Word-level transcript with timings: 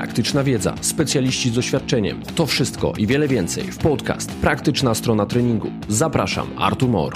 praktyczna 0.00 0.44
wiedza, 0.44 0.74
specjaliści 0.80 1.50
z 1.50 1.52
doświadczeniem. 1.52 2.22
To 2.34 2.46
wszystko 2.46 2.92
i 2.98 3.06
wiele 3.06 3.28
więcej 3.28 3.64
w 3.64 3.78
podcast 3.78 4.32
Praktyczna 4.32 4.94
strona 4.94 5.26
treningu. 5.26 5.70
Zapraszam, 5.88 6.50
Artur 6.58 6.88
Mor. 6.88 7.12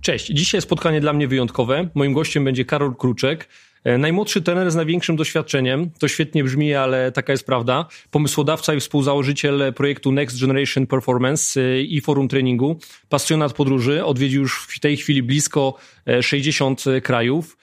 Cześć, 0.00 0.26
dzisiaj 0.26 0.62
spotkanie 0.62 1.00
dla 1.00 1.12
mnie 1.12 1.28
wyjątkowe. 1.28 1.88
Moim 1.94 2.12
gościem 2.12 2.44
będzie 2.44 2.64
Karol 2.64 2.94
Kruczek. 2.94 3.48
E, 3.84 3.98
najmłodszy 3.98 4.42
trener 4.42 4.70
z 4.70 4.74
największym 4.74 5.16
doświadczeniem, 5.16 5.90
to 5.98 6.08
świetnie 6.08 6.44
brzmi, 6.44 6.74
ale 6.74 7.12
taka 7.12 7.32
jest 7.32 7.46
prawda. 7.46 7.86
Pomysłodawca 8.10 8.74
i 8.74 8.80
współzałożyciel 8.80 9.72
projektu 9.76 10.12
Next 10.12 10.40
Generation 10.40 10.86
Performance 10.86 11.60
e, 11.60 11.80
i 11.80 12.00
forum 12.00 12.28
treningu, 12.28 12.78
pasjonat 13.08 13.52
podróży, 13.52 14.04
odwiedził 14.04 14.40
już 14.40 14.66
w 14.68 14.80
tej 14.80 14.96
chwili 14.96 15.22
blisko 15.22 15.74
60 16.20 16.84
e, 16.86 17.00
krajów. 17.00 17.56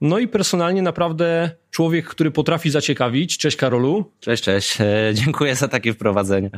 No 0.00 0.18
i 0.18 0.28
personalnie 0.28 0.82
naprawdę 0.82 1.50
człowiek, 1.70 2.06
który 2.06 2.30
potrafi 2.30 2.70
zaciekawić. 2.70 3.38
Cześć 3.38 3.56
Karolu. 3.56 4.12
Cześć, 4.20 4.42
cześć. 4.42 4.78
Dziękuję 5.12 5.56
za 5.56 5.68
takie 5.68 5.92
wprowadzenie. 5.92 6.50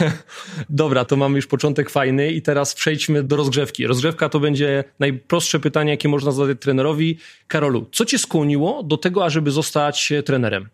Dobra, 0.70 1.04
to 1.04 1.16
mamy 1.16 1.36
już 1.36 1.46
początek 1.46 1.90
fajny 1.90 2.32
i 2.32 2.42
teraz 2.42 2.74
przejdźmy 2.74 3.22
do 3.22 3.36
rozgrzewki. 3.36 3.86
Rozgrzewka 3.86 4.28
to 4.28 4.40
będzie 4.40 4.84
najprostsze 4.98 5.60
pytanie, 5.60 5.90
jakie 5.90 6.08
można 6.08 6.32
zadać 6.32 6.58
trenerowi. 6.60 7.18
Karolu, 7.48 7.86
co 7.92 8.04
cię 8.04 8.18
skłoniło 8.18 8.82
do 8.82 8.96
tego, 8.96 9.24
ażeby 9.24 9.50
zostać 9.50 10.12
trenerem? 10.24 10.68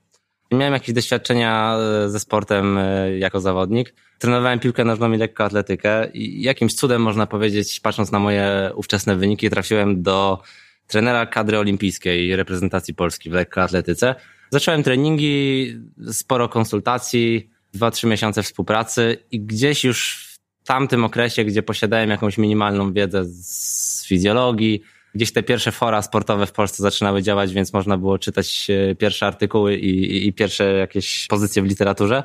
Miałem 0.53 0.75
jakieś 0.75 0.95
doświadczenia 0.95 1.77
e, 2.05 2.11
ze 2.11 2.21
sportem 2.21 2.79
e, 2.79 3.19
jako 3.19 3.41
zawodnik. 3.41 3.95
Trenowałem 4.19 4.59
piłkę 4.59 4.85
nożną 4.85 5.13
i 5.13 5.17
lekkoatletykę 5.17 6.11
i 6.15 6.43
jakimś 6.43 6.75
cudem 6.75 7.03
można 7.03 7.27
powiedzieć, 7.27 7.81
patrząc 7.81 8.13
na 8.13 8.19
moje 8.19 8.71
ówczesne 8.75 9.17
wyniki, 9.17 9.51
trafiłem 9.51 10.03
do 10.03 10.43
trenera 10.87 11.27
kadry 11.27 11.59
olimpijskiej 11.59 12.37
reprezentacji 12.37 12.95
Polski 12.95 13.31
w 13.31 13.33
lekkoatletyce. 13.33 14.15
Zacząłem 14.51 14.83
treningi, 14.83 15.77
sporo 16.13 16.49
konsultacji, 16.49 17.51
dwa, 17.73 17.91
trzy 17.91 18.07
miesiące 18.07 18.43
współpracy 18.43 19.17
i 19.31 19.41
gdzieś 19.41 19.85
już 19.85 20.29
w 20.63 20.67
tamtym 20.67 21.05
okresie, 21.05 21.45
gdzie 21.45 21.63
posiadałem 21.63 22.11
jakąś 22.11 22.39
minimalną 22.39 22.93
wiedzę 22.93 23.25
z 23.25 24.07
fizjologii, 24.07 24.83
gdzieś 25.15 25.33
te 25.33 25.43
pierwsze 25.43 25.73
fora 25.73 26.03
sportowe 26.03 26.47
w 26.47 26.53
Polsce 26.53 26.83
zaczynały 26.83 27.23
działać, 27.23 27.53
więc 27.53 27.73
można 27.73 27.99
było 27.99 28.19
czytać 28.19 28.67
e, 28.71 28.95
pierwsze 28.95 29.27
artykuły 29.27 29.77
i, 29.77 30.17
i, 30.17 30.27
i 30.29 30.33
pierwsze 30.33 30.73
jakieś 30.73 31.27
pozycje 31.27 31.63
w 31.63 31.67
literaturze. 31.67 32.23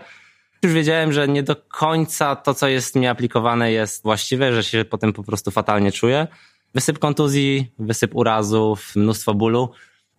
Już 0.63 0.73
wiedziałem, 0.73 1.13
że 1.13 1.27
nie 1.27 1.43
do 1.43 1.55
końca 1.55 2.35
to, 2.35 2.53
co 2.53 2.67
jest 2.67 2.95
mi 2.95 3.07
aplikowane, 3.07 3.71
jest 3.71 4.03
właściwe, 4.03 4.53
że 4.53 4.63
się 4.63 4.85
potem 4.85 5.13
po 5.13 5.23
prostu 5.23 5.51
fatalnie 5.51 5.91
czuję. 5.91 6.27
Wysyp 6.75 6.99
kontuzji, 6.99 7.71
wysyp 7.79 8.15
urazów, 8.15 8.95
mnóstwo 8.95 9.33
bólu. 9.33 9.69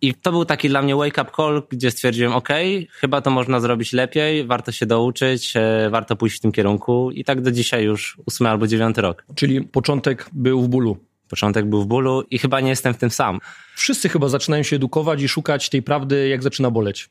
I 0.01 0.13
to 0.13 0.31
był 0.31 0.45
taki 0.45 0.69
dla 0.69 0.81
mnie 0.81 0.95
wake-up 0.95 1.31
call, 1.35 1.63
gdzie 1.69 1.91
stwierdziłem, 1.91 2.33
ok, 2.33 2.49
chyba 2.91 3.21
to 3.21 3.31
można 3.31 3.59
zrobić 3.59 3.93
lepiej, 3.93 4.45
warto 4.45 4.71
się 4.71 4.85
douczyć, 4.85 5.53
e, 5.55 5.89
warto 5.89 6.15
pójść 6.15 6.37
w 6.37 6.39
tym 6.39 6.51
kierunku 6.51 7.11
i 7.11 7.23
tak 7.23 7.41
do 7.41 7.51
dzisiaj 7.51 7.83
już 7.83 8.17
ósmy 8.25 8.49
albo 8.49 8.67
dziewiąty 8.67 9.01
rok. 9.01 9.25
Czyli 9.35 9.61
początek 9.61 10.29
był 10.33 10.61
w 10.61 10.67
bólu. 10.67 10.97
Początek 11.29 11.65
był 11.65 11.81
w 11.81 11.85
bólu 11.85 12.23
i 12.29 12.37
chyba 12.37 12.59
nie 12.59 12.69
jestem 12.69 12.93
w 12.93 12.97
tym 12.97 13.09
sam. 13.09 13.39
Wszyscy 13.75 14.09
chyba 14.09 14.29
zaczynają 14.29 14.63
się 14.63 14.75
edukować 14.75 15.21
i 15.21 15.27
szukać 15.27 15.69
tej 15.69 15.81
prawdy, 15.81 16.27
jak 16.27 16.43
zaczyna 16.43 16.71
boleć. 16.71 17.09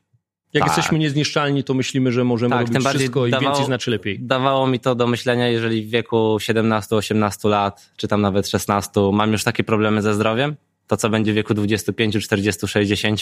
Jak 0.52 0.64
tak. 0.64 0.76
jesteśmy 0.76 0.98
niezniszczalni, 0.98 1.64
to 1.64 1.74
myślimy, 1.74 2.12
że 2.12 2.24
możemy 2.24 2.50
tak, 2.50 2.68
robić 2.68 2.88
wszystko 2.88 3.26
i 3.26 3.30
dawało, 3.30 3.50
więcej 3.50 3.66
znaczy 3.66 3.90
lepiej. 3.90 4.18
Dawało 4.20 4.66
mi 4.66 4.80
to 4.80 4.94
do 4.94 5.06
myślenia, 5.06 5.48
jeżeli 5.48 5.82
w 5.82 5.90
wieku 5.90 6.36
17-18 6.40 7.48
lat, 7.48 7.90
czy 7.96 8.08
tam 8.08 8.20
nawet 8.20 8.48
16 8.48 8.90
mam 9.12 9.32
już 9.32 9.44
takie 9.44 9.64
problemy 9.64 10.02
ze 10.02 10.14
zdrowiem, 10.14 10.56
to 10.86 10.96
co 10.96 11.08
będzie 11.08 11.32
w 11.32 11.34
wieku 11.34 11.54
25, 11.54 12.24
40, 12.24 12.68
60. 12.68 13.20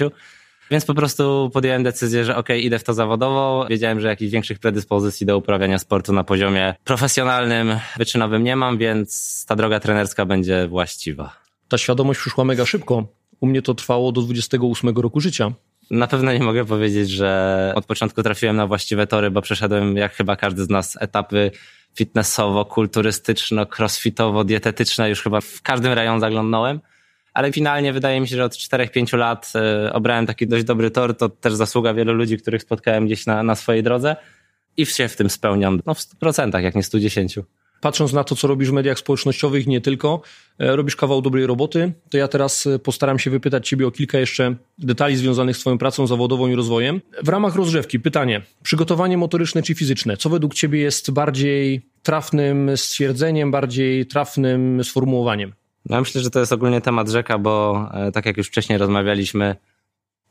Więc 0.70 0.84
po 0.84 0.94
prostu 0.94 1.50
podjąłem 1.52 1.82
decyzję, 1.82 2.24
że 2.24 2.36
ok, 2.36 2.48
idę 2.60 2.78
w 2.78 2.84
to 2.84 2.94
zawodowo. 2.94 3.66
Wiedziałem, 3.70 4.00
że 4.00 4.08
jakichś 4.08 4.32
większych 4.32 4.58
predyspozycji 4.58 5.26
do 5.26 5.38
uprawiania 5.38 5.78
sportu 5.78 6.12
na 6.12 6.24
poziomie 6.24 6.74
profesjonalnym, 6.84 7.78
wyczynowym 7.96 8.44
nie 8.44 8.56
mam, 8.56 8.78
więc 8.78 9.44
ta 9.48 9.56
droga 9.56 9.80
trenerska 9.80 10.26
będzie 10.26 10.68
właściwa. 10.68 11.36
Ta 11.68 11.78
świadomość 11.78 12.20
przyszła 12.20 12.44
mega 12.44 12.66
szybko. 12.66 13.04
U 13.40 13.46
mnie 13.46 13.62
to 13.62 13.74
trwało 13.74 14.12
do 14.12 14.22
28 14.22 14.96
roku 14.96 15.20
życia. 15.20 15.52
Na 15.90 16.06
pewno 16.06 16.32
nie 16.32 16.40
mogę 16.40 16.64
powiedzieć, 16.64 17.10
że 17.10 17.72
od 17.76 17.86
początku 17.86 18.22
trafiłem 18.22 18.56
na 18.56 18.66
właściwe 18.66 19.06
tory, 19.06 19.30
bo 19.30 19.42
przeszedłem, 19.42 19.96
jak 19.96 20.14
chyba 20.14 20.36
każdy 20.36 20.64
z 20.64 20.68
nas, 20.68 20.98
etapy 21.00 21.50
fitnessowo, 21.94 22.64
kulturystyczno, 22.64 23.66
crossfitowo, 23.78 24.44
dietetyczne. 24.44 25.08
Już 25.08 25.22
chyba 25.22 25.40
w 25.40 25.62
każdym 25.62 25.92
rejon 25.92 26.20
zaglądnąłem. 26.20 26.80
Ale 27.34 27.52
finalnie 27.52 27.92
wydaje 27.92 28.20
mi 28.20 28.28
się, 28.28 28.36
że 28.36 28.44
od 28.44 28.52
4-5 28.52 29.18
lat 29.18 29.52
y, 29.86 29.92
obrałem 29.92 30.26
taki 30.26 30.46
dość 30.46 30.64
dobry 30.64 30.90
tor. 30.90 31.16
To 31.16 31.28
też 31.28 31.54
zasługa 31.54 31.94
wielu 31.94 32.14
ludzi, 32.14 32.38
których 32.38 32.62
spotkałem 32.62 33.06
gdzieś 33.06 33.26
na, 33.26 33.42
na 33.42 33.54
swojej 33.54 33.82
drodze 33.82 34.16
i 34.76 34.86
się 34.86 35.08
w 35.08 35.16
tym 35.16 35.30
spełniam. 35.30 35.80
No 35.86 35.94
w 35.94 35.98
100%, 35.98 36.60
jak 36.60 36.74
nie 36.74 36.82
110 36.82 37.38
patrząc 37.80 38.12
na 38.12 38.24
to, 38.24 38.36
co 38.36 38.48
robisz 38.48 38.70
w 38.70 38.72
mediach 38.72 38.98
społecznościowych, 38.98 39.66
nie 39.66 39.80
tylko, 39.80 40.20
e, 40.58 40.76
robisz 40.76 40.96
kawał 40.96 41.22
dobrej 41.22 41.46
roboty, 41.46 41.92
to 42.10 42.18
ja 42.18 42.28
teraz 42.28 42.66
e, 42.66 42.78
postaram 42.78 43.18
się 43.18 43.30
wypytać 43.30 43.68
Ciebie 43.68 43.86
o 43.86 43.90
kilka 43.90 44.18
jeszcze 44.18 44.54
detali 44.78 45.16
związanych 45.16 45.56
z 45.56 45.60
Twoją 45.60 45.78
pracą 45.78 46.06
zawodową 46.06 46.48
i 46.48 46.54
rozwojem. 46.54 47.00
W 47.22 47.28
ramach 47.28 47.54
rozgrzewki 47.54 48.00
pytanie, 48.00 48.42
przygotowanie 48.62 49.18
motoryczne 49.18 49.62
czy 49.62 49.74
fizyczne, 49.74 50.16
co 50.16 50.30
według 50.30 50.54
Ciebie 50.54 50.80
jest 50.80 51.10
bardziej 51.10 51.82
trafnym 52.02 52.76
stwierdzeniem, 52.76 53.50
bardziej 53.50 54.06
trafnym 54.06 54.84
sformułowaniem? 54.84 55.52
Ja 55.86 56.00
myślę, 56.00 56.20
że 56.20 56.30
to 56.30 56.40
jest 56.40 56.52
ogólnie 56.52 56.80
temat 56.80 57.08
rzeka, 57.08 57.38
bo 57.38 57.86
e, 57.92 58.12
tak 58.12 58.26
jak 58.26 58.36
już 58.36 58.46
wcześniej 58.46 58.78
rozmawialiśmy, 58.78 59.56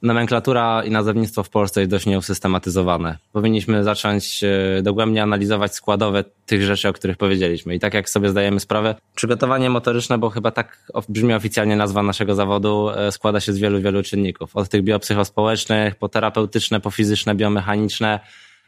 nomenklatura 0.01 0.83
i 0.83 0.91
nazewnictwo 0.91 1.43
w 1.43 1.49
Polsce 1.49 1.79
jest 1.79 1.91
dość 1.91 2.05
nieusystematyzowane. 2.05 3.17
Powinniśmy 3.33 3.83
zacząć 3.83 4.43
e, 4.43 4.81
dogłębnie 4.81 5.23
analizować 5.23 5.75
składowe 5.75 6.23
tych 6.45 6.63
rzeczy, 6.63 6.89
o 6.89 6.93
których 6.93 7.17
powiedzieliśmy. 7.17 7.75
I 7.75 7.79
tak 7.79 7.93
jak 7.93 8.09
sobie 8.09 8.29
zdajemy 8.29 8.59
sprawę, 8.59 8.95
przygotowanie 9.15 9.69
motoryczne, 9.69 10.17
bo 10.17 10.29
chyba 10.29 10.51
tak 10.51 10.91
brzmi 11.09 11.33
oficjalnie 11.33 11.75
nazwa 11.75 12.03
naszego 12.03 12.35
zawodu, 12.35 12.89
e, 12.89 13.11
składa 13.11 13.39
się 13.39 13.53
z 13.53 13.57
wielu, 13.57 13.81
wielu 13.81 14.03
czynników. 14.03 14.55
Od 14.55 14.69
tych 14.69 14.83
biopsychospołecznych, 14.83 15.95
po 15.95 16.09
terapeutyczne, 16.09 16.79
po 16.79 16.91
fizyczne, 16.91 17.35
biomechaniczne, 17.35 18.19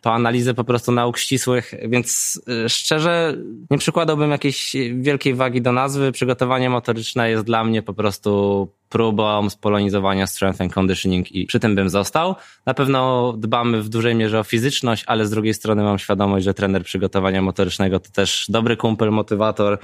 po 0.01 0.13
analizę 0.13 0.53
po 0.53 0.63
prostu 0.63 0.91
nauk 0.91 1.17
ścisłych, 1.17 1.73
więc 1.87 2.41
y, 2.65 2.69
szczerze 2.69 3.35
nie 3.71 3.77
przykładałbym 3.77 4.31
jakiejś 4.31 4.75
wielkiej 4.95 5.33
wagi 5.33 5.61
do 5.61 5.71
nazwy. 5.71 6.11
Przygotowanie 6.11 6.69
motoryczne 6.69 7.29
jest 7.29 7.43
dla 7.43 7.63
mnie 7.63 7.81
po 7.81 7.93
prostu 7.93 8.67
próbą 8.89 9.49
spolonizowania 9.49 10.27
strength 10.27 10.61
and 10.61 10.73
conditioning 10.73 11.31
i 11.31 11.45
przy 11.45 11.59
tym 11.59 11.75
bym 11.75 11.89
został. 11.89 12.35
Na 12.65 12.73
pewno 12.73 13.33
dbamy 13.37 13.81
w 13.81 13.89
dużej 13.89 14.15
mierze 14.15 14.39
o 14.39 14.43
fizyczność, 14.43 15.03
ale 15.07 15.25
z 15.25 15.29
drugiej 15.29 15.53
strony 15.53 15.83
mam 15.83 15.99
świadomość, 15.99 16.45
że 16.45 16.53
trener 16.53 16.83
przygotowania 16.83 17.41
motorycznego 17.41 17.99
to 17.99 18.11
też 18.11 18.45
dobry 18.49 18.77
kumpel, 18.77 19.11
motywator, 19.11 19.79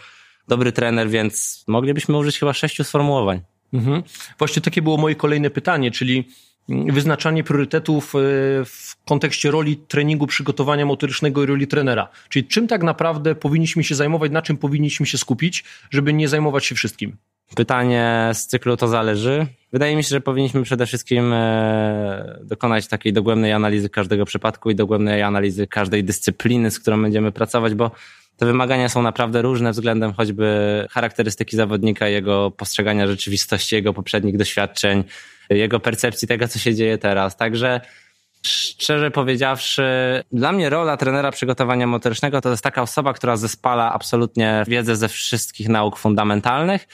dobry 0.47 0.71
trener, 0.71 1.09
więc 1.09 1.63
moglibyśmy 1.67 2.17
użyć 2.17 2.39
chyba 2.39 2.53
sześciu 2.53 2.83
sformułowań. 2.83 3.41
Mhm. 3.73 4.03
Właśnie 4.37 4.61
takie 4.61 4.81
było 4.81 4.97
moje 4.97 5.15
kolejne 5.15 5.49
pytanie, 5.49 5.91
czyli 5.91 6.27
wyznaczanie 6.69 7.43
priorytetów 7.43 8.15
e, 8.15 8.19
w 8.65 8.95
kontekście 9.05 9.51
roli 9.51 9.77
treningu, 9.77 10.27
przygotowania 10.27 10.85
motorycznego 10.85 11.43
i 11.43 11.45
roli 11.45 11.67
trenera. 11.67 12.09
Czyli 12.29 12.47
czym 12.47 12.67
tak 12.67 12.83
naprawdę 12.83 13.35
powinniśmy 13.35 13.83
się 13.83 13.95
zajmować, 13.95 14.31
na 14.31 14.41
czym 14.41 14.57
powinniśmy 14.57 15.05
się 15.05 15.17
skupić, 15.17 15.63
żeby 15.91 16.13
nie 16.13 16.27
zajmować 16.27 16.65
się 16.65 16.75
wszystkim? 16.75 17.17
Pytanie 17.55 18.31
z 18.33 18.47
cyklu 18.47 18.77
to 18.77 18.87
zależy. 18.87 19.47
Wydaje 19.73 19.95
mi 19.95 20.03
się, 20.03 20.09
że 20.09 20.21
powinniśmy 20.21 20.63
przede 20.63 20.85
wszystkim 20.85 21.33
e, 21.33 22.39
dokonać 22.43 22.87
takiej 22.87 23.13
dogłębnej 23.13 23.53
analizy 23.53 23.89
każdego 23.89 24.25
przypadku 24.25 24.69
i 24.69 24.75
dogłębnej 24.75 25.21
analizy 25.21 25.67
każdej 25.67 26.03
dyscypliny, 26.03 26.71
z 26.71 26.79
którą 26.79 27.01
będziemy 27.01 27.31
pracować, 27.31 27.73
bo 27.73 27.91
te 28.37 28.45
wymagania 28.45 28.89
są 28.89 29.01
naprawdę 29.01 29.41
różne 29.41 29.71
względem 29.71 30.13
choćby 30.13 30.87
charakterystyki 30.91 31.55
zawodnika, 31.57 32.07
jego 32.07 32.51
postrzegania 32.51 33.07
rzeczywistości, 33.07 33.75
jego 33.75 33.93
poprzednich 33.93 34.37
doświadczeń, 34.37 35.03
jego 35.49 35.79
percepcji 35.79 36.27
tego, 36.27 36.47
co 36.47 36.59
się 36.59 36.75
dzieje 36.75 36.97
teraz. 36.97 37.37
Także 37.37 37.81
szczerze 38.45 39.11
powiedziawszy, 39.11 39.83
dla 40.31 40.51
mnie 40.51 40.69
rola 40.69 40.97
trenera 40.97 41.31
przygotowania 41.31 41.87
motorycznego 41.87 42.41
to 42.41 42.49
jest 42.49 42.63
taka 42.63 42.81
osoba, 42.81 43.13
która 43.13 43.37
zespala 43.37 43.93
absolutnie 43.93 44.63
wiedzę 44.67 44.95
ze 44.95 45.07
wszystkich 45.07 45.69
nauk 45.69 45.97
fundamentalnych, 45.97 46.87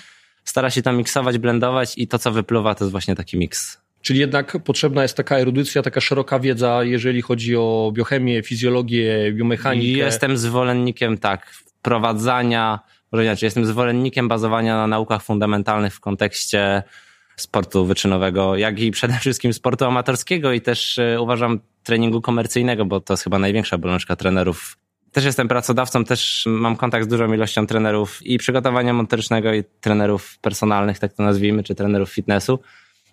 stara 0.44 0.70
się 0.70 0.82
to 0.82 0.94
miksować, 0.94 1.38
blendować 1.38 1.94
i 1.98 2.08
to, 2.08 2.20
co 2.20 2.32
wypluwa, 2.32 2.76
to 2.76 2.84
jest 2.84 2.92
właśnie 2.92 3.16
taki 3.16 3.38
miks. 3.38 3.81
Czyli 4.02 4.20
jednak 4.20 4.58
potrzebna 4.64 5.02
jest 5.02 5.18
taka 5.18 5.38
erudycja, 5.38 5.82
taka 5.82 6.02
szeroka 6.02 6.40
wiedza, 6.40 6.84
jeżeli 6.84 7.22
chodzi 7.22 7.56
o 7.56 7.92
biochemię, 7.96 8.44
fizjologię, 8.44 9.34
biomechanikę. 9.34 10.00
Jestem 10.00 10.38
zwolennikiem, 10.38 11.18
tak, 11.18 11.46
wprowadzania, 11.46 12.80
może 13.12 13.26
inaczej, 13.26 13.48
jestem 13.48 13.66
zwolennikiem 13.66 14.28
bazowania 14.28 14.76
na 14.76 14.88
naukach 14.88 15.24
fundamentalnych 15.24 15.94
w 15.94 16.00
kontekście 16.00 16.84
sportu 17.36 17.86
wyczynowego, 17.86 18.56
jak 18.56 18.80
i 18.80 18.92
przede 18.92 19.14
wszystkim 19.14 19.54
sportu 19.54 19.86
amatorskiego 19.86 20.52
i 20.52 20.62
też 20.62 21.00
e, 21.00 21.22
uważam 21.22 21.60
treningu 21.84 22.22
komercyjnego, 22.22 22.86
bo 22.86 23.00
to 23.00 23.14
jest 23.14 23.24
chyba 23.24 23.40
największa 23.40 23.78
bolączka 23.78 24.16
trenerów. 24.16 24.78
Też 25.12 25.26
jestem 25.26 25.48
pracodawcą, 25.48 26.06
też 26.06 26.44
mam 26.48 26.76
kontakt 26.76 27.06
z 27.06 27.08
dużą 27.08 27.34
ilością 27.34 27.68
trenerów 27.68 28.26
i 28.26 28.38
przygotowania 28.38 28.94
motorycznego 28.94 29.54
i 29.54 29.64
trenerów 29.82 30.38
personalnych, 30.40 31.00
tak 31.00 31.14
to 31.14 31.24
nazwijmy, 31.24 31.64
czy 31.64 31.76
trenerów 31.76 32.12
fitnessu. 32.12 32.60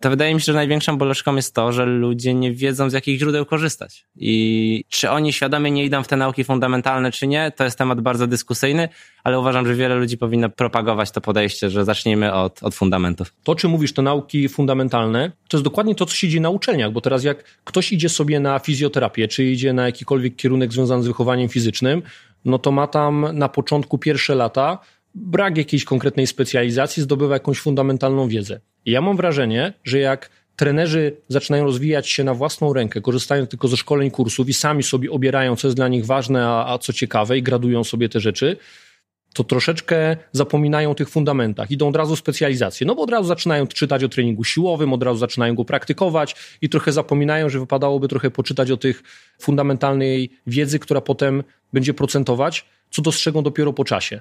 To 0.00 0.10
wydaje 0.10 0.34
mi 0.34 0.40
się, 0.40 0.44
że 0.44 0.52
największą 0.52 0.98
boleczką 0.98 1.36
jest 1.36 1.54
to, 1.54 1.72
że 1.72 1.86
ludzie 1.86 2.34
nie 2.34 2.52
wiedzą 2.52 2.90
z 2.90 2.92
jakich 2.92 3.18
źródeł 3.18 3.46
korzystać. 3.46 4.06
I 4.16 4.84
czy 4.88 5.10
oni 5.10 5.32
świadomie 5.32 5.70
nie 5.70 5.84
idą 5.84 6.02
w 6.02 6.08
te 6.08 6.16
nauki 6.16 6.44
fundamentalne, 6.44 7.12
czy 7.12 7.26
nie, 7.26 7.52
to 7.56 7.64
jest 7.64 7.78
temat 7.78 8.00
bardzo 8.00 8.26
dyskusyjny, 8.26 8.88
ale 9.24 9.40
uważam, 9.40 9.66
że 9.66 9.74
wiele 9.74 9.94
ludzi 9.94 10.18
powinno 10.18 10.48
propagować 10.48 11.10
to 11.10 11.20
podejście, 11.20 11.70
że 11.70 11.84
zacznijmy 11.84 12.32
od, 12.32 12.62
od 12.62 12.74
fundamentów. 12.74 13.34
To, 13.42 13.54
czy 13.54 13.68
mówisz, 13.68 13.92
to 13.92 14.02
nauki 14.02 14.48
fundamentalne, 14.48 15.32
to 15.48 15.56
jest 15.56 15.64
dokładnie 15.64 15.94
to, 15.94 16.06
co 16.06 16.14
się 16.14 16.28
dzieje 16.28 16.40
na 16.40 16.50
uczelniach, 16.50 16.92
bo 16.92 17.00
teraz 17.00 17.24
jak 17.24 17.44
ktoś 17.64 17.92
idzie 17.92 18.08
sobie 18.08 18.40
na 18.40 18.58
fizjoterapię, 18.58 19.28
czy 19.28 19.44
idzie 19.44 19.72
na 19.72 19.86
jakikolwiek 19.86 20.36
kierunek 20.36 20.72
związany 20.72 21.02
z 21.02 21.06
wychowaniem 21.06 21.48
fizycznym, 21.48 22.02
no 22.44 22.58
to 22.58 22.70
ma 22.72 22.86
tam 22.86 23.26
na 23.32 23.48
początku 23.48 23.98
pierwsze 23.98 24.34
lata 24.34 24.78
brak 25.18 25.56
jakiejś 25.56 25.84
konkretnej 25.84 26.26
specjalizacji, 26.26 27.02
zdobywa 27.02 27.34
jakąś 27.34 27.60
fundamentalną 27.60 28.28
wiedzę. 28.28 28.60
I 28.84 28.90
ja 28.90 29.00
mam 29.00 29.16
wrażenie, 29.16 29.72
że 29.84 29.98
jak 29.98 30.30
trenerzy 30.56 31.16
zaczynają 31.28 31.64
rozwijać 31.64 32.08
się 32.08 32.24
na 32.24 32.34
własną 32.34 32.72
rękę, 32.72 33.00
korzystają 33.00 33.46
tylko 33.46 33.68
ze 33.68 33.76
szkoleń, 33.76 34.10
kursów 34.10 34.48
i 34.48 34.52
sami 34.52 34.82
sobie 34.82 35.10
obierają, 35.10 35.56
co 35.56 35.68
jest 35.68 35.76
dla 35.76 35.88
nich 35.88 36.06
ważne, 36.06 36.46
a, 36.46 36.72
a 36.72 36.78
co 36.78 36.92
ciekawe 36.92 37.38
i 37.38 37.42
gradują 37.42 37.84
sobie 37.84 38.08
te 38.08 38.20
rzeczy, 38.20 38.56
to 39.34 39.44
troszeczkę 39.44 40.16
zapominają 40.32 40.90
o 40.90 40.94
tych 40.94 41.08
fundamentach. 41.08 41.70
Idą 41.70 41.88
od 41.88 41.96
razu 41.96 42.16
w 42.16 42.18
specjalizację, 42.18 42.86
no 42.86 42.94
bo 42.94 43.02
od 43.02 43.10
razu 43.10 43.28
zaczynają 43.28 43.66
czytać 43.66 44.04
o 44.04 44.08
treningu 44.08 44.44
siłowym, 44.44 44.92
od 44.92 45.02
razu 45.02 45.18
zaczynają 45.18 45.54
go 45.54 45.64
praktykować 45.64 46.36
i 46.62 46.68
trochę 46.68 46.92
zapominają, 46.92 47.48
że 47.48 47.58
wypadałoby 47.58 48.08
trochę 48.08 48.30
poczytać 48.30 48.70
o 48.70 48.76
tych 48.76 49.02
fundamentalnej 49.40 50.30
wiedzy, 50.46 50.78
która 50.78 51.00
potem 51.00 51.42
będzie 51.72 51.94
procentować, 51.94 52.64
co 52.90 53.02
dostrzegą 53.02 53.42
dopiero 53.42 53.72
po 53.72 53.84
czasie 53.84 54.20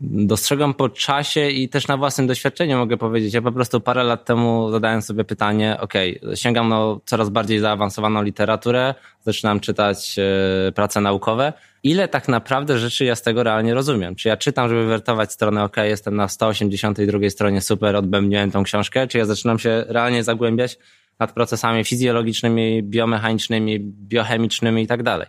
dostrzegam 0.00 0.74
po 0.74 0.88
czasie 0.88 1.48
i 1.48 1.68
też 1.68 1.88
na 1.88 1.96
własnym 1.96 2.26
doświadczeniu 2.26 2.78
mogę 2.78 2.96
powiedzieć. 2.96 3.34
Ja 3.34 3.42
po 3.42 3.52
prostu 3.52 3.80
parę 3.80 4.04
lat 4.04 4.24
temu 4.24 4.70
zadałem 4.70 5.02
sobie 5.02 5.24
pytanie, 5.24 5.76
ok, 5.80 5.94
sięgam 6.34 6.68
na 6.68 6.96
coraz 7.04 7.28
bardziej 7.30 7.58
zaawansowaną 7.58 8.22
literaturę, 8.22 8.94
zaczynam 9.24 9.60
czytać 9.60 10.16
e, 10.18 10.72
prace 10.72 11.00
naukowe. 11.00 11.52
Ile 11.82 12.08
tak 12.08 12.28
naprawdę 12.28 12.78
rzeczy 12.78 13.04
ja 13.04 13.14
z 13.14 13.22
tego 13.22 13.42
realnie 13.42 13.74
rozumiem? 13.74 14.14
Czy 14.14 14.28
ja 14.28 14.36
czytam, 14.36 14.68
żeby 14.68 14.86
wertować 14.86 15.32
stronę, 15.32 15.64
ok, 15.64 15.76
jestem 15.76 16.16
na 16.16 16.28
182 16.28 17.30
stronie, 17.30 17.60
super, 17.60 17.96
odbębniłem 17.96 18.50
tą 18.50 18.62
książkę, 18.62 19.06
czy 19.06 19.18
ja 19.18 19.24
zaczynam 19.24 19.58
się 19.58 19.84
realnie 19.88 20.24
zagłębiać 20.24 20.78
nad 21.18 21.32
procesami 21.32 21.84
fizjologicznymi, 21.84 22.82
biomechanicznymi, 22.82 23.80
biochemicznymi 23.80 24.82
i 24.82 24.86
tak 24.86 25.02
dalej. 25.02 25.26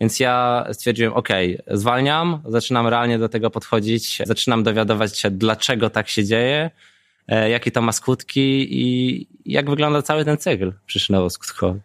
Więc 0.00 0.20
ja 0.20 0.64
stwierdziłem, 0.72 1.12
ok, 1.12 1.28
zwalniam, 1.66 2.42
zaczynam 2.44 2.86
realnie 2.86 3.18
do 3.18 3.28
tego 3.28 3.50
podchodzić, 3.50 4.22
zaczynam 4.24 4.62
dowiadywać 4.62 5.18
się, 5.18 5.30
dlaczego 5.30 5.90
tak 5.90 6.08
się 6.08 6.24
dzieje, 6.24 6.70
e, 7.28 7.50
jakie 7.50 7.70
to 7.70 7.82
ma 7.82 7.92
skutki 7.92 8.68
i 8.70 9.26
jak 9.46 9.70
wygląda 9.70 10.02
cały 10.02 10.24
ten 10.24 10.36
cykl 10.36 10.72
przyczynowo-skutkowy. 10.88 11.78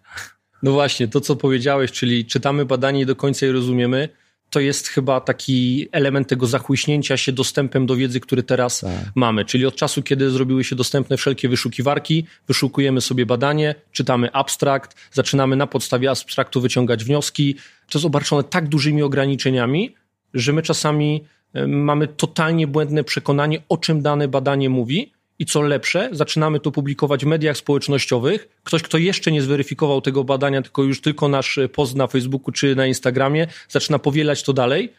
No 0.64 0.72
właśnie, 0.72 1.08
to 1.08 1.22
co 1.22 1.36
powiedziałeś, 1.36 1.92
czyli 1.92 2.26
czytamy 2.26 2.66
badanie 2.66 3.02
i 3.02 3.06
do 3.06 3.16
końca 3.16 3.46
je 3.46 3.52
rozumiemy, 3.52 4.10
to 4.52 4.60
jest 4.60 4.88
chyba 4.88 5.22
taki 5.22 5.88
element 5.92 6.28
tego 6.28 6.48
zachłyśnięcia 6.48 7.18
się 7.18 7.32
dostępem 7.32 7.86
do 7.86 7.96
wiedzy, 7.96 8.20
który 8.20 8.44
teraz 8.44 8.80
tak. 8.80 8.92
mamy. 9.16 9.46
Czyli 9.46 9.66
od 9.66 9.76
czasu, 9.76 10.04
kiedy 10.04 10.30
zrobiły 10.30 10.64
się 10.64 10.76
dostępne 10.76 11.18
wszelkie 11.18 11.50
wyszukiwarki, 11.50 12.26
wyszukujemy 12.48 13.02
sobie 13.02 13.26
badanie, 13.26 13.76
czytamy 13.92 14.32
abstrakt, 14.32 14.96
zaczynamy 15.12 15.56
na 15.56 15.68
podstawie 15.68 16.10
abstraktu 16.10 16.62
wyciągać 16.62 17.04
wnioski. 17.04 17.56
To 17.92 17.98
jest 18.00 18.06
obarczone 18.06 18.44
tak 18.44 18.68
dużymi 18.68 19.04
ograniczeniami, 19.04 19.96
że 20.34 20.54
my 20.54 20.62
czasami 20.62 21.24
e, 21.54 21.68
mamy 21.68 22.08
totalnie 22.08 22.68
błędne 22.68 23.04
przekonanie, 23.04 23.62
o 23.70 23.78
czym 23.78 24.02
dane 24.02 24.28
badanie 24.28 24.70
mówi, 24.70 25.12
i 25.40 25.46
co 25.46 25.62
lepsze, 25.62 26.10
zaczynamy 26.12 26.60
to 26.60 26.72
publikować 26.72 27.26
w 27.26 27.28
mediach 27.28 27.58
społecznościowych. 27.58 28.50
Ktoś, 28.64 28.84
kto 28.84 28.98
jeszcze 28.98 29.32
nie 29.32 29.42
zweryfikował 29.42 30.02
tego 30.02 30.24
badania, 30.24 30.62
tylko 30.62 30.84
już 30.84 31.02
tylko 31.02 31.28
nasz 31.28 31.60
post 31.74 31.96
na 31.96 32.08
Facebooku 32.08 32.52
czy 32.52 32.76
na 32.76 32.88
Instagramie, 32.88 33.48
zaczyna 33.70 34.00
powielać 34.00 34.44
to 34.44 34.54
dalej 34.54 34.94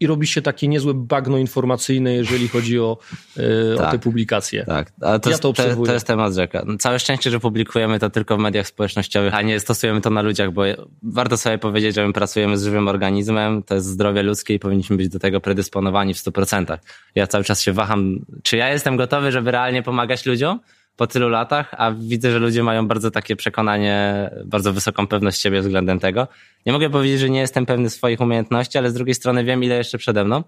i 0.00 0.06
robi 0.06 0.26
się 0.26 0.42
takie 0.42 0.68
niezłe 0.68 0.94
bagno 0.94 1.38
informacyjne, 1.38 2.14
jeżeli 2.14 2.48
chodzi 2.48 2.78
o, 2.78 2.98
yy, 3.36 3.74
tak, 3.78 3.88
o 3.88 3.90
te 3.90 3.98
publikacje. 3.98 4.64
Tak, 4.64 4.92
ale 5.00 5.20
to, 5.20 5.30
ja 5.30 5.38
to, 5.38 5.52
to, 5.52 5.62
to 5.86 5.92
jest 5.92 6.06
temat 6.06 6.34
rzeka. 6.34 6.62
No, 6.66 6.78
całe 6.78 6.98
szczęście, 6.98 7.30
że 7.30 7.40
publikujemy 7.40 7.98
to 7.98 8.10
tylko 8.10 8.36
w 8.36 8.40
mediach 8.40 8.66
społecznościowych, 8.66 9.34
a 9.34 9.42
nie 9.42 9.60
stosujemy 9.60 10.00
to 10.00 10.10
na 10.10 10.22
ludziach, 10.22 10.52
bo 10.52 10.62
warto 11.02 11.36
sobie 11.36 11.58
powiedzieć, 11.58 11.94
że 11.94 12.06
my 12.06 12.12
pracujemy 12.12 12.58
z 12.58 12.64
żywym 12.64 12.88
organizmem, 12.88 13.62
to 13.62 13.74
jest 13.74 13.86
zdrowie 13.86 14.22
ludzkie 14.22 14.54
i 14.54 14.58
powinniśmy 14.58 14.96
być 14.96 15.08
do 15.08 15.18
tego 15.18 15.40
predysponowani 15.40 16.14
w 16.14 16.16
100%. 16.16 16.78
Ja 17.14 17.26
cały 17.26 17.44
czas 17.44 17.62
się 17.62 17.72
waham, 17.72 18.24
czy 18.42 18.56
ja 18.56 18.68
jestem 18.68 18.96
gotowy, 18.96 19.32
żeby 19.32 19.50
realnie 19.50 19.82
pomagać 19.82 20.26
ludziom, 20.26 20.60
po 20.98 21.06
tylu 21.06 21.28
latach, 21.28 21.74
a 21.76 21.90
widzę, 21.90 22.30
że 22.30 22.38
ludzie 22.38 22.62
mają 22.62 22.88
bardzo 22.88 23.10
takie 23.10 23.36
przekonanie, 23.36 24.30
bardzo 24.44 24.72
wysoką 24.72 25.06
pewność 25.06 25.40
siebie 25.40 25.60
względem 25.60 25.98
tego. 25.98 26.28
Nie 26.66 26.72
mogę 26.72 26.90
powiedzieć, 26.90 27.20
że 27.20 27.30
nie 27.30 27.40
jestem 27.40 27.66
pewny 27.66 27.90
swoich 27.90 28.20
umiejętności, 28.20 28.78
ale 28.78 28.90
z 28.90 28.94
drugiej 28.94 29.14
strony 29.14 29.44
wiem, 29.44 29.64
ile 29.64 29.76
jeszcze 29.76 29.98
przede 29.98 30.24
mną. 30.24 30.44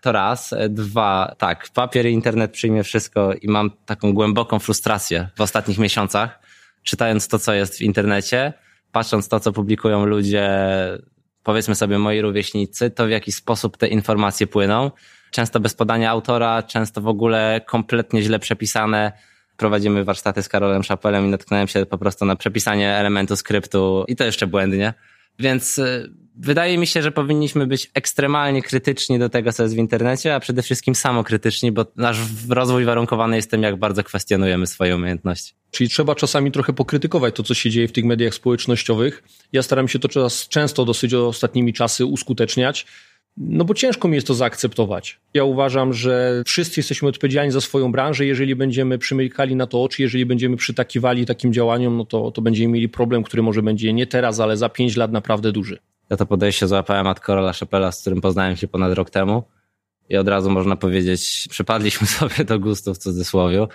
To 0.00 0.12
raz. 0.12 0.54
Dwa, 0.68 1.34
tak, 1.38 1.68
papier 1.74 2.06
i 2.06 2.12
internet 2.12 2.52
przyjmie 2.52 2.84
wszystko 2.84 3.32
i 3.42 3.48
mam 3.48 3.70
taką 3.86 4.12
głęboką 4.12 4.58
frustrację 4.58 5.28
w 5.36 5.40
ostatnich 5.40 5.78
miesiącach, 5.78 6.38
czytając 6.82 7.28
to, 7.28 7.38
co 7.38 7.52
jest 7.52 7.78
w 7.78 7.82
internecie, 7.82 8.52
patrząc 8.92 9.28
to, 9.28 9.40
co 9.40 9.52
publikują 9.52 10.06
ludzie, 10.06 10.48
powiedzmy 11.42 11.74
sobie 11.74 11.98
moi 11.98 12.20
rówieśnicy, 12.20 12.90
to 12.90 13.06
w 13.06 13.10
jaki 13.10 13.32
sposób 13.32 13.76
te 13.76 13.88
informacje 13.88 14.46
płyną. 14.46 14.90
Często 15.30 15.60
bez 15.60 15.74
podania 15.74 16.10
autora, 16.10 16.62
często 16.62 17.00
w 17.00 17.08
ogóle 17.08 17.60
kompletnie 17.66 18.22
źle 18.22 18.38
przepisane, 18.38 19.12
prowadzimy 19.62 20.04
warsztaty 20.04 20.42
z 20.42 20.48
Karolem 20.48 20.82
Szapelem 20.82 21.26
i 21.26 21.28
natknąłem 21.28 21.68
się 21.68 21.86
po 21.86 21.98
prostu 21.98 22.24
na 22.24 22.36
przepisanie 22.36 22.94
elementu 22.94 23.36
skryptu 23.36 24.04
i 24.08 24.16
to 24.16 24.24
jeszcze 24.24 24.46
błędnie. 24.46 24.94
Więc 25.38 25.78
y, 25.78 26.10
wydaje 26.36 26.78
mi 26.78 26.86
się, 26.86 27.02
że 27.02 27.12
powinniśmy 27.12 27.66
być 27.66 27.90
ekstremalnie 27.94 28.62
krytyczni 28.62 29.18
do 29.18 29.28
tego, 29.28 29.52
co 29.52 29.62
jest 29.62 29.74
w 29.74 29.78
internecie, 29.78 30.34
a 30.34 30.40
przede 30.40 30.62
wszystkim 30.62 30.94
samokrytyczni, 30.94 31.72
bo 31.72 31.86
nasz 31.96 32.18
rozwój 32.48 32.84
warunkowany 32.84 33.36
jest 33.36 33.50
tym, 33.50 33.62
jak 33.62 33.76
bardzo 33.76 34.04
kwestionujemy 34.04 34.66
swoje 34.66 34.96
umiejętności. 34.96 35.54
Czyli 35.70 35.90
trzeba 35.90 36.14
czasami 36.14 36.52
trochę 36.52 36.72
pokrytykować 36.72 37.34
to, 37.34 37.42
co 37.42 37.54
się 37.54 37.70
dzieje 37.70 37.88
w 37.88 37.92
tych 37.92 38.04
mediach 38.04 38.34
społecznościowych. 38.34 39.22
Ja 39.52 39.62
staram 39.62 39.88
się 39.88 39.98
to 39.98 40.08
czas, 40.08 40.48
często 40.48 40.84
dosyć 40.84 41.14
ostatnimi 41.14 41.72
czasy 41.72 42.06
uskuteczniać. 42.06 42.86
No 43.36 43.64
bo 43.64 43.74
ciężko 43.74 44.08
mi 44.08 44.14
jest 44.14 44.26
to 44.26 44.34
zaakceptować. 44.34 45.20
Ja 45.34 45.44
uważam, 45.44 45.92
że 45.92 46.42
wszyscy 46.46 46.80
jesteśmy 46.80 47.08
odpowiedzialni 47.08 47.52
za 47.52 47.60
swoją 47.60 47.92
branżę. 47.92 48.26
Jeżeli 48.26 48.56
będziemy 48.56 48.98
przymykali 48.98 49.56
na 49.56 49.66
to 49.66 49.82
oczy, 49.82 50.02
jeżeli 50.02 50.26
będziemy 50.26 50.56
przytakiwali 50.56 51.26
takim 51.26 51.52
działaniom, 51.52 51.96
no 51.96 52.04
to, 52.04 52.30
to 52.30 52.42
będziemy 52.42 52.72
mieli 52.74 52.88
problem, 52.88 53.22
który 53.22 53.42
może 53.42 53.62
będzie 53.62 53.92
nie 53.92 54.06
teraz, 54.06 54.40
ale 54.40 54.56
za 54.56 54.68
pięć 54.68 54.96
lat 54.96 55.12
naprawdę 55.12 55.52
duży. 55.52 55.78
Ja 56.10 56.16
to 56.16 56.26
podejście 56.26 56.68
złapałem 56.68 57.06
od 57.06 57.20
Korola 57.20 57.52
Szepela, 57.52 57.92
z 57.92 58.00
którym 58.00 58.20
poznałem 58.20 58.56
się 58.56 58.68
ponad 58.68 58.92
rok 58.92 59.10
temu. 59.10 59.42
I 60.08 60.16
od 60.16 60.28
razu 60.28 60.50
można 60.50 60.76
powiedzieć, 60.76 61.46
przypadliśmy 61.50 62.06
sobie 62.18 62.44
do 62.44 62.58
gustu 62.58 62.94
w 62.94 62.98
cudzysłowie. 62.98 63.66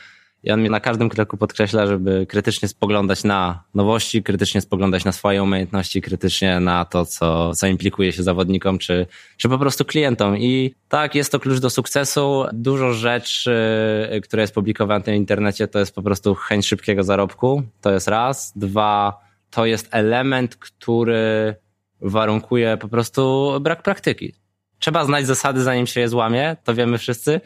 I 0.43 0.51
on 0.51 0.61
mi 0.61 0.69
na 0.69 0.79
każdym 0.79 1.09
kroku 1.09 1.37
podkreśla, 1.37 1.87
żeby 1.87 2.25
krytycznie 2.29 2.67
spoglądać 2.67 3.23
na 3.23 3.63
nowości, 3.75 4.23
krytycznie 4.23 4.61
spoglądać 4.61 5.05
na 5.05 5.11
swoje 5.11 5.43
umiejętności, 5.43 6.01
krytycznie 6.01 6.59
na 6.59 6.85
to, 6.85 7.05
co, 7.05 7.55
co 7.55 7.67
implikuje 7.67 8.13
się 8.13 8.23
zawodnikom, 8.23 8.77
czy, 8.77 9.07
czy 9.37 9.49
po 9.49 9.57
prostu 9.57 9.85
klientom. 9.85 10.37
I 10.37 10.75
tak, 10.89 11.15
jest 11.15 11.31
to 11.31 11.39
klucz 11.39 11.59
do 11.59 11.69
sukcesu. 11.69 12.45
Dużo 12.53 12.93
rzeczy, 12.93 13.51
które 14.23 14.43
jest 14.43 14.53
publikowane 14.53 15.03
w 15.03 15.07
internecie, 15.07 15.67
to 15.67 15.79
jest 15.79 15.95
po 15.95 16.01
prostu 16.01 16.35
chęć 16.35 16.67
szybkiego 16.67 17.03
zarobku. 17.03 17.63
To 17.81 17.91
jest 17.91 18.07
raz. 18.07 18.53
Dwa, 18.55 19.19
to 19.49 19.65
jest 19.65 19.87
element, 19.91 20.55
który 20.55 21.55
warunkuje 22.01 22.77
po 22.77 22.87
prostu 22.87 23.51
brak 23.61 23.83
praktyki. 23.83 24.33
Trzeba 24.79 25.05
znać 25.05 25.25
zasady, 25.27 25.63
zanim 25.63 25.87
się 25.87 26.01
je 26.01 26.09
złamie, 26.09 26.55
to 26.63 26.75
wiemy 26.75 26.97
wszyscy 26.97 27.41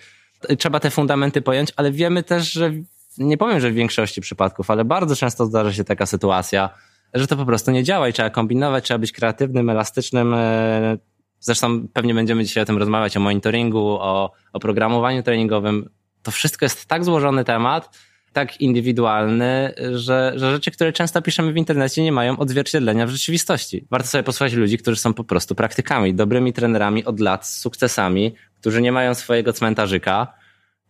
trzeba 0.58 0.80
te 0.80 0.90
fundamenty 0.90 1.42
pojąć, 1.42 1.70
ale 1.76 1.92
wiemy 1.92 2.24
też, 2.24 2.52
że 2.52 2.72
nie 3.18 3.38
powiem, 3.38 3.60
że 3.60 3.72
w 3.72 3.74
większości 3.74 4.22
przypadków, 4.22 4.72
ale 4.72 4.86
bardzo 4.86 5.16
często 5.16 5.46
zdarza 5.46 5.74
się 5.74 5.84
taka 5.84 6.06
sytuacja, 6.06 6.70
że 7.14 7.28
to 7.28 7.38
po 7.38 7.46
prostu 7.46 7.72
nie 7.72 7.84
działa 7.84 8.10
i 8.10 8.14
trzeba 8.14 8.30
kombinować, 8.30 8.84
trzeba 8.84 8.98
być 8.98 9.12
kreatywnym, 9.12 9.70
elastycznym. 9.70 10.34
E, 10.34 10.98
zresztą 11.40 11.88
pewnie 11.88 12.14
będziemy 12.14 12.44
dzisiaj 12.44 12.64
o 12.64 12.66
tym 12.66 12.78
rozmawiać, 12.78 13.18
o 13.18 13.20
monitoringu, 13.20 13.88
o, 13.88 14.32
o 14.54 14.60
programowaniu 14.60 15.24
treningowym. 15.24 15.90
To 16.24 16.32
wszystko 16.32 16.66
jest 16.66 16.86
tak 16.86 17.06
złożony 17.06 17.44
temat, 17.44 17.98
tak 18.34 18.62
indywidualny, 18.62 19.74
że, 19.94 20.34
że 20.36 20.52
rzeczy, 20.52 20.72
które 20.72 20.94
często 20.94 21.22
piszemy 21.22 21.54
w 21.54 21.58
internecie, 21.58 22.04
nie 22.04 22.12
mają 22.12 22.40
odzwierciedlenia 22.40 23.08
w 23.08 23.10
rzeczywistości. 23.10 23.88
Warto 23.92 24.08
sobie 24.08 24.24
posłuchać 24.24 24.54
ludzi, 24.54 24.78
którzy 24.78 25.02
są 25.02 25.14
po 25.14 25.24
prostu 25.24 25.56
praktykami, 25.56 26.14
dobrymi 26.14 26.54
trenerami 26.54 27.06
od 27.06 27.20
lat, 27.20 27.48
z 27.48 27.60
sukcesami, 27.60 28.36
którzy 28.62 28.82
nie 28.82 28.92
mają 28.92 29.14
swojego 29.14 29.54
cmentarzyka. 29.54 30.34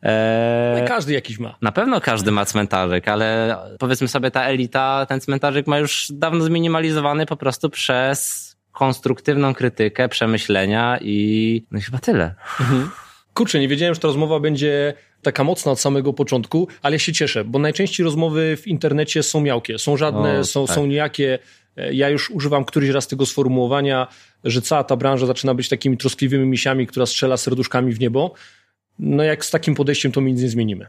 Eee, 0.04 0.88
każdy 0.88 1.14
jakiś 1.14 1.40
ma. 1.40 1.56
Na 1.62 1.72
pewno 1.72 2.02
każdy 2.02 2.32
ma 2.32 2.46
cmentarzyk, 2.46 3.08
ale 3.08 3.58
powiedzmy 3.80 4.08
sobie 4.08 4.32
ta 4.32 4.44
elita, 4.44 5.06
ten 5.10 5.22
cmentarzyk 5.22 5.68
ma 5.68 5.80
już 5.80 6.08
dawno 6.14 6.44
zminimalizowany 6.44 7.26
po 7.26 7.38
prostu 7.38 7.70
przez 7.70 8.52
konstruktywną 8.72 9.54
krytykę, 9.54 10.10
przemyślenia 10.10 11.00
i 11.02 11.66
no 11.72 11.80
i 11.80 11.82
chyba 11.82 11.98
tyle. 11.98 12.36
Mhm. 12.60 12.90
Kurczę, 13.34 13.60
nie 13.60 13.68
wiedziałem, 13.68 13.96
że 13.96 14.02
ta 14.02 14.08
rozmowa 14.08 14.40
będzie 14.40 14.94
taka 15.22 15.44
mocna 15.44 15.72
od 15.72 15.80
samego 15.80 16.14
początku, 16.14 16.68
ale 16.82 17.00
się 17.00 17.14
cieszę, 17.14 17.44
bo 17.44 17.60
najczęściej 17.60 18.04
rozmowy 18.04 18.58
w 18.58 18.68
internecie 18.68 19.24
są 19.24 19.42
miałkie, 19.42 19.80
są 19.80 19.98
żadne, 19.98 20.40
o, 20.40 20.44
są, 20.44 20.66
tak. 20.66 20.76
są 20.76 20.86
nijakie. 20.86 21.40
E, 21.78 21.94
ja 21.94 22.10
już 22.10 22.30
używam 22.30 22.66
któryś 22.66 22.90
raz 22.90 23.08
tego 23.08 23.26
sformułowania, 23.26 24.08
że 24.44 24.62
cała 24.62 24.84
ta 24.84 24.96
branża 24.96 25.26
zaczyna 25.26 25.54
być 25.54 25.70
takimi 25.70 25.98
troskliwymi 25.98 26.46
misiami, 26.46 26.88
która 26.88 27.06
strzela 27.06 27.38
serduszkami 27.38 27.94
w 27.94 28.00
niebo. 28.00 28.34
No 29.00 29.24
jak 29.24 29.46
z 29.46 29.52
takim 29.52 29.76
podejściem 29.76 30.12
to 30.12 30.22
my 30.22 30.32
nic 30.32 30.42
nie 30.42 30.50
zmienimy. 30.50 30.88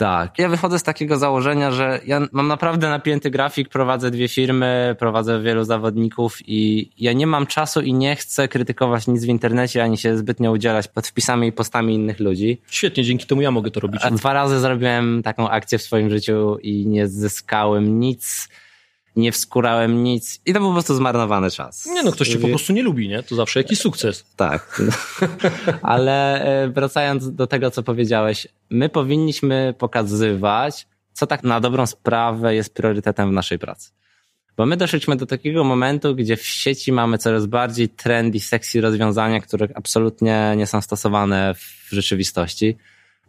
Tak. 0.00 0.38
Ja 0.38 0.48
wychodzę 0.48 0.78
z 0.78 0.82
takiego 0.82 1.18
założenia, 1.18 1.70
że 1.70 2.00
ja 2.06 2.20
mam 2.32 2.48
naprawdę 2.48 2.88
napięty 2.88 3.30
grafik, 3.30 3.68
prowadzę 3.68 4.10
dwie 4.10 4.28
firmy, 4.28 4.96
prowadzę 4.98 5.42
wielu 5.42 5.64
zawodników 5.64 6.38
i 6.46 6.90
ja 6.98 7.12
nie 7.12 7.26
mam 7.26 7.46
czasu 7.46 7.80
i 7.80 7.92
nie 7.92 8.16
chcę 8.16 8.48
krytykować 8.48 9.06
nic 9.06 9.24
w 9.24 9.28
internecie, 9.28 9.82
ani 9.82 9.98
się 9.98 10.18
zbytnio 10.18 10.52
udzielać 10.52 10.88
pod 10.88 11.06
wpisami 11.06 11.48
i 11.48 11.52
postami 11.52 11.94
innych 11.94 12.20
ludzi. 12.20 12.60
Świetnie, 12.70 13.04
dzięki 13.04 13.26
temu 13.26 13.42
ja 13.42 13.50
mogę 13.50 13.70
to 13.70 13.80
robić. 13.80 14.02
A 14.04 14.10
dwa 14.10 14.32
razy 14.32 14.60
zrobiłem 14.60 15.22
taką 15.22 15.48
akcję 15.48 15.78
w 15.78 15.82
swoim 15.82 16.10
życiu 16.10 16.58
i 16.62 16.86
nie 16.86 17.08
zyskałem 17.08 18.00
nic 18.00 18.48
nie 19.20 19.32
wskurałem 19.32 20.04
nic 20.04 20.40
i 20.46 20.52
to 20.52 20.60
był 20.60 20.68
po 20.68 20.74
prostu 20.74 20.94
zmarnowany 20.94 21.50
czas. 21.50 21.86
Nie 21.86 22.02
no, 22.02 22.12
ktoś 22.12 22.28
cię 22.28 22.38
po 22.38 22.48
prostu 22.48 22.72
nie 22.72 22.82
lubi, 22.82 23.08
nie? 23.08 23.22
To 23.22 23.34
zawsze 23.34 23.60
jakiś 23.60 23.78
sukces. 23.78 24.24
Tak. 24.36 24.82
Ale 25.82 26.44
e, 26.44 26.68
wracając 26.68 27.34
do 27.34 27.46
tego, 27.46 27.70
co 27.70 27.82
powiedziałeś, 27.82 28.48
my 28.70 28.88
powinniśmy 28.88 29.74
pokazywać, 29.78 30.86
co 31.12 31.26
tak 31.26 31.44
na 31.44 31.60
dobrą 31.60 31.86
sprawę 31.86 32.54
jest 32.54 32.74
priorytetem 32.74 33.30
w 33.30 33.32
naszej 33.32 33.58
pracy. 33.58 33.90
Bo 34.56 34.66
my 34.66 34.76
doszliśmy 34.76 35.16
do 35.16 35.26
takiego 35.26 35.64
momentu, 35.64 36.14
gdzie 36.14 36.36
w 36.36 36.46
sieci 36.46 36.92
mamy 36.92 37.18
coraz 37.18 37.46
bardziej 37.46 37.88
trendy, 37.88 38.40
sexy 38.40 38.80
rozwiązania, 38.80 39.40
które 39.40 39.68
absolutnie 39.74 40.54
nie 40.56 40.66
są 40.66 40.80
stosowane 40.80 41.54
w 41.54 41.88
rzeczywistości 41.90 42.76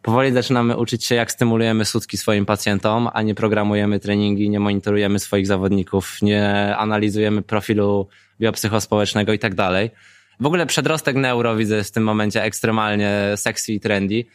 powoli 0.02 0.34
zaczynamy 0.34 0.78
uczyć 0.78 1.06
się, 1.06 1.16
jak 1.16 1.32
stymulujemy 1.32 1.86
sutki 1.86 2.18
swoim 2.18 2.46
pacjentom, 2.46 3.10
a 3.14 3.22
nie 3.22 3.36
programujemy 3.36 4.00
treningi, 4.00 4.50
nie 4.50 4.60
monitorujemy 4.60 5.20
swoich 5.20 5.48
zawodników, 5.48 6.22
nie 6.22 6.76
analizujemy 6.78 7.42
profilu 7.42 8.08
biopsychospołecznego 8.40 9.34
i 9.34 9.40
tak 9.40 9.56
dalej. 9.56 9.92
W 10.40 10.46
ogóle 10.46 10.66
przedrostek 10.66 11.16
neuro 11.16 11.56
widzę 11.56 11.84
w 11.84 11.92
tym 11.92 12.04
momencie 12.04 12.44
ekstremalnie 12.44 13.34
sexy 13.36 13.74
i 13.74 13.80
trendy. 13.80 14.26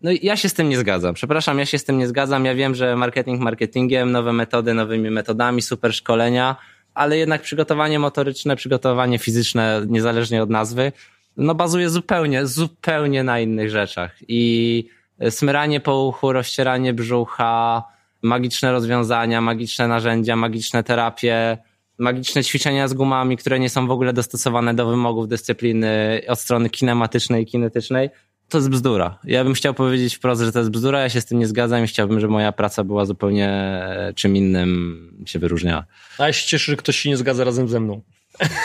No 0.00 0.10
i 0.10 0.26
ja 0.26 0.36
się 0.36 0.48
z 0.48 0.54
tym 0.54 0.68
nie 0.68 0.78
zgadzam. 0.78 1.14
Przepraszam, 1.14 1.58
ja 1.58 1.66
się 1.66 1.78
z 1.78 1.84
tym 1.84 1.98
nie 1.98 2.06
zgadzam. 2.06 2.44
Ja 2.44 2.54
wiem, 2.54 2.74
że 2.74 2.96
marketing 2.96 3.40
marketingiem, 3.40 4.12
nowe 4.12 4.32
metody 4.32 4.74
nowymi 4.74 5.10
metodami, 5.10 5.62
super 5.62 5.94
szkolenia, 5.94 6.56
ale 6.94 7.18
jednak 7.18 7.42
przygotowanie 7.42 7.98
motoryczne, 7.98 8.56
przygotowanie 8.56 9.18
fizyczne, 9.18 9.82
niezależnie 9.88 10.42
od 10.42 10.50
nazwy, 10.50 10.92
no 11.36 11.54
bazuje 11.54 11.90
zupełnie, 11.90 12.46
zupełnie 12.46 13.24
na 13.24 13.40
innych 13.40 13.70
rzeczach. 13.70 14.16
I 14.28 14.88
smyranie 15.30 15.80
po 15.80 16.04
uchu, 16.04 16.32
rozcieranie 16.32 16.94
brzucha, 16.94 17.84
magiczne 18.22 18.72
rozwiązania, 18.72 19.40
magiczne 19.40 19.88
narzędzia, 19.88 20.36
magiczne 20.36 20.82
terapie, 20.82 21.58
magiczne 21.98 22.44
ćwiczenia 22.44 22.88
z 22.88 22.94
gumami, 22.94 23.36
które 23.36 23.58
nie 23.58 23.70
są 23.70 23.86
w 23.86 23.90
ogóle 23.90 24.12
dostosowane 24.12 24.74
do 24.74 24.86
wymogów 24.86 25.28
dyscypliny 25.28 26.20
od 26.28 26.40
strony 26.40 26.70
kinematycznej 26.70 27.42
i 27.42 27.46
kinetycznej. 27.46 28.10
To 28.48 28.58
jest 28.58 28.70
bzdura. 28.70 29.18
Ja 29.24 29.44
bym 29.44 29.54
chciał 29.54 29.74
powiedzieć 29.74 30.14
wprost, 30.14 30.42
że 30.42 30.52
to 30.52 30.58
jest 30.58 30.70
bzdura, 30.70 31.00
ja 31.00 31.08
się 31.08 31.20
z 31.20 31.24
tym 31.24 31.38
nie 31.38 31.46
zgadzam 31.46 31.84
i 31.84 31.86
chciałbym, 31.86 32.20
żeby 32.20 32.32
moja 32.32 32.52
praca 32.52 32.84
była 32.84 33.04
zupełnie 33.04 33.80
czym 34.14 34.36
innym 34.36 35.22
się 35.26 35.38
wyróżniała. 35.38 35.84
A 36.18 36.26
ja 36.26 36.32
się 36.32 36.48
cieszę, 36.48 36.72
że 36.72 36.76
ktoś 36.76 36.96
się 36.96 37.08
nie 37.08 37.16
zgadza 37.16 37.44
razem 37.44 37.68
ze 37.68 37.80
mną. 37.80 38.00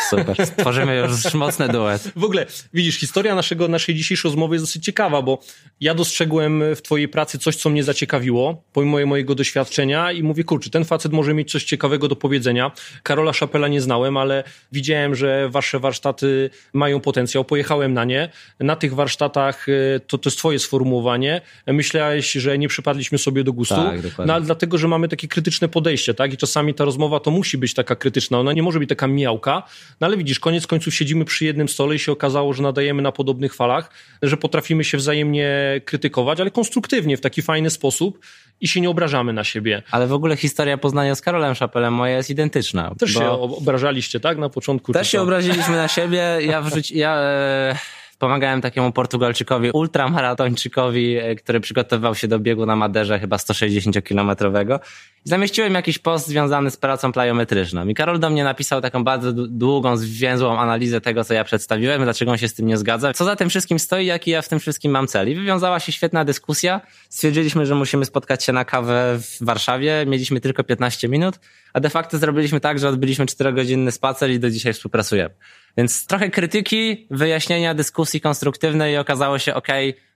Super, 0.10 0.46
stworzymy 0.48 0.96
już 0.96 1.34
mocny 1.34 1.68
duet. 1.68 2.12
W 2.16 2.24
ogóle, 2.24 2.46
widzisz, 2.74 3.00
historia 3.00 3.36
naszego, 3.36 3.68
naszej 3.68 3.96
dzisiejszej 3.96 4.30
rozmowy 4.30 4.56
jest 4.56 4.66
dosyć 4.66 4.84
ciekawa, 4.84 5.22
bo 5.22 5.40
ja 5.82 5.94
dostrzegłem 5.94 6.64
w 6.76 6.82
twojej 6.82 7.08
pracy 7.08 7.40
coś, 7.40 7.56
co 7.56 7.70
mnie 7.70 7.84
zaciekawiło, 7.84 8.64
pomimo 8.74 9.06
mojego 9.06 9.36
doświadczenia 9.36 10.12
i 10.12 10.24
mówię, 10.24 10.44
kurczę, 10.44 10.70
ten 10.70 10.86
facet 10.86 11.12
może 11.12 11.34
mieć 11.34 11.52
coś 11.52 11.64
ciekawego 11.64 12.08
do 12.08 12.16
powiedzenia. 12.16 12.72
Karola 13.04 13.34
Szapela 13.34 13.68
nie 13.68 13.82
znałem, 13.82 14.18
ale 14.18 14.44
widziałem, 14.72 15.16
że 15.16 15.50
wasze 15.50 15.80
warsztaty 15.80 16.50
mają 16.74 17.00
potencjał, 17.00 17.46
pojechałem 17.46 17.94
na 17.94 18.06
nie. 18.06 18.30
Na 18.60 18.76
tych 18.76 18.94
warsztatach, 18.94 19.70
e, 19.70 20.00
to, 20.00 20.18
to 20.18 20.30
jest 20.30 20.38
twoje 20.38 20.60
sformułowanie, 20.60 21.42
myślałeś, 21.68 22.32
że 22.32 22.58
nie 22.58 22.68
przypadliśmy 22.68 23.18
sobie 23.18 23.44
do 23.44 23.54
gustu, 23.54 23.76
tak, 23.76 24.28
no 24.28 24.34
ale 24.34 24.46
dlatego, 24.46 24.78
że 24.78 24.88
mamy 24.88 25.08
takie 25.08 25.28
krytyczne 25.28 25.68
podejście, 25.68 26.14
tak? 26.14 26.34
I 26.34 26.38
czasami 26.38 26.74
ta 26.74 26.86
rozmowa 26.86 27.20
to 27.20 27.32
musi 27.32 27.58
być 27.58 27.74
taka 27.74 27.96
krytyczna, 27.96 28.40
ona 28.40 28.54
nie 28.54 28.64
może 28.64 28.80
być 28.80 28.90
taka 28.90 29.08
miałka, 29.08 29.57
no 30.02 30.08
ale 30.08 30.18
widzisz, 30.18 30.40
koniec 30.40 30.68
końców 30.68 30.96
siedzimy 30.96 31.26
przy 31.26 31.46
jednym 31.46 31.70
stole 31.70 31.96
i 31.96 32.00
się 32.00 32.12
okazało, 32.12 32.54
że 32.54 32.64
nadajemy 32.64 33.02
na 33.02 33.12
podobnych 33.12 33.56
falach, 33.56 33.90
że 34.22 34.38
potrafimy 34.38 34.84
się 34.84 34.98
wzajemnie 34.98 35.82
krytykować, 35.86 36.40
ale 36.40 36.52
konstruktywnie, 36.52 37.18
w 37.18 37.22
taki 37.22 37.42
fajny 37.42 37.70
sposób 37.70 38.20
i 38.62 38.68
się 38.68 38.82
nie 38.82 38.90
obrażamy 38.90 39.34
na 39.34 39.44
siebie. 39.44 39.84
Ale 39.92 40.08
w 40.08 40.14
ogóle 40.14 40.38
historia 40.38 40.78
poznania 40.78 41.16
z 41.16 41.22
Karolem 41.22 41.56
Szapelem 41.56 41.94
moja 41.94 42.18
jest 42.18 42.30
identyczna. 42.30 42.96
Też 43.00 43.14
się 43.14 43.30
obrażaliście, 43.30 44.20
tak? 44.20 44.38
Na 44.38 44.50
początku. 44.50 44.94
Też 44.94 45.10
się 45.10 45.22
obraziliśmy 45.22 45.76
na 45.76 45.88
siebie. 45.88 46.38
Ja 46.42 46.62
wrzuci, 46.62 46.98
ja... 46.98 47.18
E 47.20 47.97
pomagałem 48.20 48.62
takiemu 48.62 48.92
Portugalczykowi, 48.92 49.72
ultramaratończykowi, 49.72 51.18
e, 51.18 51.36
który 51.36 51.60
przygotowywał 51.60 52.16
się 52.16 52.28
do 52.28 52.40
biegu 52.40 52.66
na 52.66 52.76
Maderze, 52.76 53.20
chyba 53.20 53.38
160-kilometrowego. 53.38 54.80
I 55.26 55.30
zamieściłem 55.30 55.74
jakiś 55.74 56.00
post 56.00 56.28
związany 56.28 56.72
z 56.72 56.78
pracą 56.78 57.12
plyometryczną. 57.12 57.88
I 57.88 57.94
Karol 57.94 58.20
do 58.20 58.30
mnie 58.30 58.44
napisał 58.44 58.82
taką 58.82 59.04
bardzo 59.04 59.34
długą, 59.34 59.98
zwięzłą 59.98 60.60
analizę 60.60 61.02
tego, 61.02 61.24
co 61.24 61.34
ja 61.34 61.44
przedstawiłem, 61.44 62.04
dlaczego 62.04 62.32
on 62.32 62.38
się 62.38 62.48
z 62.48 62.54
tym 62.54 62.66
nie 62.66 62.78
zgadza, 62.78 63.14
co 63.14 63.26
za 63.26 63.36
tym 63.36 63.50
wszystkim 63.50 63.80
stoi, 63.80 64.06
jaki 64.06 64.32
ja 64.32 64.42
w 64.42 64.50
tym 64.50 64.60
wszystkim 64.60 64.92
mam 64.92 65.08
cel. 65.08 65.30
I 65.30 65.36
wywiązała 65.36 65.80
się 65.80 65.92
świetna 65.92 66.26
dyskusja. 66.26 66.82
Stwierdziliśmy, 67.10 67.66
że 67.66 67.76
musimy 67.76 68.06
spotkać 68.06 68.44
się 68.44 68.54
na 68.54 68.66
kawę 68.66 69.20
w 69.20 69.46
Warszawie. 69.46 70.06
Mieliśmy 70.08 70.42
tylko 70.42 70.64
15 70.64 71.08
minut, 71.08 71.40
a 71.74 71.80
de 71.80 71.90
facto 71.90 72.18
zrobiliśmy 72.18 72.60
tak, 72.60 72.80
że 72.80 72.90
odbyliśmy 72.90 73.26
4-godzinny 73.26 73.92
spacer 73.92 74.32
i 74.32 74.40
do 74.40 74.50
dzisiaj 74.50 74.74
współpracujemy. 74.74 75.34
Więc 75.78 76.08
trochę 76.08 76.30
krytyki, 76.30 77.08
wyjaśnienia, 77.12 77.74
dyskusji 77.74 78.22
konstruktywnej 78.22 78.94
i 78.94 78.98
okazało 78.98 79.40
się, 79.40 79.54
ok, 79.54 79.68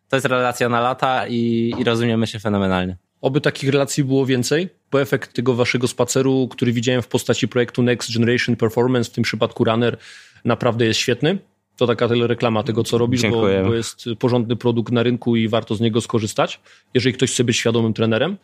to 0.09 0.15
jest 0.15 0.25
relacja 0.25 0.69
na 0.69 0.81
lata 0.81 1.27
i, 1.27 1.73
i 1.79 1.83
rozumiemy 1.83 2.27
się 2.27 2.39
fenomenalnie. 2.39 2.97
Oby 3.21 3.41
takich 3.41 3.69
relacji 3.69 4.03
było 4.03 4.25
więcej, 4.25 4.69
bo 4.91 5.01
efekt 5.01 5.33
tego 5.33 5.53
waszego 5.53 5.87
spaceru, 5.87 6.47
który 6.47 6.71
widziałem 6.71 7.01
w 7.01 7.07
postaci 7.07 7.47
projektu 7.47 7.83
Next 7.83 8.13
Generation 8.13 8.55
Performance, 8.55 9.09
w 9.09 9.13
tym 9.13 9.23
przypadku 9.23 9.63
Runner, 9.63 9.97
naprawdę 10.45 10.85
jest 10.85 10.99
świetny. 10.99 11.37
To 11.77 11.87
taka 11.87 12.07
reklama 12.07 12.63
tego, 12.63 12.83
co 12.83 12.97
robisz, 12.97 13.21
bo, 13.21 13.41
bo, 13.41 13.73
jest 13.73 14.05
porządny 14.19 14.55
produkt 14.55 14.93
na 14.93 15.03
rynku 15.03 15.35
i 15.35 15.47
warto 15.47 15.75
z 15.75 15.81
niego 15.81 16.01
skorzystać, 16.01 16.59
jeżeli 16.93 17.13
ktoś 17.13 17.31
chce 17.31 17.43
być 17.43 17.57
świadomym 17.57 17.93
trenerem. 17.93 18.37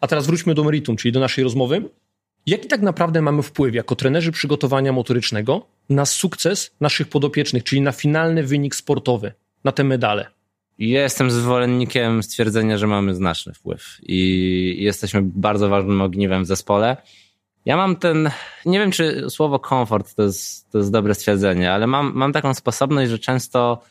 A 0.00 0.06
teraz 0.06 0.26
wróćmy 0.26 0.54
do 0.54 0.64
meritum, 0.64 0.96
czyli 0.96 1.12
do 1.12 1.20
naszej 1.20 1.44
rozmowy. 1.44 1.82
Jaki 2.46 2.68
tak 2.68 2.82
naprawdę 2.82 3.22
mamy 3.22 3.42
wpływ 3.42 3.74
jako 3.74 3.96
trenerzy 3.96 4.32
przygotowania 4.32 4.92
motorycznego 4.92 5.66
na 5.90 6.06
sukces 6.06 6.70
naszych 6.80 7.08
podopiecznych, 7.08 7.64
czyli 7.64 7.80
na 7.80 7.92
finalny 7.92 8.42
wynik 8.42 8.74
sportowy, 8.74 9.32
na 9.64 9.72
te 9.72 9.84
medale? 9.84 10.26
Jestem 10.78 11.30
zwolennikiem 11.30 12.22
stwierdzenia, 12.22 12.78
że 12.78 12.86
mamy 12.86 13.14
znaczny 13.14 13.54
wpływ 13.54 13.98
i 14.02 14.76
jesteśmy 14.78 15.22
bardzo 15.22 15.68
ważnym 15.68 16.00
ogniwem 16.00 16.44
w 16.44 16.46
zespole. 16.46 16.96
Ja 17.64 17.76
mam 17.76 17.96
ten, 17.96 18.30
nie 18.66 18.78
wiem 18.78 18.90
czy 18.90 19.30
słowo 19.30 19.58
komfort 19.58 20.14
to 20.14 20.22
jest, 20.22 20.70
to 20.70 20.78
jest 20.78 20.92
dobre 20.92 21.14
stwierdzenie, 21.14 21.72
ale 21.72 21.86
mam, 21.86 22.12
mam 22.14 22.32
taką 22.32 22.54
sposobność, 22.54 23.10
że 23.10 23.18
często 23.18 23.82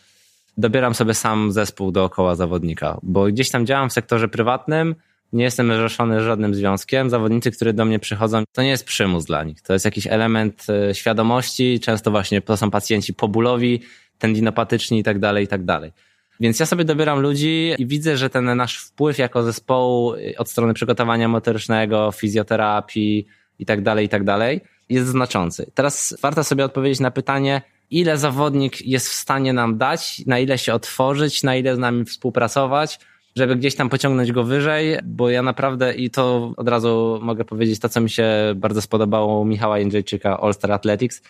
dobieram 0.57 0.95
sobie 0.95 1.13
sam 1.13 1.51
zespół 1.51 1.91
dookoła 1.91 2.35
zawodnika, 2.35 2.97
bo 3.03 3.25
gdzieś 3.25 3.49
tam 3.49 3.65
działam 3.65 3.89
w 3.89 3.93
sektorze 3.93 4.27
prywatnym, 4.27 4.95
nie 5.33 5.43
jestem 5.43 5.73
zrzeszony 5.73 6.23
żadnym 6.23 6.55
związkiem. 6.55 7.09
Zawodnicy, 7.09 7.51
którzy 7.51 7.73
do 7.73 7.85
mnie 7.85 7.99
przychodzą, 7.99 8.43
to 8.51 8.61
nie 8.61 8.69
jest 8.69 8.85
przymus 8.85 9.25
dla 9.25 9.43
nich. 9.43 9.61
To 9.61 9.73
jest 9.73 9.85
jakiś 9.85 10.07
element 10.07 10.65
e, 10.69 10.95
świadomości. 10.95 11.79
Często 11.79 12.11
właśnie 12.11 12.41
to 12.41 12.57
są 12.57 12.71
pacjenci 12.71 13.13
pobólowi, 13.13 13.81
tendinopatyczni 14.17 14.99
i 14.99 15.03
tak 15.03 15.19
dalej, 15.19 15.45
i 15.45 15.47
tak 15.47 15.63
dalej. 15.65 15.91
Więc 16.39 16.59
ja 16.59 16.65
sobie 16.65 16.85
dobieram 16.85 17.19
ludzi 17.19 17.73
i 17.77 17.85
widzę, 17.85 18.17
że 18.17 18.29
ten 18.29 18.57
nasz 18.57 18.77
wpływ 18.77 19.17
jako 19.17 19.43
zespołu 19.43 20.13
e, 20.13 20.37
od 20.37 20.49
strony 20.49 20.73
przygotowania 20.73 21.27
motorycznego, 21.27 22.11
fizjoterapii 22.11 23.27
i 23.59 23.65
tak 23.65 23.81
dalej, 23.81 24.05
i 24.05 24.09
tak 24.09 24.23
dalej 24.23 24.61
jest 24.89 25.07
znaczący. 25.07 25.71
Teraz 25.73 26.17
warto 26.21 26.43
sobie 26.43 26.65
odpowiedzieć 26.65 26.99
na 26.99 27.11
pytanie, 27.11 27.61
ile 27.91 28.17
zawodnik 28.17 28.81
jest 28.81 29.09
w 29.09 29.13
stanie 29.13 29.53
nam 29.53 29.77
dać, 29.77 30.21
na 30.25 30.39
ile 30.39 30.57
się 30.57 30.73
otworzyć, 30.73 31.43
na 31.43 31.55
ile 31.55 31.75
z 31.75 31.79
nami 31.79 32.05
współpracować, 32.05 32.99
żeby 33.35 33.55
gdzieś 33.55 33.75
tam 33.75 33.89
pociągnąć 33.89 34.31
go 34.31 34.43
wyżej, 34.43 34.97
bo 35.03 35.29
ja 35.29 35.41
naprawdę 35.41 35.93
i 35.93 36.09
to 36.09 36.53
od 36.57 36.67
razu 36.67 37.19
mogę 37.21 37.45
powiedzieć 37.45 37.79
to, 37.79 37.89
co 37.89 38.01
mi 38.01 38.09
się 38.09 38.27
bardzo 38.55 38.81
spodobało 38.81 39.45
Michała 39.45 39.79
Jędrzejczyka 39.79 40.39
All 40.39 40.53
Star 40.53 40.71
Athletics. 40.71 41.21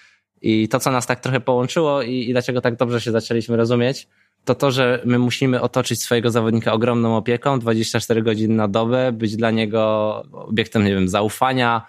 I 0.41 0.68
to, 0.68 0.79
co 0.79 0.91
nas 0.91 1.08
tak 1.08 1.20
trochę 1.20 1.39
połączyło 1.39 2.01
i, 2.01 2.29
i 2.29 2.32
dlaczego 2.32 2.62
tak 2.62 2.75
dobrze 2.75 3.01
się 3.01 3.12
zaczęliśmy 3.12 3.58
rozumieć, 3.58 4.08
to 4.46 4.56
to, 4.56 4.72
że 4.72 5.01
my 5.06 5.20
musimy 5.20 5.62
otoczyć 5.62 6.01
swojego 6.03 6.32
zawodnika 6.32 6.74
ogromną 6.74 7.18
opieką, 7.18 7.60
24 7.60 8.22
godziny 8.22 8.56
na 8.56 8.68
dobę, 8.68 9.12
być 9.12 9.36
dla 9.36 9.51
niego 9.51 10.24
obiektem, 10.32 10.86
nie 10.86 10.96
wiem, 10.96 11.08
zaufania, 11.08 11.86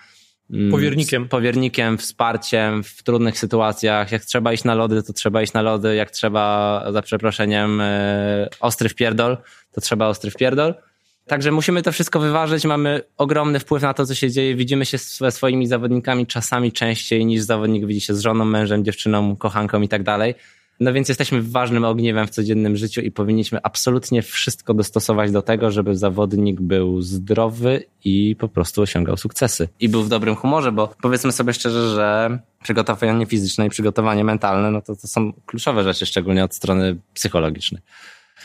Powiernikiem. 0.70 1.28
powiernikiem, 1.28 1.98
wsparciem 1.98 2.82
w 2.82 3.02
trudnych 3.02 3.38
sytuacjach. 3.38 4.12
Jak 4.12 4.24
trzeba 4.24 4.52
iść 4.52 4.64
na 4.64 4.74
lody, 4.74 5.02
to 5.02 5.12
trzeba 5.12 5.42
iść 5.42 5.52
na 5.52 5.62
lody. 5.62 5.94
Jak 5.94 6.10
trzeba, 6.10 6.84
za 6.92 7.02
przeproszeniem, 7.02 7.80
e, 7.80 8.48
ostry 8.60 8.88
wpierdol, 8.88 9.36
to 9.72 9.80
trzeba 9.80 10.06
ostry 10.06 10.30
wpierdol. 10.30 10.74
Także 11.26 11.52
musimy 11.52 11.82
to 11.82 11.92
wszystko 11.92 12.20
wyważyć. 12.20 12.64
Mamy 12.64 13.00
ogromny 13.16 13.60
wpływ 13.60 13.82
na 13.82 13.94
to, 13.94 14.06
co 14.06 14.14
się 14.14 14.30
dzieje. 14.30 14.54
Widzimy 14.54 14.86
się 14.86 14.98
ze 14.98 15.30
swoimi 15.30 15.66
zawodnikami 15.66 16.26
czasami 16.26 16.72
częściej 16.72 17.26
niż 17.26 17.42
zawodnik 17.42 17.86
widzi 17.86 18.00
się 18.00 18.14
z 18.14 18.20
żoną, 18.20 18.44
mężem, 18.44 18.84
dziewczyną, 18.84 19.36
kochanką 19.36 19.82
i 19.82 19.88
tak 19.88 20.02
dalej. 20.02 20.34
No 20.80 20.92
więc 20.92 21.08
jesteśmy 21.08 21.42
ważnym 21.42 21.84
ogniwem 21.84 22.26
w 22.26 22.30
codziennym 22.30 22.76
życiu 22.76 23.00
i 23.00 23.10
powinniśmy 23.10 23.58
absolutnie 23.62 24.22
wszystko 24.22 24.74
dostosować 24.74 25.30
do 25.30 25.42
tego, 25.42 25.70
żeby 25.70 25.96
zawodnik 25.96 26.60
był 26.60 27.02
zdrowy 27.02 27.84
i 28.04 28.36
po 28.36 28.48
prostu 28.48 28.82
osiągał 28.82 29.16
sukcesy. 29.16 29.68
I 29.80 29.88
był 29.88 30.02
w 30.02 30.08
dobrym 30.08 30.36
humorze, 30.36 30.72
bo 30.72 30.94
powiedzmy 31.02 31.32
sobie 31.32 31.52
szczerze, 31.52 31.94
że 31.94 32.38
przygotowanie 32.62 33.26
fizyczne 33.26 33.66
i 33.66 33.70
przygotowanie 33.70 34.24
mentalne, 34.24 34.70
no 34.70 34.82
to, 34.82 34.96
to 34.96 35.08
są 35.08 35.32
kluczowe 35.46 35.84
rzeczy, 35.84 36.06
szczególnie 36.06 36.44
od 36.44 36.54
strony 36.54 36.96
psychologicznej. 37.14 37.82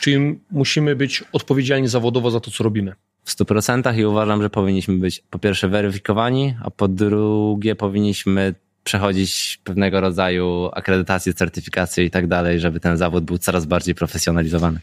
Czyli 0.00 0.40
musimy 0.50 0.96
być 0.96 1.24
odpowiedzialni 1.32 1.88
zawodowo 1.88 2.30
za 2.30 2.40
to, 2.40 2.50
co 2.50 2.64
robimy. 2.64 2.92
W 3.24 3.36
100% 3.36 3.98
i 3.98 4.04
uważam, 4.04 4.42
że 4.42 4.50
powinniśmy 4.50 4.98
być 4.98 5.22
po 5.30 5.38
pierwsze 5.38 5.68
weryfikowani, 5.68 6.54
a 6.62 6.70
po 6.70 6.88
drugie 6.88 7.74
powinniśmy 7.74 8.54
przechodzić 8.86 9.58
pewnego 9.64 10.00
rodzaju 10.00 10.70
akredytację, 10.72 11.34
certyfikację 11.34 12.04
i 12.04 12.10
tak 12.10 12.26
dalej, 12.26 12.60
żeby 12.60 12.80
ten 12.80 12.96
zawód 12.96 13.24
był 13.24 13.38
coraz 13.38 13.66
bardziej 13.66 13.94
profesjonalizowany. 13.94 14.80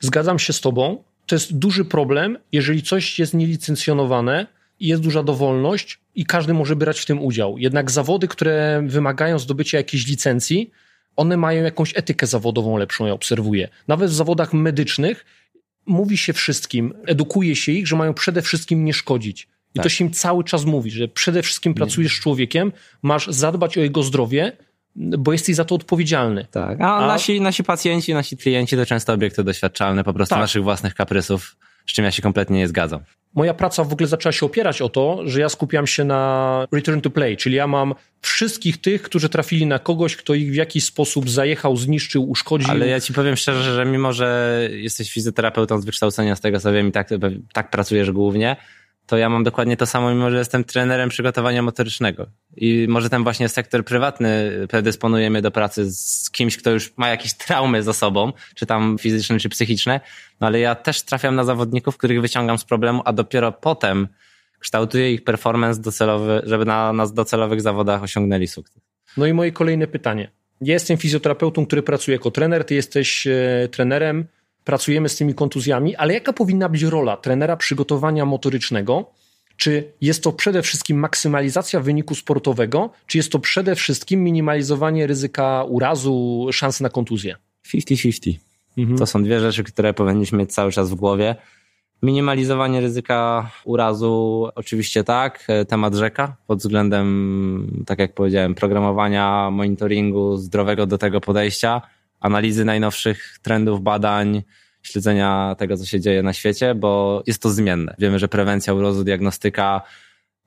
Zgadzam 0.00 0.38
się 0.38 0.52
z 0.52 0.60
Tobą. 0.60 1.02
To 1.26 1.34
jest 1.34 1.58
duży 1.58 1.84
problem, 1.84 2.38
jeżeli 2.52 2.82
coś 2.82 3.18
jest 3.18 3.34
nielicencjonowane 3.34 4.46
i 4.80 4.86
jest 4.86 5.02
duża 5.02 5.22
dowolność 5.22 6.00
i 6.14 6.26
każdy 6.26 6.54
może 6.54 6.76
brać 6.76 7.00
w 7.00 7.06
tym 7.06 7.22
udział. 7.22 7.58
Jednak 7.58 7.90
zawody, 7.90 8.28
które 8.28 8.82
wymagają 8.86 9.38
zdobycia 9.38 9.78
jakiejś 9.78 10.06
licencji, 10.06 10.70
one 11.16 11.36
mają 11.36 11.64
jakąś 11.64 11.92
etykę 11.96 12.26
zawodową 12.26 12.76
lepszą, 12.76 13.06
ja 13.06 13.12
obserwuję. 13.12 13.68
Nawet 13.88 14.10
w 14.10 14.14
zawodach 14.14 14.52
medycznych 14.52 15.24
mówi 15.86 16.16
się 16.16 16.32
wszystkim, 16.32 16.94
edukuje 17.06 17.56
się 17.56 17.72
ich, 17.72 17.86
że 17.86 17.96
mają 17.96 18.14
przede 18.14 18.42
wszystkim 18.42 18.84
nie 18.84 18.94
szkodzić. 18.94 19.48
I 19.76 19.78
tak. 19.78 19.82
to 19.82 19.88
się 19.88 20.04
im 20.04 20.10
cały 20.10 20.44
czas 20.44 20.64
mówi, 20.64 20.90
że 20.90 21.08
przede 21.08 21.42
wszystkim 21.42 21.74
pracujesz 21.74 22.16
z 22.16 22.20
człowiekiem, 22.20 22.72
masz 23.02 23.26
zadbać 23.26 23.78
o 23.78 23.80
jego 23.80 24.02
zdrowie, 24.02 24.52
bo 24.96 25.32
jesteś 25.32 25.56
za 25.56 25.64
to 25.64 25.74
odpowiedzialny. 25.74 26.46
Tak, 26.50 26.80
a, 26.80 26.96
a... 26.96 27.06
Nasi, 27.06 27.40
nasi 27.40 27.64
pacjenci, 27.64 28.14
nasi 28.14 28.36
klienci 28.36 28.76
to 28.76 28.86
często 28.86 29.12
obiekty 29.12 29.44
doświadczalne 29.44 30.04
po 30.04 30.12
prostu 30.12 30.34
tak. 30.34 30.40
naszych 30.40 30.62
własnych 30.62 30.94
kaprysów, 30.94 31.56
z 31.86 31.92
czym 31.92 32.04
ja 32.04 32.10
się 32.10 32.22
kompletnie 32.22 32.58
nie 32.58 32.68
zgadzam. 32.68 33.00
Moja 33.34 33.54
praca 33.54 33.84
w 33.84 33.92
ogóle 33.92 34.08
zaczęła 34.08 34.32
się 34.32 34.46
opierać 34.46 34.82
o 34.82 34.88
to, 34.88 35.20
że 35.24 35.40
ja 35.40 35.48
skupiam 35.48 35.86
się 35.86 36.04
na 36.04 36.66
return 36.72 37.00
to 37.00 37.10
play, 37.10 37.36
czyli 37.36 37.56
ja 37.56 37.66
mam 37.66 37.94
wszystkich 38.22 38.80
tych, 38.80 39.02
którzy 39.02 39.28
trafili 39.28 39.66
na 39.66 39.78
kogoś, 39.78 40.16
kto 40.16 40.34
ich 40.34 40.50
w 40.50 40.54
jakiś 40.54 40.84
sposób 40.84 41.30
zajechał, 41.30 41.76
zniszczył, 41.76 42.30
uszkodził. 42.30 42.70
Ale 42.70 42.86
ja 42.86 43.00
ci 43.00 43.12
powiem 43.12 43.36
szczerze, 43.36 43.74
że 43.74 43.84
mimo, 43.84 44.12
że 44.12 44.60
jesteś 44.72 45.12
fizjoterapeutą 45.12 45.80
z 45.80 45.84
wykształcenia, 45.84 46.36
z 46.36 46.40
tego 46.40 46.60
co 46.60 46.72
wiem 46.72 46.88
i 46.88 46.92
tak, 46.92 47.10
tak 47.52 47.70
pracujesz 47.70 48.10
głównie, 48.10 48.56
to 49.06 49.16
ja 49.16 49.28
mam 49.28 49.44
dokładnie 49.44 49.76
to 49.76 49.86
samo, 49.86 50.10
mimo 50.10 50.30
że 50.30 50.38
jestem 50.38 50.64
trenerem 50.64 51.08
przygotowania 51.08 51.62
motorycznego. 51.62 52.26
I 52.56 52.86
może 52.88 53.10
ten 53.10 53.22
właśnie 53.22 53.48
sektor 53.48 53.84
prywatny 53.84 54.52
predysponuje 54.68 55.30
mnie 55.30 55.42
do 55.42 55.50
pracy 55.50 55.90
z 55.92 56.30
kimś, 56.30 56.56
kto 56.56 56.70
już 56.70 56.92
ma 56.96 57.08
jakieś 57.08 57.34
traumy 57.34 57.82
za 57.82 57.92
sobą, 57.92 58.32
czy 58.54 58.66
tam 58.66 58.96
fizyczne, 58.98 59.38
czy 59.38 59.48
psychiczne, 59.48 60.00
no 60.40 60.46
ale 60.46 60.60
ja 60.60 60.74
też 60.74 61.02
trafiam 61.02 61.34
na 61.34 61.44
zawodników, 61.44 61.96
których 61.96 62.20
wyciągam 62.20 62.58
z 62.58 62.64
problemu, 62.64 63.02
a 63.04 63.12
dopiero 63.12 63.52
potem 63.52 64.08
kształtuję 64.58 65.12
ich 65.12 65.24
performance 65.24 65.80
docelowy, 65.80 66.42
żeby 66.44 66.64
na, 66.64 66.92
na 66.92 67.06
docelowych 67.06 67.60
zawodach 67.60 68.02
osiągnęli 68.02 68.46
sukces. 68.46 68.82
No 69.16 69.26
i 69.26 69.32
moje 69.32 69.52
kolejne 69.52 69.86
pytanie. 69.86 70.30
Ja 70.60 70.74
jestem 70.74 70.96
fizjoterapeutą, 70.96 71.66
który 71.66 71.82
pracuje 71.82 72.16
jako 72.16 72.30
trener, 72.30 72.64
ty 72.64 72.74
jesteś 72.74 73.26
e, 73.26 73.68
trenerem 73.70 74.26
pracujemy 74.66 75.08
z 75.08 75.16
tymi 75.16 75.34
kontuzjami, 75.34 75.96
ale 75.96 76.14
jaka 76.14 76.32
powinna 76.32 76.68
być 76.68 76.82
rola 76.82 77.16
trenera 77.16 77.56
przygotowania 77.56 78.24
motorycznego? 78.24 79.10
Czy 79.56 79.92
jest 80.00 80.22
to 80.22 80.32
przede 80.32 80.62
wszystkim 80.62 80.98
maksymalizacja 80.98 81.80
wyniku 81.80 82.14
sportowego, 82.14 82.90
czy 83.06 83.18
jest 83.18 83.32
to 83.32 83.38
przede 83.38 83.74
wszystkim 83.74 84.24
minimalizowanie 84.24 85.06
ryzyka 85.06 85.64
urazu, 85.64 86.46
szans 86.52 86.80
na 86.80 86.88
kontuzję? 86.88 87.36
50-50. 87.74 88.34
Mhm. 88.78 88.98
To 88.98 89.06
są 89.06 89.22
dwie 89.22 89.40
rzeczy, 89.40 89.64
które 89.64 89.94
powinniśmy 89.94 90.38
mieć 90.38 90.52
cały 90.52 90.72
czas 90.72 90.90
w 90.90 90.94
głowie. 90.94 91.36
Minimalizowanie 92.02 92.80
ryzyka 92.80 93.50
urazu, 93.64 94.48
oczywiście 94.54 95.04
tak. 95.04 95.46
Temat 95.68 95.94
rzeka 95.94 96.36
pod 96.46 96.58
względem, 96.58 97.84
tak 97.86 97.98
jak 97.98 98.14
powiedziałem, 98.14 98.54
programowania, 98.54 99.50
monitoringu, 99.50 100.36
zdrowego 100.36 100.86
do 100.86 100.98
tego 100.98 101.20
podejścia 101.20 101.82
analizy 102.26 102.64
najnowszych 102.64 103.38
trendów, 103.42 103.82
badań, 103.82 104.42
śledzenia 104.82 105.54
tego, 105.58 105.76
co 105.76 105.84
się 105.86 106.00
dzieje 106.00 106.22
na 106.22 106.32
świecie, 106.32 106.74
bo 106.74 107.22
jest 107.26 107.42
to 107.42 107.50
zmienne. 107.50 107.94
Wiemy, 107.98 108.18
że 108.18 108.28
prewencja 108.28 108.74
urozu, 108.74 109.04
diagnostyka, 109.04 109.82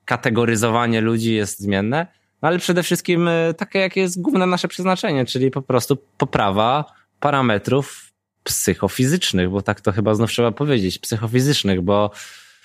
kategoryzowanie 0.04 1.00
ludzi 1.00 1.34
jest 1.34 1.60
zmienne, 1.60 2.06
no 2.42 2.48
ale 2.48 2.58
przede 2.58 2.82
wszystkim 2.82 3.28
e, 3.28 3.54
takie, 3.54 3.78
jakie 3.78 4.00
jest 4.00 4.20
główne 4.20 4.46
nasze 4.46 4.68
przeznaczenie, 4.68 5.24
czyli 5.26 5.50
po 5.50 5.62
prostu 5.62 5.96
poprawa 6.18 6.84
parametrów 7.20 8.12
psychofizycznych, 8.44 9.50
bo 9.50 9.62
tak 9.62 9.80
to 9.80 9.92
chyba 9.92 10.14
znów 10.14 10.30
trzeba 10.30 10.52
powiedzieć, 10.52 10.98
psychofizycznych, 10.98 11.80
bo 11.80 12.10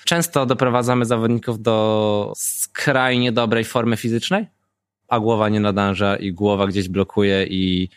często 0.06 0.46
doprowadzamy 0.46 1.06
zawodników 1.06 1.62
do 1.62 2.34
skrajnie 2.36 3.32
dobrej 3.32 3.64
formy 3.64 3.98
fizycznej, 3.98 4.48
a 5.08 5.20
głowa 5.20 5.50
nie 5.50 5.60
nadąża 5.60 6.16
i 6.16 6.34
głowa 6.34 6.68
gdzieś 6.68 6.90
blokuje 6.90 7.46
i 7.50 7.90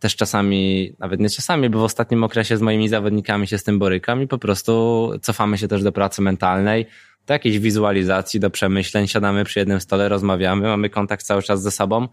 też 0.00 0.16
czasami, 0.16 0.92
nawet 0.98 1.20
nie 1.20 1.30
czasami, 1.30 1.70
bo 1.70 1.78
w 1.78 1.82
ostatnim 1.82 2.24
okresie 2.24 2.56
z 2.56 2.60
moimi 2.60 2.88
zawodnikami 2.88 3.46
się 3.46 3.58
z 3.58 3.64
tym 3.64 3.78
borykam 3.78 4.22
i 4.22 4.26
po 4.26 4.38
prostu 4.38 5.10
cofamy 5.22 5.58
się 5.58 5.68
też 5.68 5.82
do 5.82 5.92
pracy 5.92 6.22
mentalnej, 6.22 6.86
do 7.26 7.34
jakiejś 7.34 7.58
wizualizacji, 7.58 8.40
do 8.40 8.50
przemyśleń, 8.50 9.08
siadamy 9.08 9.44
przy 9.44 9.58
jednym 9.58 9.80
stole, 9.80 10.08
rozmawiamy, 10.08 10.68
mamy 10.68 10.90
kontakt 10.90 11.26
cały 11.26 11.42
czas 11.42 11.62
ze 11.62 11.70
sobą. 11.70 12.08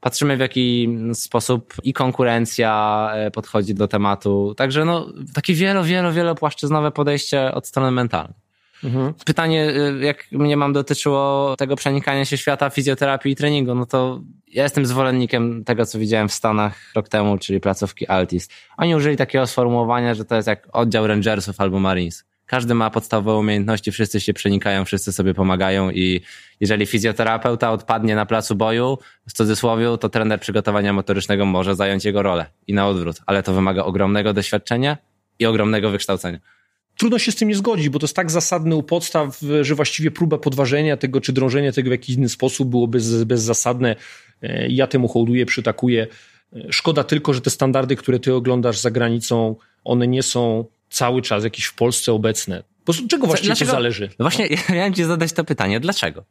Patrzymy 0.00 0.36
w 0.36 0.40
jaki 0.40 0.96
sposób 1.14 1.74
i 1.82 1.92
konkurencja 1.92 3.10
e, 3.14 3.30
podchodzi 3.30 3.74
do 3.74 3.88
tematu. 3.88 4.54
Także 4.56 4.84
no, 4.84 5.12
takie 5.34 5.54
wielo, 5.54 5.84
wielo, 5.84 6.12
wielopłaszczyznowe 6.12 6.90
podejście 6.90 7.54
od 7.54 7.66
strony 7.66 7.90
mentalnej. 7.90 8.47
Mhm. 8.84 9.14
Pytanie, 9.24 9.70
y, 9.70 10.04
jak 10.04 10.32
mnie 10.32 10.56
mam 10.56 10.72
dotyczyło 10.72 11.54
tego 11.56 11.76
przenikania 11.76 12.24
się 12.24 12.36
świata 12.36 12.70
fizjoterapii 12.70 13.32
i 13.32 13.36
treningu, 13.36 13.74
no 13.74 13.86
to 13.86 14.20
ja 14.46 14.62
jestem 14.62 14.86
zwolennikiem 14.86 15.64
tego, 15.64 15.86
co 15.86 15.98
widziałem 15.98 16.28
w 16.28 16.32
Stanach 16.32 16.92
rok 16.94 17.08
temu, 17.08 17.38
czyli 17.38 17.60
placówki 17.60 18.06
Altis. 18.06 18.48
Oni 18.76 18.94
użyli 18.94 19.16
takiego 19.16 19.46
sformułowania, 19.46 20.14
że 20.14 20.24
to 20.24 20.36
jest 20.36 20.48
jak 20.48 20.68
oddział 20.72 21.06
Rangersów 21.06 21.60
albo 21.60 21.80
Marines. 21.80 22.24
Każdy 22.46 22.74
ma 22.74 22.90
podstawowe 22.90 23.38
umiejętności, 23.38 23.92
wszyscy 23.92 24.20
się 24.20 24.32
przenikają, 24.32 24.84
wszyscy 24.84 25.12
sobie 25.12 25.34
pomagają 25.34 25.90
i 25.90 26.20
jeżeli 26.60 26.86
fizjoterapeuta 26.86 27.72
odpadnie 27.72 28.16
na 28.16 28.26
placu 28.26 28.56
boju, 28.56 28.98
w 29.28 29.32
cudzysłowie, 29.32 29.98
to 30.00 30.08
trener 30.08 30.40
przygotowania 30.40 30.92
motorycznego 30.92 31.46
może 31.46 31.74
zająć 31.74 32.04
jego 32.04 32.22
rolę 32.22 32.46
i 32.66 32.74
na 32.74 32.88
odwrót, 32.88 33.16
ale 33.26 33.42
to 33.42 33.52
wymaga 33.52 33.84
ogromnego 33.84 34.32
doświadczenia 34.32 34.98
i 35.38 35.46
ogromnego 35.46 35.90
wykształcenia 35.90 36.38
trudno 36.98 37.18
się 37.18 37.32
z 37.32 37.36
tym 37.36 37.48
nie 37.48 37.54
zgodzić, 37.54 37.88
bo 37.88 37.98
to 37.98 38.04
jest 38.04 38.16
tak 38.16 38.30
zasadny 38.30 38.76
u 38.76 38.82
podstaw, 38.82 39.40
że 39.60 39.74
właściwie 39.74 40.10
próba 40.10 40.38
podważenia 40.38 40.96
tego, 40.96 41.20
czy 41.20 41.32
drążenia 41.32 41.72
tego 41.72 41.88
w 41.88 41.92
jakiś 41.92 42.16
inny 42.16 42.28
sposób 42.28 42.68
było 42.68 42.88
bez, 42.88 43.24
bezzasadne. 43.24 43.96
E, 44.42 44.68
ja 44.68 44.86
temu 44.86 45.08
hołduję, 45.08 45.46
przytakuję. 45.46 46.06
E, 46.52 46.72
szkoda 46.72 47.04
tylko, 47.04 47.34
że 47.34 47.40
te 47.40 47.50
standardy, 47.50 47.96
które 47.96 48.20
ty 48.20 48.34
oglądasz 48.34 48.78
za 48.78 48.90
granicą, 48.90 49.56
one 49.84 50.08
nie 50.08 50.22
są 50.22 50.64
cały 50.90 51.22
czas 51.22 51.44
jakieś 51.44 51.64
w 51.64 51.74
Polsce 51.74 52.12
obecne. 52.12 52.62
Bo 52.86 52.92
czego 53.08 53.26
właściwie 53.26 53.48
Dlaczego? 53.48 53.70
to 53.70 53.76
zależy? 53.76 54.08
No 54.18 54.24
właśnie, 54.24 54.46
ja 54.68 54.74
miałem 54.74 54.94
ci 54.94 55.04
zadać 55.04 55.32
to 55.32 55.44
pytanie. 55.44 55.80
Dlaczego? 55.80 56.24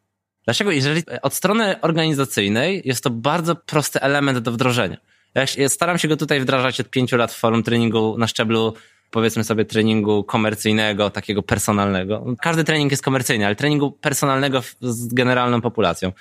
Dlaczego, 0.45 0.71
jeżeli 0.71 1.03
od 1.21 1.34
strony 1.34 1.82
organizacyjnej 1.82 2.82
jest 2.86 3.03
to 3.03 3.10
bardzo 3.10 3.56
prosty 3.56 4.01
element 4.01 4.39
do 4.39 4.51
wdrożenia. 4.51 4.97
Ja 5.36 5.69
staram 5.69 5.97
się 5.97 6.08
go 6.08 6.17
tutaj 6.17 6.39
wdrażać 6.39 6.80
od 6.80 6.89
pięciu 6.89 7.17
lat 7.17 7.34
w 7.34 7.38
forum 7.38 7.63
treningu 7.63 8.15
na 8.17 8.27
szczeblu 8.27 8.73
powiedzmy 9.12 9.43
sobie 9.43 9.65
treningu 9.65 10.24
komercyjnego, 10.24 11.10
takiego 11.10 11.43
personalnego. 11.43 12.26
Każdy 12.41 12.63
trening 12.63 12.91
jest 12.91 13.04
komercyjny, 13.04 13.46
ale 13.46 13.56
treningu 13.56 13.91
personalnego 13.91 14.62
z 14.82 15.13
generalną 15.13 15.62
populacją. 15.62 16.12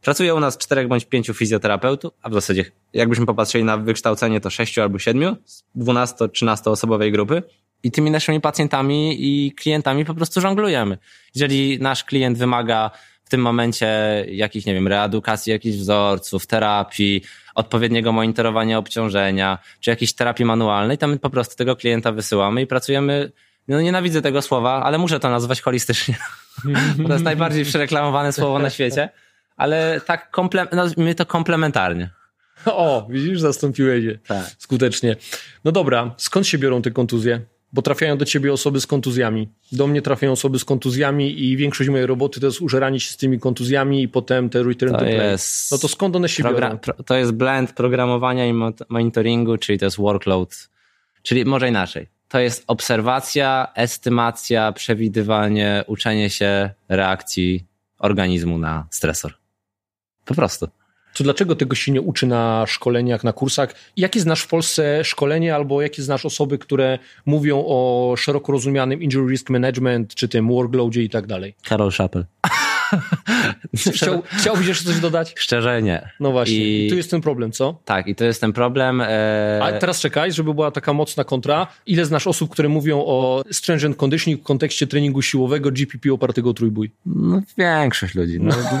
Pracuje 0.00 0.34
u 0.34 0.40
nas 0.40 0.58
czterech 0.58 0.88
bądź 0.88 1.04
pięciu 1.04 1.34
fizjoterapeutów, 1.34 2.12
a 2.22 2.28
w 2.28 2.34
zasadzie 2.34 2.64
jakbyśmy 2.92 3.26
popatrzyli 3.26 3.64
na 3.64 3.76
wykształcenie 3.76 4.40
to 4.40 4.50
sześciu 4.50 4.82
albo 4.82 4.98
siedmiu 4.98 5.36
z 5.44 5.64
dwunasto, 5.74 6.28
trzynasto 6.28 6.70
osobowej 6.70 7.12
grupy 7.12 7.42
i 7.82 7.90
tymi 7.90 8.10
naszymi 8.10 8.40
pacjentami 8.40 9.16
i 9.18 9.52
klientami 9.52 10.04
po 10.04 10.14
prostu 10.14 10.40
żonglujemy. 10.40 10.98
Jeżeli 11.34 11.78
nasz 11.80 12.04
klient 12.04 12.38
wymaga 12.38 12.90
w 13.28 13.30
tym 13.30 13.40
momencie 13.40 13.86
jakichś, 14.30 14.66
nie 14.66 14.74
wiem, 14.74 14.88
reedukacji 14.88 15.52
jakichś 15.52 15.76
wzorców, 15.76 16.46
terapii, 16.46 17.22
odpowiedniego 17.54 18.12
monitorowania 18.12 18.78
obciążenia, 18.78 19.58
czy 19.80 19.90
jakiejś 19.90 20.12
terapii 20.12 20.44
manualnej, 20.44 20.98
tam 20.98 21.10
my 21.10 21.18
po 21.18 21.30
prostu 21.30 21.56
tego 21.56 21.76
klienta 21.76 22.12
wysyłamy 22.12 22.62
i 22.62 22.66
pracujemy 22.66 23.32
No 23.68 23.80
nienawidzę 23.80 24.22
tego 24.22 24.42
słowa, 24.42 24.82
ale 24.84 24.98
muszę 24.98 25.20
to 25.20 25.30
nazwać 25.30 25.60
holistycznie. 25.60 26.16
to 27.06 27.12
jest 27.12 27.24
najbardziej 27.24 27.64
przereklamowane 27.64 28.32
słowo 28.32 28.58
na 28.58 28.70
świecie. 28.70 29.08
Ale 29.56 30.00
tak 30.06 30.30
komple- 30.36 30.74
nazwijmy 30.76 31.14
to 31.14 31.26
komplementarnie. 31.26 32.10
O, 32.66 33.06
widzisz, 33.10 33.40
zastąpiłeś 33.40 34.04
je 34.04 34.18
Tak. 34.18 34.46
skutecznie. 34.58 35.16
No 35.64 35.72
dobra, 35.72 36.14
skąd 36.16 36.46
się 36.46 36.58
biorą 36.58 36.82
te 36.82 36.90
kontuzje? 36.90 37.40
Bo 37.72 37.82
trafiają 37.82 38.18
do 38.18 38.24
ciebie 38.24 38.52
osoby 38.52 38.80
z 38.80 38.86
kontuzjami. 38.86 39.48
Do 39.72 39.86
mnie 39.86 40.02
trafiają 40.02 40.32
osoby 40.32 40.58
z 40.58 40.64
kontuzjami 40.64 41.44
i 41.44 41.56
większość 41.56 41.90
mojej 41.90 42.06
roboty 42.06 42.40
to 42.40 42.46
jest 42.46 42.60
użeranie 42.60 43.00
się 43.00 43.10
z 43.10 43.16
tymi 43.16 43.38
kontuzjami 43.40 44.02
i 44.02 44.08
potem 44.08 44.50
te 44.50 44.62
return 44.62 44.92
To 44.92 44.98
to 44.98 45.04
jest- 45.06 45.72
No 45.72 45.78
to 45.78 45.88
skąd 45.88 46.16
one 46.16 46.28
się 46.28 46.42
biorą? 46.42 46.78
to 47.06 47.14
jest 47.16 47.32
blend 47.32 47.72
programowania 47.72 48.46
i 48.46 48.52
mo- 48.52 48.72
monitoringu, 48.88 49.56
czyli 49.58 49.78
to 49.78 49.84
jest 49.84 49.96
workload, 49.96 50.68
czyli 51.22 51.44
może 51.44 51.68
inaczej. 51.68 52.06
To 52.28 52.38
jest 52.40 52.64
obserwacja, 52.66 53.68
estymacja, 53.74 54.72
przewidywanie, 54.72 55.84
uczenie 55.86 56.30
się 56.30 56.70
reakcji 56.88 57.64
organizmu 57.98 58.58
na 58.58 58.86
stresor. 58.90 59.34
Po 60.24 60.34
prostu. 60.34 60.68
To 61.14 61.24
dlaczego 61.24 61.56
tego 61.56 61.74
się 61.76 61.92
nie 61.92 62.00
uczy 62.00 62.26
na 62.26 62.64
szkoleniach, 62.66 63.24
na 63.24 63.32
kursach? 63.32 63.74
Jakie 63.96 64.20
znasz 64.20 64.40
w 64.42 64.46
Polsce 64.48 65.04
szkolenie 65.04 65.54
albo 65.54 65.82
jakie 65.82 66.02
znasz 66.02 66.26
osoby, 66.26 66.58
które 66.58 66.98
mówią 67.26 67.64
o 67.66 68.14
szeroko 68.18 68.52
rozumianym 68.52 69.02
injury 69.02 69.30
risk 69.32 69.50
management, 69.50 70.14
czy 70.14 70.28
tym 70.28 70.48
workloadzie 70.48 71.02
i 71.02 71.08
tak 71.10 71.26
dalej? 71.26 71.54
Karol 71.68 71.92
Schappel. 71.92 72.24
Chciał, 73.94 74.22
chciałbyś 74.26 74.66
jeszcze 74.66 74.84
coś 74.84 75.00
dodać? 75.00 75.34
Szczerze 75.36 75.82
nie. 75.82 76.10
No 76.20 76.32
właśnie, 76.32 76.56
I- 76.56 76.86
I 76.86 76.90
tu 76.90 76.96
jest 76.96 77.10
ten 77.10 77.20
problem, 77.20 77.52
co? 77.52 77.80
Tak, 77.84 78.06
i 78.06 78.14
to 78.14 78.24
jest 78.24 78.40
ten 78.40 78.52
problem. 78.52 79.00
E... 79.00 79.60
A 79.62 79.72
teraz 79.72 80.00
czekaj, 80.00 80.32
żeby 80.32 80.54
była 80.54 80.70
taka 80.70 80.92
mocna 80.92 81.24
kontra. 81.24 81.66
Ile 81.86 82.04
znasz 82.04 82.26
osób, 82.26 82.50
które 82.50 82.68
mówią 82.68 82.98
o 83.06 83.42
stringent 83.52 83.96
conditioning 83.96 84.40
w 84.40 84.44
kontekście 84.44 84.86
treningu 84.86 85.22
siłowego 85.22 85.70
GPP 85.70 86.12
opartego 86.12 86.50
o 86.50 86.54
trójbój? 86.54 86.90
No, 87.06 87.42
większość 87.58 88.14
ludzi. 88.14 88.38
No, 88.40 88.54
no, 88.72 88.78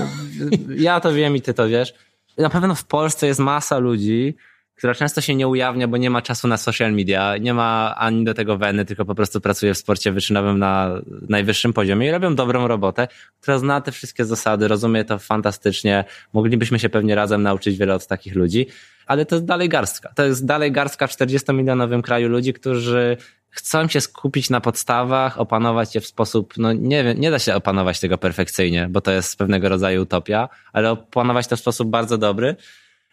ja 0.76 1.00
to 1.00 1.12
wiem 1.12 1.36
i 1.36 1.40
ty 1.42 1.54
to 1.54 1.68
wiesz. 1.68 1.94
Na 2.38 2.50
pewno 2.50 2.74
w 2.74 2.84
Polsce 2.84 3.26
jest 3.26 3.40
masa 3.40 3.78
ludzi, 3.78 4.36
która 4.78 4.94
często 4.94 5.20
się 5.20 5.34
nie 5.34 5.48
ujawnia, 5.48 5.88
bo 5.88 5.96
nie 5.96 6.10
ma 6.10 6.22
czasu 6.22 6.48
na 6.48 6.56
social 6.56 6.92
media, 6.92 7.36
nie 7.36 7.54
ma 7.54 7.94
ani 7.96 8.24
do 8.24 8.34
tego 8.34 8.58
weny, 8.58 8.84
tylko 8.84 9.04
po 9.04 9.14
prostu 9.14 9.40
pracuje 9.40 9.74
w 9.74 9.78
sporcie 9.78 10.12
wyczynowym 10.12 10.58
na 10.58 10.90
najwyższym 11.28 11.72
poziomie 11.72 12.08
i 12.08 12.10
robią 12.10 12.34
dobrą 12.34 12.68
robotę, 12.68 13.08
która 13.40 13.58
zna 13.58 13.80
te 13.80 13.92
wszystkie 13.92 14.24
zasady, 14.24 14.68
rozumie 14.68 15.04
to 15.04 15.18
fantastycznie. 15.18 16.04
Moglibyśmy 16.32 16.78
się 16.78 16.88
pewnie 16.88 17.14
razem 17.14 17.42
nauczyć 17.42 17.78
wiele 17.78 17.94
od 17.94 18.06
takich 18.06 18.34
ludzi, 18.34 18.66
ale 19.06 19.26
to 19.26 19.34
jest 19.34 19.46
dalej 19.46 19.68
garstka. 19.68 20.12
To 20.14 20.24
jest 20.24 20.46
dalej 20.46 20.72
garstka 20.72 21.06
w 21.06 21.10
40-milionowym 21.10 22.02
kraju 22.02 22.28
ludzi, 22.28 22.52
którzy 22.52 23.16
chcą 23.50 23.88
się 23.88 24.00
skupić 24.00 24.50
na 24.50 24.60
podstawach, 24.60 25.40
opanować 25.40 25.94
je 25.94 26.00
w 26.00 26.06
sposób, 26.06 26.54
no 26.56 26.72
nie 26.72 27.04
wiem, 27.04 27.20
nie 27.20 27.30
da 27.30 27.38
się 27.38 27.54
opanować 27.54 28.00
tego 28.00 28.18
perfekcyjnie, 28.18 28.88
bo 28.90 29.00
to 29.00 29.10
jest 29.12 29.38
pewnego 29.38 29.68
rodzaju 29.68 30.02
utopia, 30.02 30.48
ale 30.72 30.90
opanować 30.90 31.46
to 31.46 31.56
w 31.56 31.60
sposób 31.60 31.90
bardzo 31.90 32.18
dobry. 32.18 32.56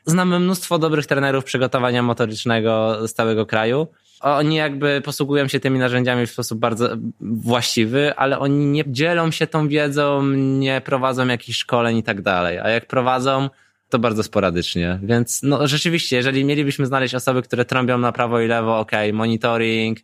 Znamy 0.06 0.40
mnóstwo 0.40 0.80
dobrych 0.80 1.06
trenerów 1.06 1.44
przygotowania 1.44 2.04
motorycznego 2.04 2.98
z 3.08 3.14
całego 3.14 3.46
kraju. 3.46 3.88
Oni 4.20 4.56
jakby 4.56 5.02
posługują 5.02 5.48
się 5.48 5.60
tymi 5.60 5.80
narzędziami 5.80 6.28
w 6.28 6.32
sposób 6.32 6.60
bardzo 6.60 6.90
właściwy, 7.22 8.16
ale 8.16 8.40
oni 8.40 8.66
nie 8.66 8.84
dzielą 8.88 9.32
się 9.32 9.48
tą 9.48 9.68
wiedzą, 9.68 10.24
nie 10.36 10.82
prowadzą 10.82 11.28
jakichś 11.28 11.60
szkoleń 11.60 11.98
i 11.98 12.04
tak 12.04 12.22
dalej. 12.22 12.60
A 12.60 12.70
jak 12.70 12.88
prowadzą, 12.88 13.50
to 13.90 14.00
bardzo 14.00 14.24
sporadycznie. 14.24 15.00
Więc 15.04 15.44
no 15.44 15.68
rzeczywiście, 15.68 16.16
jeżeli 16.16 16.46
mielibyśmy 16.46 16.86
znaleźć 16.86 17.16
osoby, 17.16 17.42
które 17.42 17.66
trąbią 17.66 17.98
na 17.98 18.12
prawo 18.12 18.42
i 18.42 18.48
lewo, 18.48 18.80
ok, 18.80 18.92
monitoring, 19.14 20.00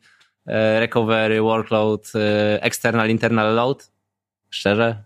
e, 0.45 0.79
recovery, 0.79 1.41
workload, 1.41 2.11
e, 2.15 2.63
external, 2.63 3.09
internal 3.09 3.55
load, 3.55 3.91
szczerze, 4.49 5.03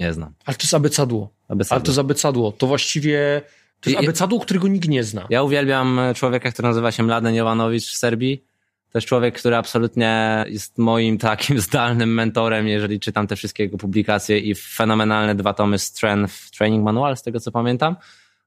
nie 0.00 0.12
znam. 0.12 0.32
Ale 0.44 0.56
to 0.56 0.62
jest 0.62 0.74
abecadło. 0.74 1.30
Ale 1.48 1.80
to 1.80 1.90
jest 1.90 1.98
abecadło. 1.98 2.52
To 2.52 2.66
właściwie 2.66 3.42
to 3.84 3.90
jest 3.90 4.02
abecadło, 4.02 4.40
którego 4.40 4.68
nikt 4.68 4.88
nie 4.88 5.04
zna. 5.04 5.26
Ja 5.30 5.42
uwielbiam 5.42 6.00
człowieka, 6.14 6.50
który 6.50 6.68
nazywa 6.68 6.92
się 6.92 7.02
Mladen 7.02 7.34
Jovanowicz 7.34 7.84
w 7.84 7.96
Serbii. 7.96 8.44
To 8.92 8.98
jest 8.98 9.08
człowiek, 9.08 9.38
który 9.38 9.56
absolutnie 9.56 10.44
jest 10.48 10.78
moim 10.78 11.18
takim 11.18 11.60
zdalnym 11.68 12.14
mentorem, 12.14 12.68
jeżeli 12.68 13.00
czytam 13.00 13.26
te 13.26 13.36
wszystkie 13.36 13.62
jego 13.62 13.78
publikacje 13.78 14.38
i 14.38 14.54
fenomenalne 14.54 15.34
dwa 15.34 15.54
tomy 15.54 15.78
Strength 15.78 16.50
Training 16.50 16.84
Manual, 16.84 17.16
z 17.16 17.22
tego 17.22 17.40
co 17.40 17.52
pamiętam. 17.52 17.96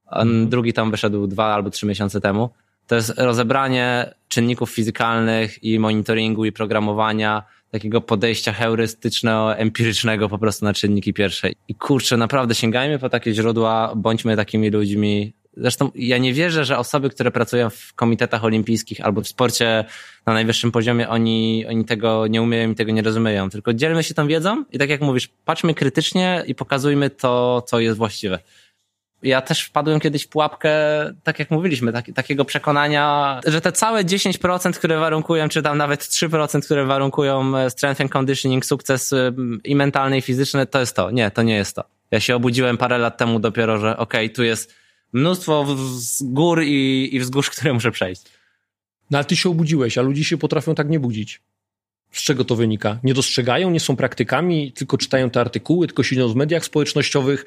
On, 0.05 0.49
Drugi 0.49 0.73
tom 0.73 0.91
wyszedł 0.91 1.27
dwa 1.27 1.53
albo 1.53 1.69
trzy 1.69 1.85
miesiące 1.85 2.21
temu. 2.21 2.49
To 2.87 2.95
jest 2.95 3.13
rozebranie 3.17 4.13
czynników 4.27 4.71
fizykalnych 4.71 5.63
i 5.63 5.79
monitoringu 5.79 6.45
i 6.45 6.51
programowania, 6.51 7.43
takiego 7.71 8.01
podejścia 8.01 8.51
heurystyczno-empirycznego 8.53 10.29
po 10.29 10.37
prostu 10.37 10.65
na 10.65 10.73
czynniki 10.73 11.13
pierwsze. 11.13 11.49
I 11.67 11.75
kurczę, 11.75 12.17
naprawdę 12.17 12.55
sięgajmy 12.55 12.99
po 12.99 13.09
takie 13.09 13.33
źródła, 13.33 13.93
bądźmy 13.95 14.35
takimi 14.35 14.69
ludźmi. 14.69 15.33
Zresztą 15.57 15.91
ja 15.95 16.17
nie 16.17 16.33
wierzę, 16.33 16.65
że 16.65 16.77
osoby, 16.77 17.09
które 17.09 17.31
pracują 17.31 17.69
w 17.69 17.93
komitetach 17.93 18.43
olimpijskich 18.43 19.01
albo 19.01 19.21
w 19.21 19.27
sporcie 19.27 19.85
na 20.25 20.33
najwyższym 20.33 20.71
poziomie, 20.71 21.09
oni, 21.09 21.65
oni 21.69 21.85
tego 21.85 22.27
nie 22.27 22.41
umieją 22.41 22.71
i 22.71 22.75
tego 22.75 22.91
nie 22.91 23.01
rozumieją. 23.01 23.49
Tylko 23.49 23.73
dzielmy 23.73 24.03
się 24.03 24.13
tą 24.13 24.27
wiedzą 24.27 24.65
i 24.71 24.77
tak 24.77 24.89
jak 24.89 25.01
mówisz, 25.01 25.29
patrzmy 25.45 25.73
krytycznie 25.73 26.43
i 26.47 26.55
pokazujmy 26.55 27.09
to, 27.09 27.63
co 27.67 27.79
jest 27.79 27.97
właściwe. 27.97 28.39
Ja 29.23 29.41
też 29.41 29.63
wpadłem 29.63 29.99
kiedyś 29.99 30.23
w 30.23 30.27
pułapkę, 30.27 30.71
tak 31.23 31.39
jak 31.39 31.51
mówiliśmy, 31.51 31.93
tak, 31.93 32.05
takiego 32.15 32.45
przekonania, 32.45 33.39
że 33.45 33.61
te 33.61 33.71
całe 33.71 34.03
10%, 34.03 34.73
które 34.73 34.99
warunkują, 34.99 35.49
czy 35.49 35.61
tam 35.61 35.77
nawet 35.77 36.01
3%, 36.01 36.61
które 36.61 36.85
warunkują 36.85 37.57
e, 37.57 37.69
strength 37.69 38.01
and 38.01 38.11
conditioning, 38.11 38.65
sukces 38.65 39.13
e, 39.13 39.31
i 39.63 39.75
mentalny, 39.75 40.17
i 40.17 40.21
fizyczny, 40.21 40.65
to 40.65 40.79
jest 40.79 40.95
to. 40.95 41.11
Nie, 41.11 41.31
to 41.31 41.43
nie 41.43 41.55
jest 41.55 41.75
to. 41.75 41.83
Ja 42.11 42.19
się 42.19 42.35
obudziłem 42.35 42.77
parę 42.77 42.97
lat 42.97 43.17
temu 43.17 43.39
dopiero, 43.39 43.77
że 43.77 43.97
okej, 43.97 44.25
okay, 44.25 44.35
tu 44.35 44.43
jest 44.43 44.73
mnóstwo 45.13 45.65
gór 46.21 46.63
i, 46.63 47.09
i 47.15 47.19
wzgórz, 47.19 47.49
które 47.55 47.73
muszę 47.73 47.91
przejść. 47.91 48.21
No 49.11 49.17
ale 49.17 49.25
ty 49.25 49.35
się 49.35 49.49
obudziłeś, 49.49 49.97
a 49.97 50.01
ludzie 50.01 50.23
się 50.23 50.37
potrafią 50.37 50.75
tak 50.75 50.89
nie 50.89 50.99
budzić. 50.99 51.41
Z 52.11 52.23
czego 52.23 52.45
to 52.45 52.55
wynika? 52.55 52.99
Nie 53.03 53.13
dostrzegają, 53.13 53.69
nie 53.69 53.79
są 53.79 53.95
praktykami, 53.95 54.71
tylko 54.71 54.97
czytają 54.97 55.29
te 55.29 55.39
artykuły, 55.39 55.87
tylko 55.87 56.03
siedzą 56.03 56.29
w 56.29 56.35
mediach 56.35 56.65
społecznościowych. 56.65 57.45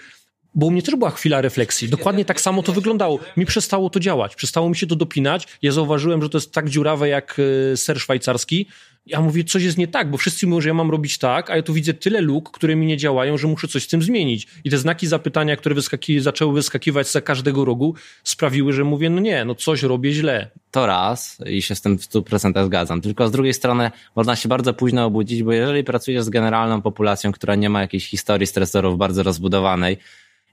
Bo 0.54 0.66
u 0.66 0.70
mnie 0.70 0.82
też 0.82 0.96
była 0.96 1.10
chwila 1.10 1.40
refleksji. 1.40 1.88
Dokładnie 1.88 2.24
tak 2.24 2.40
samo 2.40 2.62
to 2.62 2.72
wyglądało. 2.72 3.18
Mi 3.36 3.46
przestało 3.46 3.90
to 3.90 4.00
działać, 4.00 4.36
przestało 4.36 4.68
mi 4.68 4.76
się 4.76 4.86
to 4.86 4.96
dopinać. 4.96 5.46
Ja 5.62 5.72
zauważyłem, 5.72 6.22
że 6.22 6.28
to 6.28 6.38
jest 6.38 6.52
tak 6.52 6.70
dziurawe 6.70 7.08
jak 7.08 7.36
e, 7.72 7.76
ser 7.76 8.00
szwajcarski. 8.00 8.66
Ja 9.06 9.20
mówię, 9.20 9.44
coś 9.44 9.62
jest 9.62 9.78
nie 9.78 9.88
tak, 9.88 10.10
bo 10.10 10.16
wszyscy 10.16 10.46
mówią, 10.46 10.60
że 10.60 10.68
ja 10.68 10.74
mam 10.74 10.90
robić 10.90 11.18
tak, 11.18 11.50
a 11.50 11.56
ja 11.56 11.62
tu 11.62 11.74
widzę 11.74 11.94
tyle 11.94 12.20
luk, 12.20 12.50
które 12.50 12.76
mi 12.76 12.86
nie 12.86 12.96
działają, 12.96 13.38
że 13.38 13.48
muszę 13.48 13.68
coś 13.68 13.82
z 13.82 13.88
tym 13.88 14.02
zmienić. 14.02 14.46
I 14.64 14.70
te 14.70 14.78
znaki 14.78 15.06
zapytania, 15.06 15.56
które 15.56 15.74
wyskaki, 15.74 16.20
zaczęły 16.20 16.54
wyskakiwać 16.54 17.10
za 17.10 17.20
każdego 17.20 17.64
rogu, 17.64 17.94
sprawiły, 18.24 18.72
że 18.72 18.84
mówię, 18.84 19.10
no 19.10 19.20
nie, 19.20 19.44
no 19.44 19.54
coś 19.54 19.82
robię 19.82 20.12
źle. 20.12 20.50
To 20.70 20.86
raz 20.86 21.38
i 21.46 21.62
się 21.62 21.74
z 21.74 21.80
tym 21.80 21.98
w 21.98 22.08
100% 22.08 22.66
zgadzam. 22.66 23.00
Tylko 23.00 23.28
z 23.28 23.30
drugiej 23.30 23.54
strony 23.54 23.90
można 24.16 24.36
się 24.36 24.48
bardzo 24.48 24.74
późno 24.74 25.04
obudzić, 25.04 25.42
bo 25.42 25.52
jeżeli 25.52 25.84
pracujesz 25.84 26.24
z 26.24 26.28
generalną 26.28 26.82
populacją, 26.82 27.32
która 27.32 27.54
nie 27.54 27.70
ma 27.70 27.80
jakiejś 27.80 28.08
historii 28.08 28.46
stresorów 28.46 28.98
bardzo 28.98 29.22
rozbudowanej, 29.22 29.96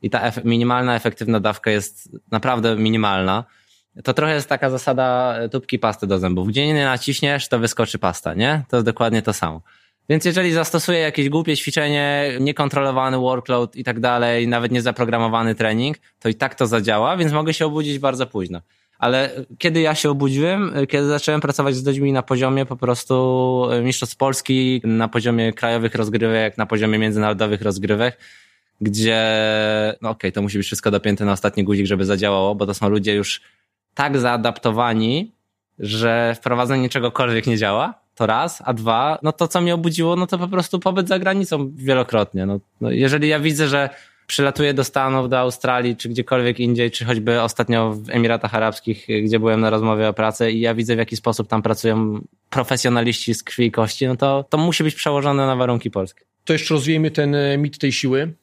i 0.01 0.09
ta 0.09 0.31
minimalna 0.43 0.95
efektywna 0.95 1.39
dawka 1.39 1.71
jest 1.71 2.09
naprawdę 2.31 2.75
minimalna, 2.75 3.43
to 4.03 4.13
trochę 4.13 4.33
jest 4.33 4.49
taka 4.49 4.69
zasada 4.69 5.35
tubki 5.51 5.79
pasty 5.79 6.07
do 6.07 6.19
zębów. 6.19 6.47
Gdzie 6.47 6.67
nie 6.67 6.85
naciśniesz, 6.85 7.47
to 7.47 7.59
wyskoczy 7.59 7.99
pasta, 7.99 8.33
nie? 8.33 8.63
To 8.69 8.77
jest 8.77 8.85
dokładnie 8.85 9.21
to 9.21 9.33
samo. 9.33 9.61
Więc 10.09 10.25
jeżeli 10.25 10.51
zastosuję 10.51 10.99
jakieś 10.99 11.29
głupie 11.29 11.57
ćwiczenie, 11.57 12.31
niekontrolowany 12.39 13.17
workload 13.17 13.75
i 13.75 13.83
tak 13.83 13.99
dalej, 13.99 14.47
nawet 14.47 14.71
niezaprogramowany 14.71 15.55
trening, 15.55 15.97
to 16.19 16.29
i 16.29 16.35
tak 16.35 16.55
to 16.55 16.67
zadziała, 16.67 17.17
więc 17.17 17.31
mogę 17.33 17.53
się 17.53 17.65
obudzić 17.65 17.99
bardzo 17.99 18.27
późno. 18.27 18.61
Ale 18.99 19.29
kiedy 19.57 19.81
ja 19.81 19.95
się 19.95 20.09
obudziłem, 20.09 20.73
kiedy 20.89 21.07
zacząłem 21.07 21.41
pracować 21.41 21.75
z 21.75 21.85
ludźmi 21.85 22.11
na 22.11 22.23
poziomie 22.23 22.65
po 22.65 22.75
prostu 22.75 23.67
mistrzostw 23.83 24.17
Polski, 24.17 24.81
na 24.83 25.07
poziomie 25.07 25.53
krajowych 25.53 25.95
rozgrywek, 25.95 26.57
na 26.57 26.65
poziomie 26.65 26.99
międzynarodowych 26.99 27.61
rozgrywek, 27.61 28.17
gdzie, 28.81 29.23
no 30.01 30.09
okej, 30.09 30.17
okay, 30.17 30.31
to 30.31 30.41
musi 30.41 30.57
być 30.57 30.67
wszystko 30.67 30.91
dopięte 30.91 31.25
na 31.25 31.31
ostatni 31.31 31.63
guzik, 31.63 31.85
żeby 31.85 32.05
zadziałało, 32.05 32.55
bo 32.55 32.65
to 32.65 32.73
są 32.73 32.89
ludzie 32.89 33.15
już 33.15 33.41
tak 33.93 34.17
zaadaptowani, 34.17 35.31
że 35.79 36.35
wprowadzenie 36.37 36.89
czegokolwiek 36.89 37.47
nie 37.47 37.57
działa, 37.57 37.93
to 38.15 38.25
raz, 38.25 38.61
a 38.65 38.73
dwa, 38.73 39.19
no 39.23 39.31
to 39.31 39.47
co 39.47 39.61
mnie 39.61 39.73
obudziło, 39.73 40.15
no 40.15 40.27
to 40.27 40.37
po 40.37 40.47
prostu 40.47 40.79
pobyt 40.79 41.07
za 41.07 41.19
granicą 41.19 41.71
wielokrotnie. 41.75 42.45
No, 42.45 42.59
no 42.81 42.91
jeżeli 42.91 43.27
ja 43.27 43.39
widzę, 43.39 43.67
że 43.67 43.89
przylatuję 44.27 44.73
do 44.73 44.83
Stanów, 44.83 45.29
do 45.29 45.39
Australii, 45.39 45.95
czy 45.95 46.09
gdziekolwiek 46.09 46.59
indziej, 46.59 46.91
czy 46.91 47.05
choćby 47.05 47.41
ostatnio 47.41 47.93
w 47.93 48.09
Emiratach 48.09 48.55
Arabskich, 48.55 49.07
gdzie 49.23 49.39
byłem 49.39 49.61
na 49.61 49.69
rozmowie 49.69 50.09
o 50.09 50.13
pracy 50.13 50.51
i 50.51 50.59
ja 50.59 50.75
widzę, 50.75 50.95
w 50.95 50.99
jaki 50.99 51.15
sposób 51.15 51.47
tam 51.47 51.61
pracują 51.61 52.21
profesjonaliści 52.49 53.33
z 53.33 53.43
krwi 53.43 53.65
i 53.65 53.71
kości, 53.71 54.07
no 54.07 54.15
to, 54.15 54.45
to 54.49 54.57
musi 54.57 54.83
być 54.83 54.95
przełożone 54.95 55.45
na 55.45 55.55
warunki 55.55 55.91
polskie. 55.91 56.25
To 56.45 56.53
jeszcze 56.53 56.73
rozwijmy 56.73 57.11
ten 57.11 57.35
mit 57.57 57.77
tej 57.77 57.91
siły. 57.91 58.33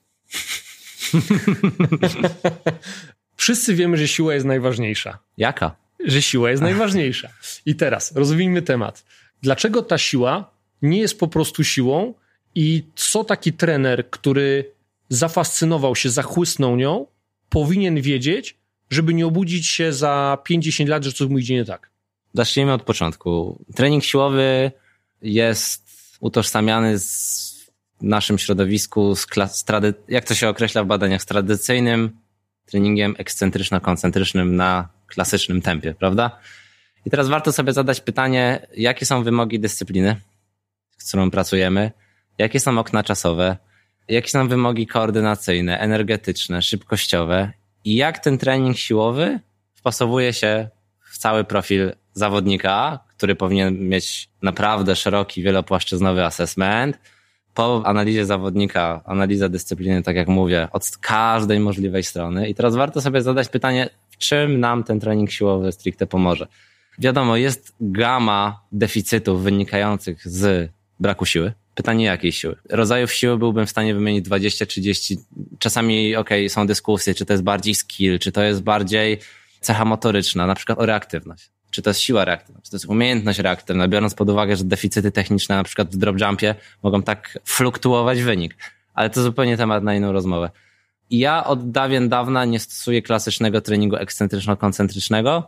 Wszyscy 3.36 3.74
wiemy, 3.74 3.96
że 3.96 4.08
siła 4.08 4.34
jest 4.34 4.46
najważniejsza. 4.46 5.18
Jaka? 5.36 5.76
Że 6.04 6.22
siła 6.22 6.50
jest 6.50 6.62
najważniejsza. 6.62 7.28
I 7.66 7.74
teraz 7.74 8.16
rozwijmy 8.16 8.62
temat. 8.62 9.04
Dlaczego 9.42 9.82
ta 9.82 9.98
siła 9.98 10.50
nie 10.82 10.98
jest 10.98 11.18
po 11.18 11.28
prostu 11.28 11.64
siłą 11.64 12.14
i 12.54 12.84
co 12.94 13.24
taki 13.24 13.52
trener, 13.52 14.10
który 14.10 14.70
zafascynował 15.08 15.96
się, 15.96 16.10
zachłysnął 16.10 16.76
nią, 16.76 17.06
powinien 17.48 18.00
wiedzieć, 18.00 18.56
żeby 18.90 19.14
nie 19.14 19.26
obudzić 19.26 19.66
się 19.66 19.92
za 19.92 20.38
50 20.44 20.90
lat, 20.90 21.04
że 21.04 21.12
coś 21.12 21.28
mu 21.28 21.38
idzie 21.38 21.54
nie 21.54 21.64
tak? 21.64 21.90
Zacznijmy 22.34 22.72
od 22.72 22.82
początku. 22.82 23.58
Trening 23.74 24.04
siłowy 24.04 24.72
jest 25.22 25.84
utożsamiany 26.20 26.98
z 26.98 27.53
naszym 28.02 28.38
środowisku, 28.38 29.14
z, 29.16 29.26
z 29.52 29.64
trady- 29.64 29.94
jak 30.08 30.24
to 30.24 30.34
się 30.34 30.48
określa 30.48 30.84
w 30.84 30.86
badaniach, 30.86 31.22
z 31.22 31.26
tradycyjnym 31.26 32.10
treningiem 32.66 33.14
ekscentryczno-koncentrycznym 33.14 34.44
na 34.56 34.88
klasycznym 35.06 35.62
tempie, 35.62 35.94
prawda? 35.94 36.38
I 37.06 37.10
teraz 37.10 37.28
warto 37.28 37.52
sobie 37.52 37.72
zadać 37.72 38.00
pytanie, 38.00 38.66
jakie 38.76 39.06
są 39.06 39.22
wymogi 39.22 39.60
dyscypliny, 39.60 40.16
z 40.98 41.08
którą 41.08 41.30
pracujemy, 41.30 41.90
jakie 42.38 42.60
są 42.60 42.78
okna 42.78 43.02
czasowe, 43.02 43.56
jakie 44.08 44.28
są 44.28 44.48
wymogi 44.48 44.86
koordynacyjne, 44.86 45.78
energetyczne, 45.78 46.62
szybkościowe 46.62 47.52
i 47.84 47.94
jak 47.94 48.18
ten 48.18 48.38
trening 48.38 48.78
siłowy 48.78 49.40
wpasowuje 49.74 50.32
się 50.32 50.68
w 51.10 51.18
cały 51.18 51.44
profil 51.44 51.92
zawodnika, 52.12 52.98
który 53.16 53.34
powinien 53.34 53.88
mieć 53.88 54.28
naprawdę 54.42 54.96
szeroki, 54.96 55.42
wielopłaszczyznowy 55.42 56.24
assessment. 56.24 56.98
Po 57.54 57.82
analizie 57.86 58.26
zawodnika, 58.26 59.02
analiza 59.04 59.48
dyscypliny, 59.48 60.02
tak 60.02 60.16
jak 60.16 60.28
mówię, 60.28 60.68
od 60.72 60.90
każdej 61.00 61.60
możliwej 61.60 62.02
strony. 62.02 62.48
I 62.48 62.54
teraz 62.54 62.76
warto 62.76 63.00
sobie 63.00 63.22
zadać 63.22 63.48
pytanie, 63.48 63.90
w 64.10 64.16
czym 64.16 64.60
nam 64.60 64.84
ten 64.84 65.00
trening 65.00 65.30
siłowy 65.30 65.72
stricte 65.72 66.06
pomoże. 66.06 66.46
Wiadomo, 66.98 67.36
jest 67.36 67.74
gama 67.80 68.60
deficytów 68.72 69.42
wynikających 69.42 70.28
z 70.28 70.70
braku 71.00 71.26
siły. 71.26 71.52
Pytanie 71.74 72.04
jakiej 72.04 72.32
siły? 72.32 72.56
Rodzajów 72.70 73.12
siły 73.12 73.38
byłbym 73.38 73.66
w 73.66 73.70
stanie 73.70 73.94
wymienić 73.94 74.24
20, 74.24 74.66
30. 74.66 75.18
Czasami, 75.58 76.16
okej, 76.16 76.40
okay, 76.42 76.48
są 76.48 76.66
dyskusje, 76.66 77.14
czy 77.14 77.24
to 77.24 77.32
jest 77.32 77.42
bardziej 77.42 77.74
skill, 77.74 78.18
czy 78.18 78.32
to 78.32 78.42
jest 78.42 78.62
bardziej 78.62 79.18
cecha 79.60 79.84
motoryczna, 79.84 80.46
na 80.46 80.54
przykład 80.54 80.78
o 80.78 80.86
reaktywność. 80.86 81.53
Czy 81.74 81.82
to 81.82 81.90
jest 81.90 82.00
siła 82.00 82.24
reaktywna, 82.24 82.60
czy 82.62 82.70
to 82.70 82.76
jest 82.76 82.86
umiejętność 82.86 83.38
reaktywna, 83.38 83.88
biorąc 83.88 84.14
pod 84.14 84.30
uwagę, 84.30 84.56
że 84.56 84.64
deficyty 84.64 85.12
techniczne, 85.12 85.56
na 85.56 85.64
przykład 85.64 85.88
w 85.88 85.96
drop 85.96 86.20
jumpie, 86.20 86.54
mogą 86.82 87.02
tak 87.02 87.38
fluktuować 87.44 88.22
wynik. 88.22 88.56
Ale 88.94 89.10
to 89.10 89.22
zupełnie 89.22 89.56
temat 89.56 89.84
na 89.84 89.94
inną 89.94 90.12
rozmowę. 90.12 90.50
Ja 91.10 91.44
od 91.44 91.70
dawien 91.70 92.08
dawna 92.08 92.44
nie 92.44 92.60
stosuję 92.60 93.02
klasycznego 93.02 93.60
treningu 93.60 93.96
ekscentryczno-koncentrycznego. 93.96 95.42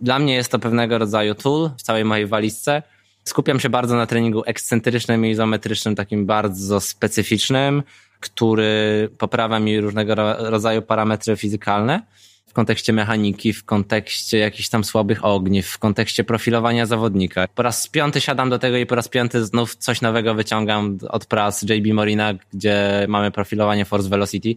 Dla 0.00 0.18
mnie 0.18 0.34
jest 0.34 0.52
to 0.52 0.58
pewnego 0.58 0.98
rodzaju 0.98 1.34
tool 1.34 1.70
w 1.78 1.82
całej 1.82 2.04
mojej 2.04 2.26
walizce, 2.26 2.82
Skupiam 3.24 3.60
się 3.60 3.68
bardzo 3.68 3.96
na 3.96 4.06
treningu 4.06 4.42
ekscentrycznym 4.46 5.26
i 5.26 5.30
izometrycznym, 5.30 5.94
takim 5.94 6.26
bardzo 6.26 6.80
specyficznym, 6.80 7.82
który 8.20 9.08
poprawia 9.18 9.58
mi 9.58 9.80
różnego 9.80 10.14
rodzaju 10.38 10.82
parametry 10.82 11.36
fizykalne 11.36 12.02
w 12.50 12.52
kontekście 12.52 12.92
mechaniki, 12.92 13.52
w 13.52 13.64
kontekście 13.64 14.38
jakichś 14.38 14.68
tam 14.68 14.84
słabych 14.84 15.24
ogniw, 15.24 15.66
w 15.66 15.78
kontekście 15.78 16.24
profilowania 16.24 16.86
zawodnika. 16.86 17.48
Po 17.54 17.62
raz 17.62 17.88
piąty 17.88 18.20
siadam 18.20 18.50
do 18.50 18.58
tego 18.58 18.76
i 18.76 18.86
po 18.86 18.94
raz 18.94 19.08
piąty 19.08 19.44
znów 19.44 19.76
coś 19.76 20.00
nowego 20.00 20.34
wyciągam 20.34 20.98
od 21.08 21.26
prac 21.26 21.62
JB 21.62 21.94
Morina, 21.94 22.34
gdzie 22.54 23.06
mamy 23.08 23.30
profilowanie 23.30 23.84
force 23.84 24.08
velocity. 24.08 24.54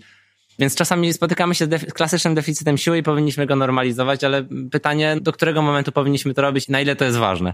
Więc 0.59 0.75
czasami 0.75 1.13
spotykamy 1.13 1.55
się 1.55 1.65
z 1.65 1.93
klasycznym 1.93 2.35
deficytem 2.35 2.77
siły 2.77 2.97
i 2.97 3.03
powinniśmy 3.03 3.45
go 3.45 3.55
normalizować, 3.55 4.23
ale 4.23 4.45
pytanie, 4.71 5.17
do 5.21 5.33
którego 5.33 5.61
momentu 5.61 5.91
powinniśmy 5.91 6.33
to 6.33 6.41
robić 6.41 6.67
na 6.67 6.81
ile 6.81 6.95
to 6.95 7.05
jest 7.05 7.17
ważne 7.17 7.53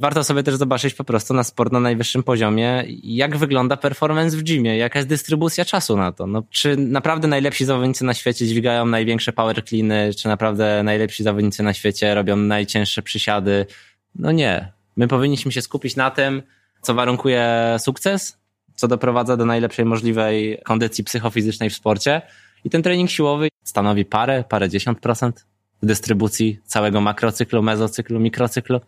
warto 0.00 0.24
sobie 0.24 0.42
też 0.42 0.54
zobaczyć 0.54 0.94
po 0.94 1.04
prostu 1.04 1.34
na 1.34 1.44
sport 1.44 1.72
na 1.72 1.80
najwyższym 1.80 2.22
poziomie, 2.22 2.84
jak 3.02 3.36
wygląda 3.36 3.76
performance 3.76 4.36
w 4.36 4.42
gymie, 4.42 4.76
jaka 4.76 4.98
jest 4.98 5.08
dystrybucja 5.08 5.64
czasu 5.64 5.96
na 5.96 6.12
to. 6.12 6.26
No, 6.26 6.42
czy 6.50 6.76
naprawdę 6.76 7.28
najlepsi 7.28 7.64
zawodnicy 7.64 8.04
na 8.04 8.14
świecie 8.14 8.46
dźwigają 8.46 8.86
największe 8.86 9.32
power 9.32 9.64
cleany, 9.64 10.10
czy 10.14 10.28
naprawdę 10.28 10.82
najlepsi 10.82 11.22
zawodnicy 11.22 11.62
na 11.62 11.74
świecie 11.74 12.14
robią 12.14 12.36
najcięższe 12.36 13.02
przysiady? 13.02 13.66
No 14.14 14.32
nie. 14.32 14.72
My 14.96 15.08
powinniśmy 15.08 15.52
się 15.52 15.62
skupić 15.62 15.96
na 15.96 16.10
tym, 16.10 16.42
co 16.82 16.94
warunkuje 16.94 17.76
sukces, 17.78 18.38
co 18.74 18.88
doprowadza 18.88 19.36
do 19.36 19.46
najlepszej 19.46 19.84
możliwej 19.84 20.58
kondycji 20.64 21.04
psychofizycznej 21.04 21.70
w 21.70 21.74
sporcie. 21.74 22.22
I 22.64 22.70
ten 22.70 22.82
trening 22.82 23.10
siłowy 23.10 23.48
stanowi 23.64 24.04
parę, 24.04 24.44
parę 24.48 24.68
dziesiąt 24.68 25.00
procent 25.00 25.46
w 25.82 25.86
dystrybucji 25.86 26.58
całego 26.64 27.00
makrocyklu, 27.00 27.62
mezocyklu, 27.62 28.20
mikrocyklu. 28.20 28.80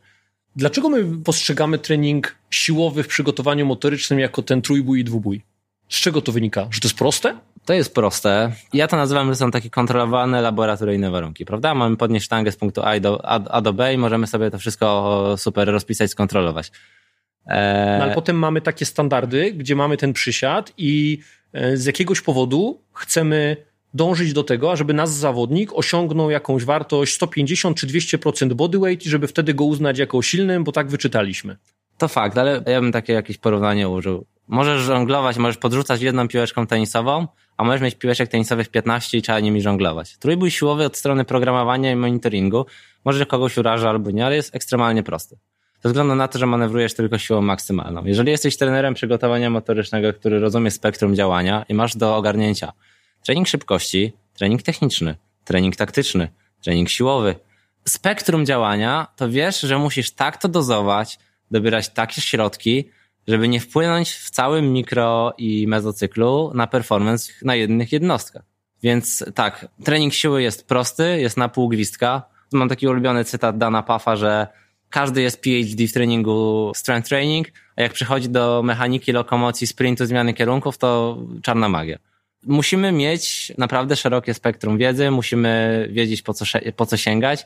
Dlaczego 0.56 0.88
my 0.88 1.04
postrzegamy 1.24 1.78
trening 1.78 2.34
siłowy 2.50 3.02
w 3.02 3.08
przygotowaniu 3.08 3.66
motorycznym 3.66 4.18
jako 4.18 4.42
ten 4.42 4.62
trójbój 4.62 5.00
i 5.00 5.04
dwubój? 5.04 5.42
Z 5.88 6.00
czego 6.00 6.22
to 6.22 6.32
wynika? 6.32 6.66
Że 6.70 6.80
to 6.80 6.88
jest 6.88 6.98
proste? 6.98 7.38
To 7.64 7.72
jest 7.72 7.94
proste. 7.94 8.52
Ja 8.72 8.88
to 8.88 8.96
nazywam, 8.96 9.28
że 9.28 9.36
są 9.36 9.50
takie 9.50 9.70
kontrolowane 9.70 10.40
laboratoryjne 10.40 11.10
warunki, 11.10 11.44
prawda? 11.44 11.74
Mamy 11.74 11.96
podnieść 11.96 12.26
sztangę 12.26 12.52
z 12.52 12.56
punktu 12.56 12.82
A 12.82 13.00
do, 13.00 13.24
A, 13.24 13.44
A 13.44 13.60
do 13.60 13.72
B 13.72 13.94
i 13.94 13.98
możemy 13.98 14.26
sobie 14.26 14.50
to 14.50 14.58
wszystko 14.58 15.34
super 15.38 15.68
rozpisać, 15.68 16.10
skontrolować. 16.10 16.70
Eee... 17.46 17.98
No 17.98 18.04
ale 18.04 18.14
potem 18.14 18.36
mamy 18.36 18.60
takie 18.60 18.86
standardy, 18.86 19.52
gdzie 19.52 19.76
mamy 19.76 19.96
ten 19.96 20.12
przysiad 20.12 20.72
i 20.78 21.18
e, 21.52 21.76
z 21.76 21.84
jakiegoś 21.84 22.20
powodu 22.20 22.80
chcemy 22.92 23.56
dążyć 23.94 24.32
do 24.32 24.44
tego, 24.44 24.76
żeby 24.76 24.94
nasz 24.94 25.08
zawodnik 25.08 25.70
osiągnął 25.74 26.30
jakąś 26.30 26.64
wartość 26.64 27.14
150 27.14 27.76
czy 27.76 27.86
200% 27.86 28.52
bodyweight 28.52 29.06
i 29.06 29.10
żeby 29.10 29.26
wtedy 29.26 29.54
go 29.54 29.64
uznać 29.64 29.98
jako 29.98 30.22
silnym, 30.22 30.64
bo 30.64 30.72
tak 30.72 30.88
wyczytaliśmy. 30.88 31.56
To 31.98 32.08
fakt, 32.08 32.38
ale 32.38 32.62
ja 32.66 32.80
bym 32.80 32.92
takie 32.92 33.12
jakieś 33.12 33.38
porównanie 33.38 33.88
użył. 33.88 34.26
Możesz 34.48 34.82
żonglować, 34.82 35.36
możesz 35.36 35.56
podrzucać 35.56 36.02
jedną 36.02 36.28
piłeczką 36.28 36.66
tenisową, 36.66 37.26
a 37.56 37.64
możesz 37.64 37.80
mieć 37.80 37.94
piłeczek 37.94 38.28
tenisowych 38.28 38.68
15 38.68 39.18
i 39.18 39.22
trzeba 39.22 39.40
nimi 39.40 39.62
żonglować. 39.62 40.18
Trójbój 40.18 40.50
siłowy 40.50 40.84
od 40.84 40.96
strony 40.96 41.24
programowania 41.24 41.92
i 41.92 41.96
monitoringu 41.96 42.66
może 43.04 43.26
kogoś 43.26 43.58
uraża 43.58 43.90
albo 43.90 44.10
nie, 44.10 44.26
ale 44.26 44.36
jest 44.36 44.54
ekstremalnie 44.54 45.02
prosty. 45.02 45.36
Ze 45.82 45.88
względu 45.88 46.14
na 46.14 46.28
to, 46.28 46.38
że 46.38 46.46
manewrujesz 46.46 46.94
tylko 46.94 47.18
siłą 47.18 47.40
maksymalną. 47.40 48.04
Jeżeli 48.04 48.30
jesteś 48.30 48.56
trenerem 48.56 48.94
przygotowania 48.94 49.50
motorycznego, 49.50 50.12
który 50.12 50.40
rozumie 50.40 50.70
spektrum 50.70 51.14
działania 51.14 51.64
i 51.68 51.74
masz 51.74 51.96
do 51.96 52.16
ogarnięcia 52.16 52.72
trening 53.26 53.48
szybkości, 53.48 54.12
trening 54.34 54.62
techniczny, 54.62 55.16
trening 55.44 55.76
taktyczny, 55.76 56.28
trening 56.64 56.88
siłowy. 56.88 57.34
Spektrum 57.84 58.46
działania 58.46 59.06
to 59.16 59.30
wiesz, 59.30 59.60
że 59.60 59.78
musisz 59.78 60.10
tak 60.10 60.36
to 60.36 60.48
dozować, 60.48 61.18
dobierać 61.50 61.88
takie 61.88 62.20
środki, 62.20 62.88
żeby 63.28 63.48
nie 63.48 63.60
wpłynąć 63.60 64.10
w 64.10 64.30
całym 64.30 64.72
mikro 64.72 65.34
i 65.38 65.66
mezocyklu 65.66 66.52
na 66.54 66.66
performance 66.66 67.32
na 67.42 67.54
jednych 67.54 67.92
jednostkach. 67.92 68.42
Więc 68.82 69.24
tak, 69.34 69.68
trening 69.84 70.14
siły 70.14 70.42
jest 70.42 70.68
prosty, 70.68 71.20
jest 71.20 71.36
na 71.36 71.48
pół 71.48 71.68
gwizdka. 71.68 72.22
Mam 72.52 72.68
taki 72.68 72.88
ulubiony 72.88 73.24
cytat 73.24 73.58
Dana 73.58 73.82
Puffa, 73.82 74.16
że 74.16 74.46
każdy 74.90 75.22
jest 75.22 75.42
PhD 75.42 75.86
w 75.86 75.92
treningu 75.92 76.72
strength 76.76 77.08
training, 77.08 77.48
a 77.76 77.82
jak 77.82 77.92
przychodzi 77.92 78.28
do 78.28 78.62
mechaniki, 78.62 79.12
lokomocji, 79.12 79.66
sprintu, 79.66 80.06
zmiany 80.06 80.34
kierunków, 80.34 80.78
to 80.78 81.18
czarna 81.42 81.68
magia 81.68 81.98
musimy 82.46 82.92
mieć 82.92 83.52
naprawdę 83.58 83.96
szerokie 83.96 84.34
spektrum 84.34 84.78
wiedzy, 84.78 85.10
musimy 85.10 85.88
wiedzieć 85.92 86.22
po 86.22 86.34
co, 86.34 86.44
po 86.76 86.86
co 86.86 86.96
sięgać. 86.96 87.44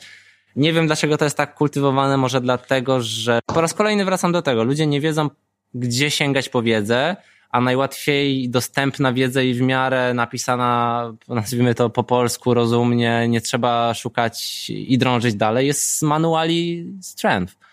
Nie 0.57 0.73
wiem 0.73 0.87
dlaczego 0.87 1.19
to 1.19 1.25
jest 1.25 1.37
tak 1.37 1.55
kultywowane, 1.55 2.17
może 2.17 2.41
dlatego, 2.41 3.03
że 3.03 3.41
po 3.47 3.61
raz 3.61 3.75
kolejny 3.75 4.05
wracam 4.05 4.33
do 4.33 4.43
tego. 4.43 4.65
Ludzie 4.65 4.87
nie 4.87 5.01
wiedzą, 5.01 5.31
gdzie 5.75 6.11
sięgać 6.11 6.49
po 6.49 6.63
wiedzę, 6.63 7.17
a 7.51 7.61
najłatwiej 7.61 8.49
dostępna 8.49 9.13
wiedza 9.13 9.43
i 9.43 9.55
w 9.55 9.61
miarę 9.61 10.15
napisana, 10.15 11.13
nazwijmy 11.29 11.75
to 11.75 11.91
po 11.91 12.05
polsku, 12.05 12.55
rozumnie, 12.55 13.29
nie 13.29 13.41
trzeba 13.41 13.95
szukać 13.95 14.67
i 14.71 14.99
drążyć 14.99 15.35
dalej, 15.35 15.67
jest 15.67 15.97
z 15.99 16.03
manuali 16.03 16.87
strength. 17.03 17.66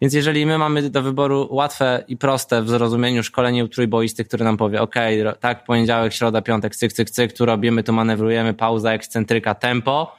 Więc 0.00 0.14
jeżeli 0.14 0.46
my 0.46 0.58
mamy 0.58 0.90
do 0.90 1.02
wyboru 1.02 1.48
łatwe 1.50 2.04
i 2.08 2.16
proste 2.16 2.62
w 2.62 2.68
zrozumieniu 2.68 3.22
szkolenie 3.22 3.68
trójboisty, 3.68 4.24
który 4.24 4.44
nam 4.44 4.56
powie, 4.56 4.82
ok, 4.82 4.94
tak, 5.40 5.64
poniedziałek, 5.64 6.12
środa, 6.12 6.42
piątek, 6.42 6.76
cyk, 6.76 6.92
cyk, 6.92 7.10
cyk, 7.10 7.32
tu 7.32 7.46
robimy, 7.46 7.82
tu 7.82 7.92
manewrujemy, 7.92 8.54
pauza, 8.54 8.92
ekscentryka, 8.92 9.54
tempo 9.54 10.16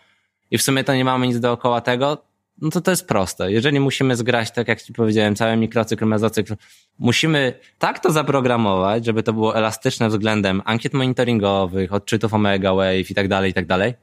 i 0.51 0.57
w 0.57 0.61
sumie 0.61 0.83
to 0.83 0.95
nie 0.95 1.05
mamy 1.05 1.27
nic 1.27 1.39
dookoła 1.39 1.81
tego, 1.81 2.23
no 2.61 2.69
to 2.69 2.81
to 2.81 2.91
jest 2.91 3.07
proste. 3.07 3.51
Jeżeli 3.51 3.79
musimy 3.79 4.15
zgrać, 4.15 4.51
tak 4.51 4.67
jak 4.67 4.81
ci 4.81 4.93
powiedziałem, 4.93 5.35
cały 5.35 5.57
mikrocykl, 5.57 6.05
mezocykl, 6.05 6.55
musimy 6.99 7.59
tak 7.79 7.99
to 7.99 8.11
zaprogramować, 8.11 9.05
żeby 9.05 9.23
to 9.23 9.33
było 9.33 9.55
elastyczne 9.55 10.09
względem 10.09 10.61
ankiet 10.65 10.93
monitoringowych, 10.93 11.93
odczytów 11.93 12.33
Omega 12.33 12.73
Wave 12.73 13.11
i 13.11 13.15
tak 13.15 13.27
dalej, 13.27 13.51
i 13.51 13.53
tak 13.53 13.65
dalej, 13.65 13.93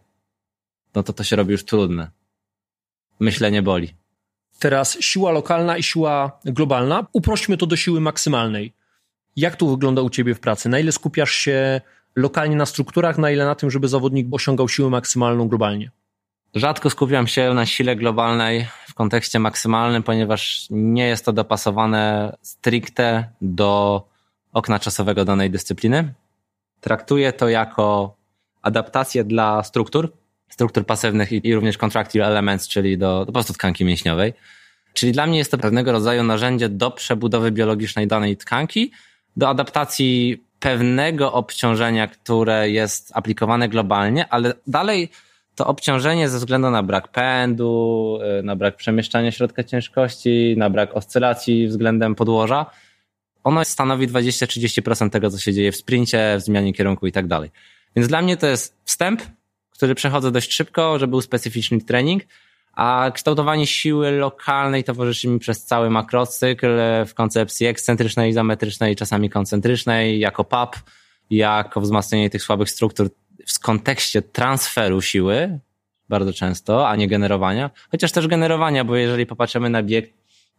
no 0.94 1.02
to 1.02 1.12
to 1.12 1.24
się 1.24 1.36
robi 1.36 1.52
już 1.52 1.64
trudne. 1.64 2.10
Myślenie 3.20 3.62
boli. 3.62 4.01
Teraz 4.62 5.00
siła 5.00 5.30
lokalna 5.30 5.76
i 5.76 5.82
siła 5.82 6.38
globalna. 6.44 7.06
Uprośćmy 7.12 7.56
to 7.56 7.66
do 7.66 7.76
siły 7.76 8.00
maksymalnej. 8.00 8.72
Jak 9.36 9.56
to 9.56 9.66
wygląda 9.66 10.02
u 10.02 10.10
ciebie 10.10 10.34
w 10.34 10.40
pracy? 10.40 10.68
Na 10.68 10.78
ile 10.78 10.92
skupiasz 10.92 11.32
się 11.32 11.80
lokalnie 12.16 12.56
na 12.56 12.66
strukturach, 12.66 13.18
na 13.18 13.30
ile 13.30 13.44
na 13.44 13.54
tym, 13.54 13.70
żeby 13.70 13.88
zawodnik 13.88 14.26
osiągał 14.30 14.68
siłę 14.68 14.90
maksymalną 14.90 15.48
globalnie? 15.48 15.90
Rzadko 16.54 16.90
skupiam 16.90 17.26
się 17.26 17.54
na 17.54 17.66
sile 17.66 17.96
globalnej 17.96 18.66
w 18.88 18.94
kontekście 18.94 19.38
maksymalnym, 19.38 20.02
ponieważ 20.02 20.66
nie 20.70 21.06
jest 21.06 21.24
to 21.24 21.32
dopasowane 21.32 22.36
stricte 22.42 23.24
do 23.40 24.02
okna 24.52 24.78
czasowego 24.78 25.24
danej 25.24 25.50
dyscypliny. 25.50 26.14
Traktuję 26.80 27.32
to 27.32 27.48
jako 27.48 28.16
adaptację 28.62 29.24
dla 29.24 29.62
struktur, 29.62 30.12
struktur 30.52 30.86
pasywnych 30.86 31.32
i, 31.32 31.54
również 31.54 31.78
contractile 31.78 32.26
elements, 32.26 32.68
czyli 32.68 32.98
do, 32.98 33.18
do 33.20 33.26
po 33.26 33.32
prostu 33.32 33.52
tkanki 33.52 33.84
mięśniowej. 33.84 34.32
Czyli 34.92 35.12
dla 35.12 35.26
mnie 35.26 35.38
jest 35.38 35.50
to 35.50 35.58
pewnego 35.58 35.92
rodzaju 35.92 36.22
narzędzie 36.22 36.68
do 36.68 36.90
przebudowy 36.90 37.50
biologicznej 37.50 38.06
danej 38.06 38.36
tkanki, 38.36 38.90
do 39.36 39.48
adaptacji 39.48 40.44
pewnego 40.60 41.32
obciążenia, 41.32 42.06
które 42.06 42.70
jest 42.70 43.10
aplikowane 43.14 43.68
globalnie, 43.68 44.28
ale 44.28 44.54
dalej 44.66 45.10
to 45.54 45.66
obciążenie 45.66 46.28
ze 46.28 46.38
względu 46.38 46.70
na 46.70 46.82
brak 46.82 47.08
pędu, 47.08 48.18
y, 48.40 48.42
na 48.42 48.56
brak 48.56 48.76
przemieszczania 48.76 49.30
środka 49.30 49.64
ciężkości, 49.64 50.54
na 50.56 50.70
brak 50.70 50.96
oscylacji 50.96 51.66
względem 51.68 52.14
podłoża, 52.14 52.66
ono 53.44 53.64
stanowi 53.64 54.08
20-30% 54.08 55.10
tego, 55.10 55.30
co 55.30 55.38
się 55.38 55.52
dzieje 55.52 55.72
w 55.72 55.76
sprincie, 55.76 56.36
w 56.38 56.42
zmianie 56.42 56.72
kierunku 56.72 57.06
i 57.06 57.12
tak 57.12 57.26
dalej. 57.26 57.50
Więc 57.96 58.08
dla 58.08 58.22
mnie 58.22 58.36
to 58.36 58.46
jest 58.46 58.76
wstęp, 58.84 59.22
który 59.72 59.94
przechodzę 59.94 60.30
dość 60.30 60.52
szybko, 60.52 60.98
żeby 60.98 61.10
był 61.10 61.20
specyficzny 61.20 61.80
trening, 61.80 62.22
a 62.72 63.10
kształtowanie 63.14 63.66
siły 63.66 64.10
lokalnej 64.10 64.84
towarzyszy 64.84 65.28
mi 65.28 65.38
przez 65.38 65.64
cały 65.64 65.90
makrocykl 65.90 66.66
w 67.06 67.14
koncepcji 67.14 67.66
ekscentrycznej, 67.66 68.30
izometrycznej, 68.30 68.96
czasami 68.96 69.30
koncentrycznej, 69.30 70.18
jako 70.18 70.44
PAP, 70.44 70.76
jako 71.30 71.80
wzmacnianie 71.80 72.30
tych 72.30 72.42
słabych 72.42 72.70
struktur 72.70 73.10
w 73.46 73.58
kontekście 73.60 74.22
transferu 74.22 75.02
siły, 75.02 75.58
bardzo 76.08 76.32
często, 76.32 76.88
a 76.88 76.96
nie 76.96 77.08
generowania, 77.08 77.70
chociaż 77.90 78.12
też 78.12 78.26
generowania, 78.26 78.84
bo 78.84 78.96
jeżeli 78.96 79.26
popatrzymy 79.26 79.70
na 79.70 79.82
bieg, 79.82 80.12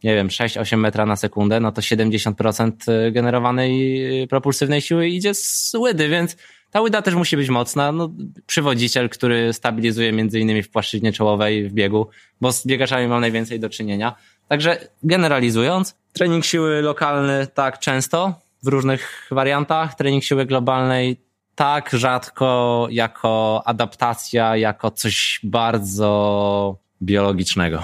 nie 0.04 0.16
wiem, 0.16 0.28
6-8 0.28 0.78
metra 0.78 1.06
na 1.06 1.16
sekundę, 1.16 1.60
no 1.60 1.72
to 1.72 1.82
70% 1.82 3.12
generowanej 3.12 4.28
propulsywnej 4.28 4.82
siły 4.82 5.08
idzie 5.08 5.34
z 5.34 5.74
łydy, 5.78 6.10
więc 6.10 6.38
ta 6.74 6.82
łyda 6.82 7.02
też 7.02 7.16
musi 7.16 7.38
być 7.38 7.50
mocna. 7.50 7.92
No, 7.92 8.10
przywodziciel, 8.46 9.10
który 9.10 9.54
stabilizuje 9.54 10.12
między 10.12 10.40
innymi 10.40 10.64
w 10.64 10.70
płaszczyźnie 10.70 11.14
czołowej 11.14 11.70
w 11.70 11.74
biegu, 11.74 12.08
bo 12.42 12.52
z 12.52 12.68
biegaczami 12.68 13.08
mam 13.08 13.22
najwięcej 13.22 13.60
do 13.60 13.70
czynienia. 13.70 14.16
Także 14.48 14.88
generalizując, 15.04 15.96
trening 16.14 16.46
siły 16.46 16.82
lokalny 16.82 17.48
tak 17.54 17.80
często, 17.80 18.34
w 18.64 18.68
różnych 18.68 19.28
wariantach, 19.32 19.96
trening 19.96 20.24
siły 20.24 20.46
globalnej 20.46 21.18
tak 21.56 21.90
rzadko 21.90 22.88
jako 22.92 23.62
adaptacja, 23.66 24.58
jako 24.58 24.92
coś 24.92 25.40
bardzo 25.44 26.78
biologicznego 27.02 27.84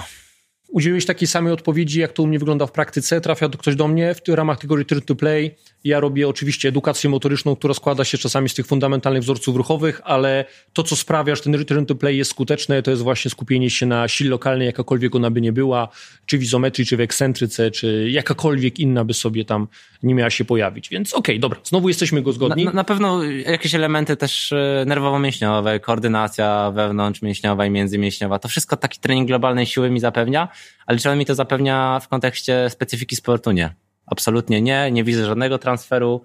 udzieliłeś 0.70 1.06
takiej 1.06 1.28
samej 1.28 1.52
odpowiedzi, 1.52 2.00
jak 2.00 2.12
to 2.12 2.22
u 2.22 2.26
mnie 2.26 2.38
wygląda 2.38 2.66
w 2.66 2.72
praktyce. 2.72 3.20
Trafia 3.20 3.48
to 3.48 3.58
ktoś 3.58 3.76
do 3.76 3.88
mnie 3.88 4.14
w 4.14 4.28
ramach 4.28 4.58
tego 4.58 4.76
return 4.76 5.00
to 5.00 5.14
play. 5.14 5.56
Ja 5.84 6.00
robię 6.00 6.28
oczywiście 6.28 6.68
edukację 6.68 7.10
motoryczną, 7.10 7.56
która 7.56 7.74
składa 7.74 8.04
się 8.04 8.18
czasami 8.18 8.48
z 8.48 8.54
tych 8.54 8.66
fundamentalnych 8.66 9.22
wzorców 9.22 9.56
ruchowych, 9.56 10.00
ale 10.04 10.44
to, 10.72 10.82
co 10.82 10.96
sprawia, 10.96 11.34
że 11.34 11.42
ten 11.42 11.54
return 11.54 11.84
to 11.84 11.94
play 11.94 12.16
jest 12.16 12.30
skuteczne, 12.30 12.82
to 12.82 12.90
jest 12.90 13.02
właśnie 13.02 13.30
skupienie 13.30 13.70
się 13.70 13.86
na 13.86 14.08
sile 14.08 14.30
lokalnej, 14.30 14.66
jakakolwiek 14.66 15.14
ona 15.14 15.30
by 15.30 15.40
nie 15.40 15.52
była, 15.52 15.88
czy 16.26 16.38
w 16.38 16.42
izometrii, 16.42 16.86
czy 16.86 16.96
w 16.96 17.00
ekscentryce, 17.00 17.70
czy 17.70 18.10
jakakolwiek 18.10 18.78
inna 18.78 19.04
by 19.04 19.14
sobie 19.14 19.44
tam 19.44 19.68
nie 20.02 20.14
miała 20.14 20.30
się 20.30 20.44
pojawić. 20.44 20.88
Więc 20.88 21.14
okej, 21.14 21.34
okay, 21.34 21.40
dobra, 21.40 21.60
znowu 21.64 21.88
jesteśmy 21.88 22.22
go 22.22 22.32
zgodni. 22.32 22.64
Na, 22.64 22.72
na 22.72 22.84
pewno 22.84 23.24
jakieś 23.24 23.74
elementy 23.74 24.16
też 24.16 24.52
e, 24.52 24.84
nerwowo-mięśniowe, 24.86 25.80
koordynacja 25.80 26.72
wewnątrz-mięśniowa 26.74 27.66
i 27.66 27.70
międzymięśniowa, 27.70 28.38
to 28.38 28.48
wszystko 28.48 28.76
taki 28.76 29.00
trening 29.00 29.28
globalnej 29.28 29.66
siły 29.66 29.90
mi 29.90 30.00
zapewnia, 30.00 30.48
ale 30.86 30.98
czy 30.98 31.10
on 31.10 31.18
mi 31.18 31.26
to 31.26 31.34
zapewnia 31.34 32.00
w 32.02 32.08
kontekście 32.08 32.70
specyfiki 32.70 33.16
sportu? 33.16 33.50
Nie. 33.50 33.74
Absolutnie 34.10 34.62
nie. 34.62 34.90
Nie 34.92 35.04
widzę 35.04 35.26
żadnego 35.26 35.58
transferu 35.58 36.24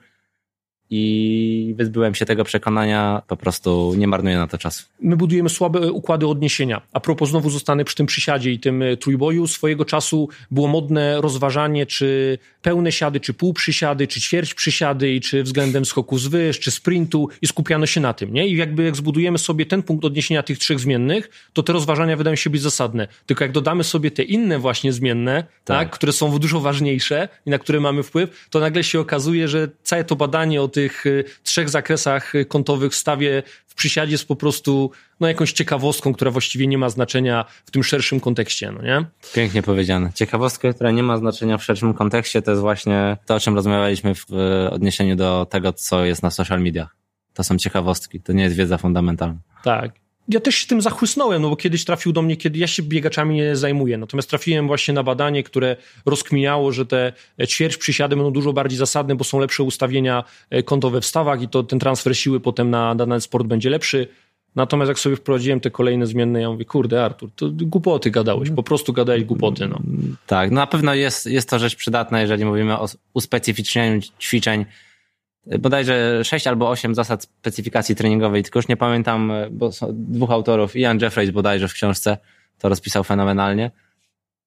i 0.90 1.74
wyzbyłem 1.78 2.16
się 2.16 2.26
tego 2.26 2.44
przekonania, 2.44 3.22
po 3.28 3.38
prostu 3.38 3.94
nie 3.98 4.08
marnuję 4.08 4.38
na 4.38 4.48
to 4.48 4.58
czasu. 4.58 4.84
My 5.02 5.18
budujemy 5.18 5.50
słabe 5.50 5.92
układy 5.92 6.28
odniesienia. 6.28 6.82
A 6.94 7.00
propos, 7.00 7.30
znowu 7.30 7.50
zostanę 7.50 7.86
przy 7.86 7.96
tym 7.96 8.06
przysiadzie 8.06 8.52
i 8.52 8.60
tym 8.60 8.82
e, 8.82 8.98
trójboju. 8.98 9.48
Swojego 9.48 9.86
czasu 9.86 10.30
było 10.52 10.68
modne 10.68 11.22
rozważanie, 11.22 11.86
czy 11.86 12.38
pełne 12.62 12.92
siady, 12.92 13.20
czy 13.20 13.34
pół 13.34 13.54
przysiady, 13.54 14.08
czy 14.08 14.22
ćwierć 14.22 14.54
przysiady, 14.54 15.12
i 15.12 15.22
czy 15.22 15.44
względem 15.44 15.86
skoku 15.86 16.18
z 16.18 16.28
wyż, 16.28 16.60
czy 16.60 16.72
sprintu 16.72 17.30
i 17.42 17.48
skupiano 17.48 17.86
się 17.86 18.02
na 18.02 18.14
tym. 18.14 18.34
Nie? 18.34 18.48
I 18.48 18.56
jakby 18.56 18.84
jak 18.84 18.96
zbudujemy 18.96 19.38
sobie 19.38 19.66
ten 19.66 19.84
punkt 19.84 20.06
odniesienia 20.06 20.44
tych 20.44 20.58
trzech 20.58 20.80
zmiennych, 20.80 21.50
to 21.54 21.64
te 21.64 21.74
rozważania 21.74 22.18
wydają 22.18 22.36
się 22.36 22.50
być 22.50 22.62
zasadne. 22.62 23.08
Tylko 23.26 23.44
jak 23.44 23.52
dodamy 23.52 23.84
sobie 23.84 24.12
te 24.12 24.24
inne 24.24 24.60
właśnie 24.60 24.94
zmienne, 24.94 25.44
tak. 25.44 25.50
tak 25.66 25.90
które 25.90 26.14
są 26.14 26.40
dużo 26.40 26.60
ważniejsze 26.60 27.30
i 27.46 27.50
na 27.50 27.60
które 27.60 27.80
mamy 27.80 28.04
wpływ, 28.04 28.48
to 28.50 28.60
nagle 28.60 28.84
się 28.84 29.00
okazuje, 29.00 29.48
że 29.48 29.70
całe 29.84 30.04
to 30.04 30.16
badanie 30.16 30.62
o 30.62 30.68
tych 30.76 31.06
y, 31.06 31.24
trzech 31.44 31.70
zakresach 31.70 32.36
y, 32.36 32.46
kątowych 32.46 32.92
w 32.92 32.96
stawie 32.96 33.44
w 33.68 33.76
przysiadzie 33.76 34.12
jest 34.12 34.28
po 34.28 34.36
prostu 34.36 34.92
no, 35.20 35.28
jakąś 35.28 35.52
ciekawostką, 35.54 36.14
która 36.14 36.32
właściwie 36.32 36.68
nie 36.68 36.78
ma 36.78 36.90
znaczenia 36.90 37.46
w 37.66 37.72
tym 37.72 37.84
szerszym 37.84 38.20
kontekście, 38.20 38.72
no 38.72 38.82
nie? 38.82 39.06
Pięknie 39.34 39.64
powiedziane. 39.64 40.12
Ciekawostka, 40.14 40.74
która 40.74 40.92
nie 40.92 41.04
ma 41.04 41.18
znaczenia 41.18 41.58
w 41.58 41.64
szerszym 41.64 41.94
kontekście, 41.94 42.42
to 42.42 42.52
jest 42.52 42.62
właśnie 42.62 43.18
to, 43.26 43.36
o 43.36 43.40
czym 43.40 43.56
rozmawialiśmy 43.56 44.16
w 44.16 44.26
odniesieniu 44.72 45.16
do 45.16 45.48
tego, 45.50 45.74
co 45.74 46.06
jest 46.06 46.24
na 46.24 46.32
social 46.32 46.62
mediach. 46.62 46.96
To 47.34 47.44
są 47.44 47.58
ciekawostki, 47.58 48.22
to 48.22 48.34
nie 48.34 48.44
jest 48.44 48.56
wiedza 48.56 48.78
fundamentalna. 48.78 49.40
Tak 49.64 50.05
ja 50.28 50.40
też 50.40 50.56
się 50.56 50.68
tym 50.68 50.82
zachłysnąłem, 50.82 51.42
no 51.42 51.50
bo 51.50 51.56
kiedyś 51.56 51.86
trafił 51.86 52.12
do 52.12 52.22
mnie, 52.22 52.38
kiedy 52.38 52.60
ja 52.60 52.68
się 52.68 52.84
biegaczami 52.84 53.36
nie 53.36 53.56
zajmuję, 53.56 53.98
natomiast 53.98 54.30
trafiłem 54.30 54.68
właśnie 54.68 54.94
na 54.94 55.04
badanie, 55.04 55.44
które 55.44 55.76
rozkminiało, 56.06 56.72
że 56.72 56.86
te 56.86 57.14
ćwierć 57.48 57.78
przysiady 57.78 58.16
będą 58.16 58.32
dużo 58.32 58.54
bardziej 58.54 58.78
zasadne, 58.78 59.16
bo 59.16 59.24
są 59.24 59.40
lepsze 59.40 59.64
ustawienia 59.64 60.24
e, 60.50 60.64
kątowe 60.64 61.02
w 61.02 61.06
stawach 61.06 61.42
i 61.42 61.48
to 61.48 61.64
ten 61.64 61.80
transfer 61.80 62.18
siły 62.18 62.40
potem 62.40 62.70
na 62.70 62.96
dany 62.96 63.22
sport 63.22 63.48
będzie 63.48 63.70
lepszy. 63.70 64.08
Natomiast 64.56 64.90
jak 64.90 65.00
sobie 65.00 65.16
wprowadziłem 65.16 65.60
te 65.60 65.72
kolejne 65.72 66.08
zmienne, 66.08 66.42
ja 66.42 66.50
mówię, 66.50 66.66
kurde 66.66 67.06
Artur, 67.06 67.30
to 67.36 67.50
głupoty 67.52 68.12
gadałeś, 68.12 68.50
po 68.50 68.64
prostu 68.64 68.94
gadałeś 68.94 69.24
głupoty. 69.24 69.68
No. 69.68 69.80
Tak, 70.28 70.52
na 70.52 70.68
pewno 70.68 70.94
jest, 70.94 71.26
jest 71.26 71.50
to 71.50 71.60
rzecz 71.60 71.76
przydatna, 71.76 72.22
jeżeli 72.22 72.46
mówimy 72.46 72.80
o 72.80 72.88
uspecyficznieniu 73.14 74.02
ćwiczeń 74.20 74.66
bodajże 75.60 76.24
6 76.24 76.48
albo 76.48 76.70
8 76.70 76.96
zasad 76.96 77.24
specyfikacji 77.24 77.96
treningowej, 77.96 78.44
tylko 78.44 78.60
już 78.60 78.68
nie 78.68 78.78
pamiętam, 78.78 79.32
bo 79.52 79.72
są 79.72 79.88
dwóch 79.92 80.32
autorów, 80.32 80.76
Ian 80.76 81.00
Jeffreys 81.02 81.32
bodajże 81.32 81.68
w 81.68 81.74
książce 81.74 82.18
to 82.58 82.70
rozpisał 82.70 83.04
fenomenalnie. 83.04 83.72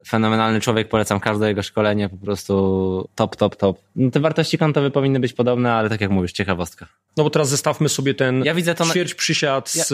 Fenomenalny 0.06 0.61
człowiek, 0.61 0.88
polecam 0.88 1.20
każde 1.20 1.48
jego 1.48 1.62
szkolenie, 1.62 2.08
po 2.08 2.16
prostu 2.16 3.08
top, 3.14 3.37
top, 3.37 3.56
top. 3.56 3.78
No 3.96 4.11
te 4.11 4.20
wartości 4.20 4.58
kątowe 4.58 4.90
powinny 4.90 5.20
być 5.20 5.32
podobne, 5.32 5.72
ale 5.72 5.88
tak 5.88 6.00
jak 6.00 6.11
mówisz, 6.11 6.32
ciekawostka. 6.32 6.87
No 7.16 7.24
bo 7.24 7.30
teraz 7.30 7.48
zestawmy 7.48 7.88
sobie 7.88 8.14
ten 8.14 8.44
ja 8.44 8.54
widzę 8.54 8.74
to 8.74 8.84
ćwierć 8.84 9.14
przysiad 9.14 9.76
ja... 9.76 9.84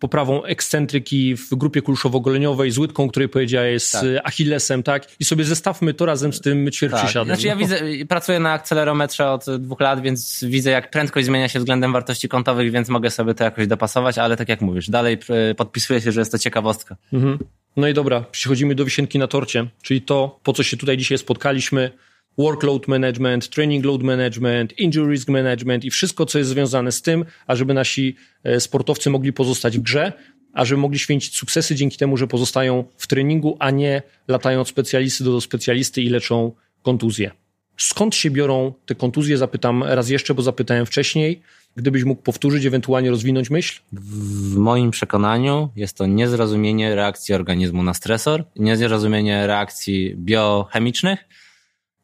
poprawą 0.00 0.44
ekscentryki 0.44 1.36
w 1.36 1.54
grupie 1.54 1.82
kulszowo-goleniowej, 1.82 2.70
z 2.70 2.78
łydką, 2.78 3.08
której 3.08 3.28
powiedziałeś, 3.28 3.90
tak. 3.90 4.02
z 4.02 4.20
Achillesem, 4.24 4.82
tak? 4.82 5.20
I 5.20 5.24
sobie 5.24 5.44
zestawmy 5.44 5.94
to 5.94 6.06
razem 6.06 6.32
z 6.32 6.40
tym 6.40 6.70
ćwierćprzysiadem. 6.70 7.28
Tak. 7.28 7.36
Znaczy 7.36 7.46
ja 7.46 7.54
no. 7.54 7.60
widzę, 7.60 8.06
pracuję 8.08 8.40
na 8.40 8.52
akcelerometrze 8.52 9.30
od 9.30 9.44
dwóch 9.58 9.80
lat, 9.80 10.02
więc 10.02 10.44
widzę 10.48 10.70
jak 10.70 10.90
prędkość 10.90 11.26
zmienia 11.26 11.48
się 11.48 11.58
względem 11.58 11.92
wartości 11.92 12.28
kątowych, 12.28 12.70
więc 12.70 12.88
mogę 12.88 13.10
sobie 13.10 13.34
to 13.34 13.44
jakoś 13.44 13.66
dopasować, 13.66 14.18
ale 14.18 14.36
tak 14.36 14.48
jak 14.48 14.60
mówisz, 14.60 14.90
dalej 14.90 15.18
e, 15.50 15.54
podpisuję 15.54 16.00
się, 16.00 16.12
że 16.12 16.20
jest 16.20 16.32
to 16.32 16.38
ciekawostka. 16.38 16.96
Mhm. 17.12 17.38
No 17.76 17.88
i 17.88 17.94
dobra, 17.94 18.20
przechodzimy 18.20 18.74
do 18.74 18.84
wisienki 18.84 19.18
na 19.18 19.26
torcie, 19.26 19.66
czyli 19.82 20.02
to, 20.02 20.40
po 20.42 20.52
co 20.52 20.62
się 20.62 20.76
tutaj 20.76 20.96
dzisiaj 20.96 21.18
spotkaliśmy, 21.18 21.90
workload 22.38 22.88
management, 22.88 23.48
training 23.48 23.84
load 23.84 24.02
management, 24.02 24.78
injury 24.78 25.12
risk 25.12 25.28
management 25.28 25.84
i 25.84 25.90
wszystko, 25.90 26.26
co 26.26 26.38
jest 26.38 26.50
związane 26.50 26.92
z 26.92 27.02
tym, 27.02 27.24
ażeby 27.46 27.74
nasi 27.74 28.16
e, 28.44 28.60
sportowcy 28.60 29.10
mogli 29.10 29.32
pozostać 29.32 29.78
w 29.78 29.82
grze, 29.82 30.12
a 30.52 30.64
żeby 30.64 30.80
mogli 30.80 30.98
święcić 30.98 31.36
sukcesy 31.36 31.74
dzięki 31.74 31.98
temu, 31.98 32.16
że 32.16 32.26
pozostają 32.26 32.84
w 32.96 33.06
treningu, 33.06 33.56
a 33.58 33.70
nie 33.70 34.02
latają 34.28 34.60
od 34.60 34.68
specjalisty 34.68 35.24
do 35.24 35.40
specjalisty 35.40 36.02
i 36.02 36.08
leczą 36.08 36.52
kontuzje. 36.82 37.30
Skąd 37.76 38.14
się 38.14 38.30
biorą 38.30 38.72
te 38.86 38.94
kontuzje? 38.94 39.38
Zapytam 39.38 39.82
raz 39.82 40.08
jeszcze, 40.08 40.34
bo 40.34 40.42
zapytałem 40.42 40.86
wcześniej. 40.86 41.42
Gdybyś 41.76 42.04
mógł 42.04 42.22
powtórzyć, 42.22 42.66
ewentualnie 42.66 43.10
rozwinąć 43.10 43.50
myśl? 43.50 43.80
W 43.92 44.56
moim 44.56 44.90
przekonaniu 44.90 45.68
jest 45.76 45.96
to 45.96 46.06
niezrozumienie 46.06 46.94
reakcji 46.94 47.34
organizmu 47.34 47.82
na 47.82 47.94
stresor, 47.94 48.44
niezrozumienie 48.56 49.46
reakcji 49.46 50.16
biochemicznych, 50.16 51.24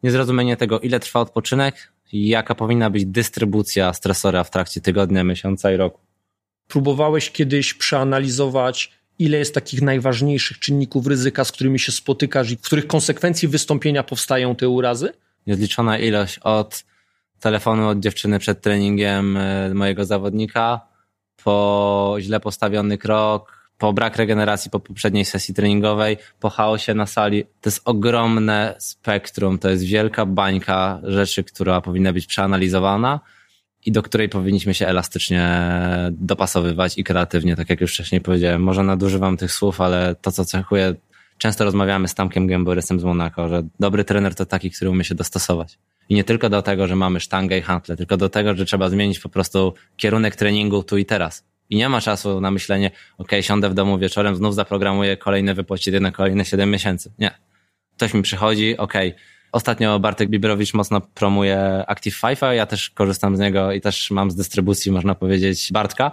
niezrozumienie 0.02 0.56
tego, 0.56 0.80
ile 0.80 1.00
trwa 1.00 1.20
odpoczynek 1.20 1.92
i 2.12 2.28
jaka 2.28 2.54
powinna 2.54 2.90
być 2.90 3.06
dystrybucja 3.06 3.92
stresora 3.92 4.44
w 4.44 4.50
trakcie 4.50 4.80
tygodnia, 4.80 5.24
miesiąca 5.24 5.72
i 5.72 5.76
roku. 5.76 6.00
Próbowałeś 6.68 7.30
kiedyś 7.30 7.74
przeanalizować, 7.74 8.92
ile 9.18 9.38
jest 9.38 9.54
takich 9.54 9.82
najważniejszych 9.82 10.58
czynników 10.58 11.06
ryzyka, 11.06 11.44
z 11.44 11.52
którymi 11.52 11.78
się 11.78 11.92
spotykasz 11.92 12.50
i 12.50 12.56
w 12.56 12.60
których 12.60 12.86
konsekwencji 12.86 13.48
wystąpienia 13.48 14.02
powstają 14.02 14.56
te 14.56 14.68
urazy? 14.68 15.12
Niezliczona 15.46 15.98
ilość 15.98 16.38
od 16.38 16.84
telefonu 17.40 17.88
od 17.88 18.00
dziewczyny 18.00 18.38
przed 18.38 18.60
treningiem 18.60 19.36
e, 19.36 19.74
mojego 19.74 20.04
zawodnika, 20.04 20.80
po 21.44 22.16
źle 22.20 22.40
postawiony 22.40 22.98
krok, 22.98 23.55
po 23.78 23.92
brak 23.92 24.16
regeneracji 24.16 24.70
po 24.70 24.80
poprzedniej 24.80 25.24
sesji 25.24 25.54
treningowej, 25.54 26.16
po 26.40 26.50
chaosie 26.50 26.94
na 26.94 27.06
sali. 27.06 27.44
To 27.44 27.68
jest 27.70 27.80
ogromne 27.84 28.74
spektrum, 28.78 29.58
to 29.58 29.70
jest 29.70 29.84
wielka 29.84 30.26
bańka 30.26 31.00
rzeczy, 31.02 31.44
która 31.44 31.80
powinna 31.80 32.12
być 32.12 32.26
przeanalizowana 32.26 33.20
i 33.86 33.92
do 33.92 34.02
której 34.02 34.28
powinniśmy 34.28 34.74
się 34.74 34.86
elastycznie 34.86 35.58
dopasowywać 36.10 36.98
i 36.98 37.04
kreatywnie, 37.04 37.56
tak 37.56 37.70
jak 37.70 37.80
już 37.80 37.92
wcześniej 37.92 38.20
powiedziałem. 38.20 38.62
Może 38.62 38.82
nadużywam 38.82 39.36
tych 39.36 39.52
słów, 39.52 39.80
ale 39.80 40.14
to, 40.14 40.32
co 40.32 40.44
cechuje, 40.44 40.94
często 41.38 41.64
rozmawiamy 41.64 42.08
z 42.08 42.14
Tamkiem 42.14 42.46
Gęborysem 42.46 43.00
z 43.00 43.04
Monaco, 43.04 43.48
że 43.48 43.62
dobry 43.80 44.04
trener 44.04 44.34
to 44.34 44.46
taki, 44.46 44.70
który 44.70 44.90
umie 44.90 45.04
się 45.04 45.14
dostosować. 45.14 45.78
I 46.08 46.14
nie 46.14 46.24
tylko 46.24 46.48
do 46.48 46.62
tego, 46.62 46.86
że 46.86 46.96
mamy 46.96 47.20
sztangę 47.20 47.58
i 47.58 47.62
hantle, 47.62 47.96
tylko 47.96 48.16
do 48.16 48.28
tego, 48.28 48.54
że 48.54 48.64
trzeba 48.64 48.88
zmienić 48.88 49.18
po 49.18 49.28
prostu 49.28 49.74
kierunek 49.96 50.36
treningu 50.36 50.82
tu 50.82 50.98
i 50.98 51.04
teraz. 51.04 51.44
I 51.70 51.76
nie 51.76 51.88
ma 51.88 52.00
czasu 52.00 52.40
na 52.40 52.50
myślenie, 52.50 52.90
ok, 53.18 53.30
siądę 53.40 53.70
w 53.70 53.74
domu 53.74 53.98
wieczorem, 53.98 54.36
znów 54.36 54.54
zaprogramuję 54.54 55.16
kolejne 55.16 55.54
wypłaciny 55.54 56.00
na 56.00 56.12
kolejne 56.12 56.44
7 56.44 56.70
miesięcy. 56.70 57.12
Nie. 57.18 57.30
Ktoś 57.96 58.14
mi 58.14 58.22
przychodzi, 58.22 58.76
ok, 58.76 58.94
Ostatnio 59.52 59.98
Bartek 59.98 60.28
Biberowicz 60.28 60.74
mocno 60.74 61.00
promuje 61.00 61.84
Active 61.86 62.14
Five, 62.14 62.40
ja 62.54 62.66
też 62.66 62.90
korzystam 62.90 63.36
z 63.36 63.40
niego 63.40 63.72
i 63.72 63.80
też 63.80 64.10
mam 64.10 64.30
z 64.30 64.34
dystrybucji, 64.34 64.92
można 64.92 65.14
powiedzieć, 65.14 65.72
Bartka. 65.72 66.12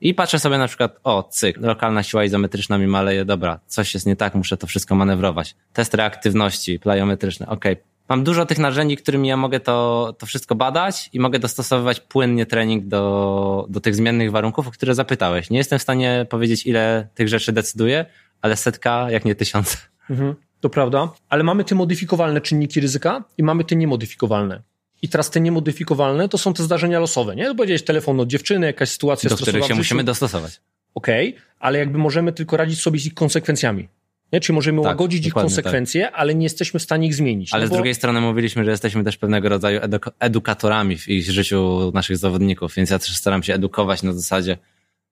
I 0.00 0.14
patrzę 0.14 0.38
sobie 0.38 0.58
na 0.58 0.68
przykład, 0.68 0.96
o, 1.04 1.22
cyk, 1.22 1.56
lokalna 1.56 2.02
siła 2.02 2.24
izometryczna 2.24 2.78
mi 2.78 2.86
maleje, 2.86 3.24
dobra, 3.24 3.60
coś 3.66 3.94
jest 3.94 4.06
nie 4.06 4.16
tak, 4.16 4.34
muszę 4.34 4.56
to 4.56 4.66
wszystko 4.66 4.94
manewrować. 4.94 5.56
Test 5.72 5.94
reaktywności, 5.94 6.78
plyometryczne, 6.78 7.46
ok. 7.46 7.64
Mam 8.10 8.24
dużo 8.24 8.46
tych 8.46 8.58
narzędzi, 8.58 8.96
którymi 8.96 9.28
ja 9.28 9.36
mogę 9.36 9.60
to, 9.60 10.14
to 10.18 10.26
wszystko 10.26 10.54
badać 10.54 11.10
i 11.12 11.20
mogę 11.20 11.38
dostosowywać 11.38 12.00
płynnie 12.00 12.46
trening 12.46 12.86
do, 12.86 13.66
do 13.68 13.80
tych 13.80 13.94
zmiennych 13.94 14.30
warunków, 14.30 14.68
o 14.68 14.70
które 14.70 14.94
zapytałeś. 14.94 15.50
Nie 15.50 15.58
jestem 15.58 15.78
w 15.78 15.82
stanie 15.82 16.26
powiedzieć, 16.30 16.66
ile 16.66 17.08
tych 17.14 17.28
rzeczy 17.28 17.52
decyduje, 17.52 18.06
ale 18.42 18.56
setka, 18.56 19.10
jak 19.10 19.24
nie 19.24 19.34
tysiące. 19.34 19.76
Mhm 20.10 20.34
to 20.60 20.70
prawda, 20.70 21.12
ale 21.28 21.44
mamy 21.44 21.64
te 21.64 21.74
modyfikowalne 21.74 22.40
czynniki 22.40 22.80
ryzyka 22.80 23.24
i 23.38 23.42
mamy 23.42 23.64
te 23.64 23.76
niemodyfikowalne. 23.76 24.62
I 25.02 25.08
teraz 25.08 25.30
te 25.30 25.40
niemodyfikowalne 25.40 26.28
to 26.28 26.38
są 26.38 26.54
te 26.54 26.62
zdarzenia 26.62 27.00
losowe, 27.00 27.36
nie? 27.36 27.46
To 27.46 27.54
powiedziałeś 27.54 27.82
telefon 27.82 28.20
od 28.20 28.28
dziewczyny, 28.28 28.66
jakaś 28.66 28.88
sytuacja 28.88 29.30
Do 29.30 29.36
których 29.36 29.64
się 29.64 29.74
musimy 29.74 30.04
dostosować. 30.04 30.60
Okej, 30.94 31.28
okay, 31.28 31.42
ale 31.58 31.78
jakby 31.78 31.98
możemy 31.98 32.32
tylko 32.32 32.56
radzić 32.56 32.80
sobie 32.80 32.98
z 32.98 33.06
ich 33.06 33.14
konsekwencjami. 33.14 33.88
Nie? 34.32 34.40
Czyli 34.40 34.54
możemy 34.54 34.82
tak, 34.82 34.86
łagodzić 34.86 35.26
ich 35.26 35.34
konsekwencje, 35.34 36.04
tak. 36.04 36.12
ale 36.14 36.34
nie 36.34 36.42
jesteśmy 36.42 36.80
w 36.80 36.82
stanie 36.82 37.06
ich 37.06 37.14
zmienić. 37.14 37.52
Ale 37.52 37.62
no 37.62 37.66
z 37.66 37.70
bo... 37.70 37.76
drugiej 37.76 37.94
strony 37.94 38.20
mówiliśmy, 38.20 38.64
że 38.64 38.70
jesteśmy 38.70 39.04
też 39.04 39.16
pewnego 39.16 39.48
rodzaju 39.48 39.80
eduk 39.82 40.10
edukatorami 40.18 40.98
w 40.98 41.08
ich 41.08 41.30
życiu 41.30 41.90
naszych 41.94 42.16
zawodników, 42.16 42.74
więc 42.74 42.90
ja 42.90 42.98
też 42.98 43.16
staram 43.16 43.42
się 43.42 43.54
edukować 43.54 44.02
na 44.02 44.12
zasadzie 44.12 44.58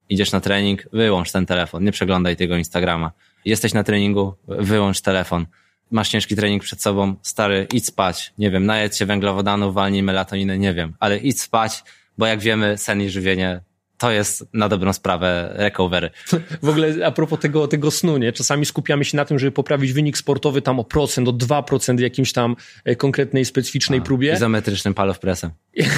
idziesz 0.08 0.32
na 0.32 0.40
trening, 0.40 0.88
wyłącz 0.92 1.32
ten 1.32 1.46
telefon, 1.46 1.84
nie 1.84 1.92
przeglądaj 1.92 2.36
tego 2.36 2.56
Instagrama 2.56 3.12
jesteś 3.44 3.74
na 3.74 3.84
treningu, 3.84 4.34
wyłącz 4.48 5.00
telefon. 5.00 5.46
Masz 5.90 6.08
ciężki 6.08 6.36
trening 6.36 6.62
przed 6.62 6.82
sobą, 6.82 7.14
stary, 7.22 7.66
idź 7.72 7.86
spać. 7.86 8.32
Nie 8.38 8.50
wiem, 8.50 8.66
najedz 8.66 8.96
się 8.96 9.06
węglowodanów, 9.06 9.74
walnij 9.74 10.02
melatoninę, 10.02 10.58
nie 10.58 10.74
wiem, 10.74 10.94
ale 11.00 11.18
idź 11.18 11.40
spać, 11.40 11.84
bo 12.18 12.26
jak 12.26 12.40
wiemy, 12.40 12.78
sen 12.78 13.02
i 13.02 13.10
żywienie 13.10 13.60
to 13.98 14.10
jest 14.10 14.44
na 14.52 14.68
dobrą 14.68 14.92
sprawę 14.92 15.52
recovery. 15.54 16.10
W 16.62 16.68
ogóle 16.68 17.06
a 17.06 17.10
propos 17.10 17.40
tego, 17.40 17.68
tego 17.68 17.90
snu, 17.90 18.16
nie? 18.16 18.32
Czasami 18.32 18.66
skupiamy 18.66 19.04
się 19.04 19.16
na 19.16 19.24
tym, 19.24 19.38
żeby 19.38 19.52
poprawić 19.52 19.92
wynik 19.92 20.18
sportowy 20.18 20.62
tam 20.62 20.80
o 20.80 20.84
procent, 20.84 21.28
o 21.28 21.32
2% 21.32 21.96
w 21.96 22.00
jakimś 22.00 22.32
tam 22.32 22.56
e, 22.84 22.96
konkretnej, 22.96 23.44
specyficznej 23.44 24.00
a, 24.00 24.02
próbie. 24.02 24.32
Izometrycznym 24.32 24.94
palow 24.94 25.18
pressem. 25.18 25.50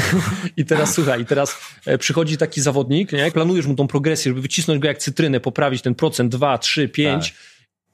I 0.57 0.65
teraz 0.65 0.95
słuchaj, 0.95 1.23
i 1.23 1.25
teraz 1.25 1.61
e, 1.87 1.99
przychodzi 1.99 2.37
taki 2.37 2.61
zawodnik, 2.61 3.13
nie? 3.13 3.31
planujesz 3.31 3.67
mu 3.67 3.75
tą 3.75 3.87
progresję, 3.87 4.31
żeby 4.31 4.41
wycisnąć 4.41 4.81
go 4.81 4.89
jak 4.89 4.99
cytrynę, 4.99 5.41
poprawić 5.41 5.83
ten 5.83 5.95
procent 5.95 6.33
2, 6.33 6.59
3, 6.59 6.89
5 6.89 7.31
tak. 7.31 7.41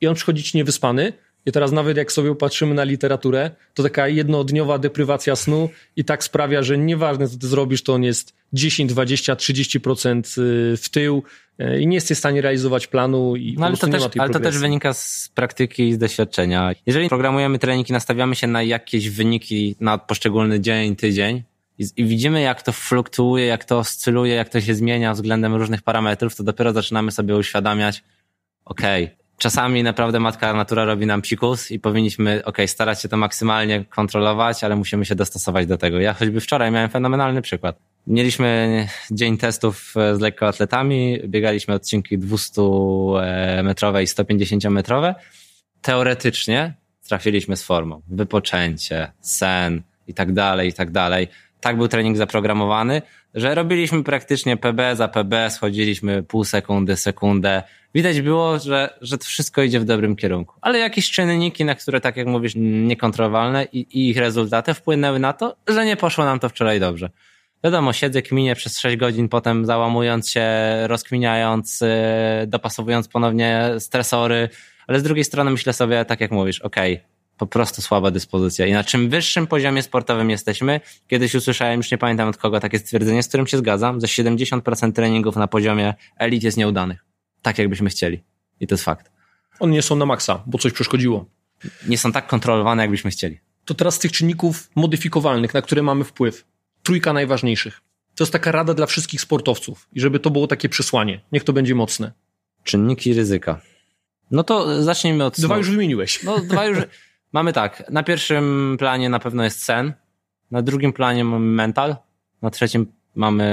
i 0.01 0.07
on 0.07 0.15
przychodzi 0.15 0.43
ci 0.43 0.57
niewyspany 0.57 1.13
i 1.47 1.53
teraz 1.53 1.73
nawet 1.73 1.97
jak 1.97 2.13
sobie 2.13 2.35
patrzymy 2.35 2.75
na 2.75 2.85
literaturę, 2.85 3.51
to 3.75 3.83
taka 3.83 4.09
jednodniowa 4.09 4.79
deprywacja 4.79 5.37
snu 5.37 5.69
i 5.97 6.05
tak 6.05 6.25
sprawia, 6.25 6.63
że 6.63 6.79
nieważne 6.79 7.29
co 7.29 7.39
ty 7.39 7.47
zrobisz, 7.47 7.83
to 7.83 7.95
on 7.95 8.03
jest 8.03 8.35
10, 8.53 8.91
20, 8.91 9.35
30% 9.35 10.23
w 10.77 10.89
tył 10.89 11.23
y, 11.61 11.81
i 11.81 11.87
nie 11.87 11.95
jesteś 11.95 12.17
w 12.17 12.19
stanie 12.19 12.41
realizować 12.41 12.87
planu 12.87 13.37
i 13.37 13.57
no, 13.59 13.67
ale 13.67 13.77
to, 13.77 13.89
też, 13.89 14.03
ale 14.19 14.31
to 14.31 14.41
też 14.41 14.59
wynika 14.59 14.95
z 14.95 15.31
praktyki 15.35 15.89
i 15.89 15.93
z 15.93 15.99
doświadczenia. 15.99 16.73
Jeżeli 16.87 17.09
programujemy 17.09 17.59
trening 17.59 17.91
i 17.91 17.93
nastawiamy 17.93 18.35
się 18.35 18.47
na 18.47 18.63
jakieś 18.63 19.11
wyniki 19.11 19.77
na 19.81 19.99
poszczególny 19.99 20.61
dzień, 20.61 20.97
tydzień, 20.97 21.43
i, 21.79 21.85
i 21.97 22.05
widzimy, 22.05 22.41
jak 22.41 22.63
to 22.63 22.73
fluktuuje, 22.73 23.47
jak 23.47 23.65
to 23.65 23.79
oscyluje, 23.79 24.35
jak 24.35 24.49
to 24.49 24.61
się 24.61 24.75
zmienia 24.75 25.13
względem 25.13 25.55
różnych 25.55 25.83
parametrów, 25.83 26.37
to 26.37 26.43
dopiero 26.45 26.73
zaczynamy 26.73 27.13
sobie 27.13 27.37
uświadamiać, 27.37 28.03
okej, 28.65 29.05
okay, 29.05 29.26
czasami 29.39 29.83
naprawdę 29.83 30.21
matka 30.21 30.53
natura 30.53 30.85
robi 30.85 31.07
nam 31.07 31.23
psikus 31.23 31.71
i 31.71 31.81
powinniśmy, 31.81 32.45
ok, 32.45 32.59
starać 32.67 33.03
się 33.03 33.09
to 33.09 33.17
maksymalnie 33.17 33.85
kontrolować, 33.85 34.65
ale 34.65 34.77
musimy 34.77 35.05
się 35.05 35.15
dostosować 35.15 35.67
do 35.67 35.79
tego. 35.79 36.01
Ja 36.01 36.15
choćby 36.15 36.41
wczoraj 36.41 36.71
miałem 36.71 36.91
fenomenalny 36.91 37.43
przykład. 37.43 37.79
Mieliśmy 38.07 38.89
dzień 39.11 39.39
testów 39.39 39.95
z 40.13 40.21
lekkoatletami, 40.21 41.21
biegaliśmy 41.25 41.75
odcinki 41.75 42.19
200-metrowe 42.19 44.03
i 44.03 44.07
150-metrowe. 44.07 45.15
Teoretycznie 45.83 46.75
trafiliśmy 47.09 47.57
z 47.57 47.63
formą. 47.63 48.03
Wypoczęcie, 48.09 49.13
sen 49.21 49.83
i 50.07 50.15
tak 50.15 50.33
dalej, 50.33 50.69
i 50.69 50.73
tak 50.73 50.91
dalej. 50.91 51.29
Tak 51.61 51.77
był 51.77 51.89
trening 51.89 52.17
zaprogramowany, 52.17 53.03
że 53.35 53.55
robiliśmy 53.55 54.05
praktycznie 54.05 54.57
PB 54.57 54.97
za 54.97 55.09
PB, 55.09 55.51
schodziliśmy 55.51 56.23
pół 56.23 56.45
sekundy, 56.45 56.97
sekundę, 56.97 57.63
widać 57.95 58.21
było, 58.21 58.59
że, 58.59 58.99
że 59.01 59.19
to 59.19 59.25
wszystko 59.25 59.63
idzie 59.63 59.81
w 59.81 59.85
dobrym 59.85 60.17
kierunku. 60.17 60.55
Ale 60.61 60.79
jakieś 60.79 61.11
czynniki, 61.11 61.65
na 61.65 61.75
które, 61.75 62.01
tak 62.01 62.17
jak 62.17 62.27
mówisz, 62.27 62.53
niekontrolowalne 62.57 63.65
i, 63.73 63.79
i 63.79 64.11
ich 64.11 64.17
rezultaty 64.17 64.75
wpłynęły 64.75 65.19
na 65.19 65.33
to, 65.33 65.57
że 65.69 65.85
nie 65.85 65.97
poszło 65.97 66.25
nam 66.25 66.39
to 66.39 66.49
wczoraj 66.49 66.81
dobrze. 66.81 67.11
Wiadomo, 67.65 67.93
siedzę, 67.93 68.23
kminie 68.23 68.55
przez 68.55 68.79
6 68.79 68.97
godzin, 68.97 69.29
potem 69.29 69.67
załamując 69.67 70.31
się, 70.31 70.47
rozkminiając, 70.87 71.83
e, 71.83 72.45
dopasowując 72.47 73.09
ponownie 73.09 73.71
stresory, 73.79 74.49
ale 74.87 75.01
z 75.01 75.03
drugiej 75.03 75.25
strony 75.25 75.51
myślę 75.51 75.73
sobie, 75.73 76.05
tak 76.05 76.21
jak 76.21 76.31
mówisz, 76.31 76.61
okej, 76.61 76.95
okay, 76.95 77.16
po 77.39 77.47
prostu 77.47 77.83
słaba 77.83 78.11
dyspozycja. 78.11 78.67
I 78.67 78.73
na 78.73 78.85
czym 78.85 79.09
wyższym 79.09 79.47
poziomie 79.47 79.83
sportowym 79.83 80.31
jesteśmy, 80.31 80.81
kiedyś 81.09 81.35
usłyszałem, 81.35 81.77
już 81.77 81.91
nie 81.91 81.99
pamiętam 81.99 82.29
od 82.29 82.37
kogo, 82.37 82.61
takie 82.61 82.79
stwierdzenie, 82.79 83.23
z 83.23 83.29
którym 83.29 83.47
się 83.47 83.59
zgadzam, 83.59 84.01
że 84.01 84.07
70% 84.07 84.93
treningów 84.93 85.37
na 85.37 85.47
poziomie 85.47 85.95
elit 86.19 86.43
jest 86.43 86.57
nieudanych 86.57 87.07
tak, 87.47 87.59
jakbyśmy 87.59 87.91
chcieli. 87.91 88.23
I 88.61 88.67
to 88.67 88.75
jest 88.75 88.85
fakt. 88.85 89.11
One 89.61 89.73
nie 89.73 89.83
są 89.83 89.97
na 89.97 90.07
maksa, 90.07 90.43
bo 90.47 90.59
coś 90.59 90.73
przeszkodziło. 90.73 91.27
Nie 91.89 91.99
są 91.99 92.13
tak 92.13 92.27
kontrolowane, 92.27 92.83
jakbyśmy 92.83 93.11
chcieli. 93.11 93.41
To 93.65 93.75
teraz 93.75 93.95
z 93.95 93.99
tych 93.99 94.13
czynników 94.13 94.71
modyfikowalnych, 94.75 95.55
na 95.55 95.63
które 95.63 95.83
mamy 95.83 96.05
wpływ. 96.05 96.45
Trójka 96.83 97.13
najważniejszych. 97.13 97.81
To 98.15 98.25
jest 98.25 98.33
taka 98.33 98.53
rada 98.53 98.75
dla 98.75 98.87
wszystkich 98.87 99.21
sportowców. 99.21 99.89
I 99.93 100.01
żeby 100.01 100.21
to 100.21 100.31
było 100.31 100.47
takie 100.47 100.69
przesłanie. 100.69 101.21
Niech 101.33 101.45
to 101.45 101.53
będzie 101.53 101.75
mocne. 101.75 102.13
Czynniki 102.65 103.15
ryzyka. 103.15 103.61
No 104.31 104.45
to 104.45 104.83
zacznijmy 104.83 105.25
od 105.25 105.41
Dwa 105.41 105.59
już 105.59 105.71
wymieniłeś. 105.71 106.23
No 106.23 106.39
dwa 106.39 106.67
już... 106.67 106.79
mamy 107.37 107.53
tak. 107.53 107.91
Na 107.91 108.03
pierwszym 108.03 108.77
planie 108.79 109.09
na 109.09 109.19
pewno 109.19 109.45
jest 109.45 109.65
sen. 109.65 109.93
Na 110.51 110.63
drugim 110.63 110.93
planie 110.93 111.25
mamy 111.25 111.47
mental. 111.47 111.97
Na 112.43 112.51
trzecim 112.51 112.87
mamy 113.15 113.47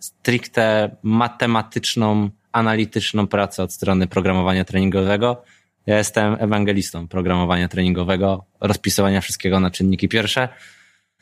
stricte 0.00 0.96
matematyczną 1.02 2.30
analityczną 2.52 3.26
pracę 3.26 3.62
od 3.62 3.72
strony 3.72 4.06
programowania 4.06 4.64
treningowego. 4.64 5.42
Ja 5.86 5.98
jestem 5.98 6.36
ewangelistą 6.40 7.08
programowania 7.08 7.68
treningowego, 7.68 8.44
rozpisywania 8.60 9.20
wszystkiego 9.20 9.60
na 9.60 9.70
czynniki 9.70 10.08
pierwsze. 10.08 10.48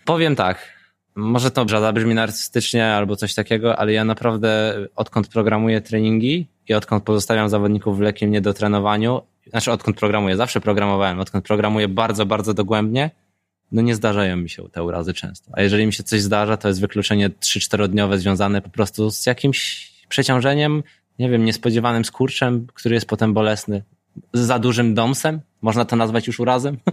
Powiem 0.04 0.36
tak, 0.36 0.72
może 1.16 1.50
to 1.50 1.68
zabrzmi 1.68 2.14
narcystycznie 2.14 2.86
albo 2.86 3.16
coś 3.16 3.34
takiego, 3.34 3.78
ale 3.78 3.92
ja 3.92 4.04
naprawdę 4.04 4.74
odkąd 4.94 5.28
programuję 5.28 5.80
treningi 5.80 6.48
i 6.68 6.74
odkąd 6.74 7.04
pozostawiam 7.04 7.48
zawodników 7.48 7.98
w 7.98 8.00
lekkim 8.00 8.30
niedotrenowaniu, 8.30 9.22
znaczy 9.50 9.72
odkąd 9.72 9.96
programuję, 9.96 10.36
zawsze 10.36 10.60
programowałem, 10.60 11.20
odkąd 11.20 11.44
programuję 11.44 11.88
bardzo, 11.88 12.26
bardzo 12.26 12.54
dogłębnie, 12.54 13.10
no 13.72 13.82
nie 13.82 13.94
zdarzają 13.94 14.36
mi 14.36 14.50
się 14.50 14.68
te 14.68 14.82
urazy 14.82 15.14
często. 15.14 15.50
A 15.54 15.62
jeżeli 15.62 15.86
mi 15.86 15.92
się 15.92 16.02
coś 16.02 16.22
zdarza, 16.22 16.56
to 16.56 16.68
jest 16.68 16.80
wykluczenie 16.80 17.30
3-4 17.30 17.88
dniowe 17.88 18.18
związane 18.18 18.62
po 18.62 18.70
prostu 18.70 19.10
z 19.10 19.26
jakimś 19.26 19.90
przeciążeniem, 20.08 20.82
nie 21.18 21.30
wiem, 21.30 21.44
niespodziewanym 21.44 22.04
skurczem, 22.04 22.66
który 22.74 22.94
jest 22.94 23.06
potem 23.06 23.34
bolesny. 23.34 23.82
Z 24.32 24.40
za 24.40 24.58
dużym 24.58 24.94
domsem? 24.94 25.40
Można 25.62 25.84
to 25.84 25.96
nazwać 25.96 26.26
już 26.26 26.40
urazem? 26.40 26.76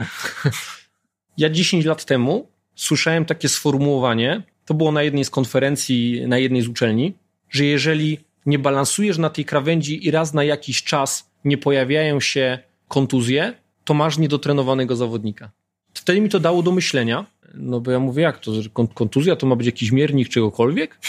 Ja 1.38 1.50
10 1.50 1.86
lat 1.86 2.06
temu 2.06 2.48
słyszałem 2.76 3.26
takie 3.26 3.50
sformułowanie, 3.50 4.44
to 4.66 4.74
było 4.74 4.92
na 4.92 5.04
jednej 5.04 5.26
z 5.26 5.30
konferencji, 5.30 6.28
na 6.28 6.38
jednej 6.38 6.62
z 6.62 6.68
uczelni, 6.68 7.14
że 7.50 7.66
jeżeli 7.66 8.20
nie 8.46 8.60
balansujesz 8.60 9.18
na 9.18 9.30
tej 9.30 9.46
krawędzi 9.46 10.08
i 10.08 10.12
raz 10.12 10.34
na 10.34 10.44
jakiś 10.44 10.84
czas 10.84 11.33
nie 11.46 11.58
pojawiają 11.58 12.20
się 12.20 12.60
kontuzje, 12.88 13.54
to 13.84 13.94
masz 13.94 14.18
niedotrenowanego 14.18 14.96
zawodnika. 14.96 15.52
Wtedy 15.94 16.22
mi 16.22 16.30
to 16.30 16.40
dało 16.40 16.64
do 16.64 16.72
myślenia, 16.72 17.26
no 17.54 17.80
bo 17.80 17.92
ja 17.92 18.00
mówię, 18.00 18.24
jak 18.24 18.40
to, 18.40 18.62
że 18.62 18.70
kontuzja 18.94 19.36
to 19.36 19.48
ma 19.48 19.56
być 19.56 19.66
jakiś 19.66 19.92
miernik 19.92 20.30
czegokolwiek? 20.30 21.00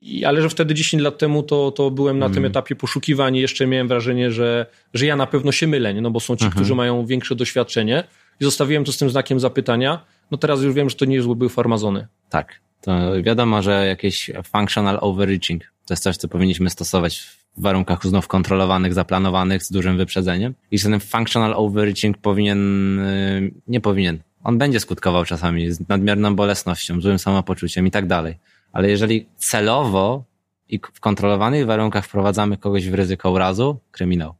I, 0.00 0.24
ale 0.24 0.42
że 0.42 0.48
wtedy 0.48 0.74
10 0.74 1.02
lat 1.02 1.18
temu 1.18 1.42
to, 1.42 1.70
to 1.70 1.90
byłem 1.90 2.18
na 2.18 2.26
mm. 2.26 2.34
tym 2.34 2.44
etapie 2.44 2.76
poszukiwań 2.76 3.36
i 3.36 3.40
jeszcze 3.40 3.66
miałem 3.66 3.88
wrażenie, 3.88 4.30
że, 4.30 4.66
że 4.94 5.06
ja 5.06 5.16
na 5.16 5.26
pewno 5.26 5.52
się 5.52 5.66
mylę, 5.66 5.94
nie? 5.94 6.00
no 6.00 6.10
bo 6.10 6.20
są 6.20 6.36
ci, 6.36 6.44
mhm. 6.44 6.52
którzy 6.52 6.74
mają 6.74 7.06
większe 7.06 7.34
doświadczenie 7.34 8.04
i 8.40 8.44
zostawiłem 8.44 8.84
to 8.84 8.92
z 8.92 8.98
tym 8.98 9.10
znakiem 9.10 9.40
zapytania. 9.40 10.04
No 10.30 10.38
teraz 10.38 10.62
już 10.62 10.74
wiem, 10.74 10.90
że 10.90 10.96
to 10.96 11.04
nie 11.04 11.16
jest 11.16 11.28
były 11.28 11.50
farmazony. 11.50 12.06
Tak, 12.30 12.60
to 12.80 13.22
wiadomo, 13.22 13.62
że 13.62 13.86
jakieś 13.86 14.30
functional 14.52 14.98
overreaching 15.00 15.62
to 15.86 15.94
jest 15.94 16.02
coś, 16.02 16.16
co 16.16 16.28
powinniśmy 16.28 16.70
stosować 16.70 17.35
w 17.56 17.62
warunkach 17.62 18.06
znów 18.06 18.28
kontrolowanych, 18.28 18.94
zaplanowanych, 18.94 19.62
z 19.62 19.70
dużym 19.70 19.96
wyprzedzeniem. 19.96 20.54
I 20.70 20.78
ten 20.78 21.00
functional 21.00 21.54
overreaching 21.54 22.18
powinien, 22.18 22.98
y, 22.98 23.54
nie 23.68 23.80
powinien, 23.80 24.18
on 24.44 24.58
będzie 24.58 24.80
skutkował 24.80 25.24
czasami 25.24 25.72
z 25.72 25.88
nadmierną 25.88 26.36
bolesnością, 26.36 27.00
złym 27.00 27.18
samopoczuciem 27.18 27.86
i 27.86 27.90
tak 27.90 28.06
dalej. 28.06 28.34
Ale 28.72 28.88
jeżeli 28.88 29.26
celowo 29.36 30.24
i 30.68 30.80
w 30.92 31.00
kontrolowanych 31.00 31.66
warunkach 31.66 32.04
wprowadzamy 32.04 32.56
kogoś 32.56 32.88
w 32.88 32.94
ryzyko 32.94 33.30
urazu, 33.30 33.78
kryminał. 33.90 34.34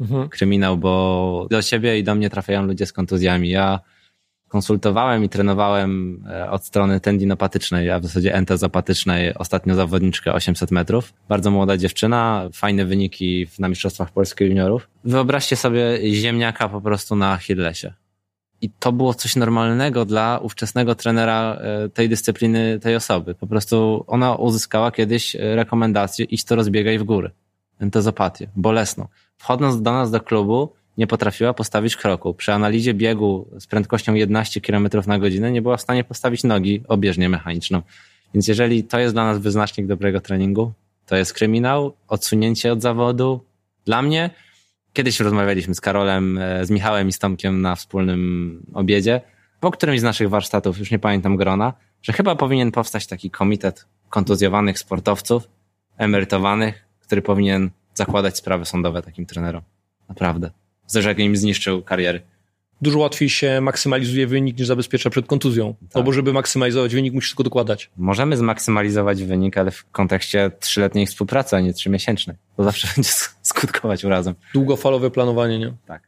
Mhm. 0.00 0.28
Kryminał, 0.28 0.78
bo 0.78 1.46
do 1.50 1.62
ciebie 1.62 1.98
i 1.98 2.04
do 2.04 2.14
mnie 2.14 2.30
trafiają 2.30 2.66
ludzie 2.66 2.86
z 2.86 2.92
kontuzjami. 2.92 3.48
Ja 3.48 3.80
konsultowałem 4.52 5.24
i 5.24 5.28
trenowałem 5.28 6.24
e, 6.30 6.50
od 6.50 6.64
strony 6.64 7.00
tendinopatycznej, 7.00 7.90
a 7.90 7.98
w 7.98 8.02
zasadzie 8.02 8.34
entezopatycznej 8.34 9.34
ostatnio 9.34 9.74
zawodniczkę 9.74 10.32
800 10.32 10.70
metrów. 10.70 11.12
Bardzo 11.28 11.50
młoda 11.50 11.76
dziewczyna, 11.76 12.48
fajne 12.52 12.84
wyniki 12.84 13.46
na 13.58 13.68
Mistrzostwach 13.68 14.10
Polskich 14.10 14.48
Juniorów. 14.48 14.88
Wyobraźcie 15.04 15.56
sobie 15.56 16.14
ziemniaka 16.14 16.68
po 16.68 16.80
prostu 16.80 17.16
na 17.16 17.32
Achillesie. 17.32 17.92
I 18.60 18.70
to 18.70 18.92
było 18.92 19.14
coś 19.14 19.36
normalnego 19.36 20.04
dla 20.04 20.38
ówczesnego 20.42 20.94
trenera 20.94 21.54
e, 21.54 21.88
tej 21.88 22.08
dyscypliny, 22.08 22.78
tej 22.82 22.96
osoby. 22.96 23.34
Po 23.34 23.46
prostu 23.46 24.04
ona 24.06 24.34
uzyskała 24.34 24.90
kiedyś 24.90 25.36
e, 25.36 25.56
rekomendację 25.56 26.24
iść 26.24 26.44
to 26.44 26.56
rozbiegaj 26.56 26.98
w 26.98 27.04
góry. 27.04 27.30
Entezopatię, 27.80 28.48
bolesną. 28.56 29.08
Wchodząc 29.36 29.82
do 29.82 29.92
nas 29.92 30.10
do 30.10 30.20
klubu, 30.20 30.72
nie 30.98 31.06
potrafiła 31.06 31.54
postawić 31.54 31.96
kroku. 31.96 32.34
Przy 32.34 32.52
analizie 32.52 32.94
biegu 32.94 33.48
z 33.58 33.66
prędkością 33.66 34.14
11 34.14 34.60
km 34.60 34.88
na 35.06 35.18
godzinę 35.18 35.50
nie 35.50 35.62
była 35.62 35.76
w 35.76 35.80
stanie 35.80 36.04
postawić 36.04 36.44
nogi 36.44 36.82
obieżnie 36.88 37.28
mechaniczną. 37.28 37.82
Więc 38.34 38.48
jeżeli 38.48 38.84
to 38.84 38.98
jest 38.98 39.14
dla 39.14 39.24
nas 39.24 39.38
wyznacznik 39.38 39.86
dobrego 39.86 40.20
treningu, 40.20 40.72
to 41.06 41.16
jest 41.16 41.34
kryminał, 41.34 41.96
odsunięcie 42.08 42.72
od 42.72 42.82
zawodu. 42.82 43.40
Dla 43.84 44.02
mnie, 44.02 44.30
kiedyś 44.92 45.20
rozmawialiśmy 45.20 45.74
z 45.74 45.80
Karolem, 45.80 46.38
e, 46.38 46.66
z 46.66 46.70
Michałem 46.70 47.08
i 47.08 47.12
z 47.12 47.18
Tomkiem 47.18 47.62
na 47.62 47.74
wspólnym 47.74 48.62
obiedzie, 48.74 49.20
po 49.60 49.70
którymś 49.70 50.00
z 50.00 50.02
naszych 50.02 50.28
warsztatów, 50.28 50.78
już 50.78 50.90
nie 50.90 50.98
pamiętam 50.98 51.36
grona, 51.36 51.72
że 52.02 52.12
chyba 52.12 52.36
powinien 52.36 52.72
powstać 52.72 53.06
taki 53.06 53.30
komitet 53.30 53.86
kontuzjowanych 54.08 54.78
sportowców, 54.78 55.48
emerytowanych, 55.98 56.86
który 57.00 57.22
powinien 57.22 57.70
zakładać 57.94 58.36
sprawy 58.36 58.64
sądowe 58.64 59.02
takim 59.02 59.26
trenerom. 59.26 59.62
Naprawdę 60.08 60.50
że 60.94 61.12
im 61.12 61.36
zniszczył 61.36 61.82
kariery. 61.82 62.20
Dużo 62.82 62.98
łatwiej 62.98 63.28
się 63.28 63.60
maksymalizuje 63.60 64.26
wynik 64.26 64.58
niż 64.58 64.66
zabezpiecza 64.66 65.10
przed 65.10 65.26
kontuzją. 65.26 65.74
Tak. 65.74 65.94
No 65.94 66.02
bo 66.02 66.12
żeby 66.12 66.32
maksymalizować 66.32 66.94
wynik, 66.94 67.14
musisz 67.14 67.30
tylko 67.30 67.42
dokładać. 67.42 67.90
Możemy 67.96 68.36
zmaksymalizować 68.36 69.24
wynik, 69.24 69.58
ale 69.58 69.70
w 69.70 69.90
kontekście 69.90 70.50
trzyletniej 70.60 71.06
współpracy, 71.06 71.56
a 71.56 71.60
nie 71.60 71.72
trzymiesięcznej. 71.72 72.36
To 72.56 72.64
zawsze 72.64 72.88
będzie 72.96 73.10
skutkować 73.42 74.04
urazem. 74.04 74.34
Długofalowe 74.54 75.10
planowanie, 75.10 75.58
nie? 75.58 75.72
Tak. 75.86 76.02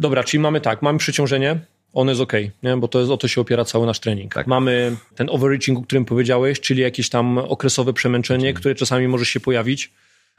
Dobra, 0.00 0.24
czyli 0.24 0.40
mamy 0.40 0.60
tak, 0.60 0.82
mamy 0.82 0.98
przyciążenie, 0.98 1.60
on 1.92 2.08
jest 2.08 2.20
ok, 2.20 2.32
nie? 2.62 2.76
bo 2.76 2.88
to 2.88 2.98
jest, 2.98 3.10
o 3.10 3.16
to 3.16 3.28
się 3.28 3.40
opiera 3.40 3.64
cały 3.64 3.86
nasz 3.86 4.00
trening. 4.00 4.34
Tak. 4.34 4.46
Mamy 4.46 4.96
ten 5.14 5.30
overreaching, 5.30 5.78
o 5.78 5.82
którym 5.82 6.04
powiedziałeś, 6.04 6.60
czyli 6.60 6.82
jakieś 6.82 7.08
tam 7.08 7.38
okresowe 7.38 7.92
przemęczenie, 7.92 8.54
które 8.54 8.74
czasami 8.74 9.08
może 9.08 9.24
się 9.24 9.40
pojawić. 9.40 9.92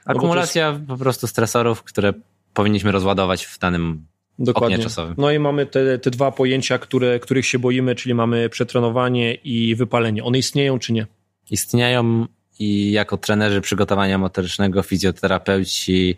No 0.05 0.11
Akumulacja 0.15 0.69
jest... 0.69 0.81
po 0.87 0.97
prostu 0.97 1.27
stresorów, 1.27 1.83
które 1.83 2.13
powinniśmy 2.55 2.91
rozładować 2.91 3.45
w 3.45 3.59
danym 3.59 4.05
Dokładnie. 4.39 4.85
No 5.17 5.31
i 5.31 5.39
mamy 5.39 5.65
te, 5.65 5.99
te 5.99 6.11
dwa 6.11 6.31
pojęcia, 6.31 6.77
które, 6.77 7.19
których 7.19 7.45
się 7.45 7.59
boimy, 7.59 7.95
czyli 7.95 8.15
mamy 8.15 8.49
przetrenowanie 8.49 9.33
i 9.33 9.75
wypalenie. 9.75 10.23
One 10.23 10.37
istnieją 10.37 10.79
czy 10.79 10.93
nie? 10.93 11.07
Istnieją 11.51 12.25
i 12.59 12.91
jako 12.91 13.17
trenerzy 13.17 13.61
przygotowania 13.61 14.17
motorycznego, 14.17 14.83
fizjoterapeuci, 14.83 16.15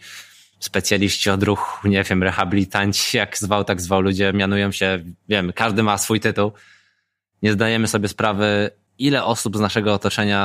specjaliści 0.59 1.29
od 1.29 1.43
ruchu, 1.43 1.87
nie 1.87 2.03
wiem, 2.03 2.23
rehabilitanci, 2.23 3.17
jak 3.17 3.37
zwał, 3.37 3.63
tak 3.63 3.81
zwał 3.81 4.01
ludzie, 4.01 4.33
mianują 4.33 4.71
się, 4.71 5.03
wiem, 5.29 5.53
każdy 5.55 5.83
ma 5.83 5.97
swój 5.97 6.19
tytuł. 6.19 6.51
Nie 7.41 7.53
zdajemy 7.53 7.87
sobie 7.87 8.07
sprawy, 8.07 8.69
ile 8.99 9.23
osób 9.23 9.57
z 9.57 9.59
naszego 9.59 9.93
otoczenia 9.93 10.39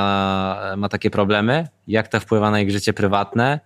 ma 0.77 0.89
takie 0.89 1.09
problemy, 1.09 1.67
jak 1.87 2.07
to 2.07 2.19
wpływa 2.19 2.51
na 2.51 2.61
ich 2.61 2.71
życie 2.71 2.93
prywatne 2.93 3.59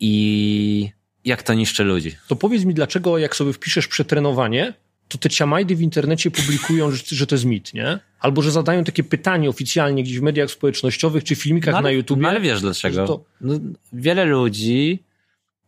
i 0.00 0.90
jak 1.24 1.42
to 1.42 1.54
niszczy 1.54 1.84
ludzi. 1.84 2.16
To 2.28 2.36
powiedz 2.36 2.64
mi, 2.64 2.74
dlaczego 2.74 3.18
jak 3.18 3.36
sobie 3.36 3.52
wpiszesz 3.52 3.88
przetrenowanie, 3.88 4.74
to 5.08 5.18
te 5.18 5.30
ciamajdy 5.30 5.76
w 5.76 5.80
internecie 5.80 6.30
publikują, 6.30 6.90
że, 6.90 7.02
że 7.06 7.26
to 7.26 7.34
jest 7.34 7.44
mit, 7.44 7.74
nie? 7.74 7.98
Albo 8.20 8.42
że 8.42 8.50
zadają 8.50 8.84
takie 8.84 9.04
pytanie 9.04 9.48
oficjalnie 9.48 10.02
gdzieś 10.02 10.18
w 10.18 10.22
mediach 10.22 10.50
społecznościowych 10.50 11.24
czy 11.24 11.34
filmikach 11.34 11.72
no 11.72 11.78
ale, 11.78 11.84
na 11.84 11.90
YouTube. 11.90 12.20
No 12.20 12.28
ale 12.28 12.40
wiesz 12.40 12.60
dlaczego? 12.60 13.06
To... 13.06 13.24
No, 13.40 13.54
wiele 13.92 14.24
ludzi 14.24 15.04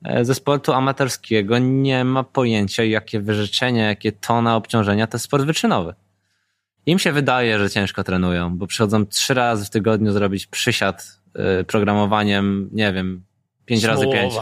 e, 0.05 0.25
ze 0.25 0.35
sportu 0.35 0.73
amatorskiego 0.73 1.59
nie 1.59 2.05
ma 2.05 2.25
pojęcia, 2.25 2.85
jakie 2.85 3.21
wyrzeczenia, 3.21 3.89
jakie 3.89 4.13
tona 4.13 4.57
obciążenia 4.57 5.07
to 5.07 5.17
jest 5.17 5.25
sport 5.25 5.45
wyczynowy. 5.45 5.95
Im 6.87 6.99
się 6.99 7.13
wydaje, 7.13 7.59
że 7.59 7.71
ciężko 7.71 8.05
trenują, 8.05 8.59
bo 8.59 8.67
przychodzą 8.67 9.07
trzy 9.07 9.35
razy 9.35 9.65
w 9.65 9.71
tygodniu 9.71 10.13
zrobić 10.13 10.47
przysiad 10.47 11.21
y, 11.61 11.65
programowaniem, 11.65 12.69
nie 12.73 12.93
wiem, 12.93 13.25
pięć 13.67 13.83
Smołowa. 13.83 14.05
razy 14.05 14.21
pięć. 14.21 14.35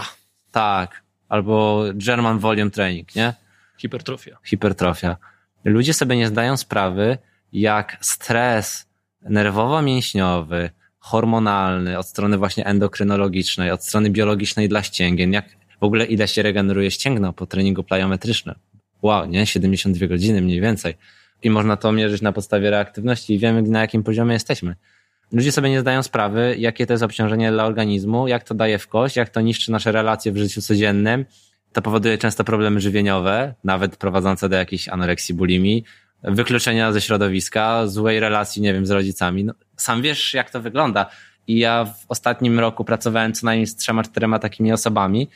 Tak 0.52 1.02
albo 1.28 1.84
German 1.94 2.38
Volume 2.38 2.70
Training, 2.70 3.14
nie? 3.14 3.34
Hipertrofia. 3.78 4.38
Hipertrofia. 4.44 5.16
Ludzie 5.64 5.94
sobie 5.94 6.16
nie 6.16 6.28
zdają 6.28 6.56
sprawy, 6.56 7.18
jak 7.52 7.96
stres 8.00 8.86
nerwowo-mięśniowy, 9.22 10.70
hormonalny, 10.98 11.98
od 11.98 12.06
strony 12.06 12.38
właśnie 12.38 12.66
endokrynologicznej, 12.66 13.70
od 13.70 13.84
strony 13.84 14.10
biologicznej 14.10 14.68
dla 14.68 14.82
ścięgien, 14.82 15.32
jak 15.32 15.44
w 15.80 15.84
ogóle 15.84 16.04
ile 16.04 16.28
się 16.28 16.42
regeneruje 16.42 16.90
ścięgno 16.90 17.32
po 17.32 17.46
treningu 17.46 17.82
plyometrycznym. 17.82 18.54
Wow, 19.02 19.26
nie? 19.26 19.46
72 19.46 20.06
godziny 20.06 20.40
mniej 20.40 20.60
więcej. 20.60 20.94
I 21.42 21.50
można 21.50 21.76
to 21.76 21.92
mierzyć 21.92 22.22
na 22.22 22.32
podstawie 22.32 22.70
reaktywności 22.70 23.34
i 23.34 23.38
wiemy, 23.38 23.62
na 23.62 23.80
jakim 23.80 24.02
poziomie 24.02 24.32
jesteśmy 24.32 24.76
ludzie 25.32 25.52
sobie 25.52 25.70
nie 25.70 25.80
zdają 25.80 26.02
sprawy, 26.02 26.56
jakie 26.58 26.86
to 26.86 26.92
jest 26.92 27.02
obciążenie 27.02 27.52
dla 27.52 27.64
organizmu, 27.64 28.28
jak 28.28 28.44
to 28.44 28.54
daje 28.54 28.78
w 28.78 28.88
kość, 28.88 29.16
jak 29.16 29.28
to 29.28 29.40
niszczy 29.40 29.72
nasze 29.72 29.92
relacje 29.92 30.32
w 30.32 30.36
życiu 30.36 30.62
codziennym. 30.62 31.24
To 31.72 31.82
powoduje 31.82 32.18
często 32.18 32.44
problemy 32.44 32.80
żywieniowe, 32.80 33.54
nawet 33.64 33.96
prowadzące 33.96 34.48
do 34.48 34.56
jakiejś 34.56 34.88
anoreksji, 34.88 35.34
bulimi, 35.34 35.84
wykluczenia 36.22 36.92
ze 36.92 37.00
środowiska, 37.00 37.86
złej 37.86 38.20
relacji, 38.20 38.62
nie 38.62 38.72
wiem, 38.72 38.86
z 38.86 38.90
rodzicami. 38.90 39.44
No, 39.44 39.54
sam 39.76 40.02
wiesz, 40.02 40.34
jak 40.34 40.50
to 40.50 40.60
wygląda. 40.60 41.06
I 41.46 41.58
ja 41.58 41.84
w 41.84 42.04
ostatnim 42.08 42.60
roku 42.60 42.84
pracowałem 42.84 43.32
co 43.32 43.46
najmniej 43.46 43.66
z 43.66 43.76
trzema, 43.76 44.02
czterema 44.02 44.38
takimi 44.38 44.72
osobami. 44.72 45.28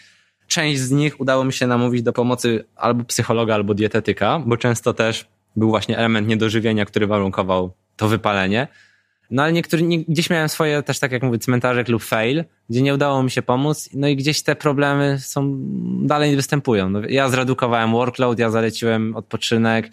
Część 0.47 0.80
z 0.80 0.90
nich 0.90 1.20
udało 1.20 1.44
mi 1.44 1.53
się 1.53 1.66
namówić 1.66 2.03
do 2.03 2.12
pomocy 2.12 2.64
albo 2.76 3.05
psychologa, 3.05 3.55
albo 3.55 3.74
dietetyka, 3.74 4.42
bo 4.47 4.57
często 4.57 4.94
też 4.94 5.26
był 5.57 5.68
właśnie 5.68 5.99
element 5.99 6.28
niedożywienia, 6.28 6.84
który 6.84 7.07
warunkował 7.07 7.72
to 7.97 8.09
wypalenie. 8.09 8.68
No 9.31 9.43
ale 9.43 9.53
niektórzy, 9.53 9.83
nie, 9.83 10.05
gdzieś 10.05 10.31
miałem 10.31 10.49
swoje 10.49 10.83
też 10.83 10.99
tak 10.99 11.12
jak 11.12 11.22
mówię, 11.22 11.39
cmentarzek 11.39 11.89
lub 11.89 12.03
fail, 12.03 12.45
gdzie 12.70 12.83
nie 12.83 12.95
udało 12.95 13.22
mi 13.22 13.31
się 13.31 13.43
pomóc, 13.43 13.89
no 13.95 14.09
i 14.09 14.16
gdzieś 14.16 14.43
te 14.43 14.57
problemy 14.57 15.18
są, 15.20 15.57
dalej 16.07 16.37
występują. 16.37 16.91
No, 16.91 17.01
ja 17.09 17.29
zredukowałem 17.29 17.93
workload, 17.93 18.39
ja 18.39 18.51
zaleciłem 18.51 19.16
odpoczynek, 19.16 19.91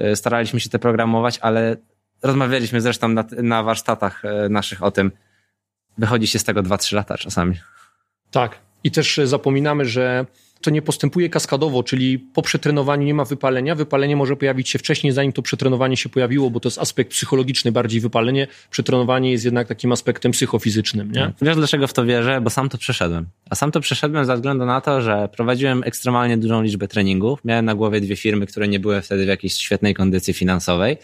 y, 0.00 0.16
staraliśmy 0.16 0.60
się 0.60 0.70
te 0.70 0.78
programować, 0.78 1.38
ale 1.38 1.76
rozmawialiśmy 2.22 2.80
zresztą 2.80 3.08
na, 3.08 3.24
na 3.42 3.62
warsztatach 3.62 4.24
y, 4.24 4.48
naszych 4.48 4.82
o 4.82 4.90
tym. 4.90 5.12
Wychodzi 5.98 6.26
się 6.26 6.38
z 6.38 6.44
tego 6.44 6.62
2-3 6.62 6.94
lata 6.94 7.18
czasami. 7.18 7.54
Tak. 8.30 8.58
I 8.84 8.90
też 8.90 9.20
zapominamy, 9.24 9.84
że 9.84 10.26
to 10.60 10.70
nie 10.70 10.82
postępuje 10.82 11.28
kaskadowo, 11.28 11.82
czyli 11.82 12.18
po 12.18 12.42
przetrenowaniu 12.42 13.06
nie 13.06 13.14
ma 13.14 13.24
wypalenia. 13.24 13.74
Wypalenie 13.74 14.16
może 14.16 14.36
pojawić 14.36 14.68
się 14.68 14.78
wcześniej, 14.78 15.12
zanim 15.12 15.32
to 15.32 15.42
przetrenowanie 15.42 15.96
się 15.96 16.08
pojawiło, 16.08 16.50
bo 16.50 16.60
to 16.60 16.68
jest 16.68 16.78
aspekt 16.78 17.10
psychologiczny 17.10 17.72
bardziej 17.72 18.00
wypalenie. 18.00 18.46
Przetrenowanie 18.70 19.32
jest 19.32 19.44
jednak 19.44 19.68
takim 19.68 19.92
aspektem 19.92 20.32
psychofizycznym. 20.32 21.12
Nie? 21.12 21.32
Wiesz 21.42 21.56
dlaczego 21.56 21.86
w 21.86 21.92
to 21.92 22.04
wierzę? 22.04 22.40
Bo 22.40 22.50
sam 22.50 22.68
to 22.68 22.78
przeszedłem. 22.78 23.26
A 23.50 23.54
sam 23.54 23.70
to 23.70 23.80
przeszedłem 23.80 24.24
ze 24.24 24.34
względu 24.34 24.64
na 24.64 24.80
to, 24.80 25.00
że 25.00 25.28
prowadziłem 25.36 25.82
ekstremalnie 25.84 26.38
dużą 26.38 26.62
liczbę 26.62 26.88
treningów. 26.88 27.40
Miałem 27.44 27.64
na 27.64 27.74
głowie 27.74 28.00
dwie 28.00 28.16
firmy, 28.16 28.46
które 28.46 28.68
nie 28.68 28.80
były 28.80 29.02
wtedy 29.02 29.24
w 29.24 29.28
jakiejś 29.28 29.54
świetnej 29.54 29.94
kondycji 29.94 30.34
finansowej 30.34 30.96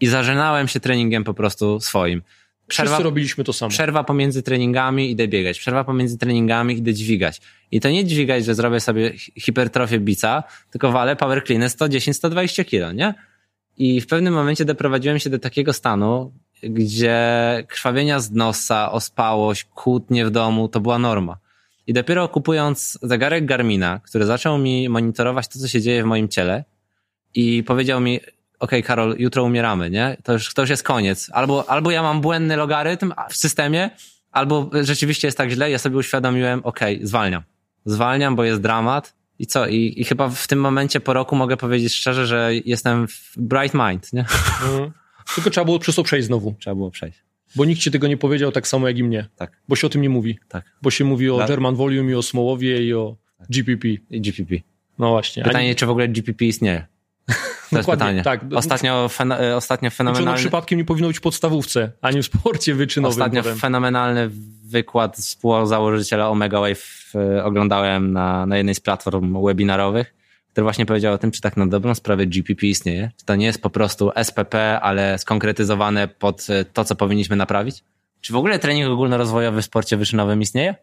i 0.00 0.06
zażynałem 0.06 0.68
się 0.68 0.80
treningiem 0.80 1.24
po 1.24 1.34
prostu 1.34 1.80
swoim. 1.80 2.22
Przerwa, 2.68 2.90
Wszyscy 2.90 3.04
robiliśmy 3.04 3.44
to 3.44 3.52
samo. 3.52 3.70
Przerwa 3.70 4.04
pomiędzy 4.04 4.42
treningami, 4.42 5.10
idę 5.10 5.28
biegać. 5.28 5.58
Przerwa 5.58 5.84
pomiędzy 5.84 6.18
treningami, 6.18 6.78
idę 6.78 6.94
dźwigać. 6.94 7.40
I 7.70 7.80
to 7.80 7.90
nie 7.90 8.04
dźwigać, 8.04 8.44
że 8.44 8.54
zrobię 8.54 8.80
sobie 8.80 9.12
hipertrofię 9.16 10.00
bica, 10.00 10.42
tylko 10.70 10.92
walę 10.92 11.16
power 11.16 11.44
clean 11.44 11.62
110-120 11.62 12.64
kilo, 12.64 12.92
nie? 12.92 13.14
I 13.78 14.00
w 14.00 14.06
pewnym 14.06 14.34
momencie 14.34 14.64
doprowadziłem 14.64 15.18
się 15.18 15.30
do 15.30 15.38
takiego 15.38 15.72
stanu, 15.72 16.32
gdzie 16.62 17.18
krwawienia 17.68 18.20
z 18.20 18.30
nosa, 18.30 18.92
ospałość, 18.92 19.64
kłótnie 19.64 20.26
w 20.26 20.30
domu 20.30 20.68
to 20.68 20.80
była 20.80 20.98
norma. 20.98 21.36
I 21.86 21.92
dopiero 21.92 22.28
kupując 22.28 22.98
zegarek 23.02 23.46
Garmina, 23.46 24.00
który 24.04 24.26
zaczął 24.26 24.58
mi 24.58 24.88
monitorować 24.88 25.48
to, 25.48 25.58
co 25.58 25.68
się 25.68 25.80
dzieje 25.80 26.02
w 26.02 26.06
moim 26.06 26.28
ciele 26.28 26.64
i 27.34 27.64
powiedział 27.64 28.00
mi, 28.00 28.20
OK, 28.58 28.70
Karol, 28.84 29.16
jutro 29.18 29.44
umieramy, 29.44 29.90
nie? 29.90 30.16
To 30.22 30.32
już, 30.32 30.54
to 30.54 30.62
już 30.62 30.70
jest 30.70 30.82
koniec. 30.82 31.30
Albo, 31.32 31.70
albo 31.70 31.90
ja 31.90 32.02
mam 32.02 32.20
błędny 32.20 32.56
logarytm 32.56 33.12
w 33.30 33.36
systemie, 33.36 33.90
albo 34.32 34.70
rzeczywiście 34.82 35.28
jest 35.28 35.38
tak 35.38 35.50
źle, 35.50 35.70
ja 35.70 35.78
sobie 35.78 35.96
uświadomiłem, 35.96 36.60
OK, 36.64 36.80
zwalniam. 37.02 37.42
Zwalniam, 37.84 38.36
bo 38.36 38.44
jest 38.44 38.60
dramat. 38.60 39.14
I 39.38 39.46
co? 39.46 39.66
I, 39.66 39.94
I 39.96 40.04
chyba 40.04 40.28
w 40.28 40.46
tym 40.46 40.60
momencie 40.60 41.00
po 41.00 41.12
roku 41.12 41.36
mogę 41.36 41.56
powiedzieć 41.56 41.94
szczerze, 41.94 42.26
że 42.26 42.50
jestem 42.64 43.08
w 43.08 43.32
bright 43.36 43.74
mind, 43.74 44.12
nie? 44.12 44.20
Mhm. 44.20 44.92
Tylko 45.34 45.50
trzeba 45.50 45.64
było 45.64 45.78
przez 45.78 45.94
to 45.94 46.02
przejść 46.02 46.26
znowu. 46.26 46.54
Trzeba 46.58 46.74
było 46.74 46.90
przejść. 46.90 47.18
Bo 47.56 47.64
nikt 47.64 47.80
ci 47.80 47.90
tego 47.90 48.08
nie 48.08 48.16
powiedział 48.16 48.52
tak 48.52 48.68
samo 48.68 48.88
jak 48.88 48.98
i 48.98 49.04
mnie. 49.04 49.28
Tak. 49.36 49.52
Bo 49.68 49.76
się 49.76 49.86
o 49.86 49.90
tym 49.90 50.02
nie 50.02 50.08
mówi. 50.08 50.38
Tak. 50.48 50.64
Bo 50.82 50.90
się 50.90 51.04
mówi 51.04 51.30
o 51.30 51.36
Dla- 51.36 51.46
German 51.46 51.74
Volume 51.74 52.10
i 52.10 52.14
o 52.14 52.22
Smołowie 52.22 52.82
i 52.86 52.94
o 52.94 53.16
GPP. 53.50 53.88
I 54.10 54.20
GPP. 54.20 54.54
No 54.98 55.08
właśnie. 55.10 55.42
Pytanie, 55.44 55.74
czy 55.74 55.86
w 55.86 55.90
ogóle 55.90 56.08
GPP 56.08 56.44
istnieje? 56.44 56.86
To 57.26 57.32
jest 57.76 57.88
Dokładnie, 57.88 58.06
pytanie. 58.06 58.22
tak. 58.22 58.40
Ostatnio, 58.54 59.08
fena, 59.08 59.38
e, 59.38 59.56
ostatnio 59.56 59.90
Czy 59.90 60.02
ono 60.02 60.12
fenomenalny, 60.12 60.40
przypadkiem 60.40 60.78
nie 60.78 60.84
powinno 60.84 61.08
być 61.08 61.18
w 61.18 61.20
podstawówce, 61.20 61.92
a 62.00 62.10
nie 62.10 62.22
w 62.22 62.26
sporcie 62.26 62.74
wyczynowym. 62.74 63.10
ostatnio 63.10 63.42
potem. 63.42 63.58
fenomenalny 63.58 64.30
wykład 64.64 65.16
współzałożyciela 65.16 66.28
Omega 66.28 66.60
Wave 66.60 67.12
e, 67.14 67.44
oglądałem 67.44 68.12
na, 68.12 68.46
na 68.46 68.56
jednej 68.56 68.74
z 68.74 68.80
platform 68.80 69.44
webinarowych, 69.46 70.14
który 70.52 70.62
właśnie 70.62 70.86
powiedział 70.86 71.14
o 71.14 71.18
tym, 71.18 71.30
czy 71.30 71.40
tak 71.40 71.56
na 71.56 71.66
dobrą 71.66 71.94
sprawę 71.94 72.26
GPP 72.26 72.66
istnieje. 72.66 73.10
Czy 73.16 73.24
to 73.24 73.36
nie 73.36 73.46
jest 73.46 73.62
po 73.62 73.70
prostu 73.70 74.10
SPP, 74.22 74.80
ale 74.80 75.18
skonkretyzowane 75.18 76.08
pod 76.08 76.46
e, 76.50 76.64
to, 76.64 76.84
co 76.84 76.94
powinniśmy 76.96 77.36
naprawić? 77.36 77.84
Czy 78.20 78.32
w 78.32 78.36
ogóle 78.36 78.58
trening 78.58 78.90
ogólnorozwojowy 78.90 79.62
w 79.62 79.64
sporcie 79.64 79.96
wyczynowym 79.96 80.42
istnieje? 80.42 80.74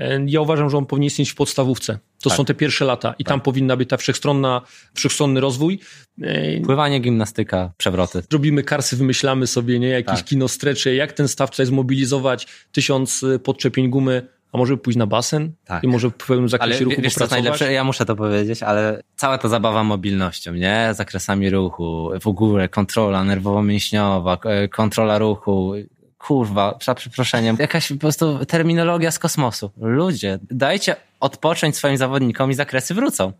E, 0.00 0.20
Ja 0.26 0.40
uważam, 0.40 0.70
że 0.70 0.78
on 0.78 0.86
powinien 0.86 1.06
istnieć 1.06 1.30
w 1.30 1.34
podstawówce. 1.34 1.98
To 2.22 2.30
Tak. 2.30 2.36
są 2.36 2.44
te 2.44 2.54
pierwsze 2.54 2.84
lata 2.84 3.14
i 3.18 3.24
tam 3.24 3.40
powinna 3.40 3.76
być 3.76 3.88
ta 3.88 3.96
wszechstronna, 3.96 4.62
wszechstronny 4.94 5.40
rozwój. 5.40 5.80
E, 6.22 6.60
Pływanie, 6.60 7.00
gimnastyka, 7.00 7.72
przewroty. 7.76 8.22
Robimy 8.32 8.62
karsy, 8.62 8.96
wymyślamy 8.96 9.46
sobie, 9.46 9.78
nie? 9.78 9.88
Jakieś 9.88 10.16
Tak. 10.18 10.24
kino 10.24 10.48
strecze, 10.48 10.94
jak 10.94 11.12
ten 11.12 11.28
staw 11.28 11.50
tutaj 11.50 11.66
zmobilizować, 11.66 12.46
tysiąc 12.72 13.22
e, 13.22 13.38
podczepień 13.38 13.88
gumy, 13.90 14.26
a 14.52 14.58
może 14.58 14.76
pójść 14.76 14.96
na 14.98 15.06
basen 15.06 15.52
Tak. 15.64 15.84
i 15.84 15.88
może 15.88 16.10
w 16.10 16.14
pewnym 16.14 16.38
Ale 16.40 16.48
zakresie 16.48 16.84
ruchu 16.84 16.96
wie- 16.96 17.02
wiesz, 17.02 17.14
co 17.14 17.20
jest 17.24 17.30
popracować. 17.30 17.44
najlepsze? 17.60 17.72
Ja 17.72 17.84
muszę 17.84 18.04
to 18.06 18.16
powiedzieć, 18.16 18.62
ale 18.62 19.02
cała 19.16 19.38
ta 19.38 19.48
zabawa 19.48 19.84
mobilnością, 19.84 20.54
nie? 20.54 20.88
Zakresami 20.92 21.50
ruchu, 21.50 22.10
w 22.20 22.26
ogóle 22.26 22.68
kontrola 22.68 23.24
nerwowo-mięśniowa, 23.24 24.38
kontrola 24.72 25.18
ruchu, 25.18 25.72
kurwa, 26.20 26.78
za 26.82 26.94
przeproszeniem, 26.94 27.56
jakaś 27.58 27.88
po 27.88 27.94
prostu 27.94 28.46
terminologia 28.46 29.10
z 29.10 29.18
kosmosu. 29.18 29.70
Ludzie, 29.76 30.38
dajcie 30.50 30.96
odpocząć 31.20 31.76
swoim 31.76 31.96
zawodnikom 31.96 32.50
i 32.50 32.54
zakresy 32.54 32.94
wrócą. 32.94 33.32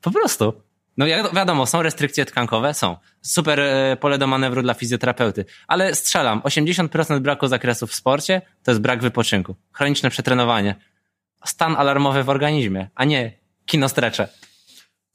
Po 0.00 0.10
prostu. 0.10 0.52
No 0.96 1.06
jak 1.06 1.34
wiadomo, 1.34 1.66
są 1.66 1.82
restrykcje 1.82 2.24
tkankowe, 2.24 2.74
są. 2.74 2.96
Super 3.22 3.60
e, 3.60 3.96
pole 4.00 4.18
do 4.18 4.26
manewru 4.26 4.62
dla 4.62 4.74
fizjoterapeuty. 4.74 5.44
Ale 5.66 5.94
strzelam, 5.94 6.40
80% 6.40 7.20
braku 7.20 7.46
zakresu 7.46 7.86
w 7.86 7.94
sporcie 7.94 8.42
to 8.62 8.70
jest 8.70 8.80
brak 8.80 9.02
wypoczynku. 9.02 9.54
Chroniczne 9.72 10.10
przetrenowanie. 10.10 10.74
Stan 11.44 11.76
alarmowy 11.76 12.22
w 12.22 12.28
organizmie, 12.28 12.88
a 12.94 13.04
nie 13.04 13.32
kinostrecze. 13.66 14.28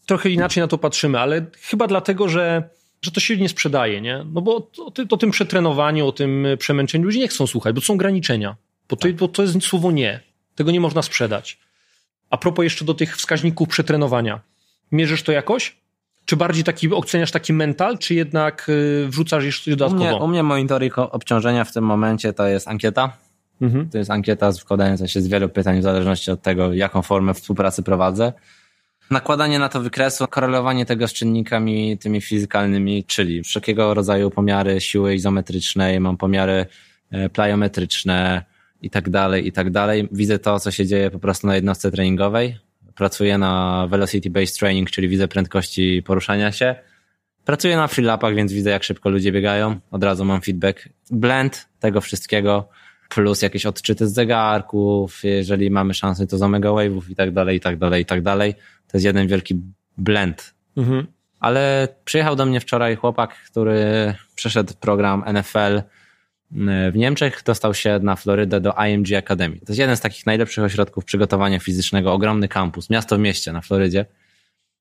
Trochę 0.06 0.30
inaczej 0.30 0.62
na 0.62 0.68
to 0.68 0.78
patrzymy, 0.78 1.20
ale 1.20 1.46
chyba 1.62 1.88
dlatego, 1.88 2.30
że, 2.30 2.70
że 3.02 3.12
to 3.12 3.20
się 3.20 3.38
nie 3.38 3.50
sprzedaje, 3.50 4.02
nie? 4.02 4.26
No 4.34 4.42
bo 4.42 4.70
o, 4.86 4.92
ty- 4.92 5.06
o 5.10 5.18
tym 5.18 5.32
przetrenowaniu, 5.32 6.08
o 6.08 6.12
tym 6.12 6.48
przemęczeniu 6.60 7.04
ludzie 7.06 7.20
nie 7.20 7.28
chcą 7.28 7.48
słuchać, 7.48 7.76
bo 7.76 7.82
to 7.82 7.88
są 7.88 7.94
ograniczenia. 7.94 8.56
Bo 8.90 8.96
to, 8.96 9.08
bo 9.20 9.28
to 9.28 9.42
jest 9.42 9.62
słowo 9.64 9.92
nie. 9.92 10.20
Tego 10.56 10.72
nie 10.72 10.80
można 10.80 11.02
sprzedać. 11.02 11.58
A 12.30 12.38
propos 12.38 12.64
jeszcze 12.64 12.86
do 12.86 12.94
tych 12.94 13.18
wskaźników 13.18 13.68
przetrenowania. 13.70 14.40
Mierzysz 14.92 15.24
to 15.24 15.32
jakoś? 15.32 15.76
Czy 16.26 16.36
bardziej 16.36 16.64
taki, 16.64 16.94
oceniasz 16.94 17.32
taki 17.32 17.54
mental, 17.54 17.98
czy 17.98 18.14
jednak 18.16 18.70
y, 18.70 19.08
wrzucasz 19.08 19.44
jeszcze 19.44 19.72
U 19.72 19.76
dodatkowo? 19.76 20.06
mnie, 20.12 20.16
u 20.16 20.28
mnie 20.28 20.44
monitoring 20.44 20.98
obciążenia 21.00 21.64
w 21.66 21.74
tym 21.74 21.84
momencie 21.84 22.34
to 22.34 22.48
jest 22.48 22.68
ankieta. 22.68 23.18
Mhm. 23.62 23.90
To 23.90 23.98
jest 23.98 24.12
ankieta 24.12 24.54
składająca 24.54 25.08
się 25.08 25.22
z 25.22 25.28
wielu 25.28 25.50
pytań 25.50 25.80
w 25.80 25.84
zależności 25.84 26.32
od 26.32 26.42
tego, 26.42 26.74
jaką 26.74 27.02
formę 27.02 27.34
współpracy 27.34 27.84
prowadzę. 27.84 28.34
Nakładanie 29.10 29.60
na 29.60 29.70
to 29.70 29.82
wykresu, 29.82 30.28
korelowanie 30.28 30.86
tego 30.86 31.08
z 31.08 31.14
czynnikami 31.14 31.98
tymi 31.98 32.22
fizykalnymi, 32.22 33.04
czyli 33.04 33.44
wszelkiego 33.44 33.94
rodzaju 33.94 34.30
pomiary 34.30 34.82
siły 34.82 35.16
izometrycznej, 35.16 36.00
mam 36.00 36.18
pomiary 36.18 36.66
e, 37.12 37.30
plyometryczne 37.30 38.44
i 38.82 38.90
tak 38.90 39.10
dalej, 39.10 39.48
i 39.48 39.52
tak 39.52 39.70
dalej. 39.70 40.08
Widzę 40.12 40.40
to, 40.40 40.60
co 40.60 40.72
się 40.72 40.86
dzieje 40.86 41.12
po 41.12 41.20
prostu 41.20 41.48
na 41.48 41.56
jednostce 41.56 41.92
treningowej. 41.92 42.58
Pracuję 42.96 43.38
na 43.38 43.88
velocity 43.90 44.30
based 44.30 44.60
training, 44.60 44.92
czyli 44.92 45.08
widzę 45.10 45.28
prędkości 45.28 46.04
poruszania 46.06 46.52
się. 46.52 46.76
Pracuję 47.46 47.78
na 47.78 47.88
freelapach, 47.88 48.36
więc 48.36 48.54
widzę, 48.54 48.70
jak 48.70 48.84
szybko 48.84 49.10
ludzie 49.10 49.32
biegają. 49.32 49.80
Od 49.92 50.04
razu 50.04 50.26
mam 50.26 50.42
feedback. 50.42 50.90
Blend 51.12 51.68
tego 51.80 52.02
wszystkiego, 52.02 52.70
plus 53.10 53.42
jakieś 53.42 53.66
odczyty 53.66 54.08
z 54.08 54.14
zegarków, 54.14 55.24
jeżeli 55.24 55.72
mamy 55.72 55.94
szansę, 55.94 56.28
to 56.28 56.38
z 56.38 56.42
Omega 56.42 56.70
Wave'ów 56.70 57.10
i 57.10 57.16
tak 57.16 57.32
dalej, 57.32 57.58
i 57.58 57.60
tak 57.60 57.78
dalej, 57.78 58.02
i 58.02 58.06
tak 58.06 58.22
dalej. 58.22 58.54
To 58.88 58.98
jest 58.98 59.06
jeden 59.06 59.28
wielki 59.28 59.62
blend. 59.98 60.54
Mhm. 60.78 61.08
Ale 61.40 61.88
przyjechał 62.06 62.36
do 62.36 62.46
mnie 62.46 62.60
wczoraj 62.60 62.96
chłopak, 62.96 63.36
który 63.36 64.14
przeszedł 64.36 64.74
program 64.80 65.24
NFL 65.34 65.82
w 66.92 66.96
Niemczech, 66.96 67.44
dostał 67.46 67.74
się 67.74 68.00
na 68.04 68.16
Florydę 68.16 68.62
do 68.62 68.74
IMG 68.88 69.14
Academy. 69.18 69.56
To 69.56 69.66
jest 69.68 69.80
jeden 69.80 69.98
z 69.98 70.02
takich 70.02 70.26
najlepszych 70.26 70.64
ośrodków 70.64 71.06
przygotowania 71.06 71.60
fizycznego, 71.60 72.14
ogromny 72.14 72.48
kampus, 72.48 72.90
miasto 72.90 73.16
w 73.16 73.20
mieście 73.20 73.52
na 73.52 73.62
Florydzie. 73.62 74.06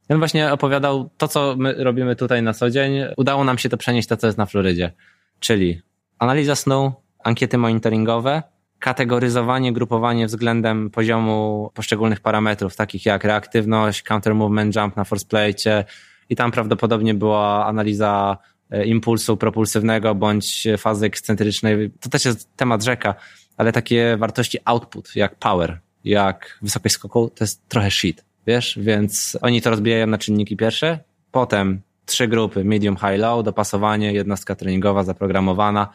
On 0.09 0.19
właśnie 0.19 0.53
opowiadał 0.53 1.11
to, 1.19 1.29
co 1.29 1.55
my 1.59 1.85
robimy 1.85 2.17
tutaj 2.17 2.43
na 2.43 2.53
co 2.53 2.71
dzień. 2.71 2.93
Udało 3.17 3.45
nam 3.45 3.59
się 3.59 3.69
to 3.69 3.77
przenieść 3.77 4.09
to, 4.09 4.17
co 4.17 4.27
jest 4.27 4.39
na 4.39 4.47
Florydzie. 4.47 4.93
Czyli 5.41 5.81
analiza 6.19 6.55
snu, 6.55 6.93
ankiety 7.25 7.59
monitoringowe, 7.59 8.43
kategoryzowanie, 8.79 9.73
grupowanie 9.73 10.27
względem 10.27 10.91
poziomu 10.91 11.71
poszczególnych 11.75 12.21
parametrów, 12.21 12.77
takich 12.77 13.07
jak 13.07 13.25
reaktywność, 13.25 14.03
counter 14.03 14.35
movement 14.35 14.77
jump 14.77 14.97
na 14.97 15.05
force 15.05 15.27
plate 15.27 15.85
i 16.29 16.37
tam 16.37 16.51
prawdopodobnie 16.51 17.15
była 17.15 17.67
analiza 17.67 18.39
e, 18.71 18.85
impulsu 18.85 19.37
propulsywnego 19.37 20.15
bądź 20.15 20.67
fazy 20.79 21.07
ekscentrycznej. 21.07 21.91
To 22.01 22.09
też 22.09 22.25
jest 22.25 22.57
temat 22.57 22.85
rzeka, 22.85 23.15
ale 23.57 23.73
takie 23.73 24.17
wartości 24.17 24.59
output, 24.65 25.17
jak 25.17 25.35
power, 25.35 25.79
jak 26.05 26.59
wysokość 26.63 26.95
skoku, 26.95 27.31
to 27.35 27.45
jest 27.45 27.69
trochę 27.69 27.91
shit, 27.91 28.25
wiesz? 28.47 28.79
Więc 28.83 29.39
oni 29.43 29.63
to 29.63 29.71
rozbijają 29.71 30.07
na 30.07 30.19
czynniki 30.19 30.57
pierwsze, 30.57 30.99
potem 31.33 31.81
trzy 32.07 32.29
grupy, 32.29 32.65
medium, 32.65 32.97
high, 32.97 33.19
low, 33.19 33.45
dopasowanie, 33.45 34.13
jednostka 34.13 34.55
treningowa 34.55 35.05
zaprogramowana 35.05 35.89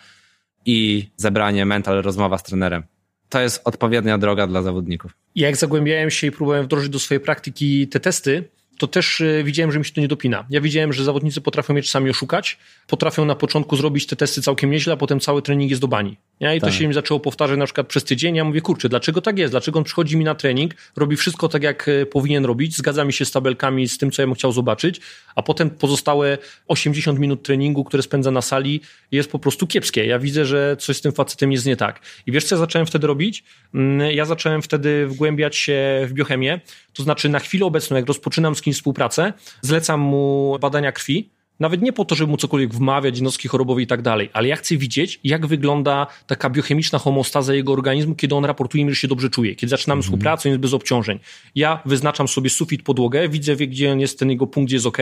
i 0.65 1.09
zebranie 1.17 1.65
mental, 1.65 2.01
rozmowa 2.01 2.37
z 2.37 2.43
trenerem. 2.43 2.83
To 3.29 3.41
jest 3.41 3.61
odpowiednia 3.65 4.17
droga 4.17 4.47
dla 4.47 4.61
zawodników. 4.61 5.11
Jak 5.35 5.57
zagłębiałem 5.57 6.09
się 6.09 6.27
i 6.27 6.31
próbowałem 6.31 6.65
wdrożyć 6.65 6.89
do 6.89 6.99
swojej 6.99 7.21
praktyki 7.21 7.87
te 7.87 7.99
testy, 7.99 8.49
to 8.77 8.87
też 8.87 9.21
e, 9.21 9.43
widziałem, 9.43 9.71
że 9.71 9.79
mi 9.79 9.85
się 9.85 9.93
to 9.93 10.01
nie 10.01 10.07
dopina. 10.07 10.45
Ja 10.49 10.61
widziałem, 10.61 10.93
że 10.93 11.03
zawodnicy 11.03 11.41
potrafią 11.41 11.73
mnie 11.73 11.81
czasami 11.81 12.09
oszukać, 12.09 12.57
potrafią 12.87 13.25
na 13.25 13.35
początku 13.35 13.75
zrobić 13.75 14.07
te 14.07 14.15
testy 14.15 14.41
całkiem 14.41 14.71
nieźle, 14.71 14.93
a 14.93 14.97
potem 14.97 15.19
cały 15.19 15.41
trening 15.41 15.69
jest 15.69 15.81
do 15.81 15.87
bani. 15.87 16.17
Nie? 16.43 16.55
I 16.55 16.61
Tak. 16.61 16.69
to 16.69 16.75
się 16.75 16.87
mi 16.87 16.93
zaczęło 16.93 17.19
powtarzać 17.19 17.57
na 17.59 17.65
przykład 17.65 17.87
przez 17.87 18.03
tydzień. 18.03 18.35
Ja 18.35 18.43
mówię, 18.43 18.61
kurczę, 18.61 18.89
dlaczego 18.89 19.21
tak 19.21 19.37
jest? 19.39 19.53
Dlaczego 19.53 19.79
on 19.79 19.83
przychodzi 19.85 20.17
mi 20.17 20.25
na 20.25 20.35
trening, 20.35 20.73
robi 20.95 21.15
wszystko 21.17 21.49
tak, 21.49 21.63
jak 21.63 21.87
e, 21.89 22.05
powinien 22.05 22.45
robić, 22.45 22.77
zgadza 22.77 23.05
mi 23.05 23.13
się 23.13 23.25
z 23.25 23.31
tabelkami, 23.31 23.87
z 23.87 23.97
tym, 23.97 24.11
co 24.11 24.21
ja 24.21 24.27
bym 24.27 24.35
chciał 24.35 24.51
zobaczyć, 24.51 25.01
a 25.35 25.41
potem 25.43 25.69
pozostałe 25.69 26.37
80 26.67 27.19
minut 27.19 27.43
treningu, 27.43 27.83
które 27.83 28.03
spędza 28.03 28.31
na 28.31 28.41
sali, 28.41 28.81
jest 29.11 29.31
po 29.31 29.39
prostu 29.39 29.67
kiepskie. 29.67 30.05
Ja 30.05 30.19
widzę, 30.19 30.45
że 30.45 30.77
coś 30.79 30.97
z 30.97 31.01
tym 31.01 31.11
facetem 31.11 31.51
jest 31.51 31.65
nie 31.65 31.75
tak. 31.75 31.99
I 32.27 32.31
wiesz, 32.31 32.43
co 32.45 32.55
ja 32.55 32.59
zacząłem 32.59 32.85
wtedy 32.87 33.07
robić? 33.07 33.43
Mm, 33.73 34.11
Ja 34.11 34.25
zacząłem 34.25 34.61
wtedy 34.61 35.07
wgłębiać 35.07 35.55
się 35.55 36.01
w 36.07 36.13
biochemię, 36.13 36.59
to 36.93 37.03
znaczy 37.03 37.29
na 37.29 37.39
chwilę 37.39 37.65
obecną, 37.65 37.97
jak 37.97 38.07
rozpoczynam 38.07 38.55
z 38.55 38.61
kimś 38.61 38.75
współpracę, 38.75 39.33
zlecam 39.61 39.99
mu 39.99 40.57
badania 40.61 40.91
krwi, 40.91 41.29
nawet 41.59 41.81
nie 41.81 41.93
po 41.93 42.05
to, 42.05 42.15
żeby 42.15 42.31
mu 42.31 42.37
cokolwiek 42.37 42.73
wmawiać, 42.73 43.15
jednostki 43.15 43.47
chorobowe 43.47 43.81
i 43.81 43.87
tak 43.87 44.01
dalej, 44.01 44.29
ale 44.33 44.47
ja 44.47 44.55
chcę 44.55 44.77
widzieć, 44.77 45.19
jak 45.23 45.45
wygląda 45.47 46.07
taka 46.27 46.49
biochemiczna 46.49 46.99
homostaza 46.99 47.53
jego 47.53 47.73
organizmu, 47.73 48.15
kiedy 48.15 48.35
on 48.35 48.45
raportuje 48.45 48.85
mi, 48.85 48.91
że 48.91 48.95
się 48.95 49.07
dobrze 49.07 49.29
czuje. 49.29 49.55
Kiedy 49.55 49.69
zaczynamy 49.69 50.01
współpracę, 50.01 50.49
on 50.49 50.51
jest 50.51 50.61
bez 50.61 50.73
obciążeń. 50.73 51.19
Ja 51.55 51.81
wyznaczam 51.85 52.27
sobie 52.27 52.49
sufit, 52.49 52.83
podłogę, 52.83 53.29
widzę, 53.29 53.55
gdzie 53.55 53.91
on 53.91 53.99
jest, 53.99 54.19
ten 54.19 54.29
jego 54.29 54.47
punkt, 54.47 54.67
gdzie 54.67 54.75
jest 54.75 54.85
ok. 54.85 54.97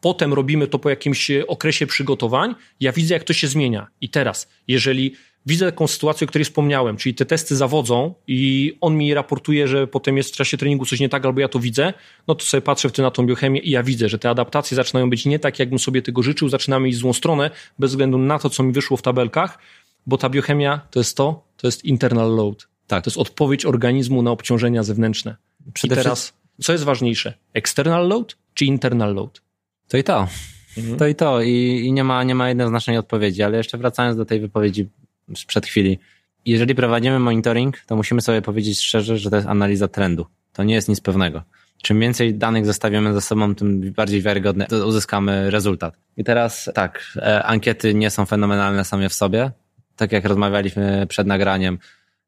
Potem 0.00 0.32
robimy 0.32 0.66
to 0.66 0.78
po 0.78 0.90
jakimś 0.90 1.30
e, 1.30 1.46
okresie 1.46 1.86
przygotowań. 1.86 2.54
Ja 2.80 2.92
widzę, 2.92 3.14
jak 3.14 3.24
to 3.24 3.32
się 3.32 3.48
zmienia. 3.48 3.86
I 4.00 4.08
teraz, 4.08 4.48
jeżeli 4.68 5.14
widzę 5.48 5.66
taką 5.66 5.86
sytuację, 5.86 6.24
o 6.24 6.28
której 6.28 6.44
wspomniałem, 6.44 6.96
czyli 6.96 7.14
te 7.14 7.26
testy 7.26 7.56
zawodzą 7.56 8.14
i 8.26 8.72
on 8.80 8.96
mi 8.96 9.14
raportuje, 9.14 9.68
że 9.68 9.86
potem 9.86 10.16
jest 10.16 10.34
w 10.34 10.36
czasie 10.36 10.56
treningu 10.56 10.86
coś 10.86 11.00
nie 11.00 11.08
tak, 11.08 11.26
albo 11.26 11.40
ja 11.40 11.48
to 11.48 11.58
widzę, 11.58 11.92
no 12.26 12.34
to 12.34 12.44
sobie 12.44 12.60
patrzę 12.62 12.88
wtedy 12.88 13.02
na 13.02 13.10
tą 13.10 13.26
biochemię 13.26 13.60
i 13.60 13.70
ja 13.70 13.82
widzę, 13.82 14.08
że 14.08 14.18
te 14.18 14.30
adaptacje 14.30 14.74
zaczynają 14.74 15.10
być 15.10 15.26
nie 15.26 15.38
tak, 15.38 15.58
jakbym 15.58 15.78
sobie 15.78 16.02
tego 16.02 16.22
życzył, 16.22 16.48
zaczynamy 16.48 16.88
iść 16.88 16.98
w 16.98 17.00
złą 17.00 17.12
stronę, 17.12 17.50
bez 17.78 17.90
względu 17.90 18.18
na 18.18 18.38
to, 18.38 18.50
co 18.50 18.62
mi 18.62 18.72
wyszło 18.72 18.96
w 18.96 19.02
tabelkach, 19.02 19.58
bo 20.06 20.18
ta 20.18 20.28
biochemia 20.28 20.80
to 20.90 21.00
jest 21.00 21.16
to, 21.16 21.44
to 21.56 21.66
jest 21.66 21.84
internal 21.84 22.36
load. 22.36 22.68
Tak. 22.86 23.04
To 23.04 23.10
jest 23.10 23.18
odpowiedź 23.18 23.66
organizmu 23.66 24.22
na 24.22 24.30
obciążenia 24.30 24.82
zewnętrzne. 24.82 25.36
Przede 25.74 25.94
I 25.94 25.98
teraz, 25.98 26.32
co 26.62 26.72
jest 26.72 26.84
ważniejsze? 26.84 27.34
External 27.54 28.08
load 28.08 28.36
czy 28.54 28.64
internal 28.64 29.14
load? 29.14 29.42
To 29.88 29.96
i 29.96 30.04
to. 30.04 30.28
Mhm. 30.76 30.98
To 30.98 31.06
i 31.06 31.14
to. 31.14 31.42
I, 31.42 31.82
I 31.84 31.92
nie 31.92 32.04
ma, 32.04 32.24
nie 32.24 32.34
ma 32.34 32.48
jednoznacznej 32.48 32.98
odpowiedzi, 32.98 33.42
ale 33.42 33.56
jeszcze 33.56 33.78
wracając 33.78 34.16
do 34.16 34.24
tej 34.24 34.40
wypowiedzi 34.40 34.88
sprzed 35.36 35.66
chwili. 35.66 35.98
Jeżeli 36.44 36.74
prowadzimy 36.74 37.18
monitoring, 37.18 37.80
to 37.86 37.96
musimy 37.96 38.20
sobie 38.20 38.42
powiedzieć 38.42 38.80
szczerze, 38.80 39.18
że 39.18 39.30
to 39.30 39.36
jest 39.36 39.48
analiza 39.48 39.88
trendu. 39.88 40.26
To 40.52 40.64
nie 40.64 40.74
jest 40.74 40.88
nic 40.88 41.00
pewnego. 41.00 41.42
Czym 41.82 42.00
więcej 42.00 42.34
danych 42.34 42.66
zostawimy 42.66 43.14
ze 43.14 43.20
sobą, 43.20 43.54
tym 43.54 43.92
bardziej 43.92 44.22
wiarygodny 44.22 44.66
uzyskamy 44.86 45.50
rezultat. 45.50 45.96
I 46.16 46.24
teraz 46.24 46.70
tak, 46.74 47.12
e, 47.16 47.44
ankiety 47.44 47.94
nie 47.94 48.10
są 48.10 48.26
fenomenalne 48.26 48.84
same 48.84 49.08
w 49.08 49.14
sobie. 49.14 49.50
Tak 49.96 50.12
jak 50.12 50.24
rozmawialiśmy 50.24 51.06
przed 51.08 51.26
nagraniem, 51.26 51.78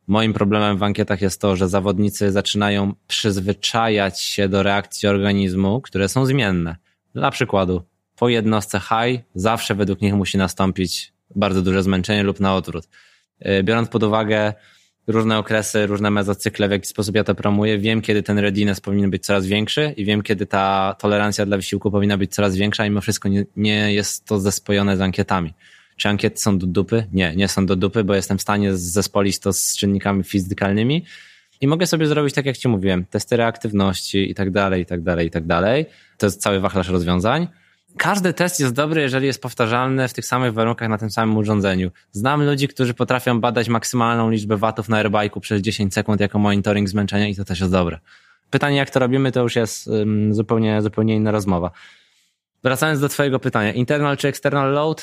moim 0.07 0.33
problemem 0.33 0.79
w 0.79 0.83
ankietach 0.83 1.21
jest 1.21 1.41
to, 1.41 1.57
że 1.57 1.69
zawodnicy 1.69 2.33
zaczynają 2.33 2.95
przyzwyczajać 3.07 4.21
się 4.21 4.49
do 4.49 4.63
reakcji 4.63 5.09
organizmu, 5.09 5.81
które 5.81 6.09
są 6.09 6.27
zmienne. 6.27 6.77
Dla 7.15 7.31
przykładu, 7.31 7.83
po 8.17 8.29
jednostce 8.29 8.81
high 8.81 9.21
zawsze 9.35 9.75
według 9.75 10.01
nich 10.01 10.15
musi 10.15 10.39
nastąpić 10.39 11.13
bardzo 11.35 11.63
duże 11.63 11.83
zmęczenie 11.83 12.23
lub 12.23 12.41
na 12.41 12.55
odwrót. 12.55 12.89
Yy, 13.41 13.63
Biorąc 13.63 13.89
pod 13.89 14.03
uwagę 14.03 14.55
różne 15.07 15.39
okresy, 15.39 15.87
różne 15.87 16.11
mezocykle, 16.11 16.69
w 16.69 16.71
jaki 16.71 16.87
sposób 16.87 17.15
ja 17.15 17.25
to 17.25 17.35
promuję, 17.35 17.79
wiem, 17.79 18.03
kiedy 18.03 18.23
ten 18.23 18.39
readiness 18.39 18.81
powinien 18.81 19.11
być 19.11 19.25
coraz 19.25 19.47
większy 19.47 19.95
i 19.97 20.05
wiem, 20.05 20.23
kiedy 20.23 20.47
ta 20.47 20.97
tolerancja 20.99 21.47
dla 21.47 21.57
wysiłku 21.57 21.91
powinna 21.91 22.19
być 22.19 22.35
coraz 22.35 22.57
większa, 22.57 22.85
mimo 22.85 23.01
wszystko 23.01 23.29
nie, 23.29 23.45
nie 23.57 23.93
jest 23.93 24.27
to 24.27 24.41
zespojone 24.41 24.97
z 24.97 25.01
ankietami. 25.01 25.55
Czy 25.97 26.09
ankiety 26.09 26.39
są 26.39 26.59
do 26.59 26.67
dupy? 26.67 27.07
Nie, 27.13 27.37
nie 27.37 27.49
są 27.49 27.67
do 27.67 27.77
dupy, 27.77 28.05
bo 28.05 28.15
jestem 28.15 28.39
w 28.39 28.43
stanie 28.43 28.77
zespolić 28.77 29.39
to 29.39 29.53
z 29.53 29.77
czynnikami 29.77 30.25
fizykalnymi 30.25 31.05
i 31.61 31.67
mogę 31.67 31.87
sobie 31.87 32.07
zrobić, 32.07 32.35
tak 32.35 32.47
jak 32.47 32.57
Ci 32.57 32.69
mówiłem, 32.69 33.05
testy 33.05 33.37
reaktywności 33.37 34.31
i 34.31 34.35
tak 34.35 34.51
dalej, 34.51 34.83
i 34.83 34.87
tak 34.87 35.03
dalej, 35.03 35.27
i 35.27 35.31
tak 35.31 35.47
dalej. 35.47 35.87
To 36.19 36.27
jest 36.27 36.43
cały 36.43 36.61
wachlarz 36.61 36.89
rozwiązań. 36.89 37.49
Każdy 37.97 38.33
test 38.33 38.61
jest 38.61 38.75
dobry, 38.75 39.01
jeżeli 39.01 39.27
jest 39.27 39.43
powtarzalny 39.43 40.09
w 40.09 40.13
tych 40.13 40.27
samych 40.27 40.55
warunkach 40.55 40.89
na 40.89 40.99
tym 40.99 41.11
samym 41.11 41.37
urządzeniu. 41.37 41.91
Znam 42.13 42.45
ludzi, 42.45 42.69
którzy 42.69 42.95
potrafią 42.95 43.41
badać 43.41 43.69
maksymalną 43.69 44.31
liczbę 44.31 44.57
watów 44.57 44.89
na 44.89 45.05
airbike'u 45.05 45.41
przez 45.41 45.63
10 45.63 45.95
sekund 45.95 46.21
jako 46.21 46.39
monitoring 46.39 46.89
zmęczenia 46.89 47.29
i 47.29 47.37
to 47.37 47.45
też 47.45 47.61
jest 47.61 47.73
dobre. 47.73 47.99
Pytanie, 48.51 48.77
jak 48.77 48.91
to 48.91 49.01
robimy, 49.01 49.33
to 49.33 49.43
już 49.43 49.57
jest 49.57 49.89
um, 49.89 50.35
zupełnie, 50.35 50.83
zupełnie 50.83 51.17
inna 51.17 51.31
rozmowa. 51.31 51.71
Wracając 52.63 53.01
do 53.01 53.09
Twojego 53.09 53.39
pytania, 53.39 53.73
internal 53.73 54.17
czy 54.17 54.29
external 54.29 54.73
load? 54.73 55.03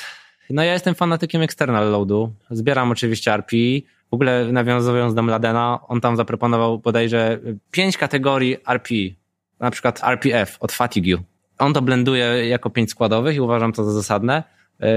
No 0.50 0.64
ja 0.64 0.74
jestem 0.74 0.96
fanatykiem 0.96 1.42
external 1.42 1.92
loadu. 1.92 2.34
Zbieram 2.50 2.92
oczywiście 2.92 3.34
RPI. 3.34 3.86
W 4.12 4.14
ogóle 4.14 4.52
nawiązując 4.52 5.14
do 5.14 5.24
Mladena, 5.24 5.80
on 5.88 6.02
tam 6.02 6.18
zaproponował 6.18 6.80
bodajże 6.80 7.40
pięć 7.72 7.98
kategorii 7.98 8.58
RPI. 8.68 9.16
Na 9.60 9.72
przykład 9.72 10.04
RPF 10.04 10.58
od 10.60 10.72
fatigue. 10.72 11.18
On 11.60 11.74
to 11.74 11.82
blenduje 11.82 12.48
jako 12.48 12.70
pięć 12.70 12.90
składowych 12.90 13.36
i 13.36 13.40
uważam 13.40 13.74
to 13.74 13.84
za 13.84 13.92
zasadne. 13.92 14.44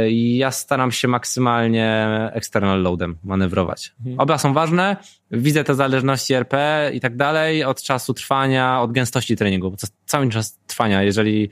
I 0.08 0.36
ja 0.36 0.50
staram 0.50 0.92
się 0.92 1.08
maksymalnie 1.08 2.08
external 2.32 2.82
loadem 2.82 3.18
manewrować. 3.24 3.92
Mhm. 4.00 4.20
Oba 4.20 4.38
są 4.38 4.52
ważne. 4.52 4.96
Widzę 5.30 5.64
te 5.64 5.74
zależności 5.74 6.34
RP 6.34 6.90
i 6.94 7.00
tak 7.00 7.16
dalej 7.16 7.64
od 7.64 7.82
czasu 7.82 8.14
trwania, 8.14 8.80
od 8.80 8.92
gęstości 8.92 9.36
treningu. 9.36 9.70
Bo 9.70 9.76
to 9.76 9.86
cały 10.06 10.28
czas 10.28 10.58
trwania. 10.66 11.02
Jeżeli 11.02 11.50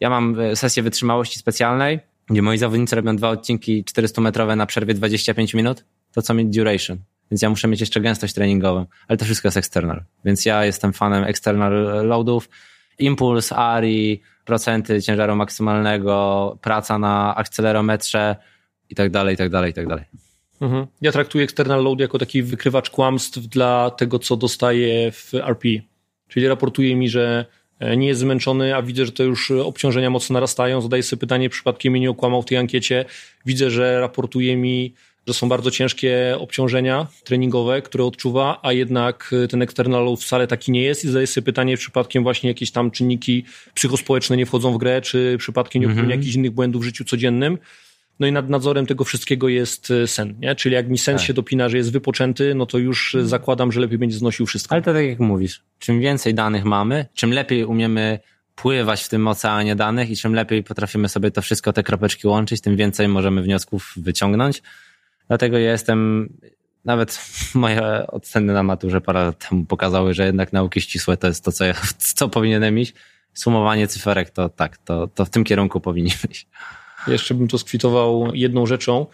ja 0.00 0.10
mam 0.10 0.36
sesję 0.54 0.82
wytrzymałości 0.82 1.38
specjalnej, 1.38 2.00
gdzie 2.26 2.42
moi 2.42 2.58
zawodnicy 2.58 2.96
robią 2.96 3.16
dwa 3.16 3.28
odcinki 3.28 3.84
400-metrowe 3.84 4.56
na 4.56 4.66
przerwie 4.66 4.94
25 4.94 5.54
minut, 5.54 5.84
to 6.12 6.22
co 6.22 6.34
mieć 6.34 6.56
duration. 6.56 6.98
Więc 7.30 7.42
ja 7.42 7.50
muszę 7.50 7.68
mieć 7.68 7.80
jeszcze 7.80 8.00
gęstość 8.00 8.34
treningową, 8.34 8.86
ale 9.08 9.18
to 9.18 9.24
wszystko 9.24 9.48
jest 9.48 9.56
external. 9.56 10.04
Więc 10.24 10.44
ja 10.44 10.64
jestem 10.64 10.92
fanem 10.92 11.24
external 11.24 12.06
loadów. 12.06 12.48
Impuls, 12.98 13.52
ARI, 13.52 14.22
procenty 14.44 15.02
ciężaru 15.02 15.36
maksymalnego, 15.36 16.58
praca 16.62 16.98
na 16.98 17.34
akcelerometrze 17.36 18.36
i 18.90 18.94
tak 18.94 19.10
dalej, 19.10 19.34
i 19.34 19.36
tak 19.36 19.50
dalej, 19.50 19.70
i 19.70 19.74
tak 19.74 19.86
dalej. 19.86 20.04
Mhm. 20.60 20.86
Ja 21.00 21.12
traktuję 21.12 21.44
external 21.44 21.84
load 21.84 22.00
jako 22.00 22.18
taki 22.18 22.42
wykrywacz 22.42 22.90
kłamstw 22.90 23.38
dla 23.38 23.90
tego, 23.90 24.18
co 24.18 24.36
dostaję 24.36 25.12
w 25.12 25.34
RP. 25.34 25.68
Czyli 26.28 26.48
raportuje 26.48 26.96
mi, 26.96 27.08
że 27.08 27.46
e, 27.78 27.96
nie 27.96 28.06
jest 28.06 28.20
zmęczony, 28.20 28.76
a 28.76 28.82
widzę, 28.82 29.06
że 29.06 29.12
to 29.12 29.22
już 29.22 29.50
obciążenia 29.50 30.10
mocno 30.10 30.34
narastają. 30.34 30.80
Zadaję 30.80 31.02
sobie 31.02 31.20
pytanie, 31.20 31.48
przypadkiem 31.50 31.92
mnie 31.92 32.00
nie 32.00 32.10
okłamał 32.10 32.42
w 32.42 32.44
tej 32.44 32.58
ankiecie. 32.58 33.04
Widzę, 33.46 33.70
że 33.70 34.00
raportuje 34.00 34.56
mi, 34.56 34.94
że 35.26 35.34
są 35.34 35.48
bardzo 35.48 35.70
ciężkie 35.70 36.36
obciążenia 36.38 37.06
treningowe, 37.24 37.82
które 37.82 38.04
odczuwa, 38.04 38.58
a 38.62 38.72
jednak 38.72 39.34
ten 39.50 39.62
external 39.62 40.16
wcale 40.16 40.46
taki 40.46 40.72
nie 40.72 40.82
jest. 40.82 41.04
I 41.04 41.08
zadaję 41.08 41.26
sobie 41.26 41.44
pytanie, 41.44 41.76
przypadkiem 41.76 42.22
właśnie 42.22 42.48
jakieś 42.50 42.70
tam 42.70 42.90
czynniki 42.90 43.44
psychospołeczne 43.74 44.36
nie 44.36 44.46
wchodzą 44.46 44.72
w 44.72 44.78
grę, 44.78 45.00
czy 45.00 45.36
przypadkiem 45.38 45.82
nie 45.82 45.88
popełnia 45.88 46.02
Mhm. 46.04 46.20
jakichś 46.20 46.36
innych 46.36 46.50
błędów 46.50 46.82
w 46.82 46.84
życiu 46.84 47.04
codziennym. 47.04 47.58
No 48.20 48.26
i 48.26 48.32
nad 48.32 48.48
nadzorem 48.48 48.86
tego 48.86 49.04
wszystkiego 49.04 49.48
jest 49.48 49.90
e, 49.90 50.06
sen, 50.06 50.34
nie? 50.40 50.54
Czyli 50.54 50.74
jak 50.74 50.88
mi 50.88 50.98
sen 50.98 51.16
Tak. 51.16 51.26
się 51.26 51.34
dopina, 51.34 51.68
że 51.68 51.76
jest 51.76 51.92
wypoczęty, 51.92 52.54
no 52.54 52.66
to 52.66 52.78
już 52.78 53.14
e, 53.14 53.26
zakładam, 53.26 53.72
że 53.72 53.80
lepiej 53.80 53.98
będzie 53.98 54.16
znosił 54.16 54.46
wszystko. 54.46 54.74
Ale 54.74 54.82
to 54.82 54.92
tak 54.92 55.06
jak 55.06 55.20
mówisz, 55.20 55.62
czym 55.78 56.00
więcej 56.00 56.34
danych 56.34 56.64
mamy, 56.64 57.06
czym 57.14 57.32
lepiej 57.32 57.64
umiemy 57.64 58.18
pływać 58.54 59.02
w 59.04 59.08
tym 59.08 59.28
oceanie 59.28 59.76
danych 59.76 60.10
i 60.10 60.16
czym 60.16 60.34
lepiej 60.34 60.62
potrafimy 60.62 61.08
sobie 61.08 61.30
to 61.30 61.42
wszystko, 61.42 61.72
te 61.72 61.82
kropeczki 61.82 62.26
łączyć, 62.26 62.60
tym 62.60 62.76
więcej 62.76 63.08
możemy 63.08 63.42
wniosków 63.42 63.92
wyciągnąć. 63.96 64.62
Dlatego 65.32 65.58
ja 65.58 65.70
jestem, 65.70 66.28
nawet 66.84 67.20
moje 67.54 68.06
oceny 68.06 68.52
na 68.52 68.62
maturze 68.62 69.00
parę 69.00 69.24
lat 69.24 69.48
temu 69.48 69.64
pokazały, 69.64 70.14
że 70.14 70.26
jednak 70.26 70.52
nauki 70.52 70.80
ścisłe 70.80 71.16
to 71.16 71.26
jest 71.26 71.44
to, 71.44 71.52
co, 71.52 71.64
ja, 71.64 71.74
co 72.18 72.28
powinienem 72.28 72.78
iść. 72.78 72.94
Sumowanie 73.34 73.88
cyferek 73.88 74.30
to 74.30 74.48
tak, 74.48 74.78
to, 74.78 75.06
to 75.06 75.24
w 75.24 75.30
tym 75.30 75.44
kierunku 75.44 75.80
powinniśmy 75.80 76.30
iść. 76.30 76.46
Jeszcze 77.06 77.34
bym 77.34 77.48
to 77.48 77.58
skwitował 77.58 78.34
jedną 78.34 78.66
rzeczą. 78.66 79.06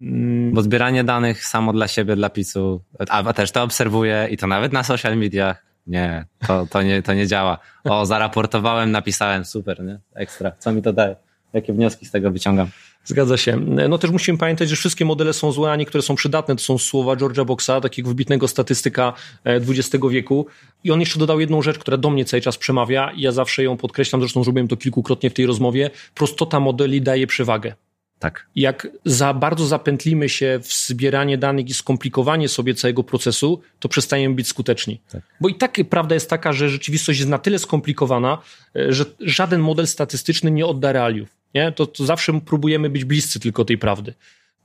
Mm, 0.00 0.52
Bo 0.52 0.62
zbieranie 0.62 1.04
danych 1.04 1.44
samo 1.44 1.72
dla 1.72 1.88
siebie, 1.88 2.16
dla 2.16 2.30
PiSu, 2.30 2.80
a 3.08 3.22
a 3.22 3.32
też 3.32 3.52
to 3.52 3.62
obserwuję 3.62 4.28
i 4.30 4.36
to 4.36 4.46
nawet 4.46 4.72
na 4.72 4.82
social 4.82 5.16
mediach. 5.16 5.66
Nie, 5.86 6.24
to, 6.46 6.66
to, 6.70 6.82
nie, 6.82 7.02
to 7.02 7.14
nie 7.14 7.26
działa. 7.26 7.58
O, 7.84 8.06
zaraportowałem, 8.06 8.90
napisałem, 8.90 9.44
super, 9.44 9.84
nie? 9.84 10.00
Ekstra. 10.14 10.52
Co 10.58 10.72
mi 10.72 10.82
to 10.82 10.92
daje? 10.92 11.16
Jakie 11.52 11.72
wnioski 11.72 12.06
z 12.06 12.10
tego 12.10 12.30
wyciągam? 12.30 12.68
Zgadza 13.08 13.36
się. 13.36 13.56
No 13.88 13.98
też 13.98 14.10
musimy 14.10 14.38
pamiętać, 14.38 14.68
że 14.68 14.76
wszystkie 14.76 15.04
modele 15.04 15.32
są 15.32 15.52
złe, 15.52 15.72
a 15.72 15.76
niektóre 15.76 16.02
są 16.02 16.14
przydatne. 16.14 16.56
To 16.56 16.62
są 16.62 16.78
słowa 16.78 17.16
George'a 17.16 17.44
Boxa, 17.44 17.80
takiego 17.82 18.08
wybitnego 18.08 18.48
statystyka 18.48 19.12
e, 19.44 19.54
XX 19.54 20.04
wieku. 20.10 20.46
I 20.84 20.90
on 20.90 21.00
jeszcze 21.00 21.18
dodał 21.18 21.40
jedną 21.40 21.62
rzecz, 21.62 21.78
która 21.78 21.96
do 21.96 22.10
mnie 22.10 22.24
cały 22.24 22.40
czas 22.40 22.58
przemawia 22.58 23.10
i 23.10 23.20
ja 23.20 23.32
zawsze 23.32 23.62
ją 23.62 23.76
podkreślam, 23.76 24.20
zresztą 24.20 24.44
zrobiłem 24.44 24.68
to 24.68 24.76
kilkukrotnie 24.76 25.30
w 25.30 25.34
tej 25.34 25.46
rozmowie. 25.46 25.90
Prostota 26.14 26.60
modeli 26.60 27.02
daje 27.02 27.26
przewagę. 27.26 27.74
Tak. 28.18 28.46
jak 28.56 28.88
za 29.04 29.34
bardzo 29.34 29.66
zapętlimy 29.66 30.28
się 30.28 30.60
w 30.62 30.72
zbieranie 30.72 31.38
danych 31.38 31.68
i 31.68 31.74
skomplikowanie 31.74 32.48
sobie 32.48 32.74
całego 32.74 33.04
procesu, 33.04 33.60
to 33.78 33.88
przestajemy 33.88 34.34
być 34.34 34.48
skuteczni. 34.48 35.00
Tak. 35.10 35.22
Bo 35.40 35.48
i 35.48 35.54
tak 35.54 35.78
prawda 35.90 36.14
jest 36.14 36.30
taka, 36.30 36.52
że 36.52 36.68
rzeczywistość 36.68 37.18
jest 37.18 37.30
na 37.30 37.38
tyle 37.38 37.58
skomplikowana, 37.58 38.38
e, 38.76 38.92
że 38.92 39.04
żaden 39.20 39.60
model 39.60 39.86
statystyczny 39.86 40.50
nie 40.50 40.66
odda 40.66 40.92
realiów. 40.92 41.37
Nie? 41.54 41.72
To, 41.72 41.86
to 41.86 42.04
zawsze 42.04 42.40
próbujemy 42.40 42.90
być 42.90 43.04
bliscy 43.04 43.40
tylko 43.40 43.64
tej 43.64 43.78
prawdy. 43.78 44.14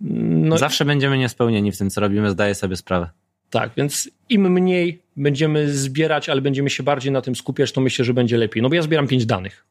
No 0.02 0.58
Zawsze 0.58 0.86
będziemy 0.86 1.18
niespełnieni 1.18 1.72
w 1.72 1.78
tym, 1.78 1.90
co 1.90 2.02
robimy, 2.02 2.32
zdaję 2.32 2.56
sobie 2.56 2.76
sprawę. 2.76 3.10
tak, 3.50 3.72
więc 3.78 4.10
im 4.30 4.52
mniej 4.52 5.00
będziemy 5.18 5.74
zbierać, 5.74 6.30
ale 6.30 6.42
będziemy 6.42 6.70
się 6.70 6.84
bardziej 6.84 7.12
na 7.12 7.22
tym 7.22 7.36
skupiać, 7.36 7.72
to 7.72 7.82
myślę, 7.82 8.06
że 8.06 8.14
będzie 8.14 8.38
lepiej. 8.38 8.64
No 8.64 8.70
bo 8.70 8.76
ja 8.76 8.82
zbieram 8.82 9.08
pięć 9.08 9.26
danych. 9.26 9.66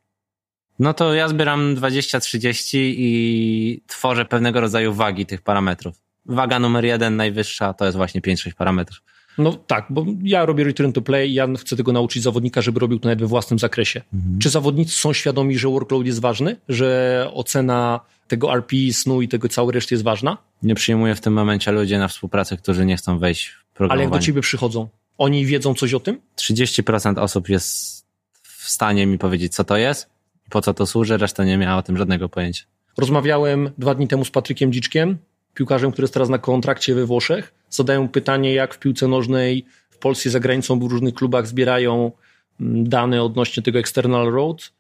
No 0.78 0.94
to 0.94 1.14
ja 1.14 1.28
zbieram 1.28 1.74
20-30 1.76 2.78
i 2.78 3.80
tworzę 3.86 4.24
pewnego 4.24 4.60
rodzaju 4.60 4.92
wagi 4.92 5.26
tych 5.26 5.42
parametrów. 5.42 5.94
Waga 6.26 6.58
numer 6.58 6.84
jeden, 6.84 7.16
najwyższa, 7.16 7.74
to 7.74 7.84
jest 7.84 7.96
właśnie 7.96 8.20
5-6 8.20 8.54
parametrów. 8.54 9.02
No 9.38 9.52
tak, 9.66 9.86
bo 9.90 10.06
ja 10.22 10.46
robię 10.46 10.64
return 10.64 10.92
to 10.92 11.02
play 11.02 11.30
i 11.30 11.34
ja 11.34 11.48
chcę 11.58 11.76
tego 11.76 11.92
nauczyć 11.92 12.22
zawodnika, 12.22 12.62
żeby 12.62 12.80
robił 12.80 12.98
to 12.98 13.08
nawet 13.08 13.20
we 13.20 13.26
własnym 13.26 13.58
zakresie. 13.58 14.02
Czy 14.40 14.50
zawodnicy 14.50 14.98
są 14.98 15.12
świadomi, 15.12 15.58
że 15.58 15.68
workload 15.68 16.06
jest 16.06 16.20
ważny? 16.20 16.56
Że 16.68 17.30
ocena 17.34 18.00
tego 18.28 18.52
RP, 18.52 18.76
snu 18.92 19.22
i 19.22 19.28
tego 19.28 19.48
całej 19.48 19.72
reszty 19.72 19.94
jest 19.94 20.04
ważna? 20.04 20.38
Nie 20.62 20.74
przyjmuję 20.74 21.14
w 21.14 21.20
tym 21.20 21.32
momencie 21.32 21.72
ludzi 21.72 21.96
na 21.96 22.08
współpracę, 22.08 22.56
którzy 22.56 22.86
nie 22.86 22.96
chcą 22.96 23.18
wejść 23.18 23.46
w 23.46 23.50
Ale 23.50 23.58
jak 23.58 23.74
programowanie. 23.74 24.20
do 24.20 24.26
ciebie 24.26 24.40
przychodzą, 24.40 24.88
oni 25.18 25.46
wiedzą 25.46 25.74
coś 25.74 25.94
o 25.94 26.00
tym? 26.00 26.20
30% 26.36 27.18
osób 27.18 27.48
jest 27.48 28.02
w 28.42 28.68
stanie 28.68 29.06
mi 29.06 29.18
powiedzieć, 29.18 29.54
co 29.54 29.64
to 29.64 29.76
jest, 29.76 30.10
po 30.50 30.60
co 30.60 30.74
to 30.74 30.86
służy, 30.86 31.16
reszta 31.16 31.44
nie 31.44 31.58
miała 31.58 31.76
o 31.76 31.82
tym 31.82 31.96
żadnego 31.96 32.28
pojęcia. 32.28 32.64
Rozmawiałem 32.98 33.70
dwa 33.78 33.94
dni 33.94 34.08
temu 34.08 34.24
z 34.24 34.30
Patrykiem 34.30 34.72
Dziczkiem 34.72 35.18
piłkarzem, 35.54 35.92
który 35.92 36.04
jest 36.04 36.14
teraz 36.14 36.28
na 36.28 36.38
kontrakcie 36.38 36.94
we 36.94 37.06
Włoszech. 37.06 37.54
Zadają 37.72 38.08
pytanie, 38.08 38.54
jak 38.54 38.74
w 38.74 38.78
piłce 38.78 39.08
nożnej 39.08 39.64
w 39.90 39.98
Polsce 39.98 40.30
za 40.30 40.40
granicą 40.40 40.78
w 40.78 40.82
różnych 40.82 41.14
klubach 41.14 41.46
zbierają 41.46 42.12
mm, 42.60 42.88
dane 42.88 43.22
odnośnie 43.22 43.62
tego 43.62 43.78
external 43.78 44.32
road, 44.32 44.72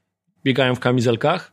biegają 0.44 0.74
w 0.74 0.80
kamizelkach. 0.80 1.52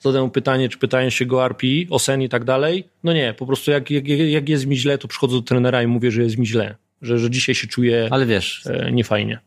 Zadają 0.00 0.30
pytanie, 0.30 0.68
czy 0.68 0.78
pytają 0.78 1.10
się 1.10 1.26
go 1.26 1.44
RPI, 1.44 1.86
o 1.90 1.98
sen 1.98 2.22
i 2.22 2.28
tak 2.28 2.44
dalej. 2.44 2.88
No 3.04 3.12
nie, 3.12 3.34
po 3.34 3.46
prostu 3.46 3.70
jak, 3.70 3.90
jak, 3.90 4.08
jak 4.08 4.48
jest 4.48 4.66
mi 4.66 4.76
źle, 4.76 4.98
to 4.98 5.08
przychodzę 5.08 5.36
do 5.36 5.42
trenera 5.42 5.82
i 5.82 5.86
mówię, 5.86 6.10
że 6.10 6.22
jest 6.22 6.38
mi 6.38 6.46
źle, 6.46 6.76
że, 7.02 7.18
że 7.18 7.30
dzisiaj 7.30 7.54
się 7.54 7.66
czuję 7.66 8.08
Ale 8.10 8.26
wiesz, 8.26 8.66
e, 8.66 8.92
niefajnie. 8.92 9.38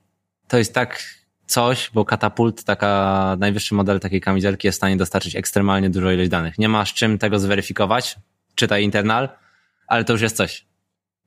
to 0.47 0.57
jest 0.57 0.73
tak 0.73 1.03
coś, 1.45 1.91
bo 1.93 2.05
katapult, 2.05 2.63
taka 2.63 3.35
najwyższy 3.39 3.75
model 3.75 3.99
takiej 3.99 4.21
kamizelki 4.21 4.67
jest 4.67 4.75
w 4.75 4.79
stanie 4.79 4.97
dostarczyć 4.97 5.35
ekstremalnie 5.35 5.89
dużo 5.89 6.11
ilość 6.11 6.29
danych. 6.29 6.57
Nie 6.57 6.69
masz 6.69 6.93
czym 6.93 7.17
tego 7.17 7.39
zweryfikować, 7.39 8.15
czytaj 8.55 8.83
internal, 8.83 9.29
ale 9.87 10.03
to 10.03 10.13
już 10.13 10.21
jest 10.21 10.37
coś. 10.37 10.70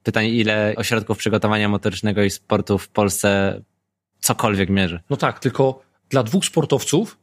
Pytanie, 0.05 0.29
ile 0.29 0.75
ośrodków 0.77 1.19
przygotowania 1.19 1.69
motorycznego 1.69 2.23
i 2.23 2.31
sportu 2.31 2.79
w 2.79 2.89
Polsce 2.89 3.61
cokolwiek 4.21 4.71
mierzy. 4.71 5.01
No 5.11 5.17
tak, 5.17 5.39
tylko 5.39 5.83
dla 6.09 6.23
dwóch 6.23 6.45
sportowców 6.45 7.19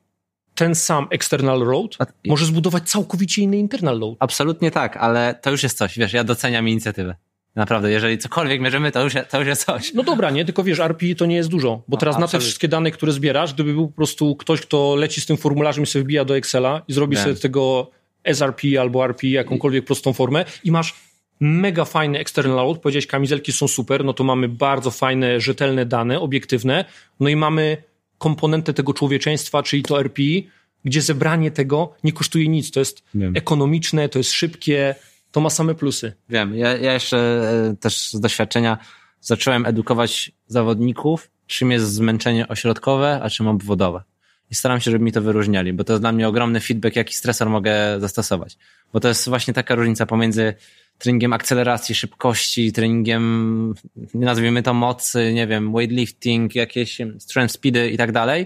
ten 0.55 0.75
sam 0.75 1.07
external 1.09 1.59
load 1.59 1.95
A- 1.99 2.05
może 2.27 2.45
zbudować 2.45 2.89
całkowicie 2.89 3.41
inny 3.41 3.57
internal 3.57 3.99
load. 3.99 4.15
Absolutnie 4.19 4.71
tak, 4.71 4.97
ale 4.97 5.39
to 5.41 5.51
już 5.51 5.63
jest 5.63 5.77
coś. 5.77 5.97
Wiesz, 5.99 6.13
ja 6.13 6.23
doceniam 6.23 6.69
inicjatywę. 6.69 7.15
Naprawdę, 7.55 7.91
jeżeli 7.91 8.17
cokolwiek 8.17 8.61
mierzymy, 8.61 8.91
to 8.91 9.03
już, 9.03 9.13
to 9.29 9.39
już 9.39 9.47
jest 9.47 9.65
coś. 9.65 9.93
No 9.93 10.03
dobra, 10.03 10.29
nie, 10.31 10.45
tylko 10.45 10.63
wiesz, 10.63 10.79
RPI 10.79 11.15
to 11.15 11.25
nie 11.25 11.35
jest 11.35 11.49
dużo, 11.49 11.69
bo 11.87 11.95
No, 11.95 11.97
teraz 11.97 12.17
na 12.19 12.27
te 12.27 12.39
wszystkie 12.39 12.67
dane, 12.67 12.91
które 12.91 13.11
zbierasz, 13.11 13.53
gdyby 13.53 13.73
był 13.73 13.87
po 13.87 13.95
prostu 13.95 14.35
ktoś, 14.35 14.61
kto 14.61 14.95
leci 14.95 15.21
z 15.21 15.25
tym 15.25 15.37
formularzem 15.37 15.83
i 15.83 15.87
sobie 15.87 16.03
wbija 16.03 16.25
do 16.25 16.37
Excela 16.37 16.81
i 16.87 16.93
zrobi 16.93 17.15
Wiem. 17.15 17.23
sobie 17.25 17.35
tego 17.35 17.91
SRP 18.23 18.81
albo 18.81 19.05
RP, 19.05 19.27
jakąkolwiek 19.27 19.85
prostą 19.85 20.13
formę 20.13 20.45
i 20.63 20.71
masz 20.71 20.93
mega 21.41 21.85
fajny 21.85 22.19
external 22.19 22.55
load, 22.55 22.79
powiedziałeś 22.79 23.07
kamizelki 23.07 23.51
są 23.51 23.67
super, 23.67 24.05
no 24.05 24.13
to 24.13 24.23
mamy 24.23 24.49
bardzo 24.49 24.91
fajne, 24.91 25.39
rzetelne 25.39 25.85
dane, 25.85 26.19
obiektywne, 26.19 26.85
no 27.19 27.29
i 27.29 27.35
mamy 27.35 27.77
komponentę 28.17 28.73
tego 28.73 28.93
człowieczeństwa, 28.93 29.63
czyli 29.63 29.83
to 29.83 29.99
RPI, 29.99 30.49
gdzie 30.85 31.01
zebranie 31.01 31.51
tego 31.51 31.93
nie 32.03 32.13
kosztuje 32.13 32.47
nic, 32.47 32.71
to 32.71 32.79
jest 32.79 33.03
Wiem. 33.15 33.33
ekonomiczne, 33.37 34.09
to 34.09 34.19
jest 34.19 34.31
szybkie, 34.31 34.95
to 35.31 35.41
ma 35.41 35.49
same 35.49 35.75
plusy. 35.75 36.13
Wiem, 36.29 36.55
ja, 36.55 36.77
ja 36.77 36.93
jeszcze 36.93 37.17
e, 37.17 37.75
też 37.75 38.09
z 38.09 38.19
doświadczenia 38.19 38.77
zacząłem 39.21 39.65
edukować 39.65 40.31
zawodników, 40.47 41.31
czym 41.47 41.71
jest 41.71 41.93
zmęczenie 41.93 42.47
ośrodkowe, 42.47 43.19
a 43.23 43.29
czym 43.29 43.47
obwodowe. 43.47 44.03
I 44.51 44.55
staram 44.55 44.79
się, 44.79 44.91
żeby 44.91 45.05
mi 45.05 45.11
to 45.11 45.21
wyróżniali, 45.21 45.73
bo 45.73 45.83
to 45.83 45.93
jest 45.93 46.03
dla 46.03 46.11
mnie 46.11 46.27
ogromny 46.27 46.59
feedback, 46.59 46.95
jaki 46.95 47.15
stresor 47.15 47.49
mogę 47.49 47.99
zastosować. 47.99 48.57
Bo 48.93 48.99
to 48.99 49.07
jest 49.07 49.29
właśnie 49.29 49.53
taka 49.53 49.75
różnica 49.75 50.05
pomiędzy 50.05 50.53
treningiem 51.01 51.33
akceleracji, 51.33 51.95
szybkości, 51.95 52.71
treningiem, 52.71 53.73
nazwijmy 54.13 54.63
to 54.63 54.73
mocy, 54.73 55.33
nie 55.33 55.47
wiem, 55.47 55.71
weightlifting, 55.73 56.55
jakieś 56.55 56.97
strength 57.19 57.53
speedy 57.53 57.89
i 57.89 57.97
tak 57.97 58.11
dalej. 58.11 58.45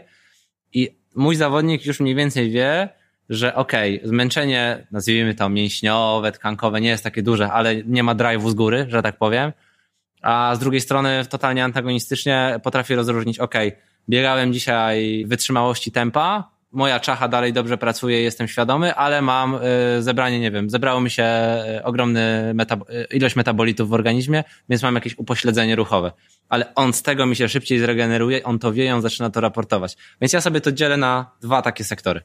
I 0.74 0.90
mój 1.16 1.36
zawodnik 1.36 1.86
już 1.86 2.00
mniej 2.00 2.16
więcej 2.16 2.52
wie, 2.52 2.90
że 3.30 3.56
okej, 3.56 4.02
zmęczenie, 4.04 4.88
nazwijmy 4.92 5.36
to 5.36 5.50
mięśniowe, 5.50 6.32
tkankowe, 6.32 6.82
nie 6.82 6.90
jest 6.90 7.04
takie 7.04 7.24
duże, 7.24 7.52
ale 7.52 7.84
nie 7.84 8.04
ma 8.04 8.16
drive'u 8.16 8.50
z 8.50 8.54
góry, 8.54 8.86
że 8.90 9.02
tak 9.02 9.18
powiem. 9.18 9.52
A 10.22 10.56
z 10.56 10.60
drugiej 10.60 10.82
strony 10.82 11.26
totalnie 11.30 11.64
antagonistycznie 11.64 12.60
potrafię 12.64 12.96
rozróżnić, 12.96 13.40
okej, 13.40 13.72
biegałem 14.10 14.54
dzisiaj 14.54 15.26
wytrzymałości 15.28 15.92
tempa, 15.92 16.55
moja 16.72 17.00
czacha 17.00 17.28
dalej 17.28 17.54
dobrze 17.54 17.78
pracuje, 17.78 18.22
jestem 18.22 18.48
świadomy, 18.48 18.96
ale 18.96 19.22
mam 19.22 19.56
y, 19.56 19.60
zebranie, 20.04 20.40
nie 20.40 20.52
wiem, 20.52 20.70
zebrało 20.70 21.02
mi 21.02 21.10
się 21.10 21.26
y, 21.80 21.84
ogromny 21.84 22.52
metab- 22.56 22.90
y, 22.90 23.16
ilość 23.18 23.36
metabolitów 23.36 23.90
w 23.90 23.94
organizmie, 23.94 24.44
więc 24.70 24.84
mam 24.84 24.96
jakieś 24.96 25.18
upośledzenie 25.18 25.76
ruchowe. 25.76 26.12
Ale 26.50 26.76
on 26.76 26.94
z 26.94 27.02
tego 27.02 27.26
mi 27.26 27.36
się 27.36 27.50
szybciej 27.50 27.80
zregeneruje, 27.80 28.44
on 28.44 28.60
to 28.60 28.74
wie, 28.74 28.96
on 28.96 29.02
zaczyna 29.02 29.30
to 29.30 29.42
raportować. 29.42 29.98
Więc 30.22 30.34
ja 30.34 30.42
sobie 30.42 30.62
to 30.62 30.72
dzielę 30.72 30.98
na 30.98 31.32
dwa 31.42 31.62
takie 31.62 31.84
sektory. 31.84 32.22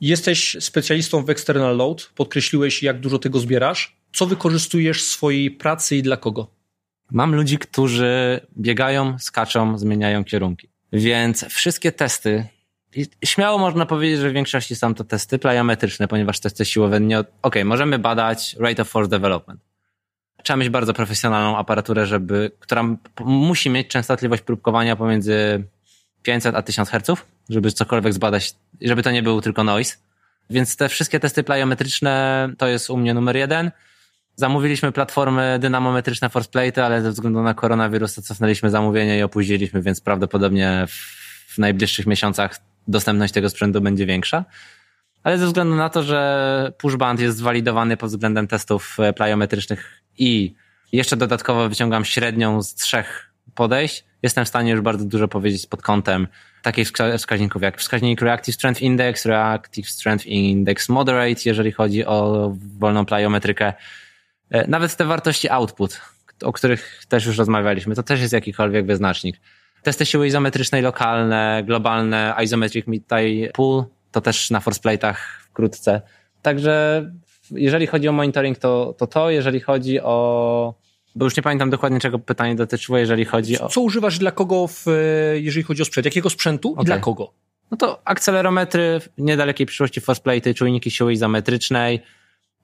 Jesteś 0.00 0.56
specjalistą 0.60 1.24
w 1.24 1.30
external 1.30 1.76
load, 1.76 2.10
podkreśliłeś, 2.14 2.82
jak 2.82 3.00
dużo 3.00 3.18
tego 3.18 3.38
zbierasz. 3.38 3.96
Co 4.12 4.26
wykorzystujesz 4.26 5.02
w 5.02 5.06
swojej 5.06 5.50
pracy 5.50 5.96
i 5.96 6.02
dla 6.02 6.16
kogo? 6.16 6.50
Mam 7.10 7.34
ludzi, 7.34 7.58
którzy 7.58 8.40
biegają, 8.58 9.18
skaczą, 9.18 9.78
zmieniają 9.78 10.24
kierunki. 10.24 10.68
Więc 10.92 11.44
wszystkie 11.44 11.92
testy, 11.92 12.46
śmiało 13.24 13.58
można 13.58 13.86
powiedzieć, 13.86 14.20
że 14.20 14.30
w 14.30 14.32
większości 14.32 14.76
są 14.76 14.94
to 14.94 15.04
testy 15.04 15.38
plyometryczne, 15.38 16.08
ponieważ 16.08 16.40
testy 16.40 16.64
siłowe 16.64 17.00
nie... 17.00 17.18
Okej, 17.18 17.32
okay, 17.42 17.64
możemy 17.64 17.98
badać 17.98 18.56
rate 18.60 18.82
of 18.82 18.88
force 18.88 19.10
development. 19.10 19.60
Trzeba 20.42 20.56
mieć 20.56 20.68
bardzo 20.68 20.94
profesjonalną 20.94 21.58
aparaturę, 21.58 22.06
żeby, 22.06 22.50
która 22.60 22.84
musi 23.20 23.70
mieć 23.70 23.88
częstotliwość 23.88 24.42
próbkowania 24.42 24.96
pomiędzy 24.96 25.64
500 26.22 26.54
a 26.54 26.62
1000 26.62 26.90
Hz, 26.90 27.22
żeby 27.48 27.72
cokolwiek 27.72 28.12
zbadać, 28.12 28.54
żeby 28.80 29.02
to 29.02 29.10
nie 29.10 29.22
był 29.22 29.40
tylko 29.40 29.64
noise. 29.64 29.96
Więc 30.50 30.76
te 30.76 30.88
wszystkie 30.88 31.20
testy 31.20 31.42
plyometryczne 31.42 32.48
to 32.58 32.68
jest 32.68 32.90
u 32.90 32.96
mnie 32.96 33.14
numer 33.14 33.36
jeden. 33.36 33.70
Zamówiliśmy 34.36 34.92
platformy 34.92 35.58
dynamometryczne 35.60 36.28
Forceplate, 36.30 36.84
ale 36.84 37.02
ze 37.02 37.10
względu 37.10 37.42
na 37.42 37.54
koronawirus 37.54 38.14
to 38.14 38.22
cofnęliśmy 38.22 38.70
zamówienie 38.70 39.18
i 39.18 39.22
opóźniliśmy, 39.22 39.82
więc 39.82 40.00
prawdopodobnie 40.00 40.86
w 41.48 41.58
najbliższych 41.58 42.06
miesiącach 42.06 42.60
dostępność 42.88 43.32
tego 43.34 43.48
sprzętu 43.50 43.80
będzie 43.80 44.06
większa. 44.06 44.44
Ale 45.22 45.38
ze 45.38 45.46
względu 45.46 45.76
na 45.76 45.88
to, 45.88 46.02
że 46.02 46.72
pushband 46.78 47.20
jest 47.20 47.38
zwalidowany 47.38 47.96
pod 47.96 48.10
względem 48.10 48.48
testów 48.48 48.96
e, 49.00 49.12
plyometrycznych 49.12 50.02
i 50.18 50.54
jeszcze 50.92 51.16
dodatkowo 51.16 51.68
wyciągam 51.68 52.04
średnią 52.04 52.62
z 52.62 52.74
trzech 52.74 53.32
podejść, 53.54 54.04
jestem 54.22 54.44
w 54.44 54.48
stanie 54.48 54.70
już 54.70 54.80
bardzo 54.80 55.04
dużo 55.04 55.28
powiedzieć 55.28 55.66
pod 55.66 55.82
kątem 55.82 56.28
takich 56.62 56.88
wska- 56.88 57.18
wskaźników 57.18 57.62
jak 57.62 57.78
wskaźnik 57.78 58.20
Reactive 58.20 58.54
Strength 58.54 58.82
Index, 58.82 59.26
Reactive 59.26 59.88
Strength 59.88 60.26
Index 60.26 60.88
Moderate, 60.88 61.40
jeżeli 61.44 61.72
chodzi 61.72 62.06
o 62.06 62.52
wolną 62.78 63.06
plyometrykę. 63.06 63.72
E, 64.50 64.68
Nawet 64.68 64.96
te 64.96 65.04
wartości 65.04 65.48
output, 65.48 66.00
o 66.42 66.52
których 66.52 67.02
też 67.08 67.26
już 67.26 67.38
rozmawialiśmy, 67.38 67.94
to 67.94 68.02
też 68.02 68.20
jest 68.20 68.32
jakikolwiek 68.32 68.86
wyznacznik. 68.86 69.36
Testy 69.82 70.06
siły 70.06 70.26
izometrycznej 70.26 70.82
lokalne, 70.82 71.62
globalne, 71.66 72.34
isometric 72.44 72.86
mid-tie 72.86 73.50
pool, 73.52 73.84
to 74.12 74.20
też 74.20 74.50
na 74.50 74.60
forceplate'ach 74.60 75.16
wkrótce. 75.50 76.02
Także 76.42 77.04
jeżeli 77.50 77.86
chodzi 77.86 78.08
o 78.08 78.12
monitoring, 78.12 78.58
to, 78.58 78.94
to 78.98 79.06
to, 79.06 79.30
jeżeli 79.30 79.60
chodzi 79.60 80.00
o, 80.00 80.74
bo 81.14 81.24
już 81.24 81.36
nie 81.36 81.42
pamiętam 81.42 81.70
dokładnie 81.70 82.00
czego 82.00 82.18
pytanie 82.18 82.54
dotyczyło, 82.54 82.98
jeżeli 82.98 83.24
chodzi 83.24 83.60
o, 83.60 83.68
Co 83.68 83.80
używasz 83.80 84.18
dla 84.18 84.30
kogo, 84.30 84.66
w, 84.66 84.88
e, 84.88 84.92
jeżeli 85.40 85.62
chodzi 85.62 85.82
o 85.82 85.84
sprzęt? 85.84 86.04
Jakiego 86.04 86.30
sprzętu 86.30 86.72
Okej. 86.72 86.84
dla 86.84 86.98
kogo? 86.98 87.32
no 87.72 87.76
to 87.76 88.02
akcelerometry, 88.04 89.00
w 89.00 89.08
niedalekiej 89.18 89.66
przyszłości 89.66 90.00
forceplate'y, 90.00 90.54
czujniki 90.54 90.90
siły 90.90 91.12
izometrycznej. 91.12 92.02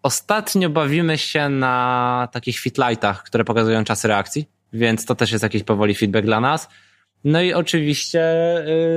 Ostatnio 0.03 0.71
bawimy 0.71 1.19
się 1.19 1.49
na 1.49 2.29
takich 2.33 2.59
fitlightach, 2.59 3.23
które 3.23 3.45
pokazują 3.45 3.85
czas 3.85 4.05
reakcji, 4.05 4.49
więc 4.73 5.05
to 5.05 5.15
też 5.15 5.33
jest 5.33 5.43
jakiś 5.43 5.63
powoli 5.63 5.95
feedback 5.95 6.25
dla 6.27 6.41
nas. 6.41 6.69
No 7.25 7.43
i 7.43 7.53
oczywiście, 7.53 8.23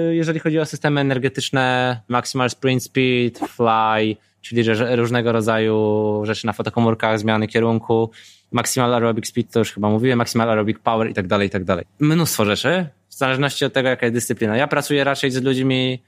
y, 0.09 0.15
jeżeli 0.15 0.39
chodzi 0.39 0.59
o 0.59 0.65
systemy 0.65 1.01
energetyczne, 1.01 2.01
maximal 2.07 2.49
sprint 2.49 2.83
speed, 2.83 3.47
fly, 3.47 4.15
czyli 4.41 4.63
różnego 4.95 5.31
rodzaju 5.31 6.21
rzeczy 6.25 6.45
na 6.45 6.53
fotokomórkach, 6.53 7.19
zmiany 7.19 7.47
kierunku, 7.47 8.11
maximal 8.51 8.93
aerobic 8.93 9.27
speed, 9.27 9.53
to 9.53 9.59
już 9.59 9.71
chyba 9.71 9.89
mówiłem, 9.89 10.17
maximal 10.17 10.49
aerobic 10.49 10.79
power 10.79 11.09
i 11.09 11.13
tak 11.13 11.27
dalej, 11.27 11.47
i 11.47 11.49
tak 11.49 11.63
dalej. 11.63 11.85
Mnóstwo 11.99 12.45
rzeczy, 12.45 12.85
w 13.09 13.13
zależności 13.13 13.65
od 13.65 13.73
tego, 13.73 13.89
jaka 13.89 14.05
jest 14.05 14.13
dyscyplina. 14.13 14.57
Ja 14.57 14.67
pracuję 14.67 15.03
raczej 15.03 15.31
z 15.31 15.43
ludźmi 15.43 16.01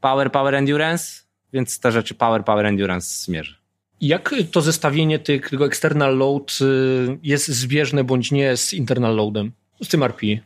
power, 0.00 0.32
power 0.32 0.54
endurance, 0.54 1.22
więc 1.52 1.80
te 1.80 1.92
rzeczy 1.92 2.14
power, 2.14 2.44
power 2.44 2.66
endurance 2.66 3.24
zmierzę. 3.24 3.54
Jak 4.00 4.34
to 4.52 4.60
zestawienie 4.62 5.18
tego 5.18 5.66
external 5.66 6.16
load 6.16 6.58
y, 6.60 7.18
jest 7.22 7.48
zbieżne 7.48 8.04
bądź 8.04 8.32
nie 8.32 8.56
z 8.56 8.72
internal 8.72 9.16
loadem? 9.16 9.52
Z 9.82 9.88
tym 9.88 10.02
RPI. 10.02 10.40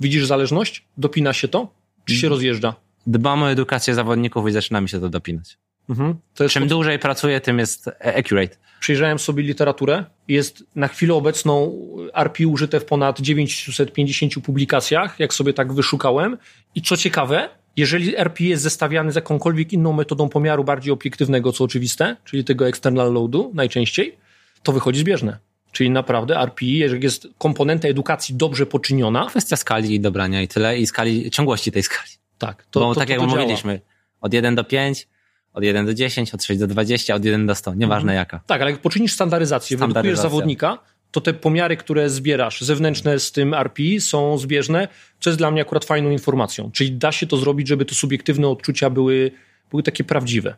Widzisz 0.00 0.26
zależność? 0.26 0.84
Dopina 0.98 1.32
się 1.32 1.48
to? 1.48 1.68
Czy 2.04 2.14
się 2.14 2.28
rozjeżdża? 2.28 2.74
Dbam 3.06 3.42
o 3.42 3.50
edukację 3.50 3.94
zawodników 3.94 4.48
i 4.48 4.52
zaczyna 4.52 4.80
mi 4.80 4.88
się 4.88 5.00
to 5.00 5.08
dopinać. 5.08 5.58
Mhm. 5.88 6.14
To 6.34 6.48
Czym 6.48 6.68
dłużej 6.68 6.98
pracuję, 6.98 7.40
tym 7.40 7.58
jest 7.58 7.90
accurate. 8.18 8.56
Przejrzałem 8.80 9.18
sobie 9.18 9.42
literaturę. 9.42 10.04
Jest 10.28 10.64
na 10.74 10.88
chwilę 10.88 11.14
obecną 11.14 11.72
RPI 12.14 12.46
użyte 12.46 12.80
w 12.80 12.84
ponad 12.84 13.20
950 13.20 14.34
publikacjach, 14.44 15.20
jak 15.20 15.34
sobie 15.34 15.52
tak 15.52 15.72
wyszukałem. 15.72 16.38
I 16.74 16.82
co 16.82 16.96
ciekawe, 16.96 17.48
jeżeli 17.76 18.16
RPI 18.16 18.48
jest 18.48 18.62
zestawiany 18.62 19.12
z 19.12 19.14
jakąkolwiek 19.14 19.72
inną 19.72 19.92
metodą 19.92 20.28
pomiaru 20.28 20.64
bardziej 20.64 20.92
obiektywnego, 20.92 21.52
co 21.52 21.64
oczywiste, 21.64 22.16
czyli 22.24 22.44
tego 22.44 22.68
external 22.68 23.12
loadu 23.12 23.50
najczęściej, 23.54 24.16
to 24.62 24.72
wychodzi 24.72 25.00
zbieżne. 25.00 25.38
Czyli 25.74 25.90
naprawdę 25.90 26.36
RPI, 26.40 26.78
jeżeli 26.78 27.04
jest 27.04 27.28
komponenta 27.38 27.88
edukacji 27.88 28.34
dobrze 28.34 28.66
poczyniona, 28.66 29.26
Kwestia 29.26 29.56
skali 29.56 29.94
i 29.94 30.00
dobrania 30.00 30.42
i 30.42 30.48
tyle, 30.48 30.78
i 30.78 30.86
skali, 30.86 31.30
ciągłości 31.30 31.72
tej 31.72 31.82
skali. 31.82 32.08
tak, 32.38 32.66
to, 32.70 32.80
Bo 32.80 32.94
to, 32.94 33.00
tak 33.00 33.08
to, 33.08 33.12
jak 33.12 33.20
to 33.22 33.26
działa. 33.26 33.38
mówiliśmy, 33.40 33.80
od 34.20 34.34
1 34.34 34.54
do 34.54 34.64
5, 34.64 35.08
od 35.52 35.64
1 35.64 35.86
do 35.86 35.94
10, 35.94 36.34
od 36.34 36.44
6 36.44 36.60
do 36.60 36.66
20, 36.66 37.14
od 37.14 37.24
1 37.24 37.46
do 37.46 37.54
100, 37.54 37.74
nieważne 37.74 38.12
Mhm. 38.12 38.16
jaka. 38.16 38.40
Tak, 38.46 38.60
ale 38.62 38.70
jak 38.70 38.80
poczynisz 38.80 39.12
standaryzację, 39.12 39.76
wyedukujesz 39.76 40.18
zawodnika, 40.18 40.78
to 41.10 41.20
te 41.20 41.34
pomiary, 41.34 41.76
które 41.76 42.10
zbierasz 42.10 42.60
zewnętrzne 42.60 43.18
z 43.18 43.32
tym 43.32 43.54
RPI 43.54 44.00
są 44.00 44.38
zbieżne, 44.38 44.88
co 45.20 45.30
jest 45.30 45.38
dla 45.40 45.50
mnie 45.50 45.62
akurat 45.62 45.84
fajną 45.84 46.10
informacją. 46.10 46.70
Czyli 46.72 46.92
da 46.92 47.12
się 47.12 47.26
to 47.26 47.36
zrobić, 47.36 47.68
żeby 47.68 47.84
te 47.84 47.94
subiektywne 47.94 48.48
odczucia 48.48 48.90
były, 48.90 49.30
były 49.70 49.82
takie 49.82 50.04
prawdziwe. 50.04 50.54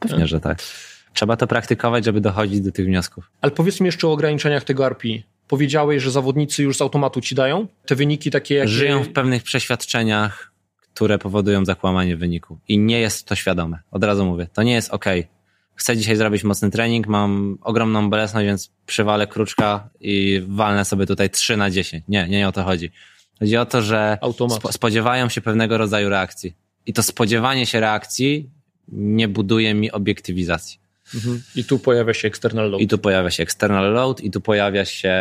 Pewnie, 0.00 0.26
że 0.26 0.40
tak. 0.40 0.58
Trzeba 1.16 1.36
to 1.36 1.46
praktykować, 1.46 2.04
żeby 2.04 2.20
dochodzić 2.20 2.60
do 2.60 2.72
tych 2.72 2.86
wniosków. 2.86 3.30
Ale 3.40 3.52
powiedz 3.52 3.80
mi 3.80 3.86
jeszcze 3.86 4.08
o 4.08 4.12
ograniczeniach 4.12 4.64
tego 4.64 4.86
RPI. 4.86 5.22
Powiedziałeś, 5.48 6.02
że 6.02 6.10
zawodnicy 6.10 6.62
już 6.62 6.76
z 6.76 6.82
automatu 6.82 7.20
ci 7.20 7.34
dają 7.34 7.66
te 7.86 7.94
wyniki 7.94 8.30
takie, 8.30 8.54
jak 8.54 8.68
Żyją 8.68 9.02
w 9.02 9.12
pewnych 9.12 9.42
przeświadczeniach, 9.42 10.52
które 10.80 11.18
powodują 11.18 11.64
zakłamanie 11.64 12.16
wyniku. 12.16 12.58
I 12.68 12.78
nie 12.78 13.00
jest 13.00 13.28
to 13.28 13.34
świadome. 13.34 13.78
Od 13.90 14.04
razu 14.04 14.26
mówię. 14.26 14.46
To 14.52 14.62
nie 14.62 14.72
jest 14.72 14.90
ok. 14.90 15.04
Chcę 15.74 15.96
dzisiaj 15.96 16.16
zrobić 16.16 16.44
mocny 16.44 16.70
trening, 16.70 17.06
mam 17.06 17.58
ogromną 17.62 18.10
bolesność, 18.10 18.46
więc 18.46 18.70
przywalę 18.86 19.26
kruczka 19.26 19.88
i 20.00 20.42
walnę 20.48 20.84
sobie 20.84 21.06
tutaj 21.06 21.30
3 21.30 21.56
na 21.56 21.70
10. 21.70 22.04
Nie, 22.08 22.28
nie 22.28 22.48
o 22.48 22.52
to 22.52 22.64
chodzi. 22.64 22.90
Chodzi 23.38 23.56
o 23.56 23.66
to, 23.66 23.82
że 23.82 24.18
spo, 24.56 24.72
spodziewają 24.72 25.28
się 25.28 25.40
pewnego 25.40 25.78
rodzaju 25.78 26.08
reakcji. 26.08 26.54
I 26.86 26.92
to 26.92 27.02
spodziewanie 27.02 27.66
się 27.66 27.80
reakcji 27.80 28.50
nie 28.88 29.28
buduje 29.28 29.74
mi 29.74 29.92
obiektywizacji. 29.92 30.85
Mhm. 31.14 31.42
I 31.56 31.64
tu 31.64 31.78
pojawia 31.78 32.14
się 32.14 32.28
external 32.28 32.70
load. 32.70 32.82
I 32.82 32.88
tu 32.88 32.98
pojawia 32.98 33.30
się 33.30 33.42
external 33.42 33.92
load, 33.92 34.20
i 34.20 34.30
tu 34.30 34.40
pojawia 34.40 34.84
się 34.84 35.14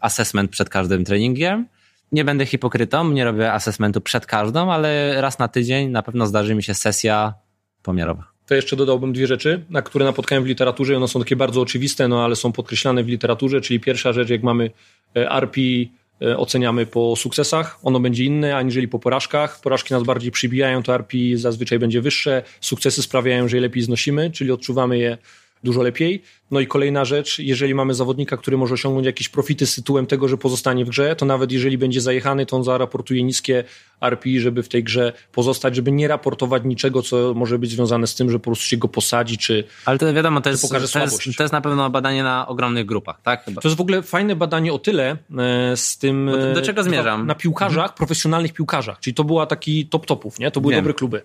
assessment 0.00 0.50
przed 0.50 0.68
każdym 0.68 1.04
treningiem. 1.04 1.66
Nie 2.12 2.24
będę 2.24 2.46
hipokrytą, 2.46 3.10
nie 3.10 3.24
robię 3.24 3.52
assessmentu 3.52 4.00
przed 4.00 4.26
każdą, 4.26 4.72
ale 4.72 5.20
raz 5.20 5.38
na 5.38 5.48
tydzień 5.48 5.90
na 5.90 6.02
pewno 6.02 6.26
zdarzy 6.26 6.54
mi 6.54 6.62
się 6.62 6.74
sesja 6.74 7.34
pomiarowa. 7.82 8.32
To 8.46 8.54
jeszcze 8.54 8.76
dodałbym 8.76 9.12
dwie 9.12 9.26
rzeczy, 9.26 9.64
na 9.70 9.82
które 9.82 10.04
napotkałem 10.04 10.44
w 10.44 10.46
literaturze 10.46 10.96
one 10.96 11.08
są 11.08 11.20
takie 11.20 11.36
bardzo 11.36 11.60
oczywiste, 11.60 12.08
no 12.08 12.24
ale 12.24 12.36
są 12.36 12.52
podkreślane 12.52 13.04
w 13.04 13.08
literaturze, 13.08 13.60
czyli 13.60 13.80
pierwsza 13.80 14.12
rzecz, 14.12 14.28
jak 14.30 14.42
mamy 14.42 14.70
e, 15.16 15.30
RPI, 15.30 15.92
e, 15.92 16.01
oceniamy 16.36 16.86
po 16.86 17.16
sukcesach, 17.16 17.78
ono 17.82 18.00
będzie 18.00 18.24
inne 18.24 18.56
aniżeli 18.56 18.88
po 18.88 18.98
porażkach. 18.98 19.60
Porażki 19.60 19.94
nas 19.94 20.02
bardziej 20.02 20.30
przybijają, 20.30 20.82
to 20.82 20.94
RPI 20.94 21.36
zazwyczaj 21.36 21.78
będzie 21.78 22.00
wyższe, 22.00 22.42
sukcesy 22.60 23.02
sprawiają, 23.02 23.48
że 23.48 23.56
je 23.56 23.60
lepiej 23.60 23.82
znosimy, 23.82 24.30
czyli 24.30 24.50
odczuwamy 24.50 24.98
je 24.98 25.18
dużo 25.64 25.82
lepiej. 25.82 26.22
No 26.50 26.60
i 26.60 26.66
kolejna 26.66 27.04
rzecz, 27.04 27.38
jeżeli 27.38 27.74
mamy 27.74 27.94
zawodnika, 27.94 28.36
który 28.36 28.56
może 28.56 28.74
osiągnąć 28.74 29.06
jakieś 29.06 29.28
profity 29.28 29.66
z 29.66 29.74
tytułem 29.74 30.06
tego, 30.06 30.28
że 30.28 30.38
pozostanie 30.38 30.84
w 30.84 30.88
grze, 30.88 31.16
to 31.16 31.26
nawet 31.26 31.52
jeżeli 31.52 31.78
będzie 31.78 32.00
zajechany, 32.00 32.46
to 32.46 32.56
on 32.56 32.64
zaraportuje 32.64 33.22
niskie 33.22 33.64
RPI, 34.00 34.40
żeby 34.40 34.62
w 34.62 34.68
tej 34.68 34.84
grze 34.84 35.12
pozostać, 35.32 35.76
żeby 35.76 35.92
nie 35.92 36.08
raportować 36.08 36.62
niczego, 36.64 37.02
co 37.02 37.34
może 37.34 37.58
być 37.58 37.70
związane 37.70 38.06
z 38.06 38.14
tym, 38.14 38.30
że 38.30 38.38
po 38.38 38.44
prostu 38.44 38.64
się 38.64 38.76
go 38.76 38.88
posadzi, 38.88 39.38
czy... 39.38 39.64
Ale 39.84 39.98
to 39.98 40.14
wiadomo, 40.14 40.40
to 40.40 40.50
jest, 40.50 40.68
to 40.70 40.78
jest, 40.98 41.36
to 41.36 41.42
jest 41.42 41.52
na 41.52 41.60
pewno 41.60 41.90
badanie 41.90 42.22
na 42.22 42.48
ogromnych 42.48 42.86
grupach, 42.86 43.22
tak? 43.22 43.44
Chyba. 43.44 43.60
To 43.60 43.68
jest 43.68 43.78
w 43.78 43.80
ogóle 43.80 44.02
fajne 44.02 44.36
badanie 44.36 44.72
o 44.72 44.78
tyle 44.78 45.16
e, 45.38 45.76
z 45.76 45.98
tym... 45.98 46.26
Bo 46.26 46.32
do- 46.32 46.54
do 46.54 46.60
e, 46.60 46.62
czego 46.62 46.82
zmierzam? 46.82 47.26
Na 47.26 47.34
piłkarzach, 47.34 47.94
profesjonalnych 47.94 48.52
piłkarzach, 48.52 49.00
czyli 49.00 49.14
to 49.14 49.24
była 49.24 49.46
taki 49.46 49.86
top 49.86 50.06
topów, 50.06 50.38
nie? 50.38 50.50
To 50.50 50.60
były 50.60 50.72
Wiem. 50.74 50.84
dobre 50.84 50.94
kluby. 50.94 51.22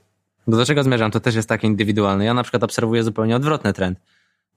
Do 0.48 0.66
czego 0.66 0.84
zmierzam? 0.84 1.12
To 1.12 1.20
też 1.20 1.36
jest 1.36 1.50
takie 1.50 1.68
indywidualne. 1.68 2.26
Ja 2.26 2.34
na 2.34 2.44
przykład 2.44 2.64
obserwuję 2.64 3.04
zupełnie 3.04 3.36
odwrotny 3.36 3.74
trend. 3.74 4.00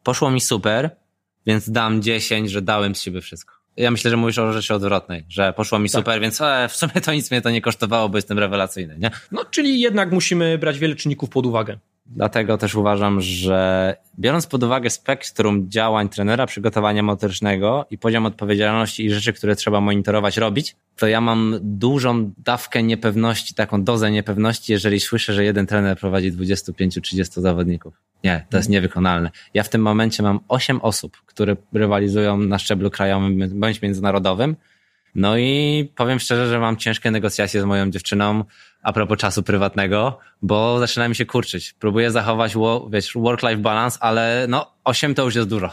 Poszło 0.02 0.30
mi 0.30 0.40
super, 0.40 0.90
więc 1.46 1.70
dam 1.70 2.02
10, 2.02 2.50
że 2.50 2.62
dałem 2.62 2.94
z 2.94 3.00
siebie 3.02 3.20
wszystko. 3.20 3.54
Ja 3.76 3.90
myślę, 3.90 4.10
że 4.10 4.16
mówisz 4.16 4.38
o 4.38 4.52
rzeczy 4.52 4.74
odwrotnej, 4.74 5.24
że 5.28 5.52
poszło 5.52 5.78
mi 5.78 5.90
Tak. 5.90 6.00
super, 6.00 6.20
więc 6.20 6.40
e, 6.40 6.68
w 6.68 6.76
sumie 6.76 6.92
to 7.04 7.12
nic 7.12 7.30
mnie 7.30 7.42
to 7.42 7.50
nie 7.50 7.60
kosztowało, 7.60 8.08
bo 8.08 8.18
jestem 8.18 8.38
rewelacyjny, 8.38 8.98
nie? 8.98 9.10
No, 9.32 9.44
czyli 9.44 9.80
jednak 9.80 10.12
musimy 10.12 10.58
brać 10.58 10.78
wiele 10.78 10.96
czynników 10.96 11.30
pod 11.30 11.46
uwagę. 11.46 11.78
Dlatego 12.10 12.58
też 12.58 12.74
uważam, 12.74 13.20
że 13.20 13.96
biorąc 14.18 14.46
pod 14.46 14.62
uwagę 14.62 14.90
spektrum 14.90 15.70
działań 15.70 16.08
trenera 16.08 16.46
przygotowania 16.46 17.02
motorycznego 17.02 17.86
i 17.90 17.98
poziom 17.98 18.26
odpowiedzialności 18.26 19.04
i 19.04 19.10
rzeczy, 19.10 19.32
które 19.32 19.56
trzeba 19.56 19.80
monitorować, 19.80 20.36
robić, 20.36 20.76
to 20.96 21.06
ja 21.06 21.20
mam 21.20 21.58
dużą 21.62 22.32
dawkę 22.38 22.82
niepewności, 22.82 23.54
taką 23.54 23.84
dozę 23.84 24.10
niepewności, 24.10 24.72
jeżeli 24.72 25.00
słyszę, 25.00 25.32
że 25.32 25.44
jeden 25.44 25.66
trener 25.66 25.98
prowadzi 25.98 26.32
25-30 26.32 27.40
zawodników. 27.40 27.94
Nie, 28.24 28.46
to 28.50 28.56
jest 28.56 28.68
niewykonalne. 28.68 29.30
Ja 29.54 29.62
w 29.62 29.68
tym 29.68 29.82
momencie 29.82 30.22
mam 30.22 30.40
8 30.48 30.80
osób, 30.80 31.16
które 31.26 31.56
rywalizują 31.72 32.36
na 32.36 32.58
szczeblu 32.58 32.90
krajowym 32.90 33.60
bądź 33.60 33.82
międzynarodowym. 33.82 34.56
No 35.14 35.38
i 35.38 35.88
powiem 35.96 36.18
szczerze, 36.18 36.48
że 36.48 36.58
mam 36.58 36.76
ciężkie 36.76 37.10
negocjacje 37.10 37.62
z 37.62 37.64
moją 37.64 37.90
dziewczyną 37.90 38.44
a 38.82 38.92
propos 38.92 39.18
czasu 39.18 39.42
prywatnego, 39.42 40.18
bo 40.42 40.78
zaczyna 40.78 41.08
mi 41.08 41.16
się 41.16 41.26
kurczyć. 41.26 41.74
Próbuję 41.78 42.10
zachować 42.10 42.54
wiesz, 42.90 43.12
work-life 43.14 43.56
balance, 43.56 43.98
ale 44.00 44.46
no 44.48 44.72
8 44.84 45.14
to 45.14 45.24
już 45.24 45.34
jest 45.34 45.48
dużo. 45.48 45.70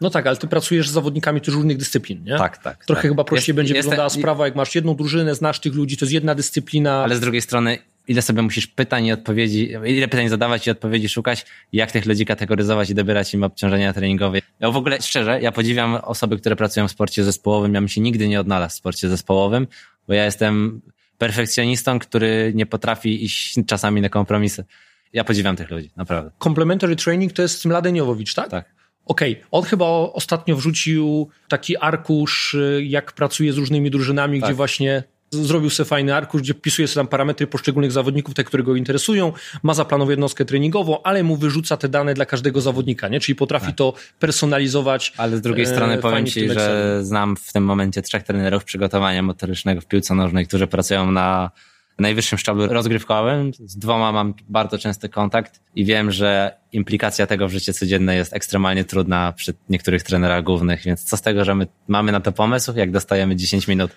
No 0.00 0.10
tak, 0.10 0.26
ale 0.26 0.36
ty 0.36 0.46
pracujesz 0.46 0.88
z 0.88 0.92
zawodnikami 0.92 1.40
też 1.40 1.54
różnych 1.54 1.76
dyscyplin, 1.76 2.24
nie? 2.24 2.38
Tak, 2.38 2.58
tak. 2.58 2.84
Trochę 2.84 3.02
tak. 3.02 3.10
chyba 3.10 3.24
prościej 3.24 3.52
Jest- 3.52 3.56
będzie 3.56 3.74
jest- 3.74 3.86
wyglądała 3.86 4.08
sprawa, 4.10 4.44
jak 4.44 4.56
masz 4.56 4.74
jedną 4.74 4.94
drużynę, 4.94 5.34
znasz 5.34 5.60
tych 5.60 5.74
ludzi, 5.74 5.96
to 5.96 6.04
jest 6.04 6.12
jedna 6.12 6.34
dyscyplina. 6.34 7.02
Ale 7.04 7.16
z 7.16 7.20
drugiej 7.20 7.42
strony, 7.42 7.78
ile 8.08 8.22
sobie 8.22 8.42
musisz 8.42 8.66
pytań 8.66 9.06
i 9.06 9.12
odpowiedzi, 9.12 9.70
ile 9.86 10.08
pytań 10.08 10.28
zadawać 10.28 10.66
i 10.66 10.70
odpowiedzi 10.70 11.08
szukać, 11.08 11.46
jak 11.72 11.92
tych 11.92 12.06
ludzi 12.06 12.26
kategoryzować 12.26 12.90
i 12.90 12.94
dobierać 12.94 13.34
im 13.34 13.44
obciążenia 13.44 13.92
treningowe. 13.92 14.38
Ja 14.60 14.70
w 14.70 14.76
ogóle, 14.76 15.02
szczerze, 15.02 15.40
ja 15.40 15.52
podziwiam 15.52 15.94
osoby, 15.94 16.38
które 16.38 16.56
pracują 16.56 16.88
w 16.88 16.90
sporcie 16.90 17.24
zespołowym. 17.24 17.74
Ja 17.74 17.80
bym 17.80 17.88
się 17.88 18.00
nigdy 18.00 18.28
nie 18.28 18.40
odnalazł 18.40 18.74
w 18.74 18.78
sporcie 18.78 19.08
zespołowym, 19.08 19.66
bo 20.08 20.14
ja 20.14 20.24
jestem 20.24 20.80
perfekcjonistą, 21.18 21.98
który 21.98 22.52
nie 22.54 22.66
potrafi 22.66 23.24
iść 23.24 23.58
czasami 23.66 24.00
na 24.00 24.08
kompromisy. 24.08 24.64
Ja 25.12 25.24
podziwiam 25.24 25.56
tych 25.56 25.70
ludzi, 25.70 25.90
naprawdę. 25.96 26.30
Complementary 26.38 26.96
training 26.96 27.32
to 27.32 27.42
jest 27.42 27.64
Mladen 27.64 27.96
Jowowicz, 27.96 28.34
tak? 28.34 28.48
Tak. 28.50 28.78
Okej, 29.06 29.40
on 29.50 29.64
chyba 29.64 29.86
ostatnio 29.86 30.56
wrzucił 30.56 31.28
taki 31.48 31.76
arkusz, 31.76 32.54
y, 32.54 32.84
jak 32.84 33.12
pracuje 33.12 33.52
z 33.52 33.56
różnymi 33.56 33.90
drużynami, 33.90 34.40
Tak. 34.40 34.48
gdzie 34.48 34.54
właśnie 34.54 35.02
zrobił 35.30 35.70
sobie 35.70 35.88
fajny 35.88 36.14
arkusz, 36.14 36.42
gdzie 36.42 36.54
wpisuje 36.54 36.88
sobie 36.88 37.04
tam 37.04 37.08
parametry 37.08 37.46
poszczególnych 37.46 37.92
zawodników, 37.92 38.34
te, 38.34 38.44
które 38.44 38.62
go 38.62 38.76
interesują, 38.76 39.32
ma 39.62 39.74
zaplanowaną 39.74 40.10
jednostkę 40.10 40.44
treningową, 40.44 41.02
ale 41.02 41.22
mu 41.22 41.36
wyrzuca 41.36 41.76
te 41.76 41.88
dane 41.88 42.14
dla 42.14 42.26
każdego 42.26 42.60
zawodnika, 42.60 43.08
nie? 43.08 43.20
Czyli 43.20 43.36
potrafi 43.36 43.74
to 43.74 43.92
personalizować. 44.18 45.10
Tak. 45.10 45.20
Ale 45.20 45.36
z 45.36 45.40
drugiej 45.40 45.64
e, 45.64 45.68
strony 45.68 45.98
powiem 45.98 46.16
fajnie 46.16 46.30
w 46.30 46.34
Ci, 46.34 46.48
że 46.48 46.98
znam 47.02 47.36
w 47.36 47.52
tym 47.52 47.64
momencie 47.64 48.02
trzech 48.02 48.22
trenerów 48.22 48.64
przygotowania 48.64 49.22
motorycznego 49.22 49.80
w 49.80 49.86
piłce 49.86 50.14
nożnej, 50.14 50.46
którzy 50.46 50.66
pracują 50.66 51.12
na 51.12 51.50
najwyższym 51.98 52.38
szczeblu 52.38 52.66
rozgrywkowym. 52.66 53.52
Z 53.54 53.76
dwoma 53.78 54.12
mam 54.12 54.34
bardzo 54.48 54.78
częsty 54.78 55.08
kontakt 55.08 55.60
i 55.74 55.84
wiem, 55.84 56.10
że 56.10 56.56
implikacja 56.72 57.26
tego 57.26 57.48
w 57.48 57.52
życie 57.52 57.72
codzienne 57.72 58.16
jest 58.16 58.34
ekstremalnie 58.34 58.84
trudna 58.84 59.32
przy 59.32 59.54
niektórych 59.68 60.02
trenerach 60.02 60.44
głównych, 60.44 60.82
więc 60.84 61.04
co 61.04 61.16
z 61.16 61.22
tego, 61.22 61.44
że 61.44 61.54
my 61.54 61.66
mamy 61.88 62.12
na 62.12 62.20
to 62.20 62.32
pomysł, 62.32 62.72
jak 62.76 62.90
dostajemy 62.90 63.36
10 63.36 63.68
minut. 63.68 63.90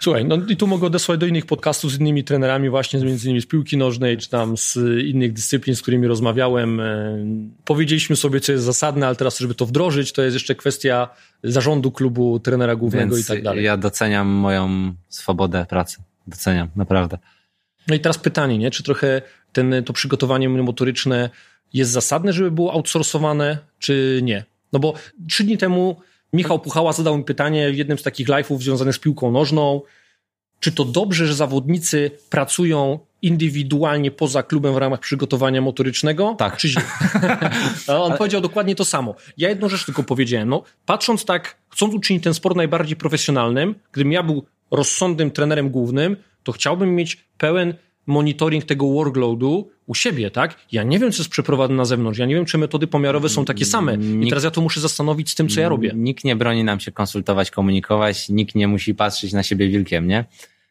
Słuchaj, 0.00 0.24
no 0.24 0.36
i 0.48 0.56
tu 0.56 0.66
mogę 0.66 0.86
odesłać 0.86 1.20
do 1.20 1.26
innych 1.26 1.46
podcastów 1.46 1.92
z 1.92 2.00
innymi 2.00 2.24
trenerami, 2.24 2.70
właśnie 2.70 3.00
między 3.00 3.24
innymi 3.26 3.40
z 3.40 3.46
piłki 3.46 3.76
nożnej, 3.76 4.18
czy 4.18 4.30
tam 4.30 4.56
z 4.56 4.76
innych 5.04 5.32
dyscyplin, 5.32 5.76
z 5.76 5.82
którymi 5.82 6.06
rozmawiałem. 6.06 6.80
E, 6.80 7.16
Powiedzieliśmy 7.64 8.16
sobie, 8.16 8.40
co 8.40 8.52
jest 8.52 8.64
zasadne, 8.64 9.06
ale 9.06 9.16
teraz, 9.16 9.38
żeby 9.38 9.54
to 9.54 9.66
wdrożyć, 9.66 10.12
to 10.12 10.22
jest 10.22 10.34
jeszcze 10.34 10.54
kwestia 10.54 11.08
zarządu 11.44 11.90
klubu, 11.92 12.38
trenera 12.40 12.76
głównego 12.76 13.14
Więc 13.14 13.26
i 13.26 13.28
tak 13.28 13.42
dalej. 13.42 13.64
ja 13.64 13.76
doceniam 13.76 14.28
moją 14.28 14.94
swobodę 15.08 15.66
pracy. 15.68 15.96
Doceniam, 16.26 16.68
naprawdę. 16.76 17.18
No 17.88 17.94
i 17.94 18.00
teraz 18.00 18.18
pytanie, 18.18 18.58
nie? 18.58 18.70
Czy 18.70 18.82
trochę 18.82 19.22
ten, 19.52 19.74
to 19.86 19.92
przygotowanie 19.92 20.48
motoryczne 20.48 21.30
jest 21.72 21.90
zasadne, 21.90 22.32
żeby 22.32 22.50
było 22.50 22.72
outsourcowane, 22.72 23.58
czy 23.78 24.20
nie? 24.22 24.44
No 24.72 24.78
bo 24.78 24.94
trzy 25.28 25.44
dni 25.44 25.58
temu 25.58 25.96
Michał 26.34 26.58
Puchała 26.58 26.92
zadał 26.92 27.18
mi 27.18 27.24
pytanie 27.24 27.70
w 27.70 27.76
jednym 27.76 27.98
z 27.98 28.02
takich 28.02 28.28
live'ów 28.28 28.58
związanych 28.58 28.94
z 28.94 28.98
piłką 28.98 29.30
nożną, 29.30 29.82
czy 30.60 30.72
to 30.72 30.84
dobrze, 30.84 31.26
że 31.26 31.34
zawodnicy 31.34 32.10
pracują 32.30 32.98
indywidualnie 33.22 34.10
poza 34.10 34.42
klubem 34.42 34.74
w 34.74 34.76
ramach 34.76 35.00
przygotowania 35.00 35.60
motorycznego? 35.60 36.34
Tak. 36.38 36.56
Czy 36.56 36.68
źle? 36.68 36.82
On 37.86 38.16
powiedział 38.16 38.40
dokładnie 38.40 38.74
to 38.74 38.84
samo. 38.84 39.14
Ja 39.36 39.48
jedną 39.48 39.68
rzecz 39.68 39.84
tylko 39.84 40.02
powiedziałem. 40.02 40.48
No, 40.48 40.62
patrząc 40.86 41.24
tak, 41.24 41.56
chcąc 41.70 41.94
uczynić 41.94 42.24
ten 42.24 42.34
sport 42.34 42.56
najbardziej 42.56 42.96
profesjonalnym, 42.96 43.74
gdybym 43.92 44.12
ja 44.12 44.22
był 44.22 44.44
rozsądnym 44.70 45.30
trenerem 45.30 45.70
głównym, 45.70 46.16
to 46.42 46.52
chciałbym 46.52 46.94
mieć 46.94 47.24
pełen 47.38 47.74
monitoring 48.06 48.64
tego 48.64 48.86
workloadu 48.92 49.70
u 49.86 49.94
siebie, 49.94 50.30
tak? 50.30 50.56
Ja 50.72 50.82
nie 50.82 50.98
wiem, 50.98 51.12
co 51.12 51.18
jest 51.18 51.30
przeprowadzane 51.30 51.76
na 51.76 51.84
zewnątrz. 51.84 52.18
Ja 52.18 52.26
nie 52.26 52.34
wiem, 52.34 52.44
czy 52.44 52.58
metody 52.58 52.86
pomiarowe 52.86 53.28
są 53.28 53.44
takie 53.44 53.64
same. 53.64 53.94
I 53.94 53.98
Nikt- 53.98 54.28
teraz 54.28 54.44
ja 54.44 54.50
to 54.50 54.60
muszę 54.60 54.80
zastanowić 54.80 55.30
z 55.30 55.34
tym, 55.34 55.48
co 55.48 55.60
ja 55.60 55.68
robię. 55.68 55.92
Nikt 55.94 56.24
nie 56.24 56.36
broni 56.36 56.64
nam 56.64 56.80
się 56.80 56.92
konsultować, 56.92 57.50
komunikować, 57.50 58.28
nikt 58.28 58.54
nie 58.54 58.68
musi 58.68 58.94
patrzeć 58.94 59.32
na 59.32 59.42
siebie 59.42 59.68
wilkiem, 59.68 60.08
nie? 60.08 60.24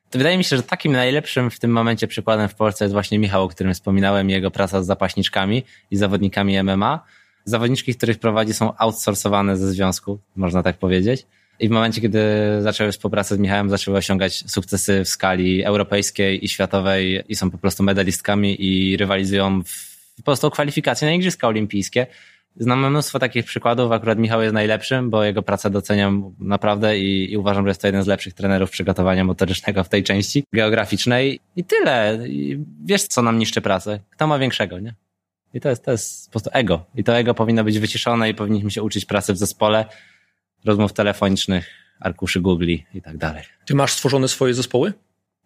To 0.10 0.18
wydaje 0.18 0.38
mi 0.38 0.44
się, 0.44 0.58
że 0.58 0.64
takim 0.64 0.92
najlepszym 0.92 1.50
w 1.50 1.60
tym 1.60 1.72
momencie 1.72 2.08
przykładem 2.08 2.50
w 2.50 2.56
Polsce 2.56 2.86
jest 2.86 2.94
właśnie 2.94 3.20
Michał, 3.20 3.44
o 3.44 3.48
którym 3.48 3.74
wspominałem, 3.74 4.30
jego 4.30 4.52
praca 4.52 4.84
z 4.84 4.86
zapaśniczkami 4.86 5.64
i 5.92 5.96
zawodnikami 5.98 6.64
MMA. 6.64 7.00
Zawodniczki, 7.46 7.96
których 7.96 8.20
prowadzi 8.20 8.54
są 8.54 8.78
outsourcowane 8.78 9.58
ze 9.58 9.72
związku, 9.72 10.20
można 10.36 10.64
tak 10.64 10.78
powiedzieć. 10.78 11.26
I 11.64 11.68
w 11.68 11.72
momencie, 11.72 12.02
kiedy 12.02 12.20
zaczęły 12.60 12.92
współpracę 12.92 13.36
z 13.36 13.40
Michałem, 13.40 13.70
zaczęły 13.70 13.98
osiągać 13.98 14.44
sukcesy 14.52 15.04
w 15.04 15.08
skali 15.08 15.64
europejskiej 15.64 16.46
i 16.46 16.50
światowej 16.50 17.24
i 17.30 17.36
są 17.36 17.52
po 17.52 17.58
prostu 17.58 17.84
medalistkami 17.84 18.66
i 18.66 18.98
rywalizują 18.98 19.64
w 19.64 19.94
po 20.18 20.24
prostu 20.24 20.48
o 20.48 20.52
kwalifikacje 20.52 21.08
na 21.08 21.14
Igrzyska 21.14 21.48
Olimpijskie. 21.48 22.08
Znam 22.58 22.90
mnóstwo 22.90 23.20
takich 23.20 23.46
przykładów, 23.46 23.92
akurat 23.92 24.20
Michał 24.20 24.42
jest 24.42 24.54
najlepszym, 24.54 25.10
bo 25.10 25.24
jego 25.24 25.42
pracę 25.44 25.70
doceniam 25.70 26.36
naprawdę 26.40 27.00
i, 27.00 27.32
i, 27.32 27.38
uważam, 27.38 27.66
że 27.66 27.70
jest 27.70 27.82
to 27.82 27.88
jeden 27.88 28.04
z 28.04 28.08
lepszych 28.08 28.34
trenerów 28.34 28.72
przygotowania 28.72 29.24
motorycznego 29.24 29.84
w 29.84 29.90
tej 29.90 30.04
części 30.04 30.44
geograficznej. 30.54 31.40
I 31.56 31.64
tyle. 31.64 32.20
I 32.28 32.60
wiesz, 32.86 33.04
co 33.04 33.22
nam 33.22 33.38
niszczy 33.38 33.62
pracę? 33.62 34.00
Kto 34.10 34.28
ma 34.28 34.40
większego, 34.40 34.80
nie? 34.80 34.94
I 35.54 35.62
to 35.62 35.70
jest, 35.70 35.86
to 35.86 35.92
jest 35.92 36.26
po 36.26 36.32
prostu 36.32 36.50
ego. 36.54 36.86
I 36.96 37.04
to 37.04 37.18
ego 37.18 37.34
powinno 37.34 37.64
być 37.64 37.80
wyciszone 37.80 38.30
i 38.30 38.36
powinniśmy 38.36 38.72
się 38.72 38.84
uczyć 38.84 39.06
pracy 39.06 39.34
w 39.34 39.38
zespole, 39.38 39.86
rozmów 40.66 40.94
telefonicznych, 40.94 41.70
arkuszy 42.00 42.42
Google 42.42 42.76
i 42.94 43.02
tak 43.02 43.18
dalej. 43.18 43.44
Ty 43.66 43.76
masz 43.76 43.94
stworzone 43.94 44.28
swoje 44.28 44.54
zespoły? 44.54 44.94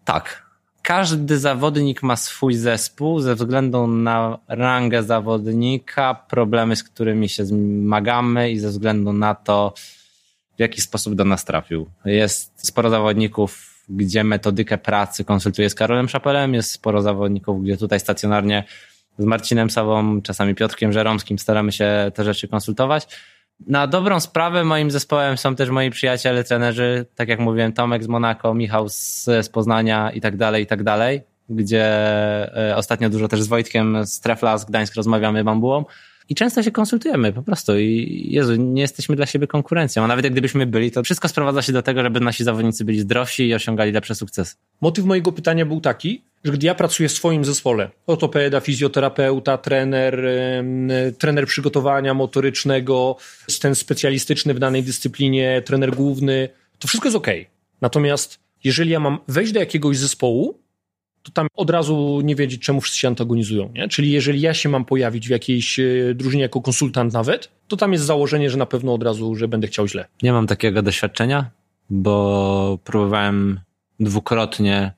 Tak 0.06 0.48
każdy 0.88 1.40
zawodnik 1.40 2.04
ma 2.04 2.16
swój 2.16 2.54
zespół 2.54 3.20
ze 3.20 3.36
względu 3.36 3.88
na 3.88 4.38
rangę 4.48 5.04
zawodnika, 5.04 6.14
problemy, 6.16 6.76
z 6.76 6.84
którymi 6.84 7.30
się 7.30 7.46
zmagamy 7.46 8.52
i 8.52 8.60
ze 8.60 8.70
względu 8.70 9.14
na 9.14 9.36
to, 9.36 9.74
w 10.58 10.60
jaki 10.60 10.82
sposób 10.82 11.16
do 11.16 11.26
nas 11.26 11.46
trafił. 11.46 11.90
Jest 12.06 12.68
sporo 12.68 12.90
zawodników, 12.90 13.84
gdzie 13.90 14.24
metodykę 14.24 14.78
pracy 14.78 15.26
konsultuję 15.26 15.70
z 15.70 15.76
Karolem 15.76 16.10
Szapelem, 16.10 16.54
jest 16.54 16.72
sporo 16.72 17.02
zawodników, 17.02 17.64
gdzie 17.64 17.78
tutaj 17.78 18.00
stacjonarnie 18.00 18.64
z 19.18 19.26
Marcinem 19.26 19.70
Sawą, 19.70 20.22
czasami 20.22 20.56
Piotrkiem 20.56 20.94
Żeromskim 20.94 21.40
staramy 21.40 21.72
się 21.72 22.12
te 22.14 22.24
rzeczy 22.24 22.48
konsultować. 22.48 23.08
Na 23.60 23.88
dobrą 23.88 24.20
sprawę 24.20 24.64
moim 24.64 24.92
zespołem 24.92 25.38
są 25.38 25.56
też 25.56 25.70
moi 25.70 25.90
przyjaciele, 25.90 26.44
trenerzy, 26.44 27.06
tak 27.16 27.30
jak 27.30 27.40
mówiłem, 27.40 27.74
Tomek 27.74 28.04
z 28.04 28.08
Monako, 28.08 28.54
Michał 28.54 28.90
z, 28.90 29.24
z 29.26 29.50
Poznania 29.50 30.12
i 30.12 30.22
tak 30.22 30.38
dalej, 30.38 30.64
i 30.64 30.68
tak 30.68 30.84
dalej, 30.84 31.22
gdzie 31.50 31.86
e, 32.70 32.76
ostatnio 32.76 33.10
dużo 33.10 33.28
też 33.28 33.42
z 33.42 33.48
Wojtkiem 33.48 34.06
z 34.06 34.20
Trefla 34.20 34.58
z 34.58 34.66
Gdańsk 34.66 34.96
rozmawiamy 34.96 35.44
bambułą 35.44 35.86
i 36.30 36.36
często 36.36 36.64
się 36.64 36.72
konsultujemy 36.72 37.34
po 37.34 37.42
prostu 37.42 37.80
i 37.80 38.28
Jezu, 38.30 38.56
nie 38.56 38.82
jesteśmy 38.82 39.16
dla 39.16 39.26
siebie 39.26 39.48
konkurencją, 39.48 40.04
a 40.04 40.08
nawet 40.08 40.24
jak 40.24 40.34
gdybyśmy 40.34 40.66
byli, 40.66 40.92
to 40.92 41.04
wszystko 41.04 41.28
sprowadza 41.28 41.62
się 41.62 41.74
do 41.74 41.82
tego, 41.82 42.04
żeby 42.04 42.20
nasi 42.20 42.44
zawodnicy 42.44 42.86
byli 42.86 43.00
zdrowsi 43.00 43.48
i 43.48 43.54
osiągali 43.54 43.92
lepsze 43.92 44.16
sukcesy. 44.16 44.56
Motyw 44.82 45.06
mojego 45.06 45.32
pytania 45.32 45.66
był 45.66 45.82
taki, 45.82 46.22
że 46.44 46.52
gdy 46.52 46.68
ja 46.68 46.76
pracuję 46.76 47.10
w 47.10 47.12
swoim 47.12 47.46
zespole, 47.46 47.90
ortopeda, 48.08 48.60
fizjoterapeuta, 48.60 49.58
trener, 49.58 50.22
trener 51.18 51.48
przygotowania 51.48 52.14
motorycznego, 52.14 53.18
ten 53.62 53.76
specjalistyczny 53.76 54.54
w 54.54 54.60
danej 54.60 54.84
dyscyplinie, 54.84 55.62
trener 55.66 55.96
główny, 55.96 56.50
to 56.80 56.88
wszystko 56.88 57.08
jest 57.08 57.18
ok. 57.18 57.28
Natomiast 57.82 58.40
jeżeli 58.64 58.92
ja 58.92 59.00
mam 59.00 59.20
wejść 59.28 59.52
do 59.52 59.60
jakiegoś 59.60 59.98
zespołu, 59.98 60.60
to 61.28 61.32
tam 61.34 61.48
od 61.56 61.70
razu 61.70 62.22
nie 62.24 62.36
wiedzieć, 62.36 62.62
czemu 62.62 62.82
wszyscy 62.82 63.00
się 63.00 63.08
antagonizują. 63.08 63.72
Nie? 63.74 63.88
Czyli 63.88 64.12
jeżeli 64.12 64.42
ja 64.42 64.54
się 64.54 64.70
mam 64.70 64.86
pojawić 64.86 65.28
w 65.28 65.32
jakiejś 65.32 65.80
e, 65.80 65.86
drużynie 66.16 66.42
jako 66.42 66.62
konsultant 66.62 67.14
nawet, 67.14 67.52
to 67.68 67.78
tam 67.78 67.94
jest 67.94 68.06
założenie, 68.06 68.50
że 68.50 68.58
na 68.58 68.66
pewno 68.66 68.94
od 68.94 69.04
razu, 69.04 69.36
że 69.36 69.48
będę 69.48 69.68
chciał 69.68 69.88
źle. 69.88 70.06
Nie 70.24 70.32
mam 70.32 70.48
takiego 70.48 70.82
doświadczenia, 70.82 71.50
bo 71.90 72.80
próbowałem 72.84 73.60
dwukrotnie 74.00 74.94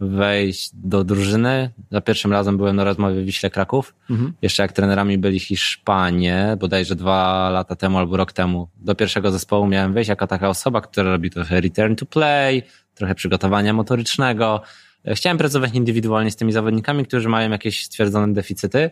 wejść 0.00 0.70
do 0.74 1.04
drużyny. 1.04 1.70
Za 1.90 2.00
pierwszym 2.00 2.32
razem 2.32 2.56
byłem 2.56 2.76
na 2.76 2.84
rozmowie 2.84 3.22
w 3.22 3.24
Wiśle 3.24 3.50
Kraków. 3.50 3.94
Mhm. 4.10 4.32
Jeszcze 4.42 4.62
jak 4.62 4.72
trenerami 4.72 5.18
byli 5.18 5.40
Hiszpanie, 5.40 6.56
bodajże 6.60 6.96
dwa 6.96 7.50
lata 7.50 7.76
temu 7.76 7.98
albo 7.98 8.16
rok 8.16 8.32
temu. 8.32 8.68
Do 8.76 8.94
pierwszego 8.94 9.30
zespołu 9.30 9.66
miałem 9.66 9.92
wejść 9.92 10.08
jako 10.08 10.26
taka 10.26 10.48
osoba, 10.48 10.80
która 10.80 11.10
robi 11.10 11.30
trochę 11.30 11.60
return 11.60 11.94
to 11.94 12.06
play, 12.06 12.62
trochę 12.94 13.14
przygotowania 13.14 13.72
motorycznego. 13.72 14.62
Chciałem 15.06 15.38
pracować 15.38 15.74
indywidualnie 15.74 16.30
z 16.30 16.36
tymi 16.36 16.52
zawodnikami, 16.52 17.06
którzy 17.06 17.28
mają 17.28 17.50
jakieś 17.50 17.84
stwierdzone 17.84 18.32
deficyty. 18.32 18.90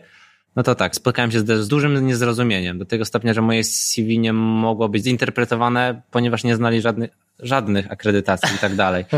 No 0.55 0.63
to 0.63 0.75
tak, 0.75 0.95
spotkałem 0.95 1.31
się 1.31 1.39
z, 1.39 1.63
z 1.63 1.67
dużym 1.67 2.07
niezrozumieniem, 2.07 2.77
do 2.77 2.85
tego 2.85 3.05
stopnia, 3.05 3.33
że 3.33 3.41
moje 3.41 3.63
CV 3.63 4.19
nie 4.19 4.33
mogło 4.33 4.89
być 4.89 5.03
zinterpretowane, 5.03 6.01
ponieważ 6.11 6.43
nie 6.43 6.55
znali 6.55 6.81
żadnych, 6.81 7.09
żadnych 7.39 7.91
akredytacji 7.91 8.55
i 8.55 8.59
tak 8.59 8.75
dalej. 8.75 9.05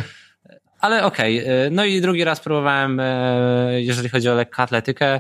Ale 0.82 1.04
okej. 1.04 1.42
Okay. 1.42 1.70
No 1.72 1.86
i 1.86 2.02
drugi 2.02 2.24
raz 2.24 2.40
próbowałem, 2.40 3.00
e, 3.00 3.82
jeżeli 3.82 4.10
chodzi 4.10 4.30
o 4.30 4.36
lekką 4.36 4.64
atletykę 4.64 5.20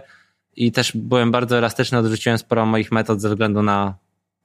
i 0.55 0.71
też 0.71 0.91
byłem 0.95 1.31
bardzo 1.31 1.57
elastyczny, 1.57 1.97
odrzuciłem 1.97 2.37
sporo 2.37 2.65
moich 2.65 2.91
metod 2.91 3.21
ze 3.21 3.29
względu 3.29 3.61
na 3.63 3.95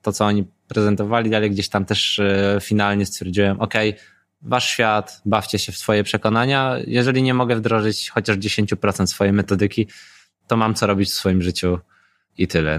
to, 0.03 0.13
co 0.13 0.25
oni 0.25 0.45
prezentowali, 0.69 1.35
ale 1.35 1.51
gdzieś 1.51 1.69
tam 1.69 1.85
też 1.85 2.19
e, 2.19 2.59
finalnie 2.61 3.07
stwierdziłem, 3.07 3.61
okej, 3.61 3.91
okay, 3.91 4.03
wasz 4.43 4.69
świat, 4.69 5.23
bawcie 5.25 5.59
się 5.59 5.73
w 5.73 5.77
swoje 5.77 6.05
przekonania. 6.05 6.77
Jeżeli 6.87 7.23
nie 7.23 7.35
mogę 7.35 7.57
wdrożyć 7.57 8.11
chociaż 8.11 8.37
10% 8.37 9.07
swojej 9.07 9.33
metodyki, 9.33 9.87
to 10.47 10.57
mam 10.57 10.75
co 10.75 10.87
robić 10.87 11.09
w 11.09 11.13
swoim 11.13 11.43
życiu 11.43 11.79
i 12.39 12.49
tyle. 12.49 12.79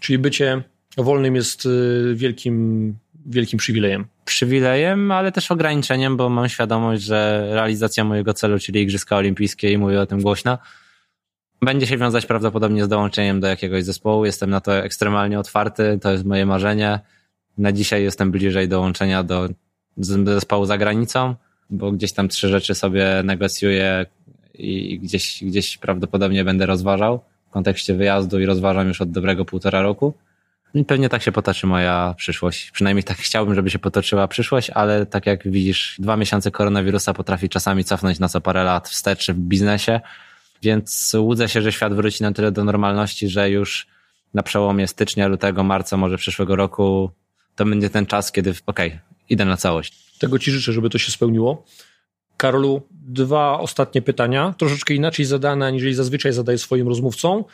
Czyli 0.00 0.18
bycie 0.18 0.62
wolnym 0.96 1.36
jest 1.36 1.66
y, 1.66 2.12
wielkim 2.16 2.94
wielkim 3.26 3.58
przywilejem. 3.58 4.06
Przywilejem, 4.24 5.12
ale 5.12 5.32
też 5.32 5.50
ograniczeniem, 5.50 6.16
bo 6.16 6.28
mam 6.28 6.48
świadomość, 6.48 7.02
że 7.02 7.48
realizacja 7.50 8.04
mojego 8.04 8.34
celu, 8.34 8.58
czyli 8.58 8.80
Igrzyska 8.80 9.16
Olimpijskie 9.16 9.72
i 9.72 9.78
mówię 9.78 10.00
o 10.00 10.06
tym 10.06 10.22
głośno, 10.22 10.58
będzie 11.62 11.86
się 11.86 11.96
wiązać 11.96 12.26
prawdopodobnie 12.26 12.84
z 12.84 12.88
dołączeniem 12.88 13.40
do 13.40 13.46
jakiegoś 13.46 13.84
zespołu. 13.84 14.24
Jestem 14.24 14.50
na 14.50 14.60
to 14.60 14.76
ekstremalnie 14.76 15.38
otwarty, 15.38 15.98
to 16.02 16.12
jest 16.12 16.24
moje 16.24 16.46
marzenie. 16.46 17.00
Na 17.58 17.72
dzisiaj 17.72 18.02
jestem 18.02 18.30
bliżej 18.30 18.68
dołączenia 18.68 19.22
do 19.22 19.48
zespołu 20.04 20.66
za 20.66 20.78
granicą, 20.78 21.34
bo 21.70 21.92
gdzieś 21.92 22.12
tam 22.12 22.28
trzy 22.28 22.48
rzeczy 22.48 22.74
sobie 22.74 23.06
negocjuję 23.24 24.06
i 24.54 24.98
gdzieś, 24.98 25.44
gdzieś 25.44 25.78
prawdopodobnie 25.78 26.44
będę 26.44 26.66
rozważał 26.66 27.20
w 27.48 27.52
kontekście 27.52 27.94
wyjazdu 27.94 28.40
i 28.40 28.46
rozważam 28.46 28.88
już 28.88 29.00
od 29.00 29.10
dobrego 29.10 29.44
półtora 29.44 29.82
roku. 29.82 30.14
I 30.74 30.84
pewnie 30.84 31.08
tak 31.08 31.22
się 31.22 31.32
potoczy 31.32 31.66
moja 31.66 32.14
przyszłość. 32.16 32.70
Przynajmniej 32.70 33.04
tak 33.04 33.16
chciałbym, 33.16 33.54
żeby 33.54 33.70
się 33.70 33.78
potoczyła 33.78 34.28
przyszłość, 34.28 34.70
ale 34.70 35.06
tak 35.06 35.26
jak 35.26 35.48
widzisz, 35.48 35.96
dwa 35.98 36.16
miesiące 36.16 36.50
koronawirusa 36.50 37.14
potrafi 37.14 37.48
czasami 37.48 37.84
cofnąć 37.84 38.18
na 38.18 38.28
co 38.28 38.40
parę 38.40 38.64
lat 38.64 38.88
wstecz 38.88 39.30
w 39.30 39.38
biznesie, 39.38 40.00
więc 40.62 41.16
łudzę 41.18 41.48
się, 41.48 41.62
że 41.62 41.72
świat 41.72 41.94
wróci 41.94 42.22
na 42.22 42.32
tyle 42.32 42.52
do 42.52 42.64
normalności, 42.64 43.28
że 43.28 43.50
już 43.50 43.86
na 44.34 44.42
przełomie 44.42 44.86
stycznia, 44.86 45.28
lutego, 45.28 45.64
marca, 45.64 45.96
może 45.96 46.16
przyszłego 46.16 46.56
roku 46.56 47.10
to 47.56 47.64
będzie 47.64 47.90
ten 47.90 48.06
czas, 48.06 48.32
kiedy 48.32 48.54
okej, 48.66 48.88
okay, 48.88 49.00
idę 49.30 49.44
na 49.44 49.56
całość. 49.56 50.18
Tego 50.18 50.38
Ci 50.38 50.50
życzę, 50.50 50.72
żeby 50.72 50.90
to 50.90 50.98
się 50.98 51.12
spełniło. 51.12 51.64
Karolu, 52.36 52.82
dwa 52.90 53.60
ostatnie 53.60 54.02
pytania, 54.02 54.54
troszeczkę 54.58 54.94
inaczej 54.94 55.24
zadane, 55.24 55.66
aniżeli 55.66 55.94
zazwyczaj 55.94 56.32
zadaję 56.32 56.58
swoim 56.58 56.88
rozmówcom. 56.88 57.44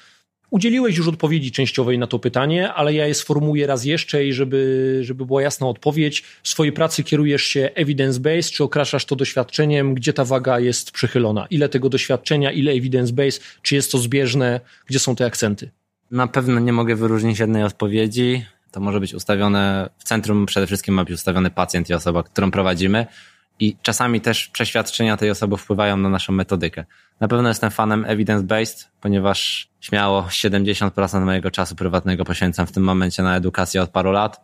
Udzieliłeś 0.50 0.96
już 0.96 1.08
odpowiedzi 1.08 1.52
częściowej 1.52 1.98
na 1.98 2.06
to 2.06 2.18
pytanie, 2.18 2.72
ale 2.72 2.94
ja 2.94 3.06
je 3.06 3.14
sformułuję 3.14 3.66
raz 3.66 3.84
jeszcze 3.84 4.24
i 4.24 4.32
żeby, 4.32 5.00
żeby 5.02 5.26
była 5.26 5.42
jasna 5.42 5.68
odpowiedź. 5.68 6.24
W 6.42 6.48
swojej 6.48 6.72
pracy 6.72 7.04
kierujesz 7.04 7.42
się 7.42 7.70
evidence-based, 7.74 8.50
czy 8.52 8.64
okraszasz 8.64 9.04
to 9.04 9.16
doświadczeniem, 9.16 9.94
gdzie 9.94 10.12
ta 10.12 10.24
waga 10.24 10.60
jest 10.60 10.90
przychylona? 10.90 11.46
Ile 11.50 11.68
tego 11.68 11.88
doświadczenia, 11.88 12.52
ile 12.52 12.72
evidence-based, 12.72 13.40
czy 13.62 13.74
jest 13.74 13.92
to 13.92 13.98
zbieżne, 13.98 14.60
gdzie 14.86 14.98
są 14.98 15.16
te 15.16 15.26
akcenty? 15.26 15.70
Na 16.10 16.26
pewno 16.26 16.60
nie 16.60 16.72
mogę 16.72 16.96
wyróżnić 16.96 17.38
jednej 17.38 17.62
odpowiedzi. 17.62 18.44
To 18.70 18.80
może 18.80 19.00
być 19.00 19.14
ustawione, 19.14 19.90
w 19.98 20.04
centrum 20.04 20.46
przede 20.46 20.66
wszystkim 20.66 20.94
ma 20.94 21.04
być 21.04 21.14
ustawiony 21.14 21.50
pacjent 21.50 21.90
i 21.90 21.94
osoba, 21.94 22.22
którą 22.22 22.50
prowadzimy 22.50 23.06
i 23.60 23.76
czasami 23.82 24.20
też 24.20 24.48
przeświadczenia 24.48 25.16
tej 25.16 25.30
osoby 25.30 25.56
wpływają 25.56 25.96
na 25.96 26.08
naszą 26.08 26.32
metodykę. 26.32 26.84
Na 27.20 27.28
pewno 27.28 27.48
jestem 27.48 27.70
fanem 27.70 28.04
evidence-based, 28.04 28.88
ponieważ 29.00 29.68
śmiało 29.80 30.22
70% 30.22 31.24
mojego 31.24 31.50
czasu 31.50 31.76
prywatnego 31.76 32.24
poświęcam 32.24 32.66
w 32.66 32.72
tym 32.72 32.82
momencie 32.82 33.22
na 33.22 33.36
edukację 33.36 33.82
od 33.82 33.90
paru 33.90 34.12
lat 34.12 34.40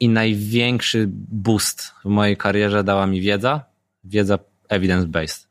i 0.00 0.08
największy 0.08 1.06
boost 1.28 1.94
w 2.04 2.08
mojej 2.08 2.36
karierze 2.36 2.84
dała 2.84 3.06
mi 3.06 3.20
wiedza, 3.20 3.64
wiedza 4.04 4.38
evidence-based. 4.68 5.46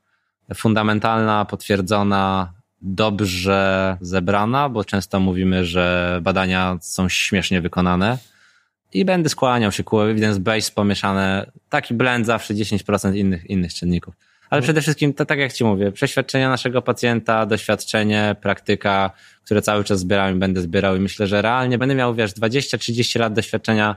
Fundamentalna, 0.56 1.46
potwierdzona, 1.46 2.54
dobrze 2.84 3.98
zebrana, 4.02 4.70
bo 4.70 4.86
często 4.86 5.20
mówimy, 5.20 5.66
że 5.66 6.20
badania 6.22 6.78
są 6.82 7.10
śmiesznie 7.10 7.62
wykonane 7.62 8.18
i 8.94 9.06
będę 9.06 9.30
skłaniał 9.30 9.72
się 9.72 9.84
ku 9.84 9.98
evidence-based 9.98 10.74
pomieszane, 10.74 11.52
taki 11.70 11.94
blend 11.94 12.26
zawsze 12.26 12.54
10% 12.54 13.16
innych, 13.16 13.50
innych 13.50 13.74
czynników. 13.74 14.16
Ale 14.50 14.60
mhm. 14.60 14.64
przede 14.64 14.82
wszystkim, 14.82 15.14
to 15.14 15.26
tak 15.26 15.40
jak 15.40 15.54
Ci 15.54 15.64
mówię, 15.64 15.92
przeświadczenia 15.92 16.50
naszego 16.50 16.82
pacjenta, 16.82 17.46
doświadczenie, 17.46 18.36
praktyka, 18.42 19.12
które 19.46 19.62
cały 19.62 19.84
czas 19.84 20.00
zbieram 20.00 20.36
i 20.36 20.40
będę 20.40 20.62
zbierał 20.62 20.96
i 20.96 21.00
myślę, 21.00 21.28
że 21.28 21.42
realnie 21.42 21.78
będę 21.78 21.96
miał, 21.96 22.16
wiesz, 22.16 22.32
20-30 22.32 23.20
lat 23.20 23.34
doświadczenia 23.34 23.96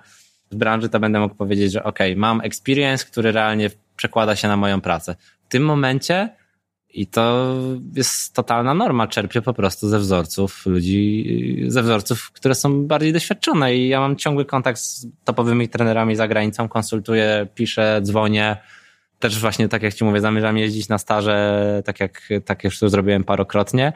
w 0.50 0.56
branży, 0.56 0.88
to 0.88 1.00
będę 1.00 1.20
mógł 1.20 1.34
powiedzieć, 1.34 1.72
że 1.72 1.84
ok, 1.84 1.98
mam 2.16 2.40
experience, 2.40 3.04
który 3.04 3.32
realnie 3.32 3.70
przekłada 3.96 4.36
się 4.36 4.48
na 4.48 4.56
moją 4.56 4.80
pracę. 4.80 5.16
W 5.44 5.48
tym 5.48 5.64
momencie 5.64 6.28
i 6.90 7.06
to 7.06 7.54
jest 7.94 8.34
totalna 8.34 8.74
norma. 8.74 9.06
Czerpię 9.06 9.42
po 9.42 9.54
prostu 9.54 9.88
ze 9.88 9.98
wzorców 9.98 10.66
ludzi, 10.66 11.64
ze 11.68 11.82
wzorców, 11.82 12.30
które 12.32 12.54
są 12.54 12.86
bardziej 12.86 13.12
doświadczone. 13.12 13.76
I 13.76 13.88
ja 13.88 14.00
mam 14.00 14.16
ciągły 14.16 14.44
kontakt 14.44 14.78
z 14.78 15.06
topowymi 15.24 15.68
trenerami 15.68 16.16
za 16.16 16.28
granicą, 16.28 16.68
konsultuję, 16.68 17.46
piszę, 17.54 18.00
dzwonię. 18.02 18.56
Też 19.18 19.40
właśnie, 19.40 19.68
tak 19.68 19.82
jak 19.82 19.94
ci 19.94 20.04
mówię, 20.04 20.20
zamierzam 20.20 20.58
jeździć 20.58 20.88
na 20.88 20.98
staże, 20.98 21.82
tak 21.84 22.00
jak, 22.00 22.28
tak 22.44 22.64
już 22.64 22.78
to 22.78 22.88
zrobiłem 22.88 23.24
parokrotnie. 23.24 23.92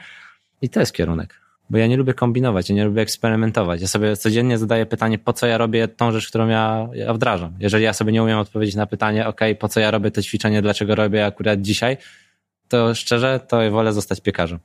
I 0.62 0.68
to 0.68 0.80
jest 0.80 0.92
kierunek. 0.92 1.40
Bo 1.70 1.78
ja 1.78 1.86
nie 1.86 1.96
lubię 1.96 2.14
kombinować, 2.14 2.68
ja 2.68 2.74
nie 2.74 2.84
lubię 2.84 3.02
eksperymentować. 3.02 3.80
Ja 3.80 3.86
sobie 3.86 4.16
codziennie 4.16 4.58
zadaję 4.58 4.86
pytanie, 4.86 5.18
po 5.18 5.32
co 5.32 5.46
ja 5.46 5.58
robię 5.58 5.88
tą 5.88 6.12
rzecz, 6.12 6.28
którą 6.28 6.48
ja, 6.48 6.88
ja 6.92 7.14
wdrażam. 7.14 7.54
Jeżeli 7.58 7.84
ja 7.84 7.92
sobie 7.92 8.12
nie 8.12 8.22
umiem 8.22 8.38
odpowiedzieć 8.38 8.74
na 8.74 8.86
pytanie, 8.86 9.26
ok, 9.26 9.40
po 9.58 9.68
co 9.68 9.80
ja 9.80 9.90
robię 9.90 10.10
to 10.10 10.22
ćwiczenie, 10.22 10.62
dlaczego 10.62 10.94
robię 10.94 11.26
akurat 11.26 11.60
dzisiaj, 11.60 11.96
to 12.70 12.94
szczerze, 12.94 13.40
to 13.48 13.70
wolę 13.70 13.92
zostać 13.92 14.20
piekarzem. 14.20 14.58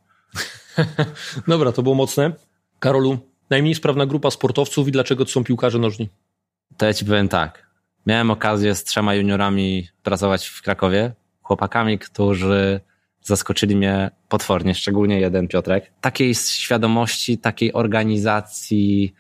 Dobra, 1.48 1.72
to 1.72 1.84
było 1.84 1.96
mocne. 1.96 2.32
Karolu, 2.80 3.18
najmniej 3.50 3.76
sprawna 3.76 4.06
grupa 4.06 4.32
sportowców 4.32 4.88
i 4.88 4.92
dlaczego 4.92 5.26
to 5.26 5.32
są 5.32 5.44
piłkarze 5.44 5.80
nożni? 5.80 6.10
To 6.78 6.86
ja 6.86 6.94
ci 6.94 7.06
powiem 7.06 7.28
tak. 7.28 7.66
Miałem 8.06 8.32
okazję 8.32 8.76
z 8.76 8.84
trzema 8.84 9.16
juniorami 9.16 9.88
pracować 10.04 10.48
w 10.48 10.62
Krakowie, 10.62 11.14
chłopakami, 11.42 12.00
którzy 12.00 12.80
zaskoczyli 13.22 13.76
mnie 13.76 14.12
potwornie, 14.30 14.76
szczególnie 14.76 15.20
jeden 15.20 15.48
Piotrek. 15.48 15.92
Takiej 16.02 16.36
świadomości, 16.36 17.38
takiej 17.38 17.74
organizacji, 17.74 19.14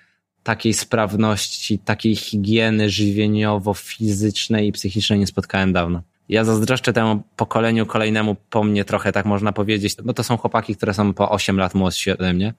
takiej 0.44 0.74
sprawności, 0.74 1.80
takiej 1.80 2.16
higieny 2.16 2.90
żywieniowo-fizycznej 2.90 4.68
i 4.68 4.72
psychicznej 4.72 5.20
nie 5.20 5.28
spotkałem 5.28 5.74
dawno. 5.74 6.02
Ja 6.30 6.44
zazdroszczę 6.44 6.94
temu 6.94 7.24
pokoleniu 7.36 7.86
kolejnemu 7.86 8.36
po 8.50 8.64
mnie 8.64 8.86
trochę, 8.86 9.12
tak 9.12 9.26
można 9.26 9.52
powiedzieć, 9.54 9.96
bo 10.04 10.14
to 10.14 10.24
są 10.24 10.38
chłopaki, 10.38 10.76
które 10.76 10.94
są 10.94 11.14
po 11.14 11.32
8 11.32 11.58
lat 11.58 11.76
młodsi 11.76 12.12
ode 12.12 12.34
mnie. 12.34 12.54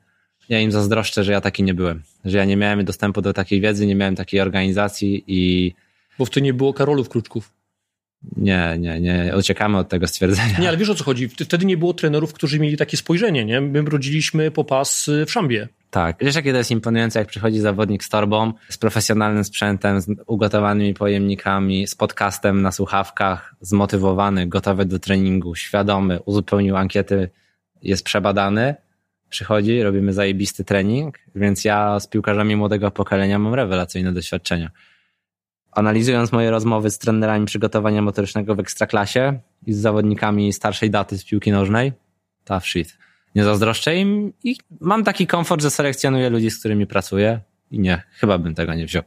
Ja 0.48 0.60
im 0.60 0.72
zazdroszczę, 0.72 1.24
że 1.24 1.32
ja 1.32 1.40
taki 1.40 1.62
nie 1.62 1.74
byłem. 1.74 2.02
Że 2.24 2.38
ja 2.38 2.44
nie 2.44 2.56
miałem 2.56 2.84
dostępu 2.84 3.22
do 3.22 3.32
takiej 3.32 3.60
wiedzy, 3.60 3.86
nie 3.86 3.94
miałem 3.94 4.16
takiej 4.16 4.40
organizacji 4.40 5.24
i... 5.26 5.72
Bo 6.18 6.24
wtedy 6.24 6.44
nie 6.44 6.54
było 6.54 6.74
Karolów 6.74 7.08
Kruczków. 7.08 7.52
Nie, 8.36 8.76
nie, 8.78 9.00
nie. 9.00 9.32
Uciekamy 9.38 9.78
od 9.78 9.88
tego 9.88 10.06
stwierdzenia. 10.06 10.58
Nie, 10.58 10.68
ale 10.68 10.76
wiesz 10.76 10.90
o 10.90 10.94
co 10.94 11.04
chodzi? 11.04 11.28
Wtedy 11.28 11.66
nie 11.66 11.76
było 11.76 11.94
trenerów, 11.94 12.32
którzy 12.32 12.60
mieli 12.60 12.76
takie 12.76 12.96
spojrzenie, 12.96 13.44
nie? 13.44 13.60
My 13.60 13.82
rodziliśmy 13.82 14.50
popas 14.50 15.10
w 15.26 15.30
szambie. 15.30 15.68
Tak. 15.90 16.16
Wiesz, 16.20 16.34
jakie 16.34 16.52
to 16.52 16.58
jest 16.58 16.70
imponujące, 16.70 17.18
jak 17.18 17.28
przychodzi 17.28 17.60
zawodnik 17.60 18.04
z 18.04 18.08
torbą, 18.08 18.52
z 18.68 18.78
profesjonalnym 18.78 19.44
sprzętem, 19.44 20.00
z 20.00 20.08
ugotowanymi 20.26 20.94
pojemnikami, 20.94 21.86
z 21.86 21.94
podcastem 21.94 22.62
na 22.62 22.72
słuchawkach, 22.72 23.54
zmotywowany, 23.60 24.46
gotowy 24.46 24.84
do 24.84 24.98
treningu, 24.98 25.54
świadomy, 25.54 26.22
uzupełnił 26.22 26.76
ankiety, 26.76 27.30
jest 27.82 28.04
przebadany, 28.04 28.74
przychodzi, 29.28 29.82
robimy 29.82 30.12
zajebisty 30.12 30.64
trening, 30.64 31.18
więc 31.34 31.64
ja 31.64 32.00
z 32.00 32.06
piłkarzami 32.06 32.56
młodego 32.56 32.90
pokolenia 32.90 33.38
mam 33.38 33.54
rewelacyjne 33.54 34.12
doświadczenia 34.12 34.70
analizując 35.76 36.32
moje 36.32 36.50
rozmowy 36.50 36.90
z 36.90 36.98
trenerami 36.98 37.46
przygotowania 37.46 38.02
motorycznego 38.02 38.54
w 38.54 38.60
ekstraklasie 38.60 39.38
i 39.66 39.72
z 39.72 39.78
zawodnikami 39.78 40.52
starszej 40.52 40.90
daty 40.90 41.18
z 41.18 41.24
piłki 41.24 41.50
nożnej, 41.52 41.92
tough 42.44 42.64
shit. 42.64 42.98
Nie 43.36 43.44
zazdroszczę 43.44 43.96
im 43.96 44.32
i 44.44 44.56
mam 44.80 45.04
taki 45.04 45.26
komfort, 45.26 45.62
że 45.62 45.70
selekcjonuję 45.70 46.30
ludzi, 46.30 46.50
z 46.50 46.58
którymi 46.58 46.86
pracuję 46.86 47.40
i 47.70 47.78
nie, 47.78 48.02
chyba 48.12 48.38
bym 48.38 48.54
tego 48.54 48.74
nie 48.74 48.86
wziął. 48.86 49.02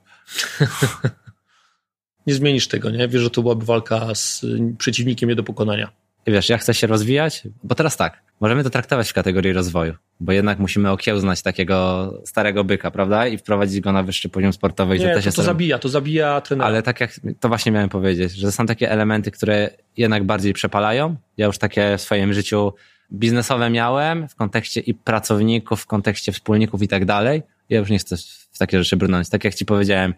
nie 2.27 2.33
zmienisz 2.33 2.67
tego, 2.67 2.89
nie? 2.89 3.07
Wiesz, 3.07 3.21
że 3.21 3.29
to 3.29 3.41
byłaby 3.41 3.65
walka 3.65 4.15
z 4.15 4.45
przeciwnikiem 4.77 5.29
nie 5.29 5.35
do 5.35 5.43
pokonania. 5.43 5.91
I 6.27 6.31
wiesz, 6.31 6.49
ja 6.49 6.57
chcę 6.57 6.73
się 6.73 6.87
rozwijać, 6.87 7.43
bo 7.63 7.75
teraz 7.75 7.97
tak, 7.97 8.21
możemy 8.39 8.63
to 8.63 8.69
traktować 8.69 9.09
w 9.09 9.13
kategorii 9.13 9.53
rozwoju, 9.53 9.93
bo 10.19 10.31
jednak 10.31 10.59
musimy 10.59 10.91
okiełznać 10.91 11.41
takiego 11.41 12.13
starego 12.25 12.63
byka, 12.63 12.91
prawda? 12.91 13.27
I 13.27 13.37
wprowadzić 13.37 13.81
go 13.81 13.91
na 13.91 14.03
wyższy 14.03 14.29
poziom 14.29 14.53
sportowy. 14.53 14.99
Nie, 14.99 15.13
to, 15.15 15.21
to, 15.21 15.31
to 15.31 15.43
zabija, 15.43 15.79
to 15.79 15.89
zabija 15.89 16.41
trenera. 16.41 16.67
Ale 16.67 16.83
tak 16.83 17.01
jak, 17.01 17.19
to 17.39 17.47
właśnie 17.47 17.71
miałem 17.71 17.89
powiedzieć, 17.89 18.31
że 18.31 18.51
są 18.51 18.65
takie 18.65 18.91
elementy, 18.91 19.31
które 19.31 19.69
jednak 19.97 20.23
bardziej 20.23 20.53
przepalają. 20.53 21.15
Ja 21.37 21.45
już 21.45 21.57
takie 21.57 21.97
w 21.97 22.01
swoim 22.01 22.33
życiu 22.33 22.73
biznesowe 23.13 23.69
miałem 23.69 24.27
w 24.27 24.35
kontekście 24.35 24.79
i 24.79 24.93
pracowników, 24.93 25.81
w 25.81 25.85
kontekście 25.85 26.31
wspólników 26.31 26.81
i 26.81 26.87
tak 26.87 27.05
dalej. 27.05 27.41
Ja 27.69 27.79
już 27.79 27.89
nie 27.89 27.99
chcę 27.99 28.17
w 28.51 28.57
takie 28.57 28.79
rzeczy 28.79 28.97
brnąć. 28.97 29.29
Tak 29.29 29.43
jak 29.43 29.55
ci 29.55 29.65
powiedziałem, 29.65 30.13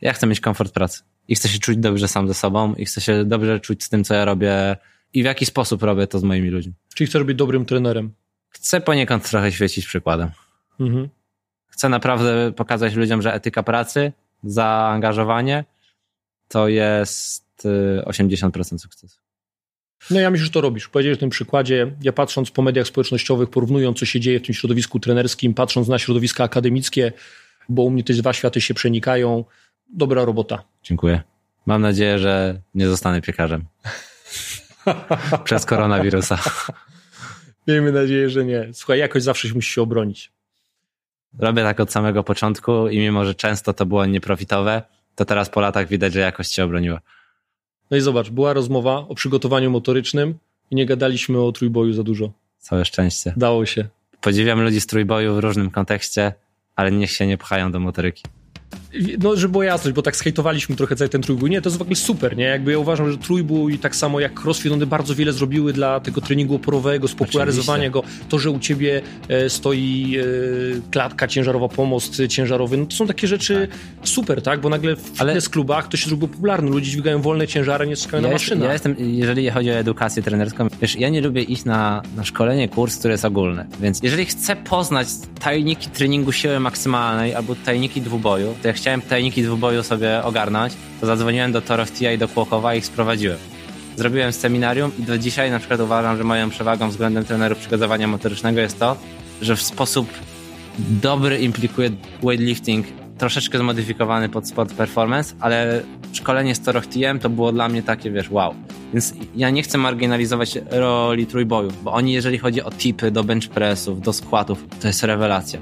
ja 0.00 0.12
chcę 0.12 0.26
mieć 0.26 0.40
komfort 0.40 0.72
pracy 0.72 1.02
i 1.28 1.34
chcę 1.34 1.48
się 1.48 1.58
czuć 1.58 1.76
dobrze 1.76 2.08
sam 2.08 2.28
ze 2.28 2.34
sobą 2.34 2.74
i 2.74 2.84
chcę 2.84 3.00
się 3.00 3.24
dobrze 3.24 3.60
czuć 3.60 3.84
z 3.84 3.88
tym, 3.88 4.04
co 4.04 4.14
ja 4.14 4.24
robię 4.24 4.76
i 5.14 5.22
w 5.22 5.26
jaki 5.26 5.46
sposób 5.46 5.82
robię 5.82 6.06
to 6.06 6.18
z 6.18 6.22
moimi 6.22 6.48
ludźmi. 6.48 6.72
Czyli 6.94 7.08
chcesz 7.08 7.22
być 7.22 7.38
dobrym 7.38 7.64
trenerem? 7.64 8.14
Chcę 8.48 8.80
poniekąd 8.80 9.30
trochę 9.30 9.52
świecić 9.52 9.86
przykładem. 9.86 10.30
Mhm. 10.80 11.08
Chcę 11.66 11.88
naprawdę 11.88 12.52
pokazać 12.52 12.94
ludziom, 12.94 13.22
że 13.22 13.34
etyka 13.34 13.62
pracy, 13.62 14.12
zaangażowanie 14.44 15.64
to 16.48 16.68
jest 16.68 17.68
80% 18.04 18.74
y, 18.74 18.78
sukcesu. 18.78 19.20
No 20.10 20.20
ja 20.20 20.30
myślę, 20.30 20.44
że 20.46 20.52
to 20.52 20.60
robisz. 20.60 20.88
Powiedziałeś 20.88 21.18
w 21.18 21.20
tym 21.20 21.30
przykładzie, 21.30 21.92
ja 22.02 22.12
patrząc 22.12 22.50
po 22.50 22.62
mediach 22.62 22.86
społecznościowych, 22.86 23.50
porównując 23.50 23.98
co 23.98 24.06
się 24.06 24.20
dzieje 24.20 24.40
w 24.40 24.42
tym 24.42 24.54
środowisku 24.54 25.00
trenerskim, 25.00 25.54
patrząc 25.54 25.88
na 25.88 25.98
środowiska 25.98 26.44
akademickie, 26.44 27.12
bo 27.68 27.82
u 27.82 27.90
mnie 27.90 28.04
te 28.04 28.12
dwa 28.12 28.32
światy 28.32 28.60
się 28.60 28.74
przenikają, 28.74 29.44
dobra 29.94 30.24
robota. 30.24 30.62
Dziękuję. 30.82 31.22
Mam 31.66 31.82
nadzieję, 31.82 32.18
że 32.18 32.60
nie 32.74 32.88
zostanę 32.88 33.22
piekarzem. 33.22 33.64
Przez 35.44 35.64
koronawirusa. 35.64 36.38
Miejmy 37.66 37.92
nadzieję, 37.92 38.30
że 38.30 38.44
nie. 38.44 38.68
Słuchaj, 38.72 38.98
jakoś 38.98 39.22
zawsze 39.22 39.48
się 39.48 39.54
musi 39.54 39.72
się 39.72 39.82
obronić. 39.82 40.32
Robię 41.38 41.62
tak 41.62 41.80
od 41.80 41.92
samego 41.92 42.24
początku 42.24 42.88
i 42.88 42.98
mimo, 42.98 43.24
że 43.24 43.34
często 43.34 43.72
to 43.72 43.86
było 43.86 44.06
nieprofitowe, 44.06 44.82
to 45.14 45.24
teraz 45.24 45.50
po 45.50 45.60
latach 45.60 45.88
widać, 45.88 46.12
że 46.12 46.20
jakość 46.20 46.54
się 46.54 46.64
obroniła. 46.64 47.00
No 47.92 47.98
i 47.98 48.00
zobacz, 48.00 48.30
była 48.30 48.52
rozmowa 48.52 48.96
o 49.08 49.14
przygotowaniu 49.14 49.70
motorycznym 49.70 50.38
i 50.70 50.74
nie 50.74 50.86
gadaliśmy 50.86 51.40
o 51.40 51.52
trójboju 51.52 51.92
za 51.92 52.02
dużo. 52.02 52.32
Całe 52.58 52.84
szczęście. 52.84 53.34
Dało 53.36 53.66
się. 53.66 53.88
Podziwiam 54.20 54.62
ludzi 54.62 54.80
z 54.80 54.86
trójboju 54.86 55.34
w 55.34 55.38
różnym 55.38 55.70
kontekście, 55.70 56.32
ale 56.76 56.92
niech 56.92 57.10
się 57.10 57.26
nie 57.26 57.38
pchają 57.38 57.72
do 57.72 57.80
motoryki 57.80 58.22
no, 59.22 59.36
żeby 59.36 59.52
była 59.52 59.64
jasność, 59.64 59.94
bo 59.94 60.02
tak 60.02 60.16
skejtowaliśmy 60.16 60.76
trochę 60.76 60.96
cały 60.96 61.08
ten 61.08 61.22
trójbój. 61.22 61.50
Nie, 61.50 61.62
to 61.62 61.68
jest 61.68 61.78
w 61.78 61.82
ogóle 61.82 61.96
super, 61.96 62.36
nie? 62.36 62.44
Jakby 62.44 62.72
ja 62.72 62.78
uważam, 62.78 63.10
że 63.10 63.18
trójbój, 63.18 63.78
tak 63.78 63.96
samo 63.96 64.20
jak 64.20 64.44
crossfit, 64.44 64.72
one 64.72 64.86
bardzo 64.86 65.14
wiele 65.14 65.32
zrobiły 65.32 65.72
dla 65.72 66.00
tego 66.00 66.20
treningu 66.20 66.54
oporowego, 66.54 67.08
spopularyzowania 67.08 67.90
go. 67.90 68.02
To, 68.28 68.38
że 68.38 68.50
u 68.50 68.58
ciebie 68.58 69.02
e, 69.28 69.50
stoi 69.50 70.16
e, 70.18 70.22
klatka 70.90 71.28
ciężarowa, 71.28 71.68
pomost 71.68 72.22
ciężarowy, 72.28 72.76
no 72.76 72.86
to 72.86 72.96
są 72.96 73.06
takie 73.06 73.26
rzeczy 73.26 73.68
tak. 73.70 74.08
super, 74.08 74.42
tak? 74.42 74.60
Bo 74.60 74.68
nagle 74.68 74.96
w 74.96 75.20
Ale... 75.20 75.40
klubach 75.40 75.88
to 75.88 75.96
się 75.96 76.08
zrobiło 76.08 76.28
popularne. 76.28 76.70
Ludzie 76.70 76.90
dźwigają 76.90 77.22
wolne 77.22 77.46
ciężary, 77.46 77.86
nie 77.86 77.96
czekają 77.96 78.22
ja 78.22 78.28
na 78.28 78.34
maszynę. 78.34 78.66
Ja 78.66 78.72
jestem, 78.72 78.96
jeżeli 78.98 79.50
chodzi 79.50 79.70
o 79.70 79.74
edukację 79.74 80.22
trenerską, 80.22 80.68
wiesz, 80.82 80.96
ja 80.96 81.08
nie 81.08 81.20
lubię 81.20 81.42
iść 81.42 81.64
na, 81.64 82.02
na 82.16 82.24
szkolenie, 82.24 82.68
kurs, 82.68 82.98
który 82.98 83.12
jest 83.12 83.24
ogólny. 83.24 83.66
Więc 83.80 84.02
jeżeli 84.02 84.24
chcę 84.24 84.56
poznać 84.56 85.08
tajniki 85.40 85.90
treningu 85.90 86.32
siły 86.32 86.60
maksymalnej 86.60 87.34
albo 87.34 87.54
tajniki 87.54 88.00
dwuboju, 88.00 88.54
to 88.62 88.68
jak 88.68 88.81
chciałem 88.82 89.02
tajniki 89.02 89.42
dwuboju 89.42 89.82
sobie 89.82 90.22
ogarnąć, 90.24 90.72
to 91.00 91.06
zadzwoniłem 91.06 91.52
do 91.52 91.60
Toroftia 91.60 92.12
i 92.12 92.18
do 92.18 92.28
Kłokowa 92.28 92.74
i 92.74 92.78
ich 92.78 92.86
sprowadziłem. 92.86 93.38
Zrobiłem 93.96 94.32
seminarium 94.32 94.92
i 94.98 95.02
do 95.02 95.18
dzisiaj 95.18 95.50
na 95.50 95.58
przykład 95.58 95.80
uważam, 95.80 96.16
że 96.16 96.24
moją 96.24 96.50
przewagą 96.50 96.88
względem 96.88 97.24
trenerów 97.24 97.58
przygotowania 97.58 98.06
motorycznego 98.06 98.60
jest 98.60 98.78
to, 98.78 98.96
że 99.42 99.56
w 99.56 99.62
sposób 99.62 100.08
dobry 100.78 101.38
implikuje 101.38 101.90
weightlifting, 102.22 102.86
troszeczkę 103.18 103.58
zmodyfikowany 103.58 104.28
pod 104.28 104.48
sport 104.48 104.74
performance, 104.74 105.34
ale 105.40 105.82
szkolenie 106.12 106.54
z 106.54 106.60
Torochtiem 106.60 107.18
to 107.18 107.30
było 107.30 107.52
dla 107.52 107.68
mnie 107.68 107.82
takie, 107.82 108.10
wiesz, 108.10 108.30
wow. 108.30 108.54
Więc 108.92 109.14
ja 109.36 109.50
nie 109.50 109.62
chcę 109.62 109.78
marginalizować 109.78 110.58
roli 110.70 111.26
trójboju, 111.26 111.72
bo 111.82 111.92
oni 111.92 112.12
jeżeli 112.12 112.38
chodzi 112.38 112.62
o 112.62 112.70
tipy 112.70 113.10
do 113.10 113.24
bench 113.24 113.48
pressów, 113.48 114.00
do 114.00 114.12
squatów, 114.12 114.64
to 114.80 114.86
jest 114.86 115.02
rewelacja 115.02 115.60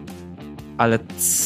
ale 0.81 0.99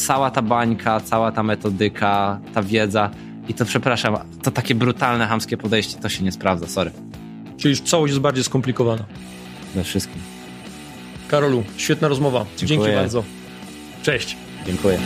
cała 0.05 0.31
ta 0.31 0.41
bańka, 0.41 0.99
cała 0.99 1.31
ta 1.31 1.43
metodyka, 1.43 2.39
ta 2.53 2.63
wiedza 2.63 3.09
i 3.47 3.53
to 3.53 3.65
przepraszam, 3.65 4.17
to 4.43 4.51
takie 4.51 4.75
brutalne, 4.75 5.27
hamskie 5.27 5.57
podejście 5.57 5.97
to 5.99 6.09
się 6.09 6.23
nie 6.23 6.31
sprawdza, 6.31 6.67
sorry. 6.67 6.91
Czyli 7.57 7.77
całość 7.77 8.11
jest 8.11 8.21
bardziej 8.21 8.43
skomplikowana. 8.43 9.03
We 9.75 9.83
wszystkim. 9.83 10.21
Karolu, 11.27 11.63
świetna 11.77 12.07
rozmowa. 12.07 12.45
Dziękuję. 12.57 12.79
Dzięki 12.79 12.95
bardzo. 12.95 13.23
Cześć. 14.03 14.37
Dziękuję. 14.65 14.99